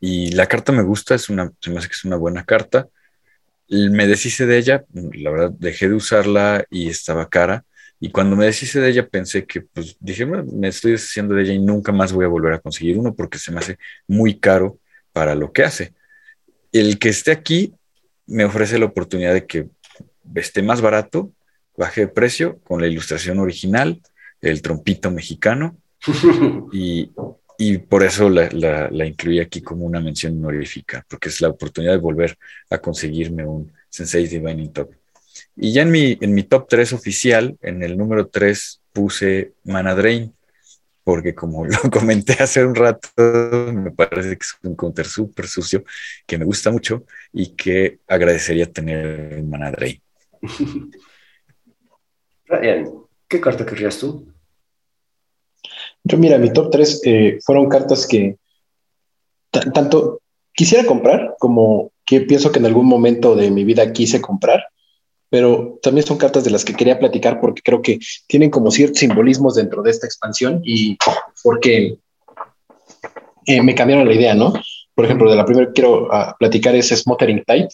y 0.00 0.32
la 0.32 0.46
carta 0.46 0.72
me 0.72 0.82
gusta, 0.82 1.14
es 1.14 1.28
una, 1.28 1.52
se 1.60 1.70
me 1.70 1.78
hace 1.78 1.88
que 1.88 1.94
es 1.94 2.04
una 2.04 2.16
buena 2.16 2.44
carta. 2.44 2.88
Me 3.68 4.06
deshice 4.06 4.46
de 4.46 4.58
ella, 4.58 4.84
la 4.92 5.30
verdad 5.30 5.50
dejé 5.58 5.88
de 5.88 5.94
usarla 5.94 6.64
y 6.70 6.88
estaba 6.88 7.28
cara. 7.28 7.64
Y 8.00 8.10
cuando 8.10 8.36
me 8.36 8.44
deshice 8.46 8.80
de 8.80 8.90
ella 8.90 9.08
pensé 9.08 9.46
que, 9.46 9.62
pues 9.62 9.96
dije, 10.00 10.26
me 10.26 10.68
estoy 10.68 10.92
deshaciendo 10.92 11.34
de 11.34 11.42
ella 11.42 11.52
y 11.54 11.58
nunca 11.58 11.92
más 11.92 12.12
voy 12.12 12.24
a 12.24 12.28
volver 12.28 12.54
a 12.54 12.60
conseguir 12.60 12.98
uno 12.98 13.14
porque 13.14 13.38
se 13.38 13.52
me 13.52 13.60
hace 13.60 13.78
muy 14.06 14.38
caro 14.38 14.78
para 15.14 15.34
lo 15.34 15.52
que 15.52 15.62
hace. 15.62 15.94
El 16.72 16.98
que 16.98 17.08
esté 17.08 17.30
aquí 17.30 17.72
me 18.26 18.44
ofrece 18.44 18.78
la 18.78 18.86
oportunidad 18.86 19.32
de 19.32 19.46
que 19.46 19.68
esté 20.34 20.60
más 20.60 20.80
barato, 20.82 21.32
baje 21.76 22.02
de 22.02 22.08
precio 22.08 22.58
con 22.64 22.80
la 22.80 22.88
ilustración 22.88 23.38
original, 23.38 24.02
el 24.42 24.60
trompito 24.60 25.10
mexicano, 25.10 25.78
y, 26.72 27.12
por 27.88 28.02
eso 28.02 28.28
la, 28.28 29.06
incluí 29.06 29.40
aquí 29.40 29.62
como 29.62 29.86
una 29.86 30.00
mención 30.00 30.36
honorífica, 30.36 31.06
porque 31.08 31.28
es 31.28 31.40
la 31.40 31.48
oportunidad 31.48 31.92
de 31.92 31.98
volver 31.98 32.36
a 32.68 32.78
conseguirme 32.78 33.46
un 33.46 33.72
Sensei 33.88 34.26
Divining 34.26 34.72
Top. 34.72 34.90
Y 35.56 35.72
ya 35.72 35.82
en 35.82 35.92
mi, 35.92 36.18
en 36.20 36.34
mi 36.34 36.42
top 36.42 36.66
3 36.68 36.92
oficial, 36.92 37.56
en 37.62 37.82
el 37.84 37.96
número 37.96 38.26
3 38.26 38.80
puse 38.92 39.52
Mana 39.64 39.94
Drain, 39.94 40.34
porque 41.04 41.34
como 41.34 41.64
lo 41.66 41.90
comenté 41.90 42.32
hace 42.42 42.64
un 42.64 42.74
rato, 42.74 43.08
me 43.72 43.90
parece 43.92 44.30
que 44.30 44.42
es 44.42 44.56
un 44.62 44.74
counter 44.74 45.06
súper 45.06 45.46
sucio, 45.46 45.84
que 46.26 46.38
me 46.38 46.44
gusta 46.44 46.72
mucho 46.72 47.04
y 47.32 47.54
que 47.54 48.00
agradecería 48.08 48.72
tener 48.72 49.34
en 49.34 49.48
Manadrey. 49.48 50.02
Ryan, 52.46 52.90
¿qué 53.28 53.40
carta 53.40 53.64
querrías 53.64 53.98
tú? 53.98 54.26
Yo, 56.02 56.18
mira, 56.18 56.36
mi 56.38 56.52
top 56.52 56.70
3 56.70 57.00
eh, 57.04 57.38
fueron 57.42 57.68
cartas 57.68 58.06
que 58.06 58.36
tanto 59.50 60.20
quisiera 60.52 60.84
comprar 60.84 61.36
como 61.38 61.92
que 62.04 62.20
pienso 62.20 62.52
que 62.52 62.58
en 62.58 62.66
algún 62.66 62.86
momento 62.86 63.34
de 63.34 63.50
mi 63.50 63.64
vida 63.64 63.92
quise 63.92 64.20
comprar 64.20 64.66
pero 65.34 65.80
también 65.82 66.06
son 66.06 66.16
cartas 66.16 66.44
de 66.44 66.50
las 66.52 66.64
que 66.64 66.74
quería 66.74 66.96
platicar 66.96 67.40
porque 67.40 67.60
creo 67.60 67.82
que 67.82 67.98
tienen 68.28 68.50
como 68.50 68.70
ciertos 68.70 69.00
simbolismos 69.00 69.56
dentro 69.56 69.82
de 69.82 69.90
esta 69.90 70.06
expansión 70.06 70.60
y 70.62 70.96
porque 71.42 71.96
eh, 73.44 73.60
me 73.60 73.74
cambiaron 73.74 74.06
la 74.06 74.14
idea, 74.14 74.36
¿no? 74.36 74.52
Por 74.94 75.04
ejemplo, 75.04 75.28
de 75.28 75.34
la 75.34 75.44
primera 75.44 75.66
que 75.66 75.72
quiero 75.72 76.06
ah, 76.14 76.36
platicar 76.38 76.76
es 76.76 76.90
Smothering 76.90 77.42
Tide. 77.44 77.68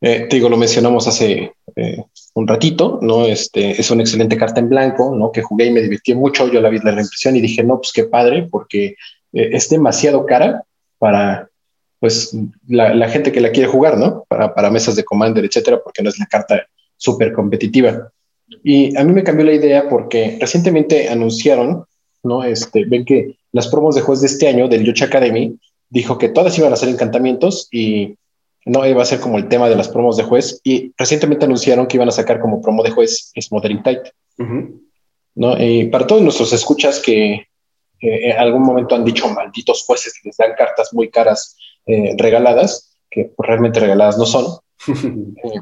Eh, 0.00 0.26
te 0.28 0.34
digo, 0.34 0.48
lo 0.48 0.56
mencionamos 0.56 1.06
hace 1.06 1.52
eh, 1.76 2.02
un 2.34 2.48
ratito, 2.48 2.98
¿no? 3.00 3.26
Este, 3.26 3.80
es 3.80 3.88
una 3.92 4.02
excelente 4.02 4.36
carta 4.36 4.58
en 4.58 4.70
blanco, 4.70 5.14
¿no? 5.14 5.30
Que 5.30 5.42
jugué 5.42 5.66
y 5.66 5.70
me 5.70 5.82
divirtió 5.82 6.16
mucho. 6.16 6.50
Yo 6.50 6.60
la 6.60 6.68
vi 6.68 6.80
la 6.80 6.90
reimpresión 6.90 7.36
y 7.36 7.40
dije, 7.40 7.62
no, 7.62 7.76
pues 7.76 7.92
qué 7.92 8.06
padre, 8.06 8.48
porque 8.50 8.96
es 9.32 9.68
demasiado 9.68 10.26
cara 10.26 10.64
para 10.98 11.48
pues 12.00 12.34
la, 12.66 13.08
gente 13.10 13.30
que 13.30 13.42
la 13.42 13.50
quiere 13.50 13.68
jugar, 13.68 13.98
¿no? 13.98 14.24
Para, 14.26 14.70
mesas 14.70 14.96
de 14.96 15.04
Commander, 15.04 15.44
etcétera, 15.44 15.80
porque 15.84 16.02
no 16.02 16.08
es 16.08 16.18
la 16.18 16.26
carta 16.26 16.66
súper 16.96 17.32
competitiva. 17.34 18.10
Y 18.64 18.96
a 18.96 19.04
mí 19.04 19.12
me 19.12 19.22
cambió 19.22 19.44
la 19.44 19.52
idea 19.52 19.88
porque 19.88 20.38
recientemente 20.40 21.10
anunciaron, 21.10 21.84
¿no? 22.22 22.42
Este, 22.42 22.86
ven 22.86 23.04
que 23.04 23.36
las 23.52 23.68
promos 23.68 23.94
de 23.94 24.00
juez 24.00 24.22
de 24.22 24.28
este 24.28 24.48
año 24.48 24.66
del 24.66 24.84
Yocha 24.84 25.04
Academy 25.04 25.58
dijo 25.90 26.16
que 26.16 26.30
todas 26.30 26.56
iban 26.58 26.72
a 26.72 26.76
ser 26.76 26.88
encantamientos 26.88 27.68
y 27.70 28.16
no 28.64 28.86
iba 28.86 29.02
a 29.02 29.06
ser 29.06 29.20
como 29.20 29.36
el 29.36 29.48
tema 29.48 29.68
de 29.68 29.76
las 29.76 29.88
promos 29.88 30.16
de 30.16 30.22
juez. 30.22 30.60
Y 30.64 30.94
recientemente 30.96 31.44
anunciaron 31.44 31.86
que 31.86 31.98
iban 31.98 32.08
a 32.08 32.12
sacar 32.12 32.40
como 32.40 32.62
promo 32.62 32.82
de 32.82 32.90
juez 32.90 33.30
es 33.34 33.52
Modern 33.52 33.82
Tight. 33.82 34.08
¿no? 35.34 35.62
Y 35.62 35.88
para 35.88 36.06
todos 36.06 36.22
nuestros 36.22 36.52
escuchas 36.54 36.98
que 36.98 37.46
en 38.00 38.38
algún 38.38 38.62
momento 38.62 38.94
han 38.94 39.04
dicho 39.04 39.28
malditos 39.28 39.84
jueces 39.84 40.14
que 40.14 40.30
les 40.30 40.36
dan 40.38 40.54
cartas 40.56 40.94
muy 40.94 41.10
caras 41.10 41.56
eh, 41.90 42.14
regaladas, 42.16 42.92
que 43.10 43.32
pues, 43.36 43.46
realmente 43.48 43.80
regaladas 43.80 44.18
no 44.18 44.26
son. 44.26 44.46
Eh, 45.44 45.60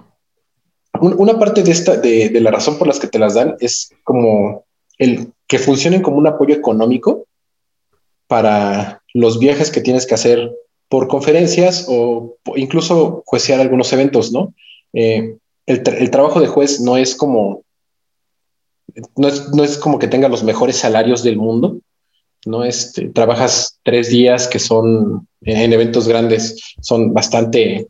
una 1.01 1.39
parte 1.39 1.63
de 1.63 1.71
esta, 1.71 1.97
de, 1.97 2.41
la 2.41 2.51
razón 2.51 2.77
por 2.77 2.89
las 2.89 2.99
que 2.99 3.07
te 3.07 3.19
las 3.21 3.35
dan 3.35 3.55
es 3.61 3.91
como 4.03 4.65
el 4.99 5.33
que 5.47 5.59
funcionen 5.59 6.03
como 6.03 6.17
un 6.17 6.27
apoyo 6.27 6.55
económico 6.55 7.27
para 8.27 9.03
los 9.15 9.39
viajes 9.39 9.71
que 9.71 9.81
tienes 9.81 10.07
que 10.07 10.15
hacer 10.15 10.51
por 10.89 11.07
conferencias 11.07 11.87
o 11.89 12.37
incluso 12.57 13.23
juecear 13.27 13.61
algunos 13.61 13.93
eventos, 13.93 14.33
¿no? 14.33 14.55
Eh, 14.93 15.37
el, 15.67 16.11
trabajo 16.11 16.41
de 16.41 16.49
juez 16.49 16.81
no 16.81 16.97
es 16.97 17.15
como 17.15 17.63
no 19.17 19.29
es, 19.29 19.49
no 19.51 19.63
es, 19.63 19.79
como 19.79 19.99
que 19.99 20.09
tenga 20.09 20.29
los 20.29 20.43
mejores 20.43 20.77
salarios 20.77 21.23
del 21.23 21.37
mundo, 21.37 21.79
¿no? 22.49 22.65
Este, 22.65 23.09
trabajas 23.11 23.79
tres 23.83 24.11
días 24.11 24.49
que 24.49 24.59
son 24.59 25.29
en 25.43 25.73
eventos 25.73 26.09
grandes, 26.09 26.75
son 26.81 27.13
bastante, 27.13 27.87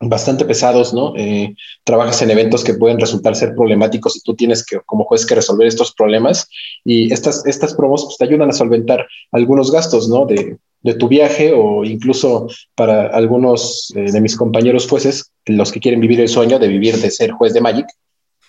bastante 0.00 0.44
pesados, 0.44 0.92
¿no? 0.92 1.14
Eh, 1.16 1.54
trabajas 1.84 2.20
en 2.22 2.30
eventos 2.30 2.64
que 2.64 2.74
pueden 2.74 3.00
resultar 3.00 3.34
ser 3.36 3.54
problemáticos 3.54 4.16
y 4.16 4.20
tú 4.20 4.34
tienes 4.34 4.64
que, 4.64 4.80
como 4.84 5.04
juez, 5.04 5.24
que 5.24 5.34
resolver 5.34 5.66
estos 5.66 5.94
problemas 5.94 6.48
y 6.84 7.12
estas, 7.12 7.46
estas 7.46 7.74
promos 7.74 8.04
pues, 8.04 8.18
te 8.18 8.24
ayudan 8.24 8.50
a 8.50 8.52
solventar 8.52 9.06
algunos 9.30 9.70
gastos, 9.70 10.08
¿no? 10.08 10.26
De, 10.26 10.58
de 10.82 10.94
tu 10.94 11.08
viaje 11.08 11.52
o 11.54 11.84
incluso 11.84 12.48
para 12.74 13.06
algunos 13.06 13.92
eh, 13.96 14.10
de 14.10 14.20
mis 14.20 14.36
compañeros 14.36 14.88
jueces, 14.88 15.32
los 15.46 15.70
que 15.72 15.80
quieren 15.80 16.00
vivir 16.00 16.20
el 16.20 16.28
sueño 16.28 16.58
de 16.58 16.68
vivir 16.68 16.96
de 16.96 17.10
ser 17.10 17.30
juez 17.30 17.54
de 17.54 17.60
Magic. 17.60 17.86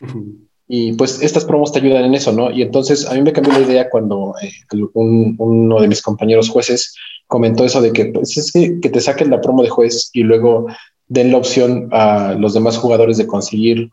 Y 0.76 0.94
pues 0.94 1.22
estas 1.22 1.46
promos 1.46 1.72
te 1.72 1.78
ayudan 1.78 2.04
en 2.04 2.16
eso, 2.16 2.32
¿no? 2.32 2.50
Y 2.50 2.64
entonces 2.64 3.06
a 3.06 3.14
mí 3.14 3.22
me 3.22 3.32
cambió 3.32 3.54
la 3.54 3.60
idea 3.60 3.92
cuando 3.92 4.34
eh, 4.42 4.52
uno 4.96 5.80
de 5.80 5.88
mis 5.88 6.02
compañeros 6.02 6.50
jueces 6.50 6.96
comentó 7.28 7.64
eso 7.64 7.80
de 7.80 7.94
que 7.94 8.06
pues, 8.06 8.36
es 8.38 8.52
que, 8.52 8.90
te 8.90 9.00
saquen 9.00 9.30
la 9.30 9.40
promo 9.40 9.62
de 9.62 9.70
juez 9.70 10.10
y 10.14 10.24
luego 10.24 10.66
den 11.08 11.32
la 11.32 11.38
opción 11.38 11.90
a 11.92 12.34
los 12.40 12.56
demás 12.56 12.76
jugadores 12.80 13.18
de 13.18 13.28
conseguir 13.28 13.92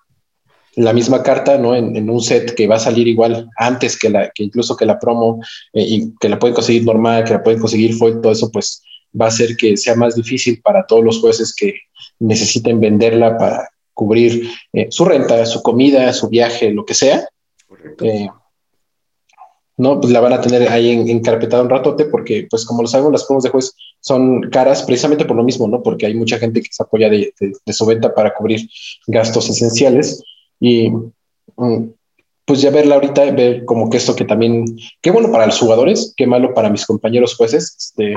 la 0.75 0.95
misma 0.95 1.23
carta, 1.23 1.59
¿no? 1.59 1.77
En, 1.77 2.09
un 2.09 2.23
set 2.23 2.55
que 2.55 2.67
va 2.67 2.77
a 2.77 2.87
salir 2.89 3.07
igual 3.09 3.51
antes 3.59 3.99
que 3.99 4.09
la, 4.09 4.31
que 4.31 4.45
incluso 4.45 4.75
que 4.75 4.87
la 4.87 4.99
promo 4.99 5.39
eh, 5.75 5.85
y 5.87 6.15
que 6.19 6.31
la 6.31 6.39
pueden 6.39 6.55
conseguir 6.55 6.87
normal, 6.87 7.25
que 7.25 7.35
la 7.35 7.43
pueden 7.43 7.61
conseguir 7.61 7.93
foil, 7.93 8.23
todo 8.23 8.33
eso, 8.33 8.51
pues 8.51 8.83
va 9.21 9.27
a 9.27 9.29
hacer 9.29 9.55
que 9.59 9.77
sea 9.77 9.97
más 9.97 10.15
difícil 10.15 10.63
para 10.63 10.87
todos 10.87 11.05
los 11.05 11.21
jueces 11.21 11.55
que 11.55 11.75
necesiten 12.21 12.81
venderla 12.81 13.37
para 13.37 13.69
cubrir 14.01 14.49
eh, 14.73 14.87
su 14.89 15.05
renta, 15.05 15.45
su 15.45 15.63
comida, 15.63 16.11
su 16.15 16.31
viaje, 16.31 16.73
lo 16.73 16.87
que 16.87 16.95
sea. 16.95 17.29
Eh, 18.01 18.31
no, 19.77 20.01
pues 20.01 20.11
la 20.11 20.21
van 20.21 20.33
a 20.33 20.41
tener 20.41 20.67
ahí 20.71 20.91
encarpetada 21.11 21.63
un 21.63 21.69
ratote 21.69 22.07
porque, 22.07 22.47
pues 22.49 22.65
como 22.65 22.81
lo 22.81 22.89
sabemos, 22.89 23.13
las 23.13 23.25
promos 23.25 23.45
de 23.45 23.51
juez 23.51 23.75
son 24.01 24.49
caras 24.49 24.85
precisamente 24.85 25.27
por 25.27 25.37
lo 25.37 25.45
mismo, 25.45 25.69
¿no? 25.69 25.83
Porque 25.83 26.07
hay 26.07 26.15
mucha 26.15 26.39
gente 26.39 26.63
que 26.63 26.73
se 26.73 26.83
apoya 26.83 27.11
de, 27.11 27.35
su 27.67 27.85
venta 27.85 28.15
para 28.15 28.33
cubrir 28.33 28.67
gastos 29.07 29.51
esenciales 29.51 30.23
y 30.59 30.89
mm, 30.91 31.93
pues 32.47 32.63
ya 32.63 32.71
verla 32.71 32.95
ahorita, 32.95 33.31
ver 33.33 33.67
como 33.67 33.91
que 33.91 33.99
esto 33.99 34.17
que 34.17 34.25
también, 34.25 34.65
qué 35.03 35.11
bueno 35.11 35.31
para 35.31 35.45
los 35.45 35.59
jugadores, 35.59 36.15
qué 36.17 36.27
malo 36.27 36.55
para 36.55 36.71
mis 36.71 36.87
compañeros 36.87 37.37
jueces, 37.37 37.77
este, 37.79 38.15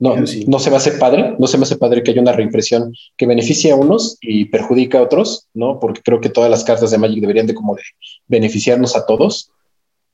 no, 0.00 0.16
no 0.16 0.58
se 0.58 0.70
me 0.70 0.76
hace 0.76 0.92
padre, 0.92 1.36
no 1.38 1.46
se 1.46 1.58
me 1.58 1.64
hace 1.64 1.76
padre 1.76 2.02
que 2.02 2.10
haya 2.10 2.22
una 2.22 2.32
reimpresión 2.32 2.94
que 3.18 3.26
beneficie 3.26 3.70
a 3.70 3.76
unos 3.76 4.16
y 4.22 4.46
perjudica 4.46 4.98
a 4.98 5.02
otros, 5.02 5.46
¿no? 5.52 5.78
Porque 5.78 6.00
creo 6.00 6.22
que 6.22 6.30
todas 6.30 6.50
las 6.50 6.64
cartas 6.64 6.90
de 6.90 6.96
Magic 6.96 7.20
deberían 7.20 7.46
de 7.46 7.54
como 7.54 7.74
de 7.74 7.82
beneficiarnos 8.26 8.96
a 8.96 9.04
todos. 9.04 9.50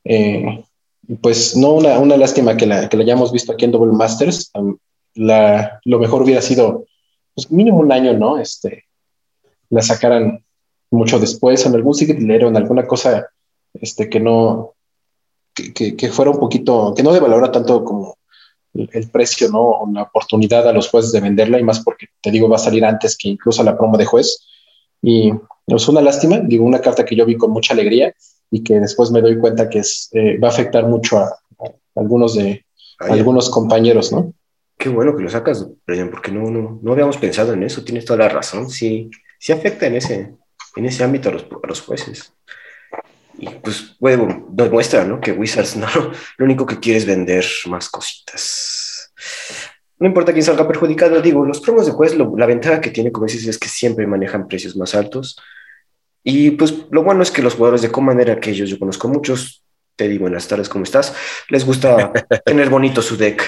Eh, 0.03 0.65
pues 1.21 1.57
no, 1.57 1.75
una, 1.75 2.01
una 2.01 2.17
lástima 2.17 2.57
que 2.57 2.67
la, 2.67 2.89
que 2.89 2.97
la 2.97 3.05
hayamos 3.05 3.31
visto 3.31 3.53
aquí 3.53 3.65
en 3.65 3.71
Double 3.71 3.93
Masters. 3.93 4.51
La, 5.15 5.81
lo 5.85 6.01
mejor 6.01 6.23
hubiera 6.23 6.43
sido, 6.43 6.85
pues 7.37 7.49
mínimo 7.53 7.79
un 7.79 7.93
año, 7.93 8.13
¿no? 8.13 8.39
Este, 8.39 8.87
la 9.71 9.83
sacaran 9.83 10.45
mucho 10.91 11.21
después 11.21 11.65
en 11.65 11.77
algún 11.77 11.95
sitio 11.95 12.17
dinero, 12.17 12.49
en 12.49 12.57
alguna 12.57 12.89
cosa 12.89 13.29
este, 13.73 14.11
que 14.11 14.19
no, 14.19 14.75
que, 15.55 15.97
que, 15.97 16.09
fuera 16.09 16.33
un 16.33 16.41
poquito, 16.41 16.93
que 16.97 17.05
no 17.05 17.13
de 17.13 17.21
valora 17.21 17.53
tanto 17.53 17.85
como 17.85 18.16
el, 18.93 19.11
precio, 19.11 19.49
¿no? 19.51 19.61
O 19.61 19.91
la 19.93 20.03
oportunidad 20.03 20.69
a 20.69 20.73
los 20.73 20.89
jueces 20.89 21.13
de 21.13 21.21
venderla 21.21 21.59
y 21.59 21.65
más 21.65 21.81
porque 21.81 22.07
te 22.21 22.31
digo, 22.31 22.49
va 22.49 22.57
a 22.57 22.61
salir 22.61 22.85
antes 22.85 23.17
que 23.17 23.29
incluso 23.29 23.63
la 23.63 23.77
promo 23.77 23.97
de 23.97 24.05
juez. 24.05 24.47
Y 25.03 25.33
es 25.67 25.89
una 25.89 26.01
lástima, 26.01 26.41
digo, 26.41 26.65
una 26.65 26.81
carta 26.81 27.05
que 27.05 27.17
yo 27.17 27.27
vi 27.27 27.37
con 27.37 27.51
mucha 27.51 27.75
alegría 27.75 28.15
y 28.51 28.63
que 28.63 28.81
después 28.81 29.11
me 29.11 29.21
doy 29.21 29.39
cuenta 29.39 29.69
que 29.69 29.81
es, 29.81 30.09
eh, 30.13 30.39
va 30.39 30.49
a 30.49 30.51
afectar 30.51 30.87
mucho 30.87 31.19
a, 31.19 31.37
algunos 31.95 32.35
de 32.35 32.65
algunos 32.99 33.51
compañeros, 33.51 34.13
¿no? 34.13 34.33
Qué 34.79 34.89
bueno 34.89 35.17
que 35.17 35.23
lo 35.23 35.31
sacas, 35.31 35.67
Brian, 35.87 36.11
porque 36.11 36.31
no, 36.31 36.51
no, 36.51 36.79
no 36.83 36.93
habíamos 36.93 37.17
pensado 37.17 37.53
en 37.53 37.63
eso, 37.63 37.83
tienes 37.83 38.05
toda 38.05 38.19
la 38.21 38.29
razón, 38.29 38.71
sí, 38.71 39.11
sí 39.39 39.53
afecta 39.53 39.87
en 39.87 39.97
ese, 39.97 40.35
en 40.77 40.85
ese 40.85 41.05
ámbito 41.05 41.31
a 41.31 41.33
los, 41.33 41.45
a 41.45 41.67
los 41.67 41.81
jueces. 41.81 42.33
Y 43.39 43.49
pues, 43.49 43.97
bueno, 43.99 44.47
nos 44.53 44.71
muestra, 44.71 45.05
¿no? 45.05 45.21
Que 45.21 45.33
Wizards 45.33 45.77
no, 45.77 45.89
lo 46.37 46.45
único 46.45 46.67
que 46.67 46.81
quiere 46.81 46.99
es 46.99 47.07
vender 47.07 47.45
más 47.67 47.89
cositas. 47.89 49.13
No 49.99 50.07
importa 50.07 50.33
quién 50.33 50.45
salga 50.45 50.69
perjudicado, 50.69 51.21
digo, 51.23 51.45
los 51.45 51.61
promos 51.61 51.87
de 51.87 51.93
juez, 51.93 52.17
la 52.17 52.47
ventaja 52.47 52.81
que 52.81 52.91
tiene, 52.91 53.13
como 53.13 53.27
dices, 53.27 53.47
es 53.47 53.59
que 53.59 53.69
siempre 53.69 54.07
manejan 54.07 54.47
precios 54.47 54.77
más 54.77 54.95
altos. 54.95 55.37
Y 56.23 56.51
pues 56.51 56.75
lo 56.91 57.03
bueno 57.03 57.23
es 57.23 57.31
que 57.31 57.41
los 57.41 57.55
jugadores 57.55 57.83
de 57.83 57.91
manera 58.01 58.41
que 58.41 58.51
ellos, 58.51 58.69
yo 58.69 58.79
conozco 58.79 59.09
muchos, 59.09 59.63
te 59.95 60.09
digo, 60.09 60.23
buenas 60.23 60.49
tardes, 60.49 60.69
¿cómo 60.69 60.85
estás? 60.85 61.15
Les 61.49 61.65
gusta 61.65 62.13
tener 62.45 62.69
bonito 62.69 63.01
su 63.01 63.17
deck 63.17 63.43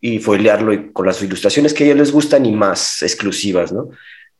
y 0.00 0.18
foilearlo 0.18 0.72
y 0.72 0.92
con 0.92 1.06
las 1.06 1.22
ilustraciones 1.22 1.72
que 1.72 1.84
a 1.84 1.86
ellos 1.86 1.98
les 1.98 2.12
gustan 2.12 2.44
y 2.44 2.52
más 2.52 3.02
exclusivas, 3.02 3.72
¿no? 3.72 3.88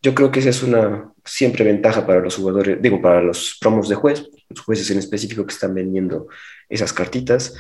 Yo 0.05 0.15
creo 0.15 0.31
que 0.31 0.41
esa 0.41 0.51
es 0.51 0.63
una 0.63 1.11
siempre 1.25 1.65
ventaja 1.65 2.07
para 2.07 2.21
los 2.21 2.37
jugadores, 2.37 2.77
digo, 2.83 3.01
para 3.01 3.23
los 3.23 3.57
promos 3.59 3.89
de 3.89 3.95
juez, 3.95 4.29
los 4.51 4.61
jueces 4.61 4.91
en 4.91 4.99
específico 4.99 5.47
que 5.47 5.55
están 5.55 5.75
vendiendo 5.75 6.29
esas 6.69 6.93
cartitas. 6.93 7.55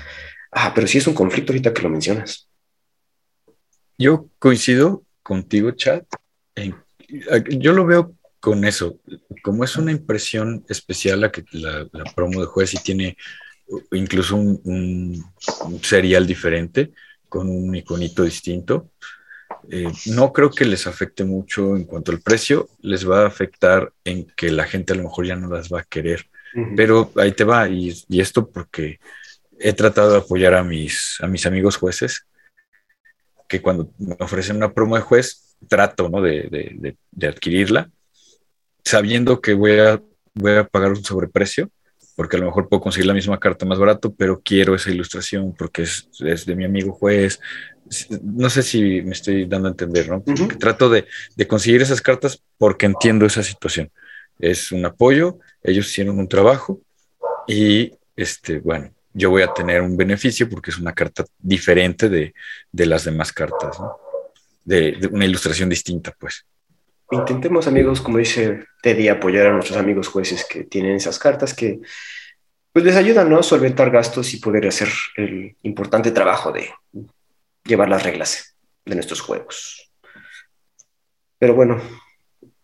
Ah, 0.53 0.73
pero 0.75 0.87
sí 0.87 0.99
es 0.99 1.07
un 1.07 1.15
conflicto 1.15 1.53
ahorita 1.53 1.73
que 1.73 1.81
lo 1.81 1.89
mencionas. 1.89 2.51
Yo 3.97 4.29
coincido 4.39 5.05
contigo, 5.23 5.71
Chad. 5.71 6.03
yo 7.49 7.73
lo 7.73 7.87
veo 7.87 8.15
con 8.41 8.67
eso. 8.67 9.01
Como 9.43 9.65
es 9.65 9.77
una 9.77 9.93
impresión 9.93 10.67
especial 10.69 11.23
la, 11.23 11.33
que, 11.33 11.45
la, 11.53 11.89
promo 12.15 12.41
de 12.41 12.47
juez 12.47 12.75
y 12.75 12.77
tiene 12.77 13.17
incluso 13.93 14.37
un, 14.37 15.25
un 15.65 15.83
serial 15.83 16.27
diferente 16.27 16.93
con 17.27 17.49
un 17.49 17.75
iconito 17.75 18.23
distinto, 18.23 18.91
eh, 19.71 19.91
no 20.07 20.33
creo 20.33 20.51
que 20.51 20.65
les 20.65 20.87
afecte 20.87 21.25
mucho 21.25 21.77
en 21.77 21.85
cuanto 21.85 22.13
al 22.13 22.21
precio, 22.21 22.69
les 22.81 23.09
va 23.09 23.23
a 23.23 23.27
afectar 23.27 23.93
en 24.05 24.27
que 24.37 24.51
la 24.51 24.65
gente 24.65 24.93
a 24.93 24.97
lo 24.97 25.05
mejor 25.05 25.27
ya 25.27 25.37
no 25.37 25.49
las 25.49 25.73
va 25.73 25.81
a 25.81 25.85
querer, 25.85 26.27
pero 26.77 27.11
ahí 27.17 27.33
te 27.33 27.45
va, 27.45 27.69
y, 27.69 27.93
esto 28.11 28.49
porque 28.49 29.01
he 29.59 29.73
tratado 29.73 30.13
de 30.13 30.19
apoyar 30.19 30.55
a 30.55 30.63
mis, 30.63 31.19
a 31.21 31.27
mis 31.27 31.47
amigos 31.47 31.77
jueces, 31.77 32.27
que 33.49 33.61
cuando 33.61 33.91
me 33.99 34.17
ofrecen 34.21 34.57
una 34.57 34.73
promo 34.73 34.97
de 34.97 35.03
juez, 35.03 35.57
trato 35.69 36.09
¿no? 36.09 36.21
de, 36.21 36.97
de, 37.11 37.27
adquirirla, 37.27 37.91
sabiendo 38.85 39.41
que 39.41 39.55
voy 39.55 39.79
a, 39.79 40.01
voy 40.35 40.53
a 40.53 40.65
pagar 40.65 40.91
un 40.91 41.05
sobreprecio, 41.05 41.71
porque 42.17 42.37
a 42.37 42.41
lo 42.41 42.47
mejor 42.47 42.69
puedo 42.69 42.83
conseguir 42.83 43.07
la 43.07 43.15
misma 43.15 43.41
carta 43.41 43.67
más 43.67 43.79
barato, 43.79 44.15
pero 44.15 44.41
quiero 44.45 44.75
esa 44.75 44.91
ilustración 44.91 45.55
porque 45.57 45.83
es, 45.83 46.09
es 46.21 46.47
de 46.47 46.55
mi 46.55 46.65
amigo 46.65 46.93
juez, 46.93 47.41
no 48.23 48.51
sé 48.51 48.63
si 48.63 49.03
me 49.03 49.13
estoy 49.13 49.47
dando 49.47 49.69
a 49.69 49.71
entender, 49.73 50.09
¿no? 50.09 50.23
Trato 50.59 50.89
de, 50.89 51.07
conseguir 51.47 51.83
esas 51.83 52.01
cartas 52.01 52.43
porque 52.59 52.87
entiendo 52.87 53.27
esa 53.27 53.43
situación. 53.43 53.91
Es 54.39 54.73
un 54.73 54.85
apoyo, 54.85 55.39
ellos 55.63 55.89
hicieron 55.89 56.19
un 56.19 56.29
trabajo 56.29 56.81
y, 57.47 57.93
este, 58.17 58.59
bueno, 58.59 58.91
yo 59.13 59.31
voy 59.31 59.43
a 59.43 59.53
tener 59.53 59.81
un 59.83 59.97
beneficio 59.97 60.49
porque 60.49 60.71
es 60.71 60.79
una 60.79 60.93
carta 60.93 61.25
diferente 61.39 62.09
de, 62.09 62.35
las 62.73 63.05
demás 63.05 63.33
cartas, 63.33 63.79
¿no? 63.79 63.97
De, 64.65 64.99
una 65.13 65.25
ilustración 65.25 65.69
distinta, 65.69 66.15
pues. 66.19 66.45
Intentemos, 67.11 67.67
amigos, 67.67 68.01
como 68.01 68.19
dice 68.19 68.65
Teddy, 68.83 69.09
apoyar 69.09 69.47
a 69.47 69.53
nuestros 69.53 69.79
amigos 69.79 70.09
jueces 70.09 70.47
que 70.49 70.65
tienen 70.65 70.97
esas 70.97 71.19
cartas 71.19 71.55
que 71.55 71.81
pues 72.73 72.85
les 72.85 72.97
ayudan 72.97 73.31
¿no? 73.31 73.39
a 73.39 73.43
solventar 73.45 73.91
gastos 73.91 74.35
y 74.35 74.39
poder 74.39 74.67
hacer 74.67 74.89
el 75.17 75.55
importante 75.63 76.11
trabajo 76.11 76.51
de 76.51 76.71
llevar 77.65 77.89
las 77.89 78.03
reglas 78.03 78.57
de 78.85 78.95
nuestros 78.95 79.21
juegos. 79.21 79.93
Pero 81.39 81.55
bueno, 81.55 81.81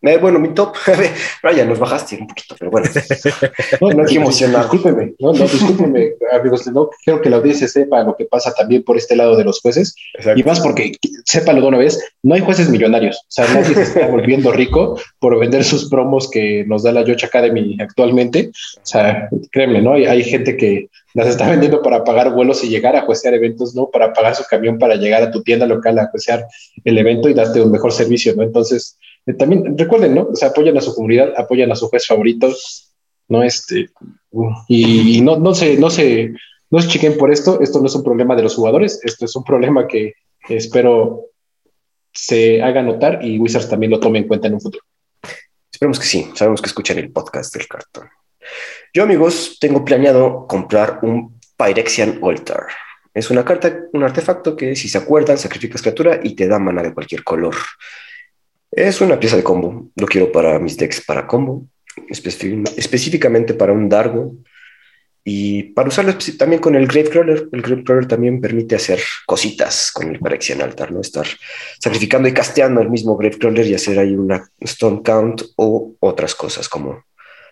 eh, 0.03 0.18
bueno, 0.18 0.38
mi 0.38 0.55
top, 0.55 0.74
Brian, 1.42 1.68
nos 1.68 1.78
bajaste 1.78 2.16
un 2.16 2.26
poquito, 2.26 2.55
pero 2.59 2.70
bueno, 2.70 2.88
no, 3.80 3.90
no 3.90 4.09
emocionado. 4.09 4.70
Discúlpeme, 4.70 5.14
no, 5.18 5.32
no, 5.32 5.44
discúlpeme, 5.44 6.12
amigos, 6.32 6.66
no 6.68 6.88
quiero 7.05 7.20
que 7.20 7.28
la 7.28 7.36
audiencia 7.36 7.68
sepa 7.68 8.03
lo 8.03 8.16
que 8.16 8.24
pasa 8.24 8.53
también 8.55 8.82
por 8.82 8.96
este 8.96 9.16
lado 9.16 9.36
de 9.36 9.44
los 9.44 9.61
jueces, 9.61 9.94
y 10.34 10.42
más 10.42 10.61
porque, 10.61 10.92
sépalo 11.24 11.61
de 11.61 11.66
una 11.66 11.78
vez, 11.78 12.03
no 12.22 12.34
hay 12.34 12.40
jueces 12.40 12.70
millonarios, 12.70 13.18
o 13.18 13.30
sea, 13.30 13.46
nadie 13.53 13.74
se 13.74 13.82
está 13.82 14.07
volviendo 14.07 14.53
rico 14.53 14.98
por 15.18 15.38
vender 15.38 15.64
sus 15.64 15.88
promos 15.90 16.30
que 16.30 16.64
nos 16.66 16.82
da 16.82 16.92
la 16.92 17.05
Yoch 17.05 17.24
Academy 17.24 17.76
actualmente, 17.80 18.51
o 18.76 18.86
sea, 18.86 19.28
créeme, 19.53 19.82
¿no? 19.82 19.94
Hay, 19.94 20.07
hay 20.07 20.24
gente 20.24 20.57
que 20.57 20.88
las 21.14 21.28
está 21.28 21.48
vendiendo 21.51 21.82
para 21.82 22.05
pagar 22.05 22.32
vuelos 22.32 22.62
y 22.62 22.68
llegar 22.68 22.96
a 22.96 23.03
juecear 23.03 23.34
eventos, 23.34 23.74
¿no? 23.74 23.90
Para 23.90 24.12
pagar 24.12 24.34
su 24.36 24.44
camión 24.44 24.78
para 24.78 24.94
llegar 24.94 25.22
a 25.22 25.30
tu 25.30 25.42
tienda 25.42 25.66
local 25.66 25.98
a 25.98 26.07
juecear 26.07 26.46
el 26.84 26.98
evento 26.98 27.28
y 27.28 27.34
darte 27.34 27.61
un 27.61 27.72
mejor 27.72 27.92
servicio, 27.92 28.34
¿no? 28.36 28.42
Entonces, 28.42 28.96
también 29.39 29.77
recuerden, 29.77 30.14
¿no? 30.14 30.29
O 30.33 30.37
sea, 30.37 30.49
apoyan 30.49 30.77
a 30.77 30.81
su 30.81 30.95
comunidad, 30.95 31.33
apoyan 31.37 31.71
a 31.73 31.77
su 31.77 31.89
juez 31.89 32.07
favorito, 32.07 32.53
¿no? 33.29 33.43
Este, 33.43 33.91
y, 34.68 35.21
no, 35.23 35.37
no 35.37 35.55
se, 35.55 35.77
no 35.77 35.91
se, 35.91 36.35
no 36.71 36.81
se 36.81 36.89
chiquen 36.89 37.16
por 37.16 37.33
esto, 37.33 37.61
esto 37.61 37.81
no 37.81 37.87
es 37.87 37.95
un 37.95 38.05
problema 38.05 38.35
de 38.37 38.43
los 38.43 38.55
jugadores, 38.55 39.01
esto 39.05 39.25
es 39.25 39.37
un 39.37 39.45
problema 39.45 39.87
que 39.87 40.14
espero 40.49 41.31
se 42.12 42.62
haga 42.62 42.83
notar 42.83 43.25
y 43.25 43.39
Wizards 43.39 43.68
también 43.68 43.91
lo 43.91 44.01
tome 44.01 44.18
en 44.18 44.29
cuenta 44.29 44.49
en 44.49 44.55
un 44.55 44.61
futuro. 44.61 44.85
Esperemos 45.73 45.99
que 45.99 46.07
sí, 46.07 46.31
sabemos 46.35 46.61
que 46.61 46.66
escuchan 46.66 46.99
el 46.99 47.11
podcast 47.11 47.55
del 47.55 47.66
cartón. 47.66 48.09
Yo, 48.93 49.05
amigos, 49.05 49.59
tengo 49.61 49.85
planeado 49.85 50.47
comprar 50.47 50.99
un 51.03 51.41
Pyrexian 51.57 52.21
Altar. 52.23 52.66
Es 53.14 53.31
una 53.31 53.45
carta, 53.45 53.85
un 53.93 54.03
artefacto 54.03 54.57
que, 54.57 54.77
si 54.77 54.89
se 54.89 54.99
acuerdan, 54.99 55.39
sacrificas 55.39 55.83
criatura 55.83 56.21
y 56.23 56.35
te 56.35 56.49
da 56.49 56.59
mana 56.59 56.83
de 56.83 56.93
cualquier 56.95 57.25
color. 57.25 57.55
Es 58.73 59.01
una 59.01 59.18
pieza 59.18 59.37
de 59.37 59.43
combo. 59.43 59.91
Lo 59.97 60.07
quiero 60.07 60.31
para 60.31 60.59
mis 60.59 60.77
decks 60.77 61.05
para 61.05 61.27
combo, 61.27 61.66
específicamente 62.09 63.55
para 63.55 63.73
un 63.73 63.89
Dargo. 63.89 64.37
Y 65.23 65.64
para 65.75 65.89
usarlo 65.89 66.16
también 66.39 66.62
con 66.62 66.75
el 66.75 66.87
Gravecrawler. 66.87 67.49
El 67.53 67.62
Gravecrawler 67.62 68.07
también 68.07 68.41
permite 68.41 68.77
hacer 68.77 69.01
cositas 69.27 69.93
con 69.93 70.09
el 70.09 70.18
Phyrexian 70.18 70.62
Altar, 70.62 70.93
¿no? 70.93 71.01
Estar 71.01 71.27
sacrificando 71.79 72.29
y 72.29 72.33
casteando 72.33 72.81
el 72.81 72.91
mismo 72.91 73.16
Gravecrawler 73.16 73.66
y 73.66 73.75
hacer 73.75 73.99
ahí 73.99 74.14
una 74.14 74.49
Stone 74.61 75.03
Count 75.05 75.43
o 75.57 75.95
otras 76.01 76.35
cosas 76.35 76.68
como 76.68 77.05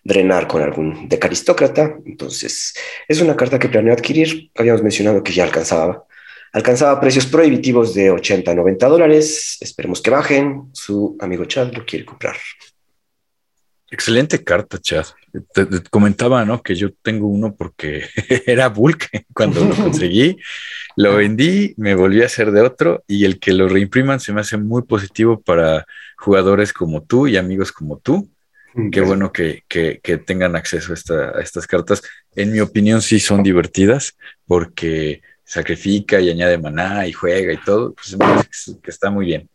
drenar 0.02 0.48
con 0.48 0.62
algún 0.62 1.08
deck 1.08 1.26
aristócrata. 1.26 1.98
Entonces, 2.06 2.74
es 3.06 3.20
una 3.20 3.36
carta 3.36 3.58
que 3.58 3.68
planeo 3.68 3.92
adquirir. 3.92 4.50
Habíamos 4.56 4.82
mencionado 4.82 5.22
que 5.22 5.32
ya 5.32 5.44
alcanzaba 5.44 6.04
Alcanzaba 6.52 7.00
precios 7.00 7.26
prohibitivos 7.26 7.94
de 7.94 8.10
80 8.10 8.50
a 8.50 8.54
90 8.54 8.86
dólares. 8.88 9.58
Esperemos 9.60 10.00
que 10.00 10.10
bajen. 10.10 10.70
Su 10.72 11.16
amigo 11.20 11.44
Chad 11.44 11.72
lo 11.74 11.84
quiere 11.84 12.04
comprar. 12.04 12.36
Excelente 13.90 14.44
carta, 14.44 14.78
Chad. 14.78 15.06
Te, 15.52 15.66
comentaba, 15.90 16.44
¿no? 16.44 16.62
Que 16.62 16.74
yo 16.74 16.92
tengo 17.02 17.26
uno 17.26 17.54
porque 17.54 18.04
era 18.46 18.68
Bulk 18.68 19.08
cuando 19.32 19.64
lo 19.64 19.74
conseguí. 19.74 20.38
Lo 20.96 21.16
vendí, 21.16 21.74
me 21.76 21.94
volví 21.94 22.22
a 22.22 22.26
hacer 22.26 22.50
de 22.50 22.60
otro 22.60 23.04
y 23.06 23.24
el 23.24 23.38
que 23.38 23.52
lo 23.52 23.68
reimpriman 23.68 24.20
se 24.20 24.32
me 24.32 24.40
hace 24.40 24.56
muy 24.56 24.82
positivo 24.82 25.40
para 25.40 25.86
jugadores 26.16 26.72
como 26.72 27.02
tú 27.02 27.26
y 27.26 27.36
amigos 27.36 27.72
como 27.72 27.98
tú. 27.98 28.28
Mm, 28.74 28.90
Qué 28.90 29.00
bueno 29.00 29.32
que, 29.32 29.62
tengan 30.26 30.56
acceso 30.56 30.92
a, 30.92 31.38
a, 31.38 31.40
estas 31.40 31.66
cartas. 31.66 32.02
En 32.34 32.52
mi 32.52 32.60
opinión, 32.60 33.00
sí 33.00 33.20
son 33.20 33.42
divertidas 33.42 34.16
porque 34.46 35.22
sacrifica 35.48 36.20
y 36.20 36.28
añade 36.28 36.58
maná 36.58 37.06
y 37.06 37.12
juega 37.12 37.54
y 37.54 37.64
todo, 37.64 37.94
pues 37.94 38.76
que 38.82 38.90
está 38.90 39.10
muy 39.10 39.24
bien. 39.24 39.48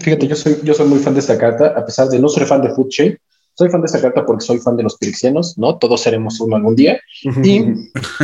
Fíjate, 0.00 0.28
yo 0.28 0.36
soy, 0.36 0.58
yo 0.62 0.74
soy 0.74 0.86
muy 0.86 1.00
fan 1.00 1.14
de 1.14 1.20
esta 1.20 1.36
carta, 1.36 1.74
a 1.76 1.84
pesar 1.84 2.08
de 2.08 2.20
no 2.20 2.28
ser 2.28 2.46
fan 2.46 2.62
de 2.62 2.70
Food 2.70 2.88
Chain, 2.88 3.18
soy 3.54 3.68
fan 3.68 3.80
de 3.80 3.86
esta 3.86 4.00
carta 4.00 4.24
porque 4.24 4.44
soy 4.44 4.58
fan 4.58 4.76
de 4.76 4.84
los 4.84 4.96
pirexianos, 4.96 5.58
¿no? 5.58 5.76
Todos 5.78 6.02
seremos 6.02 6.40
uno 6.40 6.54
algún 6.54 6.76
día. 6.76 7.00
Y 7.42 7.64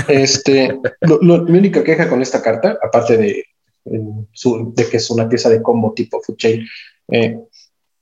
este, 0.06 0.78
mi 1.20 1.58
única 1.58 1.82
queja 1.82 2.08
con 2.08 2.22
esta 2.22 2.40
carta, 2.40 2.78
aparte 2.80 3.16
de, 3.16 3.44
de 3.84 4.88
que 4.88 4.96
es 4.98 5.10
una 5.10 5.28
pieza 5.28 5.48
de 5.48 5.62
combo 5.62 5.92
tipo 5.94 6.20
Food 6.22 6.36
Chain, 6.36 6.66
eh, 7.08 7.38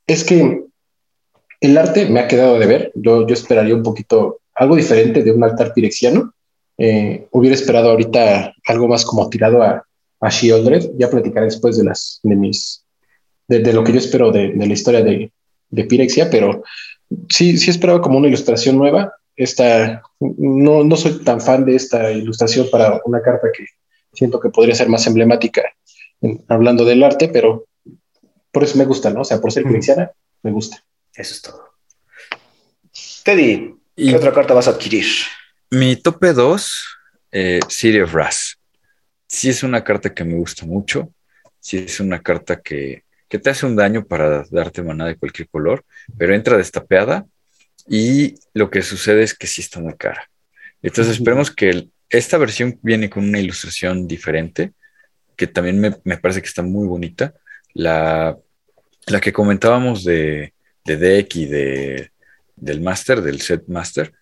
es 0.06 0.24
que 0.24 0.64
el 1.60 1.78
arte 1.78 2.06
me 2.10 2.20
ha 2.20 2.28
quedado 2.28 2.58
de 2.58 2.66
ver. 2.66 2.92
Yo, 2.94 3.26
yo 3.26 3.32
esperaría 3.32 3.74
un 3.74 3.82
poquito 3.82 4.40
algo 4.54 4.76
diferente 4.76 5.22
de 5.22 5.32
un 5.32 5.42
altar 5.42 5.72
pirexiano. 5.72 6.34
Eh, 6.78 7.26
hubiera 7.32 7.54
esperado 7.54 7.90
ahorita 7.90 8.54
algo 8.66 8.86
más 8.86 9.04
como 9.04 9.28
tirado 9.28 9.62
a, 9.62 9.84
a 10.20 10.30
Shieldred. 10.30 10.92
Ya 10.96 11.10
platicaré 11.10 11.46
después 11.46 11.76
de 11.76 11.84
las 11.84 12.20
de 12.22 12.36
mis 12.36 12.84
de, 13.48 13.72
lo 13.72 13.82
que 13.82 13.92
yo 13.92 13.98
espero 13.98 14.30
de, 14.30 14.52
de 14.52 14.66
la 14.66 14.72
historia 14.72 15.02
de, 15.02 15.32
de, 15.70 15.84
Pirexia, 15.84 16.30
pero 16.30 16.62
sí, 17.30 17.56
sí 17.56 17.70
esperaba 17.70 18.00
como 18.00 18.18
una 18.18 18.28
ilustración 18.28 18.76
nueva. 18.76 19.14
Esta, 19.36 20.02
no, 20.20 20.84
no 20.84 20.96
soy 20.96 21.24
tan 21.24 21.40
fan 21.40 21.64
de 21.64 21.74
esta 21.74 22.10
ilustración 22.12 22.68
para 22.70 23.00
una 23.04 23.22
carta 23.22 23.48
que 23.56 23.64
siento 24.12 24.38
que 24.38 24.50
podría 24.50 24.74
ser 24.74 24.88
más 24.88 25.06
emblemática 25.06 25.62
hablando 26.48 26.84
del 26.84 27.02
arte, 27.04 27.28
pero 27.28 27.66
por 28.50 28.64
eso 28.64 28.76
me 28.76 28.84
gusta, 28.84 29.10
¿no? 29.10 29.20
O 29.20 29.24
sea, 29.24 29.40
por 29.40 29.52
ser 29.52 29.64
cristiana, 29.64 30.10
me 30.42 30.50
gusta. 30.50 30.82
Eso 31.14 31.34
es 31.34 31.42
todo. 31.42 31.62
Teddy, 33.24 33.74
¿qué 33.96 34.16
otra 34.16 34.32
carta 34.32 34.54
vas 34.54 34.68
a 34.68 34.72
adquirir? 34.72 35.06
Mi 35.70 35.96
tope 35.96 36.32
2, 36.32 36.84
eh, 37.32 37.60
City 37.68 38.00
of 38.00 38.12
Brass. 38.12 38.58
Sí 39.26 39.50
es 39.50 39.62
una 39.62 39.84
carta 39.84 40.14
que 40.14 40.24
me 40.24 40.34
gusta 40.34 40.64
mucho. 40.64 41.12
Sí 41.60 41.76
es 41.76 42.00
una 42.00 42.22
carta 42.22 42.60
que, 42.62 43.04
que 43.28 43.38
te 43.38 43.50
hace 43.50 43.66
un 43.66 43.76
daño 43.76 44.06
para 44.06 44.44
darte 44.50 44.82
maná 44.82 45.04
de 45.06 45.16
cualquier 45.16 45.48
color, 45.48 45.84
pero 46.16 46.34
entra 46.34 46.56
destapeada 46.56 47.26
y 47.86 48.36
lo 48.54 48.70
que 48.70 48.80
sucede 48.80 49.22
es 49.22 49.34
que 49.34 49.46
sí 49.46 49.60
está 49.60 49.78
muy 49.78 49.94
cara. 49.94 50.30
Entonces 50.80 51.14
esperemos 51.14 51.50
que 51.50 51.90
esta 52.08 52.38
versión 52.38 52.78
viene 52.82 53.10
con 53.10 53.24
una 53.28 53.38
ilustración 53.38 54.08
diferente, 54.08 54.72
que 55.36 55.46
también 55.46 55.78
me, 55.80 56.16
parece 56.16 56.40
que 56.40 56.48
está 56.48 56.62
muy 56.62 56.88
bonita. 56.88 57.34
La, 57.74 58.38
la 59.06 59.20
que 59.20 59.34
comentábamos 59.34 60.02
de, 60.02 60.54
de 60.86 60.96
deck 60.96 61.36
y 61.36 61.44
de, 61.44 62.10
del 62.56 62.80
master, 62.80 63.20
del 63.20 63.42
set 63.42 63.68
master, 63.68 64.14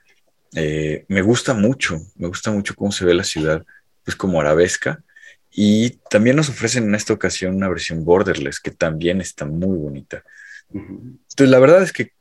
eh, 0.56 1.04
me 1.08 1.20
gusta 1.20 1.52
mucho, 1.52 2.00
me 2.16 2.28
gusta 2.28 2.50
mucho 2.50 2.74
cómo 2.74 2.90
se 2.90 3.04
ve 3.04 3.12
la 3.12 3.24
ciudad, 3.24 3.62
pues 4.04 4.16
como 4.16 4.40
arabesca. 4.40 5.02
Y 5.50 5.90
también 6.10 6.36
nos 6.36 6.48
ofrecen 6.48 6.84
en 6.84 6.94
esta 6.94 7.12
ocasión 7.12 7.54
una 7.54 7.68
versión 7.68 8.04
borderless 8.04 8.58
que 8.58 8.70
también 8.70 9.20
está 9.20 9.44
muy 9.44 9.76
bonita. 9.76 10.24
Entonces, 10.72 11.50
la 11.50 11.58
verdad 11.58 11.82
es 11.82 11.92
que 11.92 12.12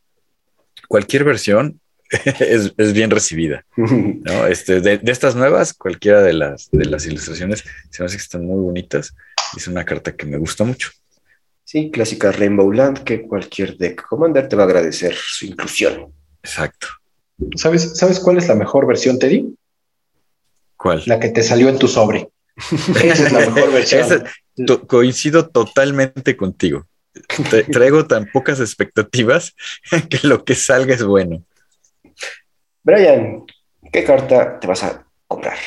cualquier 0.89 1.23
versión 1.23 1.79
es, 2.39 2.93
bien 2.93 3.09
recibida. 3.09 3.65
¿no? 3.77 4.47
Este, 4.47 4.81
de, 4.81 4.99
estas 5.05 5.35
nuevas, 5.35 5.73
cualquiera 5.73 6.21
de 6.21 6.33
las, 6.33 6.69
de 6.71 6.85
las 6.85 7.05
ilustraciones 7.05 7.63
se 7.89 8.03
me 8.03 8.07
hace 8.07 8.17
que 8.17 8.23
están 8.23 8.45
muy 8.45 8.61
bonitas. 8.61 9.15
Es 9.55 9.67
una 9.69 9.85
carta 9.85 10.13
que 10.13 10.25
me 10.25 10.37
gusta 10.37 10.65
mucho. 10.65 10.91
Sí, 11.63 11.89
clásica 11.89 12.33
Rainbow 12.33 12.71
Land 12.71 13.03
que 13.03 13.21
cualquier 13.21 13.77
deck 13.77 14.05
Commander 14.07 14.47
te 14.49 14.57
va 14.57 14.63
a 14.63 14.65
agradecer 14.65 15.15
su 15.15 15.45
inclusión. 15.45 16.11
Exacto. 16.43 16.87
¿Sabes, 17.55 17.97
¿Sabes 17.97 18.19
cuál 18.19 18.37
es 18.37 18.47
la 18.47 18.55
mejor 18.55 18.87
versión, 18.87 19.19
Teddy? 19.19 19.55
¿Cuál? 20.77 21.03
La 21.05 21.19
que 21.19 21.29
te 21.29 21.43
salió 21.43 21.69
en 21.69 21.79
tu 21.79 21.87
sobre. 21.87 22.29
Esa 23.03 23.25
es 23.27 23.31
la 23.31 23.49
mejor 23.49 23.71
versión. 23.73 24.23
coincido 24.87 25.47
totalmente 25.49 26.37
contigo. 26.37 26.85
traigo 27.71 28.05
tan 28.05 28.29
pocas 28.31 28.59
expectativas 28.59 29.55
que 30.09 30.27
lo 30.27 30.43
que 30.43 30.55
salga 30.55 30.93
es 30.93 31.03
bueno. 31.03 31.43
Brian, 32.83 33.45
¿qué 33.91 34.03
carta 34.03 34.59
te 34.59 34.67
vas 34.67 34.83
a 34.83 35.05
comprar? 35.27 35.57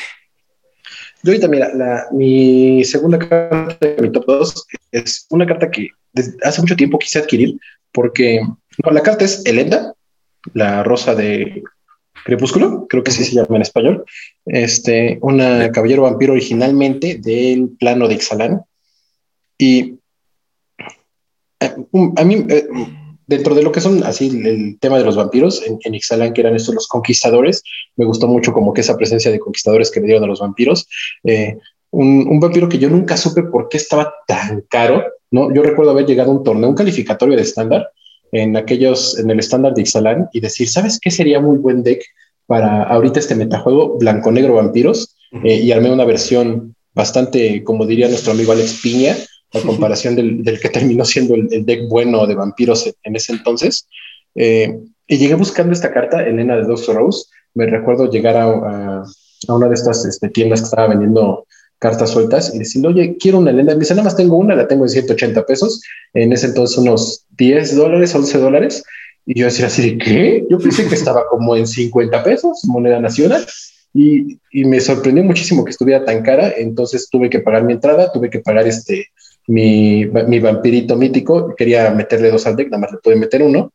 Yo 1.22 1.32
ahorita, 1.32 1.48
mira, 1.48 1.70
mi 2.12 2.84
segunda 2.84 3.18
carta 3.18 3.76
de 3.80 3.96
mi 4.00 4.12
top 4.12 4.24
2 4.26 4.66
es 4.92 5.26
una 5.30 5.46
carta 5.46 5.68
que 5.70 5.88
desde 6.12 6.36
hace 6.44 6.60
mucho 6.60 6.76
tiempo 6.76 6.98
quise 6.98 7.18
adquirir 7.18 7.58
porque 7.92 8.40
la 8.90 9.02
carta 9.02 9.24
es 9.24 9.44
Elenda, 9.44 9.94
la 10.54 10.82
rosa 10.82 11.14
de 11.14 11.62
Crepúsculo, 12.24 12.86
creo 12.88 13.02
que 13.02 13.10
sí 13.10 13.24
se 13.24 13.34
llama 13.34 13.56
en 13.56 13.62
español. 13.62 14.04
Este, 14.44 15.18
una 15.22 15.70
caballero 15.72 16.02
vampiro 16.02 16.32
originalmente 16.32 17.18
del 17.18 17.70
plano 17.78 18.08
de 18.08 18.14
Ixalan. 18.14 18.62
Y 19.56 19.94
eh, 21.60 21.74
a 22.16 22.24
mí, 22.24 22.44
eh, 22.48 22.68
dentro 23.26 23.54
de 23.54 23.62
lo 23.62 23.72
que 23.72 23.80
son 23.80 24.04
así 24.04 24.28
el 24.44 24.78
tema 24.78 24.98
de 24.98 25.04
los 25.04 25.16
vampiros 25.16 25.66
en, 25.66 25.78
en, 25.82 25.94
Ixalan, 25.94 26.32
que 26.32 26.42
eran 26.42 26.54
estos 26.54 26.74
los 26.74 26.88
conquistadores, 26.88 27.62
me 27.96 28.04
gustó 28.04 28.28
mucho 28.28 28.52
como 28.52 28.72
que 28.72 28.82
esa 28.82 28.96
presencia 28.96 29.30
de 29.30 29.38
conquistadores 29.38 29.90
que 29.90 30.00
le 30.00 30.06
dieron 30.06 30.24
a 30.24 30.28
los 30.28 30.40
vampiros. 30.40 30.86
Eh, 31.24 31.56
un, 31.90 32.40
vampiro 32.40 32.68
que 32.68 32.78
yo 32.78 32.90
nunca 32.90 33.16
supe 33.16 33.42
por 33.44 33.68
qué 33.68 33.78
estaba 33.78 34.14
tan 34.26 34.62
caro, 34.68 35.04
¿no? 35.30 35.52
Yo 35.54 35.62
recuerdo 35.62 35.92
haber 35.92 36.06
llegado 36.06 36.30
a 36.30 36.34
un 36.34 36.44
torneo, 36.44 36.68
un 36.68 36.74
calificatorio 36.74 37.36
de 37.36 37.42
estándar 37.42 37.90
en 38.32 38.56
aquellos, 38.56 39.18
en 39.18 39.30
el 39.30 39.38
estándar 39.38 39.74
de 39.74 39.82
Ixalan 39.82 40.28
y 40.32 40.40
decir, 40.40 40.68
¿sabes 40.68 40.98
qué 41.00 41.10
sería 41.10 41.40
muy 41.40 41.58
buen 41.58 41.82
deck 41.82 42.02
para 42.46 42.82
ahorita 42.84 43.20
este 43.20 43.34
metajuego 43.34 43.98
blanco-negro 43.98 44.54
vampiros? 44.54 45.16
Eh, 45.44 45.56
y 45.56 45.72
armé 45.72 45.90
una 45.90 46.04
versión 46.04 46.74
bastante, 46.94 47.62
como 47.62 47.86
diría 47.86 48.08
nuestro 48.08 48.32
amigo 48.32 48.52
Alex 48.52 48.80
Piña, 48.82 49.14
a 49.52 49.60
comparación 49.60 50.14
del, 50.16 50.60
que 50.60 50.68
terminó 50.68 51.04
siendo 51.04 51.34
el, 51.34 51.64
deck 51.64 51.88
bueno 51.88 52.26
de 52.26 52.34
vampiros 52.34 52.92
en, 53.02 53.16
ese 53.16 53.32
entonces. 53.32 53.86
Eh, 54.34 54.78
y 55.06 55.16
llegué 55.16 55.34
buscando 55.34 55.72
esta 55.72 55.92
carta, 55.92 56.22
Elena 56.22 56.56
de 56.56 56.64
Doctor 56.64 56.96
Rose. 56.96 57.26
Me 57.54 57.66
recuerdo 57.66 58.10
llegar 58.10 58.36
a, 58.36 59.04
una 59.48 59.68
de 59.68 59.74
estas 59.74 60.04
este, 60.04 60.28
tiendas 60.28 60.60
que 60.60 60.64
estaba 60.64 60.88
vendiendo 60.88 61.46
cartas 61.78 62.10
sueltas 62.10 62.54
y 62.54 62.58
decirle, 62.58 62.88
oye, 62.88 63.16
quiero 63.18 63.38
una 63.38 63.50
Elena. 63.50 63.74
Me 63.74 63.80
dice, 63.80 63.94
nada 63.94 64.04
más 64.04 64.16
tengo 64.16 64.36
una, 64.36 64.54
la 64.54 64.68
tengo 64.68 64.84
en 64.84 64.90
180 64.90 65.46
pesos. 65.46 65.82
En 66.14 66.32
ese 66.32 66.46
entonces 66.46 66.78
unos 66.78 67.24
10 67.36 67.76
dólares, 67.76 68.14
11 68.14 68.38
dólares. 68.38 68.82
Y 69.26 69.40
yo 69.40 69.46
decía 69.46 69.66
así, 69.66 69.90
¿de 69.90 69.98
qué? 69.98 70.46
Yo 70.50 70.58
pensé 70.58 70.88
que 70.88 70.94
estaba 70.94 71.26
como 71.28 71.56
en 71.56 71.66
50 71.66 72.24
pesos, 72.24 72.62
moneda 72.64 73.00
nacional. 73.00 73.46
Y, 73.94 74.38
y, 74.52 74.64
me 74.64 74.80
sorprendió 74.80 75.24
muchísimo 75.24 75.64
que 75.64 75.70
estuviera 75.70 76.04
tan 76.04 76.22
cara. 76.22 76.52
Entonces 76.56 77.08
tuve 77.10 77.30
que 77.30 77.40
pagar 77.40 77.64
mi 77.64 77.72
entrada, 77.72 78.12
tuve 78.12 78.30
que 78.30 78.40
pagar 78.40 78.66
este 78.66 79.08
mi, 79.48 80.04
mi, 80.04 80.38
vampirito 80.38 80.94
mítico, 80.94 81.54
quería 81.56 81.90
meterle 81.90 82.30
dos 82.30 82.46
al 82.46 82.54
deck, 82.54 82.68
nada 82.68 82.82
más 82.82 82.92
le 82.92 82.98
pude 82.98 83.16
meter 83.16 83.42
uno, 83.42 83.72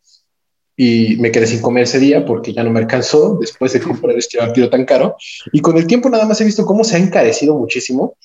y 0.76 1.18
me 1.18 1.32
quedé 1.32 1.46
sin 1.48 1.62
comer 1.62 1.84
ese 1.84 2.00
día 2.00 2.26
porque 2.26 2.54
ya 2.54 2.64
no 2.64 2.72
me 2.72 2.80
alcanzó 2.80 3.38
después 3.40 3.74
de 3.74 3.80
comprar 3.80 4.18
este 4.18 4.40
vampiro 4.40 4.70
tan 4.70 4.86
caro. 4.86 5.16
Y 5.52 5.60
con 5.60 5.78
el 5.78 5.86
tiempo 5.86 6.10
nada 6.10 6.26
más 6.26 6.42
he 6.42 6.46
visto 6.46 6.66
cómo 6.66 6.84
se 6.84 6.96
ha 6.96 7.00
encarecido 7.00 7.56
muchísimo, 7.56 8.18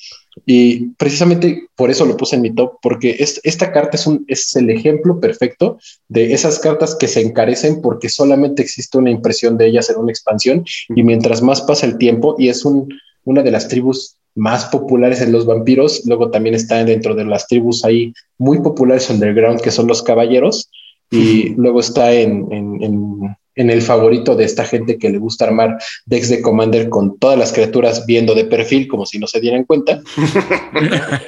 y 0.46 0.90
precisamente 0.90 1.68
por 1.74 1.90
eso 1.90 2.06
lo 2.06 2.16
puse 2.16 2.36
en 2.36 2.42
mi 2.42 2.54
top, 2.54 2.78
porque 2.80 3.16
esta 3.18 3.72
carta 3.72 3.96
es, 3.96 4.06
un, 4.06 4.24
es 4.28 4.54
el 4.54 4.70
ejemplo 4.70 5.18
perfecto 5.18 5.78
de 6.08 6.32
esas 6.32 6.58
cartas 6.60 6.94
que 6.94 7.08
se 7.08 7.20
encarecen 7.20 7.80
porque 7.82 8.08
solamente 8.08 8.62
existe 8.62 8.98
una 8.98 9.10
impresión 9.10 9.58
de 9.58 9.66
ellas 9.66 9.90
en 9.90 9.96
una 9.96 10.12
expansión, 10.12 10.64
y 10.94 11.02
mientras 11.02 11.42
más 11.42 11.62
pasa 11.62 11.86
el 11.86 11.98
tiempo, 11.98 12.36
y 12.38 12.48
es 12.48 12.64
un, 12.64 12.88
una 13.24 13.42
de 13.42 13.50
las 13.50 13.68
tribus 13.68 14.16
más 14.34 14.66
populares 14.66 15.20
en 15.20 15.32
los 15.32 15.44
vampiros. 15.44 16.02
Luego 16.06 16.30
también 16.30 16.54
están 16.54 16.86
dentro 16.86 17.14
de 17.14 17.24
las 17.24 17.46
tribus 17.48 17.84
ahí 17.84 18.12
muy 18.38 18.60
populares 18.60 19.10
underground, 19.10 19.60
que 19.60 19.72
son 19.72 19.88
los 19.88 20.02
caballeros. 20.02 20.70
Y 21.10 21.51
luego 21.56 21.80
está 21.80 22.12
en, 22.12 23.36
el 23.55 23.82
favorito 23.82 24.36
de 24.36 24.44
esta 24.44 24.64
gente 24.64 24.98
que 24.98 25.10
le 25.10 25.18
gusta 25.18 25.47
armar 25.47 25.78
decks 26.06 26.28
de 26.28 26.43
Commander 26.43 26.89
con 26.89 27.18
todas 27.18 27.39
las 27.39 27.52
criaturas 27.52 28.05
viendo 28.06 28.35
de 28.35 28.44
perfil, 28.44 28.86
como 28.86 29.05
si 29.05 29.18
no 29.18 29.26
se 29.26 29.40
dieran 29.40 29.64
cuenta. 29.64 30.01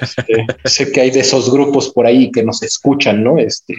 Este, 0.01 0.47
sé 0.65 0.93
que 0.93 1.01
hay 1.01 1.11
de 1.11 1.21
esos 1.21 1.51
grupos 1.51 1.91
por 1.91 2.07
ahí 2.07 2.31
que 2.31 2.43
nos 2.43 2.63
escuchan, 2.63 3.23
¿no? 3.25 3.39
Este, 3.39 3.75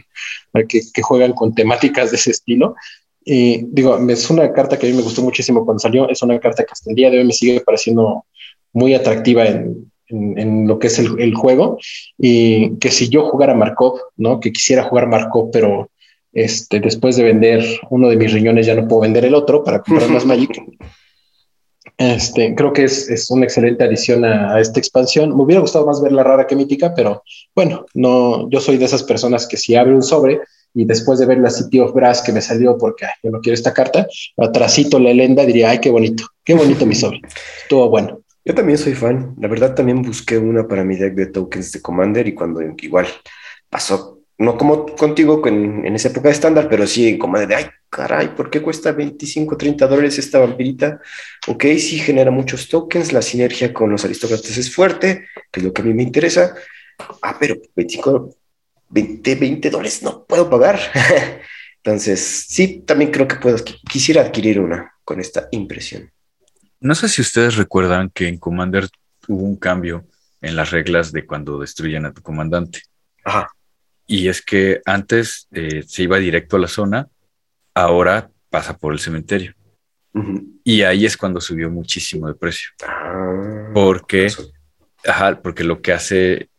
que, 0.67 0.81
que 0.93 1.01
juegan 1.01 1.33
con 1.33 1.55
temáticas 1.55 2.11
de 2.11 2.17
ese 2.17 2.31
estilo. 2.31 2.75
Y 3.23 3.65
digo, 3.67 3.97
es 4.09 4.29
una 4.29 4.51
carta 4.51 4.77
que 4.77 4.87
a 4.87 4.89
mí 4.89 4.95
me 4.95 5.03
gustó 5.03 5.21
muchísimo 5.21 5.63
cuando 5.63 5.79
salió. 5.79 6.09
Es 6.09 6.21
una 6.21 6.39
carta 6.39 6.63
que 6.63 6.71
hasta 6.71 6.89
el 6.89 6.95
día 6.95 7.09
de 7.09 7.19
hoy 7.19 7.25
me 7.25 7.33
sigue 7.33 7.61
pareciendo 7.61 8.25
muy 8.73 8.93
atractiva 8.95 9.45
en, 9.45 9.91
en, 10.11 10.67
lo 10.67 10.79
que 10.79 10.87
es 10.87 10.97
el, 10.99 11.19
el, 11.19 11.35
juego 11.35 11.77
y 12.17 12.77
que 12.77 12.89
si 12.89 13.09
yo 13.09 13.29
jugara 13.29 13.53
Markov, 13.53 13.99
¿no? 14.17 14.39
Que 14.39 14.51
quisiera 14.51 14.83
jugar 14.83 15.07
Markov, 15.07 15.51
pero 15.51 15.90
este, 16.33 16.79
después 16.79 17.15
de 17.15 17.23
vender 17.23 17.63
uno 17.89 18.09
de 18.09 18.17
mis 18.17 18.31
riñones 18.31 18.65
ya 18.65 18.75
no 18.75 18.87
puedo 18.87 19.01
vender 19.01 19.25
el 19.25 19.35
otro 19.35 19.63
para 19.63 19.81
comprar 19.81 20.09
más 20.09 20.25
Magic. 20.27 20.61
Este, 21.97 22.55
creo 22.55 22.73
que 22.73 22.85
es, 22.85 23.09
es 23.09 23.29
una 23.29 23.45
excelente 23.45 23.83
adición 23.83 24.25
a, 24.25 24.55
a, 24.55 24.59
esta 24.59 24.79
expansión. 24.79 25.35
Me 25.35 25.43
hubiera 25.43 25.61
gustado 25.61 25.85
más 25.85 26.01
verla 26.01 26.23
rara 26.23 26.47
que 26.47 26.55
mítica, 26.55 26.93
pero 26.95 27.23
bueno, 27.53 27.85
no, 27.93 28.49
yo 28.49 28.59
soy 28.59 28.77
de 28.77 28.85
esas 28.85 29.03
personas 29.03 29.47
que 29.47 29.57
si 29.57 29.75
abre 29.75 29.93
un 29.93 30.01
sobre 30.01 30.39
y 30.73 30.85
después 30.85 31.19
de 31.19 31.25
ver 31.25 31.39
la 31.39 31.49
City 31.49 31.79
of 31.79 31.93
Brass 31.93 32.21
que 32.21 32.31
me 32.31 32.41
salió 32.41 32.77
porque 32.77 33.05
yo 33.21 33.29
no 33.29 33.39
quiero 33.41 33.53
esta 33.53 33.73
carta, 33.73 34.07
atrasito 34.37 34.99
la 34.99 35.13
lenda 35.13 35.45
diría, 35.45 35.69
ay, 35.69 35.79
qué 35.79 35.89
bonito, 35.89 36.25
qué 36.43 36.53
bonito 36.53 36.85
mi 36.85 36.95
sobre. 36.95 37.21
Estuvo 37.61 37.89
bueno. 37.89 38.21
Yo 38.43 38.55
también 38.55 38.77
soy 38.77 38.93
fan. 38.93 39.35
La 39.39 39.47
verdad, 39.47 39.75
también 39.75 40.01
busqué 40.01 40.37
una 40.37 40.67
para 40.67 40.83
mi 40.83 40.95
deck 40.95 41.13
de 41.13 41.27
tokens 41.27 41.71
de 41.73 41.81
Commander 41.81 42.27
y 42.27 42.33
cuando 42.33 42.61
igual 42.61 43.05
pasó, 43.69 44.20
no 44.41 44.57
como 44.57 44.87
contigo 44.87 45.45
en, 45.47 45.85
esa 45.95 46.09
época 46.09 46.29
de 46.29 46.33
estándar, 46.33 46.67
pero 46.67 46.87
sí 46.87 47.07
en 47.07 47.19
Commander 47.19 47.47
de, 47.47 47.55
ay, 47.55 47.65
caray, 47.89 48.35
¿por 48.35 48.49
qué 48.49 48.61
cuesta 48.61 48.91
25, 48.91 49.55
30 49.55 49.87
dólares 49.87 50.17
esta 50.17 50.39
vampirita? 50.39 50.99
Ok, 51.47 51.63
sí 51.77 51.99
genera 51.99 52.31
muchos 52.31 52.67
tokens, 52.67 53.13
la 53.13 53.21
sinergia 53.21 53.71
con 53.71 53.91
los 53.91 54.03
aristócratas 54.03 54.57
es 54.57 54.73
fuerte, 54.73 55.27
que 55.51 55.59
es 55.59 55.63
lo 55.63 55.71
que 55.71 55.83
a 55.83 55.85
mí 55.85 55.93
me 55.93 56.01
interesa. 56.01 56.55
Ah, 57.21 57.37
pero 57.39 57.55
25, 57.75 58.35
20, 58.89 59.35
20 59.35 59.69
dólares 59.69 60.01
no 60.01 60.25
puedo 60.25 60.49
pagar. 60.49 60.79
Entonces, 61.83 62.45
sí, 62.47 62.83
también 62.85 63.11
creo 63.11 63.27
que 63.27 63.35
puedo, 63.35 63.57
quisiera 63.89 64.21
adquirir 64.21 64.59
una 64.59 64.93
con 65.03 65.19
esta 65.19 65.49
impresión. 65.51 66.11
No 66.79 66.95
sé 66.95 67.09
si 67.09 67.21
ustedes 67.21 67.57
recuerdan 67.57 68.09
que 68.09 68.27
en 68.27 68.39
Commander 68.39 68.89
hubo 69.27 69.43
un 69.43 69.55
cambio 69.55 70.05
en 70.41 70.55
las 70.55 70.71
reglas 70.71 71.11
de 71.11 71.27
cuando 71.27 71.59
destruyen 71.59 72.05
a 72.05 72.13
tu 72.13 72.23
comandante. 72.23 72.81
Ajá. 73.23 73.51
Y 74.11 74.27
es 74.27 74.41
que 74.41 74.81
antes 74.85 75.47
eh, 75.53 75.83
se 75.87 76.03
iba 76.03 76.17
directo 76.17 76.57
a 76.57 76.59
la 76.59 76.67
zona 76.67 77.07
ahora 77.73 78.29
pasa 78.49 78.77
por 78.77 78.91
el 78.91 78.99
cementerio. 78.99 79.55
Y 80.65 80.81
ahí 80.81 81.05
es 81.05 81.15
cuando 81.15 81.39
subió 81.39 81.69
muchísimo 81.69 82.27
de 82.27 82.33
precio. 82.35 82.71
Ah, 82.85 83.71
porque, 83.73 84.27
ajá, 85.05 85.41
porque 85.41 85.63
lo 85.63 85.81
que 85.81 85.93
hace, 85.93 86.49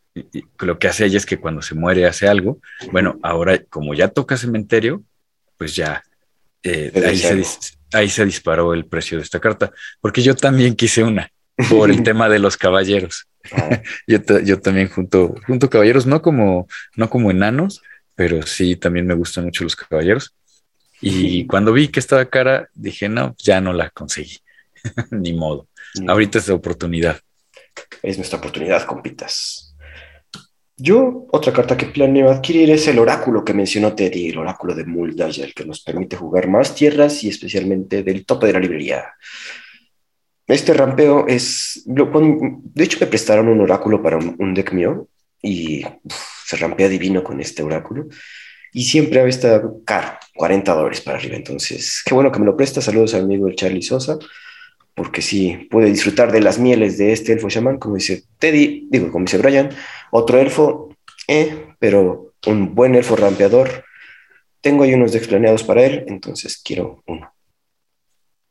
lo 0.61 0.79
que 0.79 0.89
hace 0.89 1.05
ella 1.05 1.19
es 1.19 1.27
que 1.27 1.37
cuando 1.37 1.61
se 1.61 1.75
muere 1.75 2.07
hace 2.07 2.27
algo. 2.27 2.59
Bueno, 2.91 3.19
ahora 3.23 3.63
como 3.65 3.93
ya 3.93 4.09
toca 4.09 4.39
cementerio, 4.39 5.03
pues 5.59 5.77
ya 5.77 6.03
eh, 6.63 6.91
ahí, 7.07 7.19
se, 7.19 7.45
ahí 7.93 8.09
se 8.09 8.25
disparó 8.25 8.73
el 8.73 8.87
precio 8.87 9.19
de 9.19 9.25
esta 9.25 9.41
carta. 9.41 9.71
Porque 10.01 10.23
yo 10.23 10.35
también 10.35 10.75
quise 10.75 11.05
una 11.05 11.31
por 11.69 11.91
el 11.91 12.03
tema 12.05 12.29
de 12.29 12.39
los 12.39 12.57
caballeros. 12.57 13.29
Ah. 13.53 13.83
yo, 14.07 14.19
yo, 14.41 14.61
también 14.61 14.89
junto, 14.89 15.35
junto 15.47 15.71
caballeros, 15.71 16.07
no 16.07 16.23
como, 16.23 16.69
no 16.97 17.11
como 17.11 17.31
enanos, 17.31 17.83
pero 18.15 18.47
sí 18.47 18.77
también 18.77 19.07
me 19.07 19.15
gustan 19.15 19.45
mucho 19.45 19.65
los 19.65 19.77
caballeros. 19.77 20.35
Y 21.01 21.47
cuando 21.49 21.73
vi 21.73 21.89
que 21.89 22.01
estaba 22.01 22.25
cara, 22.27 22.69
dije, 22.75 23.09
no, 23.09 23.35
ya 23.39 23.61
no 23.61 23.73
la 23.73 23.91
conseguí. 23.91 24.39
Ni 25.11 25.33
modo. 25.33 25.69
Mm. 26.01 26.11
Ahorita 26.11 26.39
es 26.39 26.49
la 26.49 26.55
oportunidad. 26.55 27.21
Es 28.03 28.17
nuestra 28.17 28.39
oportunidad, 28.39 28.85
compitas. 28.85 29.75
Yo, 30.77 31.27
otra 31.31 31.53
carta 31.53 31.77
que 31.77 31.87
planeo 31.87 32.31
adquirir 32.31 32.71
es 32.71 32.89
el 32.89 32.99
oráculo 32.99 33.45
que 33.45 33.55
mencionó 33.55 33.95
Teddy, 33.95 34.31
el 34.31 34.39
oráculo 34.39 34.75
de 34.75 34.83
el 34.83 35.55
que 35.55 35.65
nos 35.65 35.81
permite 35.81 36.17
jugar 36.17 36.49
más 36.49 36.75
tierras 36.75 37.23
y 37.23 37.29
especialmente 37.29 38.03
del 38.03 38.25
tope 38.25 38.47
de 38.47 38.55
la 38.55 38.59
librería. 38.59 39.05
Este 40.53 40.75
rampeo 40.75 41.27
es. 41.29 41.83
De 41.87 42.85
hecho, 42.85 42.99
me 43.01 43.07
prestaron 43.07 43.49
un 43.49 43.61
oráculo 43.61 44.03
para 44.03 44.19
un, 44.19 44.53
deck 44.53 44.73
mío 44.73 45.09
y 45.41 45.83
se 46.45 46.57
rampea 46.59 46.89
divino 46.89 47.25
con 47.25 47.41
este 47.41 47.63
oráculo 47.63 48.07
y 48.71 48.85
siempre 48.85 49.21
había 49.21 49.31
estado 49.31 49.81
caro, 49.85 50.19
40 50.35 50.75
dólares 50.75 51.01
para 51.01 51.17
arriba. 51.17 51.37
Entonces, 51.37 52.03
qué 52.05 52.15
bueno 52.15 52.31
que 52.31 52.39
me 52.39 52.45
lo 52.45 52.55
presta. 52.55 52.83
Saludos 52.83 53.15
al 53.15 53.23
amigo 53.23 53.51
Charlie 53.53 53.81
Sosa, 53.81 54.19
porque 54.95 55.23
sí, 55.23 55.69
puede 55.71 55.91
disfrutar 55.91 56.31
de 56.31 56.41
las 56.41 56.59
mieles 56.59 56.99
de 56.99 57.13
este 57.13 57.33
elfo 57.33 57.49
chamán, 57.49 57.79
como 57.79 57.95
dice 57.95 58.25
Teddy, 58.39 58.89
digo, 58.91 59.11
como 59.11 59.25
dice 59.25 59.39
Brian, 59.39 59.71
otro 60.11 60.39
elfo, 60.39 60.95
eh, 61.29 61.69
pero 61.79 62.35
un 62.47 62.75
buen 62.75 62.95
elfo 62.95 63.17
rampeador. 63.17 63.85
Tengo 64.61 64.85
ahí 64.85 64.93
unos 64.93 65.13
decks 65.13 65.29
planeados 65.29 65.65
para 65.65 65.83
él, 65.83 66.05
entonces 66.09 66.61
quiero 66.63 67.03
uno. 67.07 67.33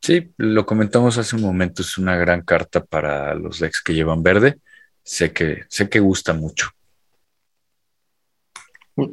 Sí, 0.01 0.31
lo 0.37 0.65
comentamos 0.65 1.17
hace 1.19 1.35
un 1.35 1.43
momento, 1.43 1.83
es 1.83 1.97
una 1.97 2.15
gran 2.15 2.41
carta 2.41 2.83
para 2.83 3.35
los 3.35 3.59
decks 3.59 3.83
que 3.83 3.93
llevan 3.93 4.23
verde. 4.23 4.57
Sé 5.03 5.31
que, 5.31 5.63
sé 5.67 5.89
que 5.89 5.99
gusta 5.99 6.33
mucho. 6.33 6.69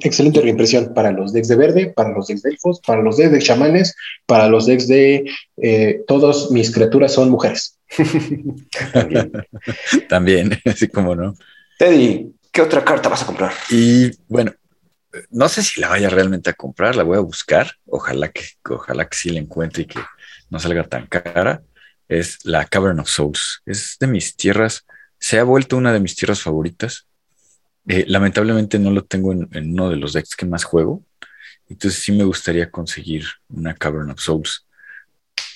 Excelente 0.00 0.40
reimpresión 0.40 0.92
para 0.94 1.12
los 1.12 1.32
decks 1.32 1.48
de 1.48 1.56
verde, 1.56 1.92
para 1.94 2.10
los 2.10 2.26
decks 2.26 2.42
de 2.42 2.50
elfos, 2.50 2.80
para 2.86 3.02
los 3.02 3.16
decks 3.16 3.32
de 3.32 3.38
chamanes, 3.38 3.94
para 4.26 4.48
los 4.48 4.66
decks 4.66 4.88
de 4.88 5.24
eh, 5.58 6.02
todos 6.06 6.50
mis 6.50 6.72
criaturas 6.72 7.12
son 7.12 7.30
mujeres. 7.30 7.78
También. 10.08 10.58
así 10.64 10.88
como 10.88 11.14
no. 11.14 11.34
Teddy, 11.78 12.34
¿qué 12.50 12.62
otra 12.62 12.84
carta 12.84 13.08
vas 13.08 13.22
a 13.22 13.26
comprar? 13.26 13.52
Y 13.70 14.10
bueno, 14.26 14.52
no 15.30 15.48
sé 15.48 15.62
si 15.62 15.80
la 15.80 15.88
vaya 15.88 16.10
realmente 16.10 16.50
a 16.50 16.54
comprar, 16.54 16.96
la 16.96 17.02
voy 17.02 17.16
a 17.16 17.20
buscar. 17.20 17.72
Ojalá 17.86 18.28
que, 18.30 18.44
ojalá 18.68 19.08
que 19.08 19.16
sí 19.16 19.30
la 19.30 19.40
encuentre 19.40 19.82
y 19.82 19.86
que 19.86 20.00
no 20.50 20.58
salga 20.58 20.84
tan 20.84 21.06
cara. 21.06 21.62
Es 22.08 22.44
la 22.44 22.64
Cavern 22.64 23.00
of 23.00 23.08
Souls. 23.08 23.62
Es 23.66 23.96
de 24.00 24.06
mis 24.06 24.36
tierras. 24.36 24.86
Se 25.18 25.38
ha 25.38 25.44
vuelto 25.44 25.76
una 25.76 25.92
de 25.92 26.00
mis 26.00 26.16
tierras 26.16 26.40
favoritas. 26.40 27.06
Eh, 27.86 28.04
lamentablemente 28.06 28.78
no 28.78 28.90
lo 28.90 29.04
tengo 29.04 29.32
en, 29.32 29.48
uno 29.52 29.90
de 29.90 29.96
los 29.96 30.12
decks 30.12 30.36
que 30.36 30.46
más 30.46 30.64
juego. 30.64 31.02
Entonces 31.68 32.00
sí 32.00 32.12
me 32.12 32.24
gustaría 32.24 32.70
conseguir 32.70 33.24
una 33.48 33.74
Cavern 33.74 34.10
of 34.10 34.20
Souls. 34.20 34.66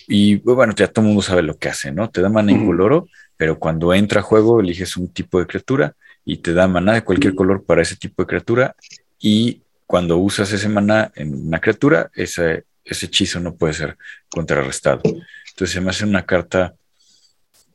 Y 0.08 0.36
bueno, 0.36 0.74
ya 0.74 0.88
todo 0.88 1.02
el 1.02 1.08
mundo 1.08 1.22
sabe 1.22 1.42
lo 1.42 1.56
que 1.56 1.68
hace, 1.68 1.92
¿no? 1.92 2.10
Te 2.10 2.20
da 2.20 2.28
mana 2.28 2.52
incoloro, 2.52 3.06
pero 3.36 3.58
cuando 3.58 3.94
entra 3.94 4.20
a 4.20 4.24
juego 4.24 4.60
eliges 4.60 4.96
un 4.96 5.08
tipo 5.08 5.38
de 5.38 5.46
criatura 5.46 5.94
y 6.24 6.38
te 6.38 6.52
da 6.52 6.66
mana 6.68 6.92
de 6.94 7.04
cualquier 7.04 7.34
color 7.34 7.64
para 7.64 7.82
ese 7.82 7.96
tipo 7.96 8.22
de 8.22 8.26
criatura. 8.26 8.76
Y 9.22 9.62
cuando 9.86 10.18
usas 10.18 10.52
ese 10.52 10.68
mana 10.68 11.10
en 11.14 11.46
una 11.46 11.60
criatura, 11.60 12.10
ese, 12.14 12.64
ese 12.84 13.06
hechizo 13.06 13.40
no 13.40 13.54
puede 13.54 13.72
ser 13.72 13.96
contrarrestado. 14.28 15.00
Entonces 15.04 15.70
se 15.70 15.80
me 15.80 15.90
hace 15.90 16.04
una 16.04 16.26
carta 16.26 16.74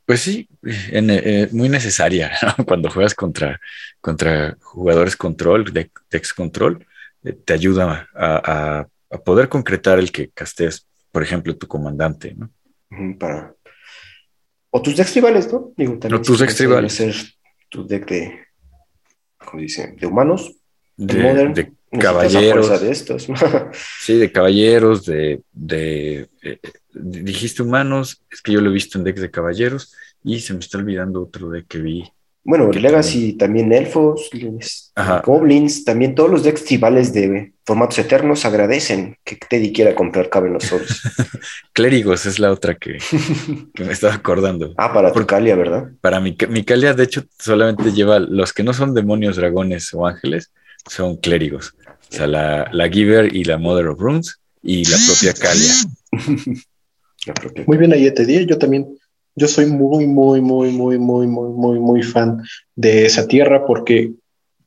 pues 0.08 0.22
sí, 0.22 0.48
eh, 0.64 1.50
muy 1.52 1.68
necesaria 1.68 2.32
cuando 2.66 2.90
juegas 2.90 3.14
contra, 3.14 3.60
contra 4.00 4.58
jugadores 4.62 5.18
control, 5.18 5.66
de, 5.74 5.92
control, 6.34 6.88
eh, 7.26 7.34
te 7.34 7.52
ayuda 7.52 8.08
a, 8.16 8.88
poder 9.26 9.50
concretar 9.50 10.00
el 10.00 10.14
que 10.14 10.30
castes, 10.30 10.88
por 11.12 11.24
ejemplo, 11.24 11.58
tu 11.58 11.68
comandante, 11.68 12.36
¿no? 12.36 12.50
Para... 13.20 13.54
O 14.70 14.82
tus 14.82 14.96
decks 14.96 15.12
tribales, 15.12 15.52
¿no? 15.52 15.74
Digo, 15.76 16.00
o 16.02 16.22
tus 16.22 16.40
decks 16.40 16.56
tribales. 16.56 16.94
Ser 16.94 17.16
tu 17.68 17.86
deck 17.86 18.08
de, 18.08 18.46
¿cómo 19.38 19.62
dice? 19.62 19.94
De 20.00 20.08
humanos, 20.08 20.56
de, 20.98 21.72
caballeros. 22.00 22.82
De 22.82 22.92
estos. 22.92 23.28
sí, 24.02 24.18
de 24.18 24.32
caballeros, 24.32 25.06
de, 25.06 25.42
de 25.54 26.28
eh, 26.42 26.60
dijiste 26.94 27.64
humanos, 27.64 28.22
es 28.32 28.42
que 28.42 28.52
yo 28.52 28.62
lo 28.62 28.70
he 28.70 28.74
visto 28.74 28.98
en 28.98 29.04
decks 29.04 29.22
de 29.22 29.32
caballeros 29.32 29.94
y 30.24 30.40
se 30.40 30.54
me 30.54 30.60
está 30.60 30.78
olvidando 30.78 31.24
otro 31.24 31.50
deck 31.50 31.68
que 31.68 31.80
vi. 31.80 32.04
Bueno, 32.44 32.72
Legacy 32.72 33.34
también, 33.34 33.74
elfos, 33.74 34.30
goblins, 35.26 35.84
también 35.84 36.16
todos 36.16 36.32
los 36.32 36.44
decks 36.44 36.64
tribales 36.64 37.12
de 37.12 37.52
formatos 37.66 38.00
eternos 38.00 38.46
agradecen 38.46 39.18
que 39.26 39.36
Teddy 39.36 39.74
quiera 39.74 39.94
comprar 39.94 40.30
Souls. 40.62 41.02
Clérigos 41.74 42.26
es 42.26 42.40
la 42.40 42.50
otra 42.54 42.76
que, 42.80 43.00
me 43.78 43.92
estaba 43.92 44.14
acordando. 44.14 44.74
Ah, 44.78 44.94
para 44.94 45.12
tu 45.12 45.26
Calia, 45.26 45.58
¿verdad? 45.58 45.92
Para 46.00 46.22
mi, 46.22 46.38
mi 46.48 46.64
Calia, 46.64 46.94
de 46.94 47.04
hecho, 47.04 47.26
solamente 47.38 47.92
lleva 47.92 48.20
los 48.20 48.54
que 48.54 48.64
no 48.64 48.72
son 48.72 48.94
demonios, 48.94 49.36
dragones 49.36 49.94
o 49.94 50.08
ángeles, 50.08 50.54
son 50.86 51.18
clérigos. 51.18 51.74
O 52.12 52.16
sea, 52.16 52.28
la, 52.28 52.70
la 52.72 52.90
Giver 52.90 53.36
y 53.36 53.44
la 53.44 53.58
Mother 53.58 53.88
of 53.88 54.00
Runes 54.00 54.40
y 54.62 54.86
la 54.86 54.98
propia 55.06 55.34
Calia. 55.34 55.74
Muy 57.66 57.78
bien 57.78 57.94
ahí 57.94 58.12
te 58.14 58.26
di. 58.26 58.46
Yo 58.46 58.58
también, 58.58 58.88
yo 59.36 59.48
soy 59.48 59.66
muy, 59.66 60.08
muy, 60.08 60.42
muy, 60.42 60.72
muy, 60.72 60.98
muy, 60.98 61.28
muy, 61.28 61.50
muy, 61.50 61.80
muy 61.80 62.04
fan 62.04 62.42
de 62.76 63.06
esa 63.06 63.28
tierra 63.28 63.66
porque 63.66 64.14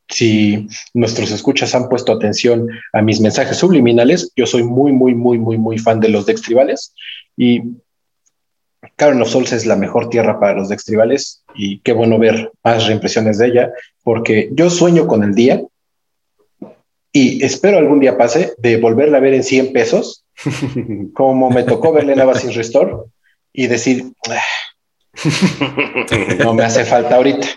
si 0.09 0.67
nuestros 0.93 1.31
escuchas 1.31 1.75
han 1.75 1.89
puesto 1.89 2.13
atención 2.13 2.67
a 2.93 3.01
mis 3.01 3.21
mensajes 3.21 3.57
subliminales, 3.57 4.33
yo 4.37 4.47
soy 4.47 4.65
muy, 4.65 4.93
muy, 4.93 5.15
muy, 5.15 5.39
muy, 5.39 5.57
muy 5.57 5.79
fan 5.79 6.01
de 6.01 6.09
los 6.09 6.27
decks 6.27 6.43
tribales 6.43 6.95
y 7.37 7.63
Karen 8.97 9.23
of 9.23 9.29
Souls 9.29 9.53
es 9.53 9.67
la 9.67 9.77
mejor 9.77 10.09
tierra 10.09 10.41
para 10.41 10.55
los 10.55 10.69
decks 10.69 10.85
tribales 10.85 11.45
y 11.55 11.79
qué 11.81 11.93
bueno 11.93 12.19
ver 12.19 12.51
más 12.65 12.87
reimpresiones 12.87 13.39
de 13.39 13.47
ella 13.47 13.73
porque 14.03 14.51
yo 14.53 14.69
sueño 14.69 15.07
con 15.07 15.23
el 15.23 15.35
día 15.35 15.63
y 17.13 17.45
espero 17.45 17.79
algún 17.79 18.01
día 18.01 18.17
pase 18.17 18.55
de 18.59 18.77
volverla 18.77 19.19
a 19.19 19.21
ver 19.21 19.35
en 19.35 19.45
100 19.45 19.73
pesos 19.73 20.25
como 21.15 21.51
me 21.51 21.65
tocó 21.65 21.93
verle 21.93 22.15
en 22.15 22.35
sin 22.37 22.55
Restore 22.55 22.97
y 23.53 23.67
decir, 23.67 24.13
ah, 24.29 24.41
no 26.39 26.55
me 26.55 26.65
hace 26.65 26.85
falta 26.85 27.17
ahorita. 27.17 27.49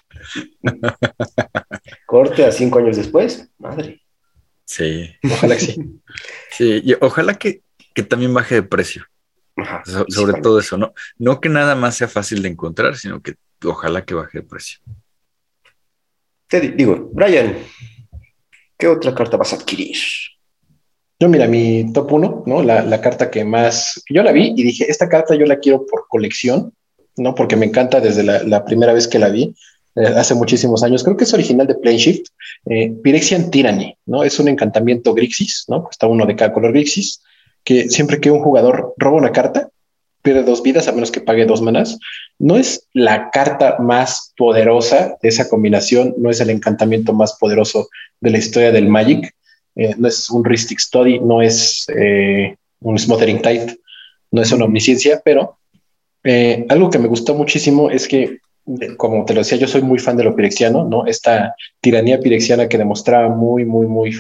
Corte 2.06 2.46
a 2.46 2.52
cinco 2.52 2.80
años 2.80 2.98
después, 2.98 3.50
madre. 3.58 4.02
Sí. 4.66 5.10
Ojalá 5.24 5.56
que 5.56 5.62
sí. 5.62 5.76
Sí, 6.52 6.82
y 6.84 6.94
ojalá 7.02 7.34
que, 7.34 7.64
también 8.08 8.34
baje 8.34 8.56
de 8.56 8.64
precio. 8.64 9.06
sobre 10.10 10.40
todo 10.40 10.60
eso, 10.60 10.78
¿no? 10.78 10.94
No 11.18 11.42
que 11.42 11.50
nada 11.50 11.76
más 11.76 11.96
sea 11.96 12.08
fácil 12.08 12.44
de 12.44 12.50
encontrar, 12.50 12.96
sino 12.96 13.22
que 13.22 13.36
ojalá 13.66 14.06
que 14.06 14.14
baje 14.14 14.40
de 14.40 14.44
precio. 14.44 14.80
Te 16.48 16.62
digo, 16.62 17.10
Brian, 17.12 17.58
¿qué 18.84 18.90
otra 18.90 19.16
carta 19.16 19.38
vas 19.38 19.54
a 19.54 19.56
adquirir? 19.56 19.96
Yo, 21.18 21.30
mira, 21.30 21.48
mi 21.48 21.94
top 21.94 22.12
1, 22.12 22.44
¿no? 22.46 22.64
La, 22.64 23.00
carta 23.00 23.32
que 23.32 23.46
más, 23.46 24.04
yo 24.10 24.24
la 24.24 24.34
vi 24.34 24.54
y 24.58 24.62
dije, 24.62 24.92
esta 24.92 25.08
carta 25.08 25.36
yo 25.36 25.46
la 25.46 25.60
quiero 25.60 25.86
por 25.86 26.06
colección, 26.10 26.74
¿no? 27.16 27.34
Porque 27.34 27.56
me 27.56 27.66
encanta 27.66 28.02
desde 28.02 28.24
la, 28.24 28.66
primera 28.66 28.92
vez 28.92 29.08
que 29.08 29.20
la 29.20 29.30
vi, 29.30 29.56
eh, 29.96 30.06
hace 30.18 30.36
muchísimos 30.36 30.84
años. 30.84 31.02
Creo 31.02 31.16
que 31.16 31.24
es 31.24 31.34
original 31.34 31.66
de 31.66 31.76
Planeshift, 31.76 32.28
eh, 32.66 32.92
Pirexian 33.02 33.50
Tyranny, 33.50 33.96
¿no? 34.06 34.26
Es 34.26 34.38
un 34.42 34.50
encantamiento 34.50 35.14
Grixis, 35.14 35.64
¿no? 35.70 35.88
Está 35.90 36.08
uno 36.08 36.26
de 36.26 36.36
cada 36.36 36.52
color 36.52 36.74
Grixis, 36.74 37.22
que 37.64 37.88
siempre 37.88 38.20
que 38.20 38.32
un 38.32 38.44
jugador 38.44 38.94
roba 38.98 39.16
una 39.16 39.32
carta, 39.32 39.70
pierde 40.24 40.44
dos 40.44 40.64
vidas 40.64 40.88
a 40.88 40.94
menos 40.94 41.12
que 41.12 41.22
pague 41.22 41.46
dos 41.46 41.62
manas. 41.62 42.00
No 42.40 42.58
es 42.58 42.88
la 42.94 43.30
carta 43.30 43.78
más 43.80 44.34
poderosa 44.36 45.18
de 45.22 45.30
esa 45.30 45.48
combinación, 45.48 46.16
no 46.18 46.32
es 46.32 46.42
el 46.42 46.50
encantamiento 46.50 47.14
más 47.14 47.34
poderoso 47.34 47.90
de 48.20 48.32
la 48.32 48.40
historia 48.40 48.72
del 48.72 48.88
Magic, 48.88 49.36
eh, 49.76 49.94
no 49.98 50.08
es 50.08 50.30
un 50.30 50.44
Ristic 50.44 50.80
Study, 50.80 51.20
no 51.20 51.42
es 51.42 51.86
eh, 51.96 52.56
un 52.80 52.98
Smothering 52.98 53.42
Tide, 53.42 53.78
no 54.32 54.42
es 54.42 54.52
una 54.52 54.66
omnisciencia, 54.66 55.22
pero 55.24 55.58
eh, 56.24 56.66
algo 56.70 56.90
que 56.90 57.00
me 57.00 57.08
gustó 57.08 57.36
muchísimo 57.36 57.90
es 57.90 58.08
que, 58.08 58.40
como 58.98 59.26
te 59.26 59.34
lo 59.34 59.42
decía, 59.42 59.58
yo 59.58 59.68
soy 59.68 59.82
muy 59.82 60.00
fan 60.00 60.16
de 60.16 60.24
lo 60.24 60.36
pirexiano, 60.36 60.88
¿no? 60.88 61.06
Esta 61.06 61.54
tiranía 61.82 62.20
pirexiana 62.20 62.70
que 62.70 62.78
demostraba 62.78 63.30
muy, 63.30 63.66
muy, 63.66 63.88
muy 63.88 64.16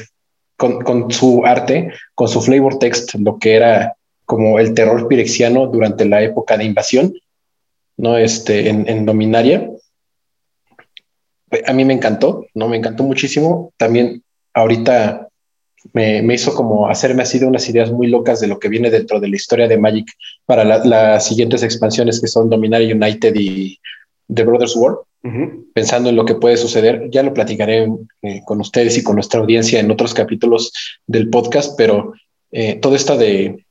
con, 0.57 1.09
su 1.11 1.45
arte, 1.45 1.91
con 2.13 2.27
su 2.27 2.41
flavor 2.41 2.77
text, 2.79 3.15
lo 3.15 3.37
que 3.37 3.55
era 3.55 3.95
como 4.33 4.59
el 4.59 4.73
terror 4.73 5.07
pirexiano 5.07 5.67
durante 5.67 6.05
la 6.05 6.23
época 6.23 6.57
de 6.57 6.63
invasión, 6.65 7.13
¿no? 7.97 8.17
Este, 8.17 8.69
en, 8.69 8.89
en 8.89 9.05
Dominaria. 9.05 9.69
A 11.67 11.73
mí 11.73 11.85
me 11.85 11.93
encantó, 11.93 12.47
¿no? 12.55 12.67
Me 12.67 12.77
encantó 12.77 13.03
muchísimo. 13.03 13.71
También 13.77 14.23
ahorita 14.53 15.27
me, 15.91 16.33
hizo 16.33 16.55
como 16.55 16.87
hacerme 16.87 17.23
así 17.23 17.39
de 17.39 17.45
unas 17.45 17.67
ideas 17.69 17.91
muy 17.91 18.07
locas 18.07 18.39
de 18.39 18.47
lo 18.47 18.59
que 18.59 18.69
viene 18.69 18.89
dentro 18.89 19.19
de 19.19 19.27
la 19.27 19.35
historia 19.35 19.67
de 19.67 19.77
Magic 19.77 20.07
para 20.45 20.63
las 20.63 21.27
siguientes 21.27 21.63
expansiones 21.63 22.21
que 22.21 22.27
son 22.27 22.49
Dominaria 22.49 22.95
United 22.95 23.33
y 23.35 23.77
The 24.33 24.43
Brothers 24.43 24.75
War 24.75 24.97
pensando 25.73 26.09
en 26.09 26.17
lo 26.17 26.25
que 26.25 26.35
puede 26.35 26.57
suceder. 26.57 27.09
Ya 27.09 27.23
lo 27.23 27.33
platicaré 27.33 27.89
eh, 28.21 28.41
con 28.45 28.59
ustedes 28.59 28.97
y 28.97 29.03
con 29.03 29.15
nuestra 29.15 29.39
audiencia 29.39 29.79
en 29.79 29.89
otros 29.89 30.13
capítulos 30.13 30.73
del 31.07 31.29
podcast, 31.29 31.75
pero 31.77 32.13
eh, 32.51 32.75
todo 32.75 32.95
esto 32.95 33.17
de, 33.17 33.65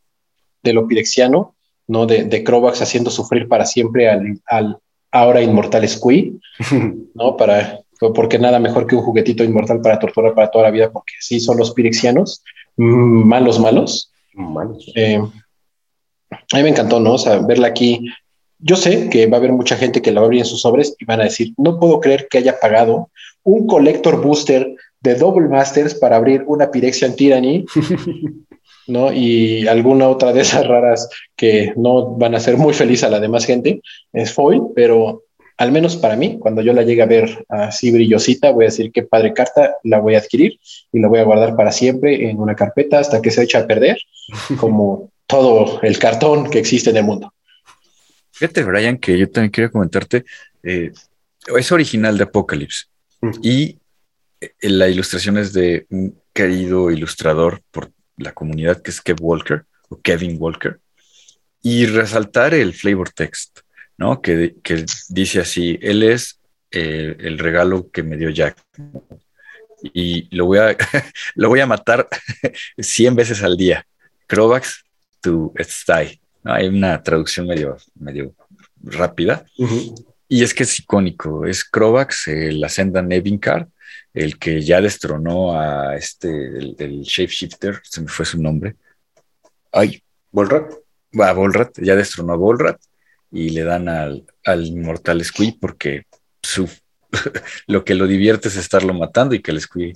de 0.63 0.73
lo 0.73 0.87
pirexiano, 0.87 1.55
¿no? 1.87 2.07
De, 2.07 2.25
de 2.25 2.45
haciendo 2.81 3.11
sufrir 3.11 3.49
para 3.49 3.65
siempre 3.67 4.09
al, 4.09 4.41
al 4.47 4.79
ahora 5.11 5.43
inmortal 5.43 5.89
Squee, 5.89 6.35
¿no? 7.15 7.37
Para, 7.37 7.81
porque 8.15 8.39
nada 8.39 8.59
mejor 8.59 8.87
que 8.87 8.97
un 8.97 9.03
juguetito 9.03 9.45
inmortal 9.45 9.81
para 9.81 9.99
torturar 9.99 10.35
para 10.35 10.51
toda 10.51 10.65
la 10.65 10.71
vida, 10.71 10.91
porque 10.91 11.15
sí 11.21 11.41
son 11.41 11.59
los 11.59 11.73
pirexianos, 11.73 12.43
mm, 12.77 13.27
malos, 13.27 13.59
malos. 13.59 14.13
Malos. 14.35 14.91
Eh, 14.95 15.21
a 16.31 16.57
mí 16.57 16.63
me 16.63 16.71
encantó, 16.71 17.01
¿no? 17.01 17.15
O 17.15 17.19
sea, 17.19 17.39
verla 17.39 17.69
aquí 17.69 18.07
yo 18.63 18.77
sé 18.77 19.11
que 19.11 19.27
va 19.27 19.37
a 19.37 19.41
haber 19.41 19.53
mucha 19.53 19.77
gente 19.77 20.01
que 20.01 20.13
la 20.13 20.21
va 20.21 20.27
a 20.27 20.29
abrir 20.29 20.41
en 20.41 20.47
sus 20.47 20.61
sobres 20.61 20.95
y 20.99 21.05
van 21.05 21.21
a 21.21 21.25
decir, 21.25 21.53
no 21.57 21.79
puedo 21.79 22.01
creer 22.01 22.29
que 22.31 22.39
haya 22.39 22.59
pagado 22.61 23.11
un 23.43 23.67
collector 23.67 24.23
booster 24.23 24.75
de 25.01 25.15
Double 25.17 25.49
Masters 25.49 25.97
para 25.97 26.17
abrir 26.17 26.45
una 26.47 26.71
Pirexian 26.71 27.17
Tyranny, 27.17 27.65
¿no? 28.87 29.13
Y 29.13 29.67
alguna 29.67 30.09
otra 30.09 30.33
de 30.33 30.41
esas 30.41 30.67
raras 30.67 31.09
que 31.37 31.73
no 31.77 32.17
van 32.17 32.35
a 32.35 32.41
ser 32.41 32.57
muy 32.57 32.75
feliz 32.75 33.03
a 33.05 33.11
la 33.11 33.21
demás 33.21 33.45
gente, 33.45 33.81
es 34.13 34.33
foil, 34.33 34.63
pero 34.75 35.25
al 35.59 35.71
menos 35.71 35.97
para 35.97 36.17
mí, 36.17 36.39
cuando 36.39 36.63
yo 36.63 36.73
la 36.73 36.83
llegue 36.83 37.03
a 37.03 37.07
ver 37.07 37.45
así 37.49 37.91
brillosita, 37.91 38.51
voy 38.51 38.65
a 38.65 38.69
decir 38.69 38.91
qué 38.91 39.03
padre 39.03 39.33
carta, 39.33 39.77
la 39.85 40.01
voy 40.01 40.15
a 40.15 40.19
adquirir 40.19 40.59
y 40.93 41.01
la 41.01 41.09
voy 41.09 41.21
a 41.21 41.25
guardar 41.25 41.55
para 41.55 41.73
siempre 41.73 42.29
en 42.29 42.39
una 42.41 42.57
carpeta 42.57 42.99
hasta 42.99 43.23
que 43.23 43.31
se 43.31 43.43
eche 43.43 43.59
a 43.59 43.67
perder, 43.67 43.99
como 44.59 45.13
todo 45.27 45.81
el 45.83 45.99
cartón 45.99 46.51
que 46.51 46.59
existe 46.59 46.91
en 46.91 46.97
el 46.97 47.05
mundo. 47.05 47.33
Fíjate, 48.33 48.65
Brian, 48.65 48.99
que 48.99 49.17
yo 49.17 49.31
también 49.31 49.53
quería 49.53 49.71
comentarte, 49.71 50.25
eh, 50.63 50.91
es 51.57 51.73
original 51.73 52.17
de 52.17 52.25
Apocalypse 52.25 52.87
mm. 53.21 53.31
y 53.43 53.79
eh, 54.41 54.51
la 54.63 54.89
ilustración 54.89 55.39
es 55.39 55.53
de 55.53 55.87
un 55.91 56.19
querido 56.33 56.91
ilustrador 56.91 57.63
por 57.71 57.91
la 58.17 58.33
comunidad 58.33 58.83
que 58.83 58.91
es 58.91 59.01
Kev 59.01 59.17
Walker 59.21 59.65
o 59.89 60.01
Kevin 60.01 60.37
Walker 60.39 60.81
y 61.63 61.87
resaltar 61.87 62.55
el 62.55 62.75
flavor 62.75 63.11
text, 63.11 63.61
¿no? 63.97 64.21
Que, 64.21 64.57
dice 65.09 65.41
así, 65.41 65.79
él 65.81 66.03
es 66.03 66.41
eh, 66.71 67.17
el 67.21 67.39
regalo 67.39 67.91
que 67.91 68.03
me 68.03 68.17
dio 68.17 68.31
Jack 68.31 68.57
y 69.83 70.35
lo 70.35 70.47
voy 70.47 70.59
a, 70.59 70.77
lo 71.35 71.49
voy 71.49 71.61
a 71.61 71.67
matar 71.67 72.09
100 72.79 73.17
veces 73.17 73.43
al 73.43 73.57
día. 73.57 73.87
Crovax 74.27 74.85
to 75.21 75.53
stay. 75.59 76.21
Hay 76.45 76.69
una 76.69 77.03
traducción 77.03 77.47
medio, 77.47 77.77
medio 77.95 78.35
rápida. 78.83 79.45
Y 80.29 80.43
es 80.43 80.55
que 80.55 80.63
es 80.65 80.79
icónico. 80.79 81.47
Es 81.47 81.65
Crovax, 81.65 82.29
el 82.29 82.65
Ascendant 82.65 83.09
Nevincard, 83.09 83.69
el 84.15 84.39
que 84.39 84.61
ya 84.61 84.81
destronó 84.81 85.59
a 85.59 85.97
este, 85.97 86.29
el, 86.29 87.03
Shapeshifter, 87.03 87.81
se 87.83 88.03
me 88.03 88.09
fue 88.09 88.27
su 88.27 88.41
nombre. 88.41 88.77
Ay, 89.71 90.03
Volrat. 90.31 90.73
Va, 91.19 91.33
Volrat, 91.33 91.79
ya 91.81 91.95
destronó 91.97 92.33
a 92.33 92.37
Volrat 92.37 92.81
y 93.31 93.51
le 93.51 93.65
dan 93.65 93.89
al, 93.89 94.25
al 94.45 94.67
inmortal 94.67 95.25
Squee 95.25 95.57
porque 95.61 96.05
su, 96.43 96.69
lo 97.67 97.85
que 97.85 97.95
lo 97.95 98.07
divierte 98.07 98.49
es 98.49 98.57
estarlo 98.57 98.95
matando 98.95 99.35
y 99.35 99.41
que 99.41 99.51
el 99.51 99.61
Squee 99.61 99.95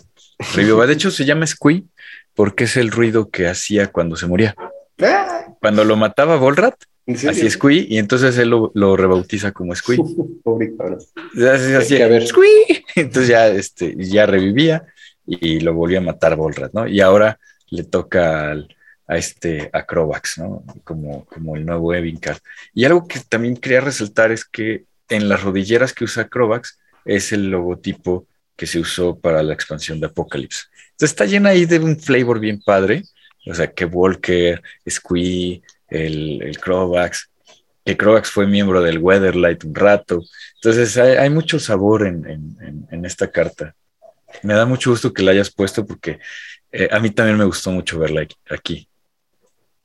reviva. 0.55 0.87
De 0.87 0.95
hecho, 0.95 1.11
se 1.11 1.25
llama 1.25 1.47
Squee 1.47 1.85
porque 2.35 2.65
es 2.65 2.77
el 2.77 2.91
ruido 2.91 3.31
que 3.31 3.49
hacía 3.49 3.89
cuando 3.89 4.17
se 4.17 4.27
moría. 4.27 4.55
Cuando 5.61 5.85
lo 5.85 5.97
mataba 5.97 6.37
Volrat, 6.37 6.75
así 7.07 7.51
Squee, 7.51 7.87
y 7.89 7.99
entonces 7.99 8.37
él 8.39 8.51
lo, 8.51 8.97
rebautiza 8.97 9.53
como 9.53 9.75
Squee. 9.75 9.99
así, 11.81 12.03
a 12.03 12.09
ver. 12.09 12.27
Squee. 12.27 12.85
Entonces 12.97 13.29
ya, 13.29 13.49
este, 13.49 13.95
ya 13.99 14.27
revivía 14.27 14.87
y 15.27 15.61
lo 15.61 15.75
volvió 15.75 15.99
a 15.99 16.03
matar 16.03 16.37
Volrat, 16.37 16.73
¿no? 16.73 16.87
Y 16.87 17.01
ahora 17.01 17.39
le 17.69 17.85
toca 17.85 18.53
a 19.09 19.17
este 19.17 19.71
Acrobax, 19.73 20.39
¿no? 20.39 20.65
Como, 20.83 21.25
como 21.27 21.57
el 21.57 21.67
nuevo 21.67 21.95
Evincard. 21.95 22.39
Y 22.75 22.85
algo 22.85 23.07
que 23.07 23.21
también 23.21 23.57
quería 23.57 23.81
resaltar 23.81 24.33
es 24.33 24.45
que 24.45 24.85
en 25.09 25.29
las 25.29 25.43
rodilleras 25.43 25.93
que 25.93 26.05
usa 26.05 26.25
Acrobax 26.25 26.79
es 27.05 27.33
el 27.33 27.51
logotipo 27.51 28.27
que 28.57 28.67
se 28.67 28.81
usó 28.81 29.19
para 29.19 29.43
la 29.43 29.53
expansión 29.53 30.01
de 30.01 30.07
Apocalypse. 30.07 30.65
Entonces 30.93 31.11
está 31.11 31.27
llena 31.27 31.51
ahí 31.51 31.67
de 31.67 31.79
un 31.79 31.99
flavor 31.99 32.41
bien 32.41 32.61
padre 32.61 33.03
o 33.47 33.55
sea, 33.55 33.73
que 33.73 33.85
Walker, 33.85 34.63
Squee, 34.89 35.63
el, 35.89 36.43
el 36.43 36.59
Crovax, 36.59 37.31
que 37.87 37.97
Crovax 37.97 38.31
fue 38.31 38.49
miembro 38.49 38.83
del 38.83 38.99
Weatherlight 38.99 39.63
un 39.65 39.75
rato. 39.75 40.21
Entonces 40.57 40.97
hay, 40.97 41.31
mucho 41.31 41.61
sabor 41.61 42.05
en, 42.05 43.05
esta 43.05 43.31
carta. 43.31 43.77
Me 44.43 44.55
da 44.55 44.67
mucho 44.67 44.91
gusto 44.91 45.13
que 45.13 45.23
la 45.23 45.31
hayas 45.31 45.53
puesto 45.53 45.87
porque 45.87 46.19
eh, 46.73 46.89
a 46.91 46.99
mí 46.99 47.11
también 47.11 47.39
me 47.39 47.45
gustó 47.45 47.71
mucho 47.71 48.01
verla 48.01 48.27
aquí. 48.51 48.89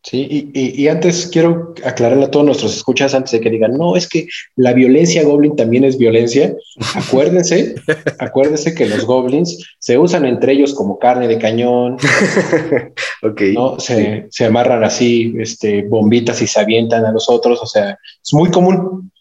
Sí, 0.03 0.49
y, 0.55 0.87
antes 0.87 1.27
quiero 1.27 1.75
aclararle 1.85 2.25
a 2.25 2.31
todos 2.31 2.43
nuestros 2.43 2.75
escuchas 2.75 3.13
antes 3.13 3.33
de 3.33 3.39
que 3.39 3.51
digan, 3.51 3.73
no, 3.77 3.95
es 3.95 4.09
que 4.09 4.25
la 4.55 4.73
violencia 4.73 5.23
goblin 5.23 5.55
también 5.55 5.83
es 5.83 5.99
violencia. 5.99 6.55
Acuérdense, 6.95 7.75
acuérdense 8.19 8.73
que 8.73 8.87
los 8.87 9.05
goblins 9.05 9.63
se 9.77 9.99
usan 9.99 10.25
entre 10.25 10.53
ellos 10.53 10.73
como 10.73 10.97
carne 10.97 11.27
de 11.27 11.37
cañón. 11.37 11.97
ok. 13.21 13.41
¿no? 13.53 13.79
Se, 13.79 14.25
se, 14.31 14.45
amarran 14.45 14.83
así, 14.83 15.35
este, 15.37 15.83
bombitas 15.83 16.41
y 16.41 16.47
se 16.47 16.59
avientan 16.59 17.05
a 17.05 17.11
los 17.11 17.29
otros. 17.29 17.59
O 17.61 17.67
sea, 17.67 17.91
es 18.23 18.33
muy 18.33 18.49
común, 18.49 19.11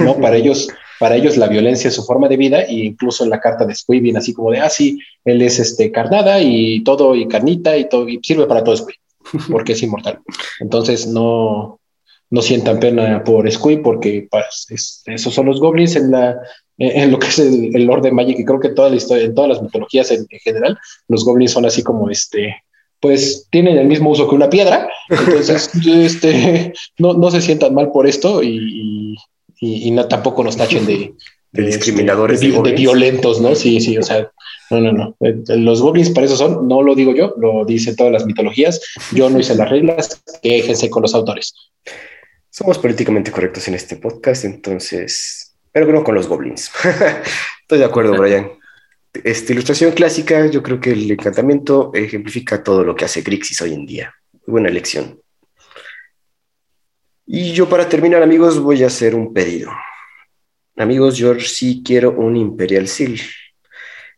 ¿no? 0.00 0.16
Para 0.20 0.36
ellos, 0.36 0.68
para 0.98 1.16
ellos 1.16 1.36
la 1.36 1.48
violencia 1.48 1.88
es 1.88 1.94
su 1.94 2.04
forma 2.04 2.28
de 2.28 2.38
vida 2.38 2.62
e 2.62 2.72
incluso 2.72 3.24
en 3.24 3.30
la 3.30 3.40
carta 3.40 3.66
de 3.66 3.74
Squee 3.74 4.00
viene 4.00 4.20
así 4.20 4.32
como 4.32 4.50
de, 4.50 4.60
ah, 4.60 4.70
sí, 4.70 4.98
él 5.26 5.42
es 5.42 5.58
este, 5.58 5.92
carnada 5.92 6.40
y 6.40 6.82
todo 6.84 7.14
y 7.16 7.28
carnita 7.28 7.76
y 7.76 7.88
todo 7.88 8.08
y 8.08 8.18
sirve 8.22 8.46
para 8.46 8.64
todo 8.64 8.76
Squee 8.76 9.01
porque 9.50 9.72
es 9.72 9.82
inmortal. 9.82 10.20
Entonces 10.60 11.06
no, 11.06 11.80
no 12.32 12.42
sientan 12.42 12.80
pena 12.80 13.22
por 13.24 13.50
Squee 13.50 13.78
porque 13.78 14.26
pues, 14.30 15.02
esos 15.06 15.34
son 15.34 15.46
los 15.46 15.60
goblins 15.60 15.96
en, 15.96 16.10
la, 16.10 16.36
en 16.78 17.10
lo 17.10 17.18
que 17.18 17.28
es 17.28 17.38
el, 17.38 17.76
el 17.76 17.84
Lord 17.84 18.02
de 18.02 18.10
Magic 18.10 18.38
y 18.38 18.44
creo 18.44 18.58
que 18.58 18.70
toda 18.70 18.88
la 18.88 18.96
historia, 18.96 19.24
en 19.24 19.34
todas 19.34 19.50
las 19.50 19.62
mitologías 19.62 20.10
en, 20.10 20.26
general, 20.42 20.78
los 21.08 21.26
goblins 21.26 21.52
son 21.52 21.66
así 21.66 21.82
como 21.82 22.08
este, 22.08 22.56
pues 23.00 23.46
tienen 23.50 23.76
el 23.76 23.86
mismo 23.86 24.10
uso 24.10 24.28
que 24.28 24.34
una 24.34 24.48
piedra, 24.48 24.88
entonces 25.10 25.70
este, 25.86 26.72
no, 26.98 27.12
no 27.12 27.30
se 27.30 27.42
sientan 27.42 27.74
mal 27.74 27.90
por 27.92 28.06
esto 28.06 28.42
y, 28.42 29.14
y, 29.60 29.90
no, 29.90 30.08
tampoco 30.08 30.42
nos 30.42 30.56
tachen 30.56 30.86
de, 30.86 31.12
de, 31.52 31.62
discriminadores, 31.62 32.40
de, 32.40 32.72
violentos, 32.72 33.42
¿no? 33.42 33.54
Sí, 33.54 33.78
sí, 33.80 33.98
o 33.98 34.02
sea, 34.02 34.30
no, 34.72 34.80
no, 34.80 34.92
no. 34.92 35.16
Eh, 35.20 35.42
los 35.58 35.80
goblins 35.80 36.10
para 36.10 36.26
eso 36.26 36.36
son, 36.36 36.66
no 36.66 36.82
lo 36.82 36.94
digo 36.94 37.14
yo, 37.14 37.34
lo 37.38 37.64
dicen 37.64 37.96
todas 37.96 38.12
las 38.12 38.26
mitologías. 38.26 38.80
Yo 39.12 39.30
no 39.30 39.38
hice 39.38 39.54
las 39.54 39.70
reglas, 39.70 40.22
quéjense 40.42 40.90
con 40.90 41.02
los 41.02 41.14
autores. 41.14 41.54
Somos 42.50 42.78
políticamente 42.78 43.30
correctos 43.30 43.68
en 43.68 43.74
este 43.74 43.96
podcast, 43.96 44.44
entonces, 44.44 45.54
pero 45.72 45.90
no 45.92 46.04
con 46.04 46.14
los 46.14 46.28
goblins. 46.28 46.70
Estoy 47.62 47.78
de 47.78 47.84
acuerdo, 47.84 48.16
Brian. 48.16 48.50
Esta 49.24 49.52
ilustración 49.52 49.92
clásica, 49.92 50.46
yo 50.46 50.62
creo 50.62 50.80
que 50.80 50.92
el 50.92 51.10
encantamiento 51.10 51.90
ejemplifica 51.94 52.62
todo 52.62 52.82
lo 52.84 52.94
que 52.94 53.04
hace 53.04 53.22
Grixis 53.22 53.60
hoy 53.62 53.74
en 53.74 53.86
día. 53.86 54.14
Buena 54.46 54.68
elección. 54.68 55.20
Y 57.26 57.52
yo 57.52 57.68
para 57.68 57.88
terminar, 57.88 58.22
amigos, 58.22 58.58
voy 58.58 58.82
a 58.82 58.88
hacer 58.88 59.14
un 59.14 59.32
pedido. 59.32 59.70
Amigos, 60.76 61.16
yo 61.16 61.38
sí 61.38 61.82
quiero 61.84 62.12
un 62.12 62.36
Imperial 62.36 62.88
Seal. 62.88 63.20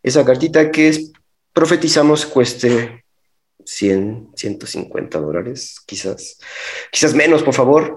Esa 0.05 0.23
cartita 0.23 0.71
que 0.71 1.09
profetizamos 1.55 2.27
cueste 2.27 3.05
100, 3.65 4.33
150 4.37 5.19
dólares, 5.19 5.81
quizás. 5.87 6.39
Quizás 6.93 7.15
menos, 7.15 7.43
por 7.43 7.55
favor. 7.55 7.97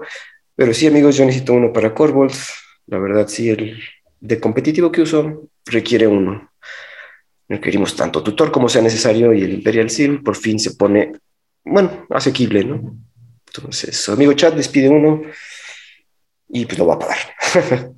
Pero 0.56 0.72
sí, 0.72 0.86
amigos, 0.86 1.18
yo 1.18 1.26
necesito 1.26 1.52
uno 1.52 1.70
para 1.70 1.94
Corvold. 1.94 2.32
La 2.86 2.98
verdad, 2.98 3.28
sí, 3.28 3.50
el 3.50 3.78
de 4.20 4.40
competitivo 4.40 4.90
que 4.90 5.02
uso 5.02 5.50
requiere 5.66 6.06
uno. 6.06 6.50
Requerimos 7.46 7.94
tanto 7.94 8.22
tutor 8.22 8.50
como 8.50 8.70
sea 8.70 8.80
necesario 8.80 9.34
y 9.34 9.42
el 9.42 9.52
Imperial 9.52 9.90
Seal 9.90 10.22
por 10.22 10.34
fin 10.34 10.58
se 10.58 10.76
pone, 10.76 11.12
bueno, 11.62 12.06
asequible, 12.08 12.64
¿no? 12.64 12.96
Entonces, 13.48 14.08
amigo 14.08 14.32
chat, 14.32 14.54
despide 14.54 14.88
uno 14.88 15.22
y 16.48 16.64
pues 16.64 16.78
lo 16.78 16.86
va 16.86 16.94
a 16.94 16.98
pagar. 16.98 17.18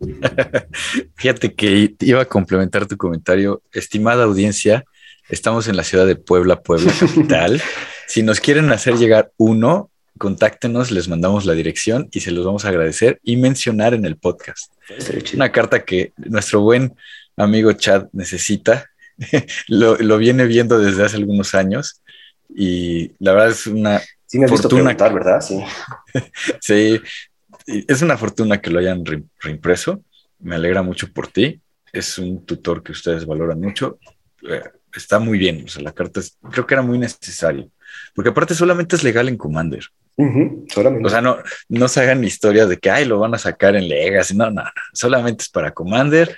Fíjate 1.16 1.54
que 1.54 1.94
iba 2.00 2.22
a 2.22 2.26
complementar 2.26 2.86
tu 2.86 2.96
comentario. 2.96 3.62
Estimada 3.72 4.24
audiencia, 4.24 4.84
Estamos 5.28 5.66
en 5.66 5.76
la 5.76 5.82
ciudad 5.82 6.06
de 6.06 6.14
Puebla, 6.14 6.62
Puebla 6.62 6.92
capital. 6.98 7.60
si 8.06 8.22
nos 8.22 8.40
quieren 8.40 8.70
hacer 8.70 8.94
llegar 8.94 9.32
uno, 9.36 9.90
contáctenos, 10.18 10.92
les 10.92 11.08
mandamos 11.08 11.44
la 11.46 11.54
dirección 11.54 12.08
y 12.12 12.20
se 12.20 12.30
los 12.30 12.46
vamos 12.46 12.64
a 12.64 12.68
agradecer 12.68 13.18
y 13.24 13.36
mencionar 13.36 13.92
en 13.92 14.04
el 14.04 14.16
podcast. 14.16 14.72
Una 15.34 15.50
carta 15.50 15.84
que 15.84 16.12
nuestro 16.16 16.60
buen 16.60 16.94
amigo 17.36 17.72
Chad 17.72 18.06
necesita. 18.12 18.86
lo, 19.68 19.96
lo, 19.96 20.18
viene 20.18 20.46
viendo 20.46 20.78
desde 20.78 21.04
hace 21.04 21.16
algunos 21.16 21.54
años 21.54 22.02
y 22.54 23.12
la 23.18 23.32
verdad 23.32 23.50
es 23.50 23.66
una 23.66 24.00
sí, 24.26 24.38
me 24.38 24.46
fortuna. 24.46 24.94
¿verdad? 24.94 25.40
Sí. 25.40 25.58
sí, 26.60 27.00
es 27.66 28.02
una 28.02 28.16
fortuna 28.16 28.60
que 28.60 28.70
lo 28.70 28.78
hayan 28.78 29.04
reimpreso. 29.40 30.02
Me 30.38 30.54
alegra 30.54 30.82
mucho 30.82 31.12
por 31.12 31.28
ti. 31.28 31.60
Es 31.92 32.18
un 32.18 32.44
tutor 32.44 32.82
que 32.82 32.92
ustedes 32.92 33.26
valoran 33.26 33.60
mucho. 33.60 33.98
Eh, 34.48 34.62
está 34.94 35.18
muy 35.18 35.38
bien. 35.38 35.64
O 35.64 35.68
sea, 35.68 35.82
la 35.82 35.92
carta 35.92 36.20
creo 36.50 36.66
que 36.66 36.74
era 36.74 36.82
muy 36.82 36.98
necesario. 36.98 37.70
Porque 38.14 38.30
aparte 38.30 38.54
solamente 38.54 38.96
es 38.96 39.04
legal 39.04 39.28
en 39.28 39.36
Commander. 39.36 39.84
solamente. 40.68 41.06
O 41.06 41.10
sea, 41.10 41.20
no, 41.20 41.38
no 41.68 41.88
se 41.88 42.00
hagan 42.00 42.24
historias 42.24 42.68
de 42.68 42.78
que, 42.78 42.90
ay, 42.90 43.04
lo 43.04 43.18
van 43.18 43.34
a 43.34 43.38
sacar 43.38 43.76
en 43.76 43.88
Legacy. 43.88 44.36
No, 44.36 44.50
no, 44.50 44.62
no. 44.62 44.70
Solamente 44.92 45.42
es 45.42 45.48
para 45.48 45.72
Commander. 45.72 46.36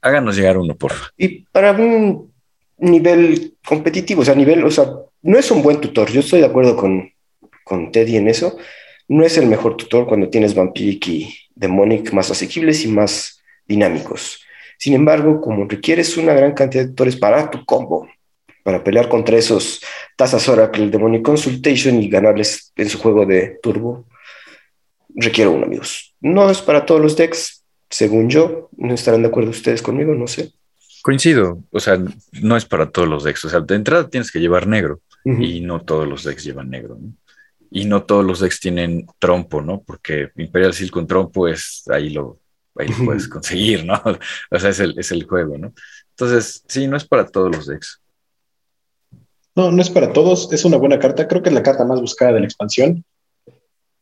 Háganos 0.00 0.36
llegar 0.36 0.58
uno, 0.58 0.74
por 0.76 0.92
favor. 0.92 1.12
Y 1.16 1.40
para 1.52 1.72
un 1.72 2.32
nivel 2.78 3.54
competitivo, 3.64 4.22
o 4.22 4.24
sea, 4.24 4.34
nivel, 4.34 4.64
o 4.64 4.70
sea, 4.70 4.86
no 5.22 5.38
es 5.38 5.50
un 5.50 5.62
buen 5.62 5.80
tutor. 5.80 6.10
Yo 6.10 6.20
estoy 6.20 6.40
de 6.40 6.46
acuerdo 6.46 6.76
con, 6.76 7.12
con 7.64 7.92
Teddy 7.92 8.16
en 8.16 8.28
eso. 8.28 8.58
No 9.08 9.24
es 9.24 9.36
el 9.36 9.46
mejor 9.46 9.76
tutor 9.76 10.06
cuando 10.06 10.28
tienes 10.28 10.54
Vampiric 10.54 11.06
y 11.08 11.34
Demonic 11.54 12.12
más 12.12 12.30
asequibles 12.30 12.84
y 12.84 12.88
más 12.88 13.42
dinámicos. 13.66 14.42
Sin 14.78 14.94
embargo, 14.94 15.40
como 15.40 15.66
requieres 15.66 16.16
una 16.16 16.34
gran 16.34 16.54
cantidad 16.54 16.82
de 16.82 16.88
tutores 16.88 17.16
para 17.16 17.50
tu 17.50 17.64
combo, 17.64 18.08
para 18.62 18.82
pelear 18.82 19.08
contra 19.08 19.36
esos 19.36 19.80
Tazas 20.16 20.48
Oracle, 20.48 20.90
Demonic 20.90 21.22
Consultation 21.22 22.02
y 22.02 22.08
ganarles 22.08 22.72
en 22.76 22.88
su 22.88 22.98
juego 22.98 23.26
de 23.26 23.58
turbo, 23.62 24.06
requiero 25.14 25.52
uno, 25.52 25.66
amigos. 25.66 26.14
No 26.20 26.50
es 26.50 26.60
para 26.62 26.86
todos 26.86 27.00
los 27.00 27.16
decks, 27.16 27.64
según 27.90 28.28
yo. 28.28 28.70
¿No 28.76 28.94
estarán 28.94 29.22
de 29.22 29.28
acuerdo 29.28 29.50
ustedes 29.50 29.82
conmigo? 29.82 30.14
No 30.14 30.26
sé. 30.26 30.52
Coincido, 31.02 31.62
o 31.70 31.80
sea, 31.80 32.00
no 32.40 32.56
es 32.56 32.64
para 32.64 32.90
todos 32.90 33.08
los 33.08 33.24
decks. 33.24 33.44
O 33.44 33.48
sea, 33.48 33.60
de 33.60 33.74
entrada 33.74 34.08
tienes 34.08 34.30
que 34.30 34.38
llevar 34.38 34.66
negro 34.66 35.00
y 35.24 35.60
no 35.60 35.80
todos 35.82 36.08
los 36.08 36.24
decks 36.24 36.44
llevan 36.44 36.70
negro. 36.70 36.98
Y 37.72 37.86
no 37.86 38.04
todos 38.04 38.24
los 38.24 38.40
decks 38.40 38.60
tienen 38.60 39.06
trompo, 39.18 39.62
¿no? 39.62 39.82
Porque 39.82 40.30
Imperial 40.36 40.74
Seal 40.74 40.90
con 40.90 41.06
trompo 41.06 41.48
es 41.48 41.84
ahí 41.88 42.10
lo, 42.10 42.38
ahí 42.76 42.88
lo 42.88 43.04
puedes 43.04 43.28
conseguir, 43.28 43.84
¿no? 43.84 43.94
O 44.50 44.58
sea, 44.58 44.70
es 44.70 44.80
el, 44.80 44.98
es 44.98 45.10
el 45.10 45.24
juego, 45.24 45.56
¿no? 45.58 45.72
Entonces, 46.10 46.62
sí, 46.68 46.86
no 46.86 46.96
es 46.96 47.04
para 47.04 47.26
todos 47.26 47.54
los 47.54 47.66
decks. 47.66 48.00
No, 49.54 49.70
no 49.70 49.82
es 49.82 49.90
para 49.90 50.12
todos. 50.12 50.52
Es 50.52 50.64
una 50.64 50.76
buena 50.76 50.98
carta. 50.98 51.28
Creo 51.28 51.42
que 51.42 51.48
es 51.48 51.54
la 51.54 51.62
carta 51.62 51.84
más 51.84 52.00
buscada 52.00 52.32
de 52.32 52.40
la 52.40 52.46
expansión. 52.46 53.04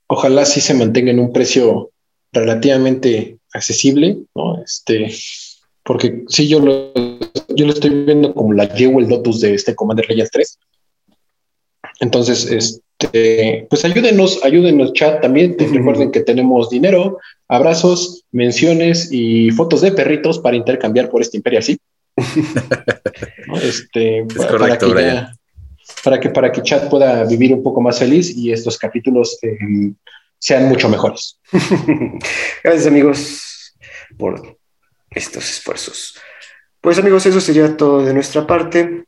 Ojalá 0.07 0.45
sí 0.45 0.61
se 0.61 0.75
mantenga 0.75 1.11
en 1.11 1.21
un 1.21 1.33
precio 1.33 1.91
relativamente 2.33 3.39
accesible, 3.53 4.19
¿no? 4.35 4.63
Este, 4.63 5.13
porque 5.85 6.25
sí, 6.29 6.49
yo 6.49 6.61
lo, 6.61 6.93
yo 7.49 7.67
lo 7.67 7.73
estoy 7.73 8.05
viendo 8.05 8.35
como 8.35 8.53
la 8.53 8.67
Jewel 8.67 9.09
Lotus 9.09 9.41
de 9.41 9.55
este 9.55 9.75
Commander 9.75 10.09
Legends 10.09 10.31
3. 10.31 10.59
Entonces, 12.01 12.47
este, 12.51 13.67
pues 13.69 13.85
ayúdenos, 13.85 14.41
ayúdenos, 14.43 14.93
chat 14.95 15.21
también. 15.21 15.57
Recuerden 15.59 16.11
que 16.11 16.21
tenemos 16.21 16.71
dinero, 16.71 17.19
abrazos, 17.47 18.25
menciones 18.33 19.13
y 19.13 19.51
fotos 19.51 19.83
de 19.83 19.93
perritos 19.93 20.39
para 20.39 20.57
intercambiar 20.57 21.09
por 21.11 21.21
este 21.21 21.37
Imperio 21.37 21.61
así. 21.61 21.79
este, 23.63 24.27
para, 24.37 24.77
que 24.77 24.87
para, 26.03 26.21
que 26.21 26.31
para 26.31 26.53
que 26.53 26.63
chat 26.63 26.89
pueda 26.91 27.25
vivir 27.25 27.55
un 27.55 27.63
poco 27.63 27.81
más 27.81 27.99
feliz 27.99 28.35
y 28.37 28.51
estos 28.51 28.77
capítulos 28.79 29.39
eh, 29.43 29.93
sean 30.39 30.69
mucho 30.69 30.89
mejores. 30.89 31.39
Gracias 32.65 32.87
amigos 32.87 33.75
por 34.19 34.59
estos 35.11 35.49
esfuerzos. 35.49 36.19
Pues 36.81 36.99
amigos, 36.99 37.27
eso 37.27 37.41
sería 37.41 37.77
todo 37.77 38.03
de 38.05 38.15
nuestra 38.15 38.47
parte. 38.47 39.05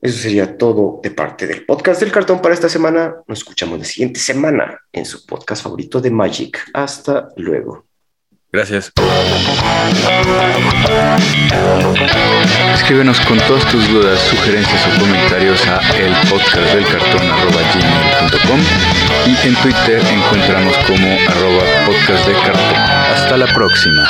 Eso 0.00 0.18
sería 0.18 0.56
todo 0.56 1.00
de 1.02 1.10
parte 1.10 1.46
del 1.46 1.66
podcast 1.66 2.00
del 2.00 2.10
cartón 2.10 2.40
para 2.40 2.54
esta 2.54 2.68
semana. 2.68 3.16
Nos 3.26 3.38
escuchamos 3.38 3.78
la 3.78 3.84
siguiente 3.84 4.18
semana 4.18 4.80
en 4.92 5.04
su 5.04 5.26
podcast 5.26 5.62
favorito 5.62 6.00
de 6.00 6.10
Magic. 6.10 6.58
Hasta 6.72 7.28
luego. 7.36 7.84
Gracias. 8.52 8.90
Escríbenos 12.74 13.20
con 13.20 13.38
todas 13.40 13.64
tus 13.70 13.88
dudas, 13.88 14.18
sugerencias 14.20 14.86
o 14.86 15.00
comentarios 15.00 15.66
a 15.66 15.80
el 15.96 16.12
podcast 16.28 16.74
del 16.74 16.84
cartón 16.86 17.20
y 19.26 19.46
en 19.46 19.54
Twitter 19.56 20.02
encontramos 20.10 20.76
como 20.86 21.08
arroba 21.28 21.62
podcast 21.86 22.26
de 22.26 22.32
cartón. 22.32 22.76
Hasta 22.76 23.36
la 23.36 23.46
próxima. 23.46 24.08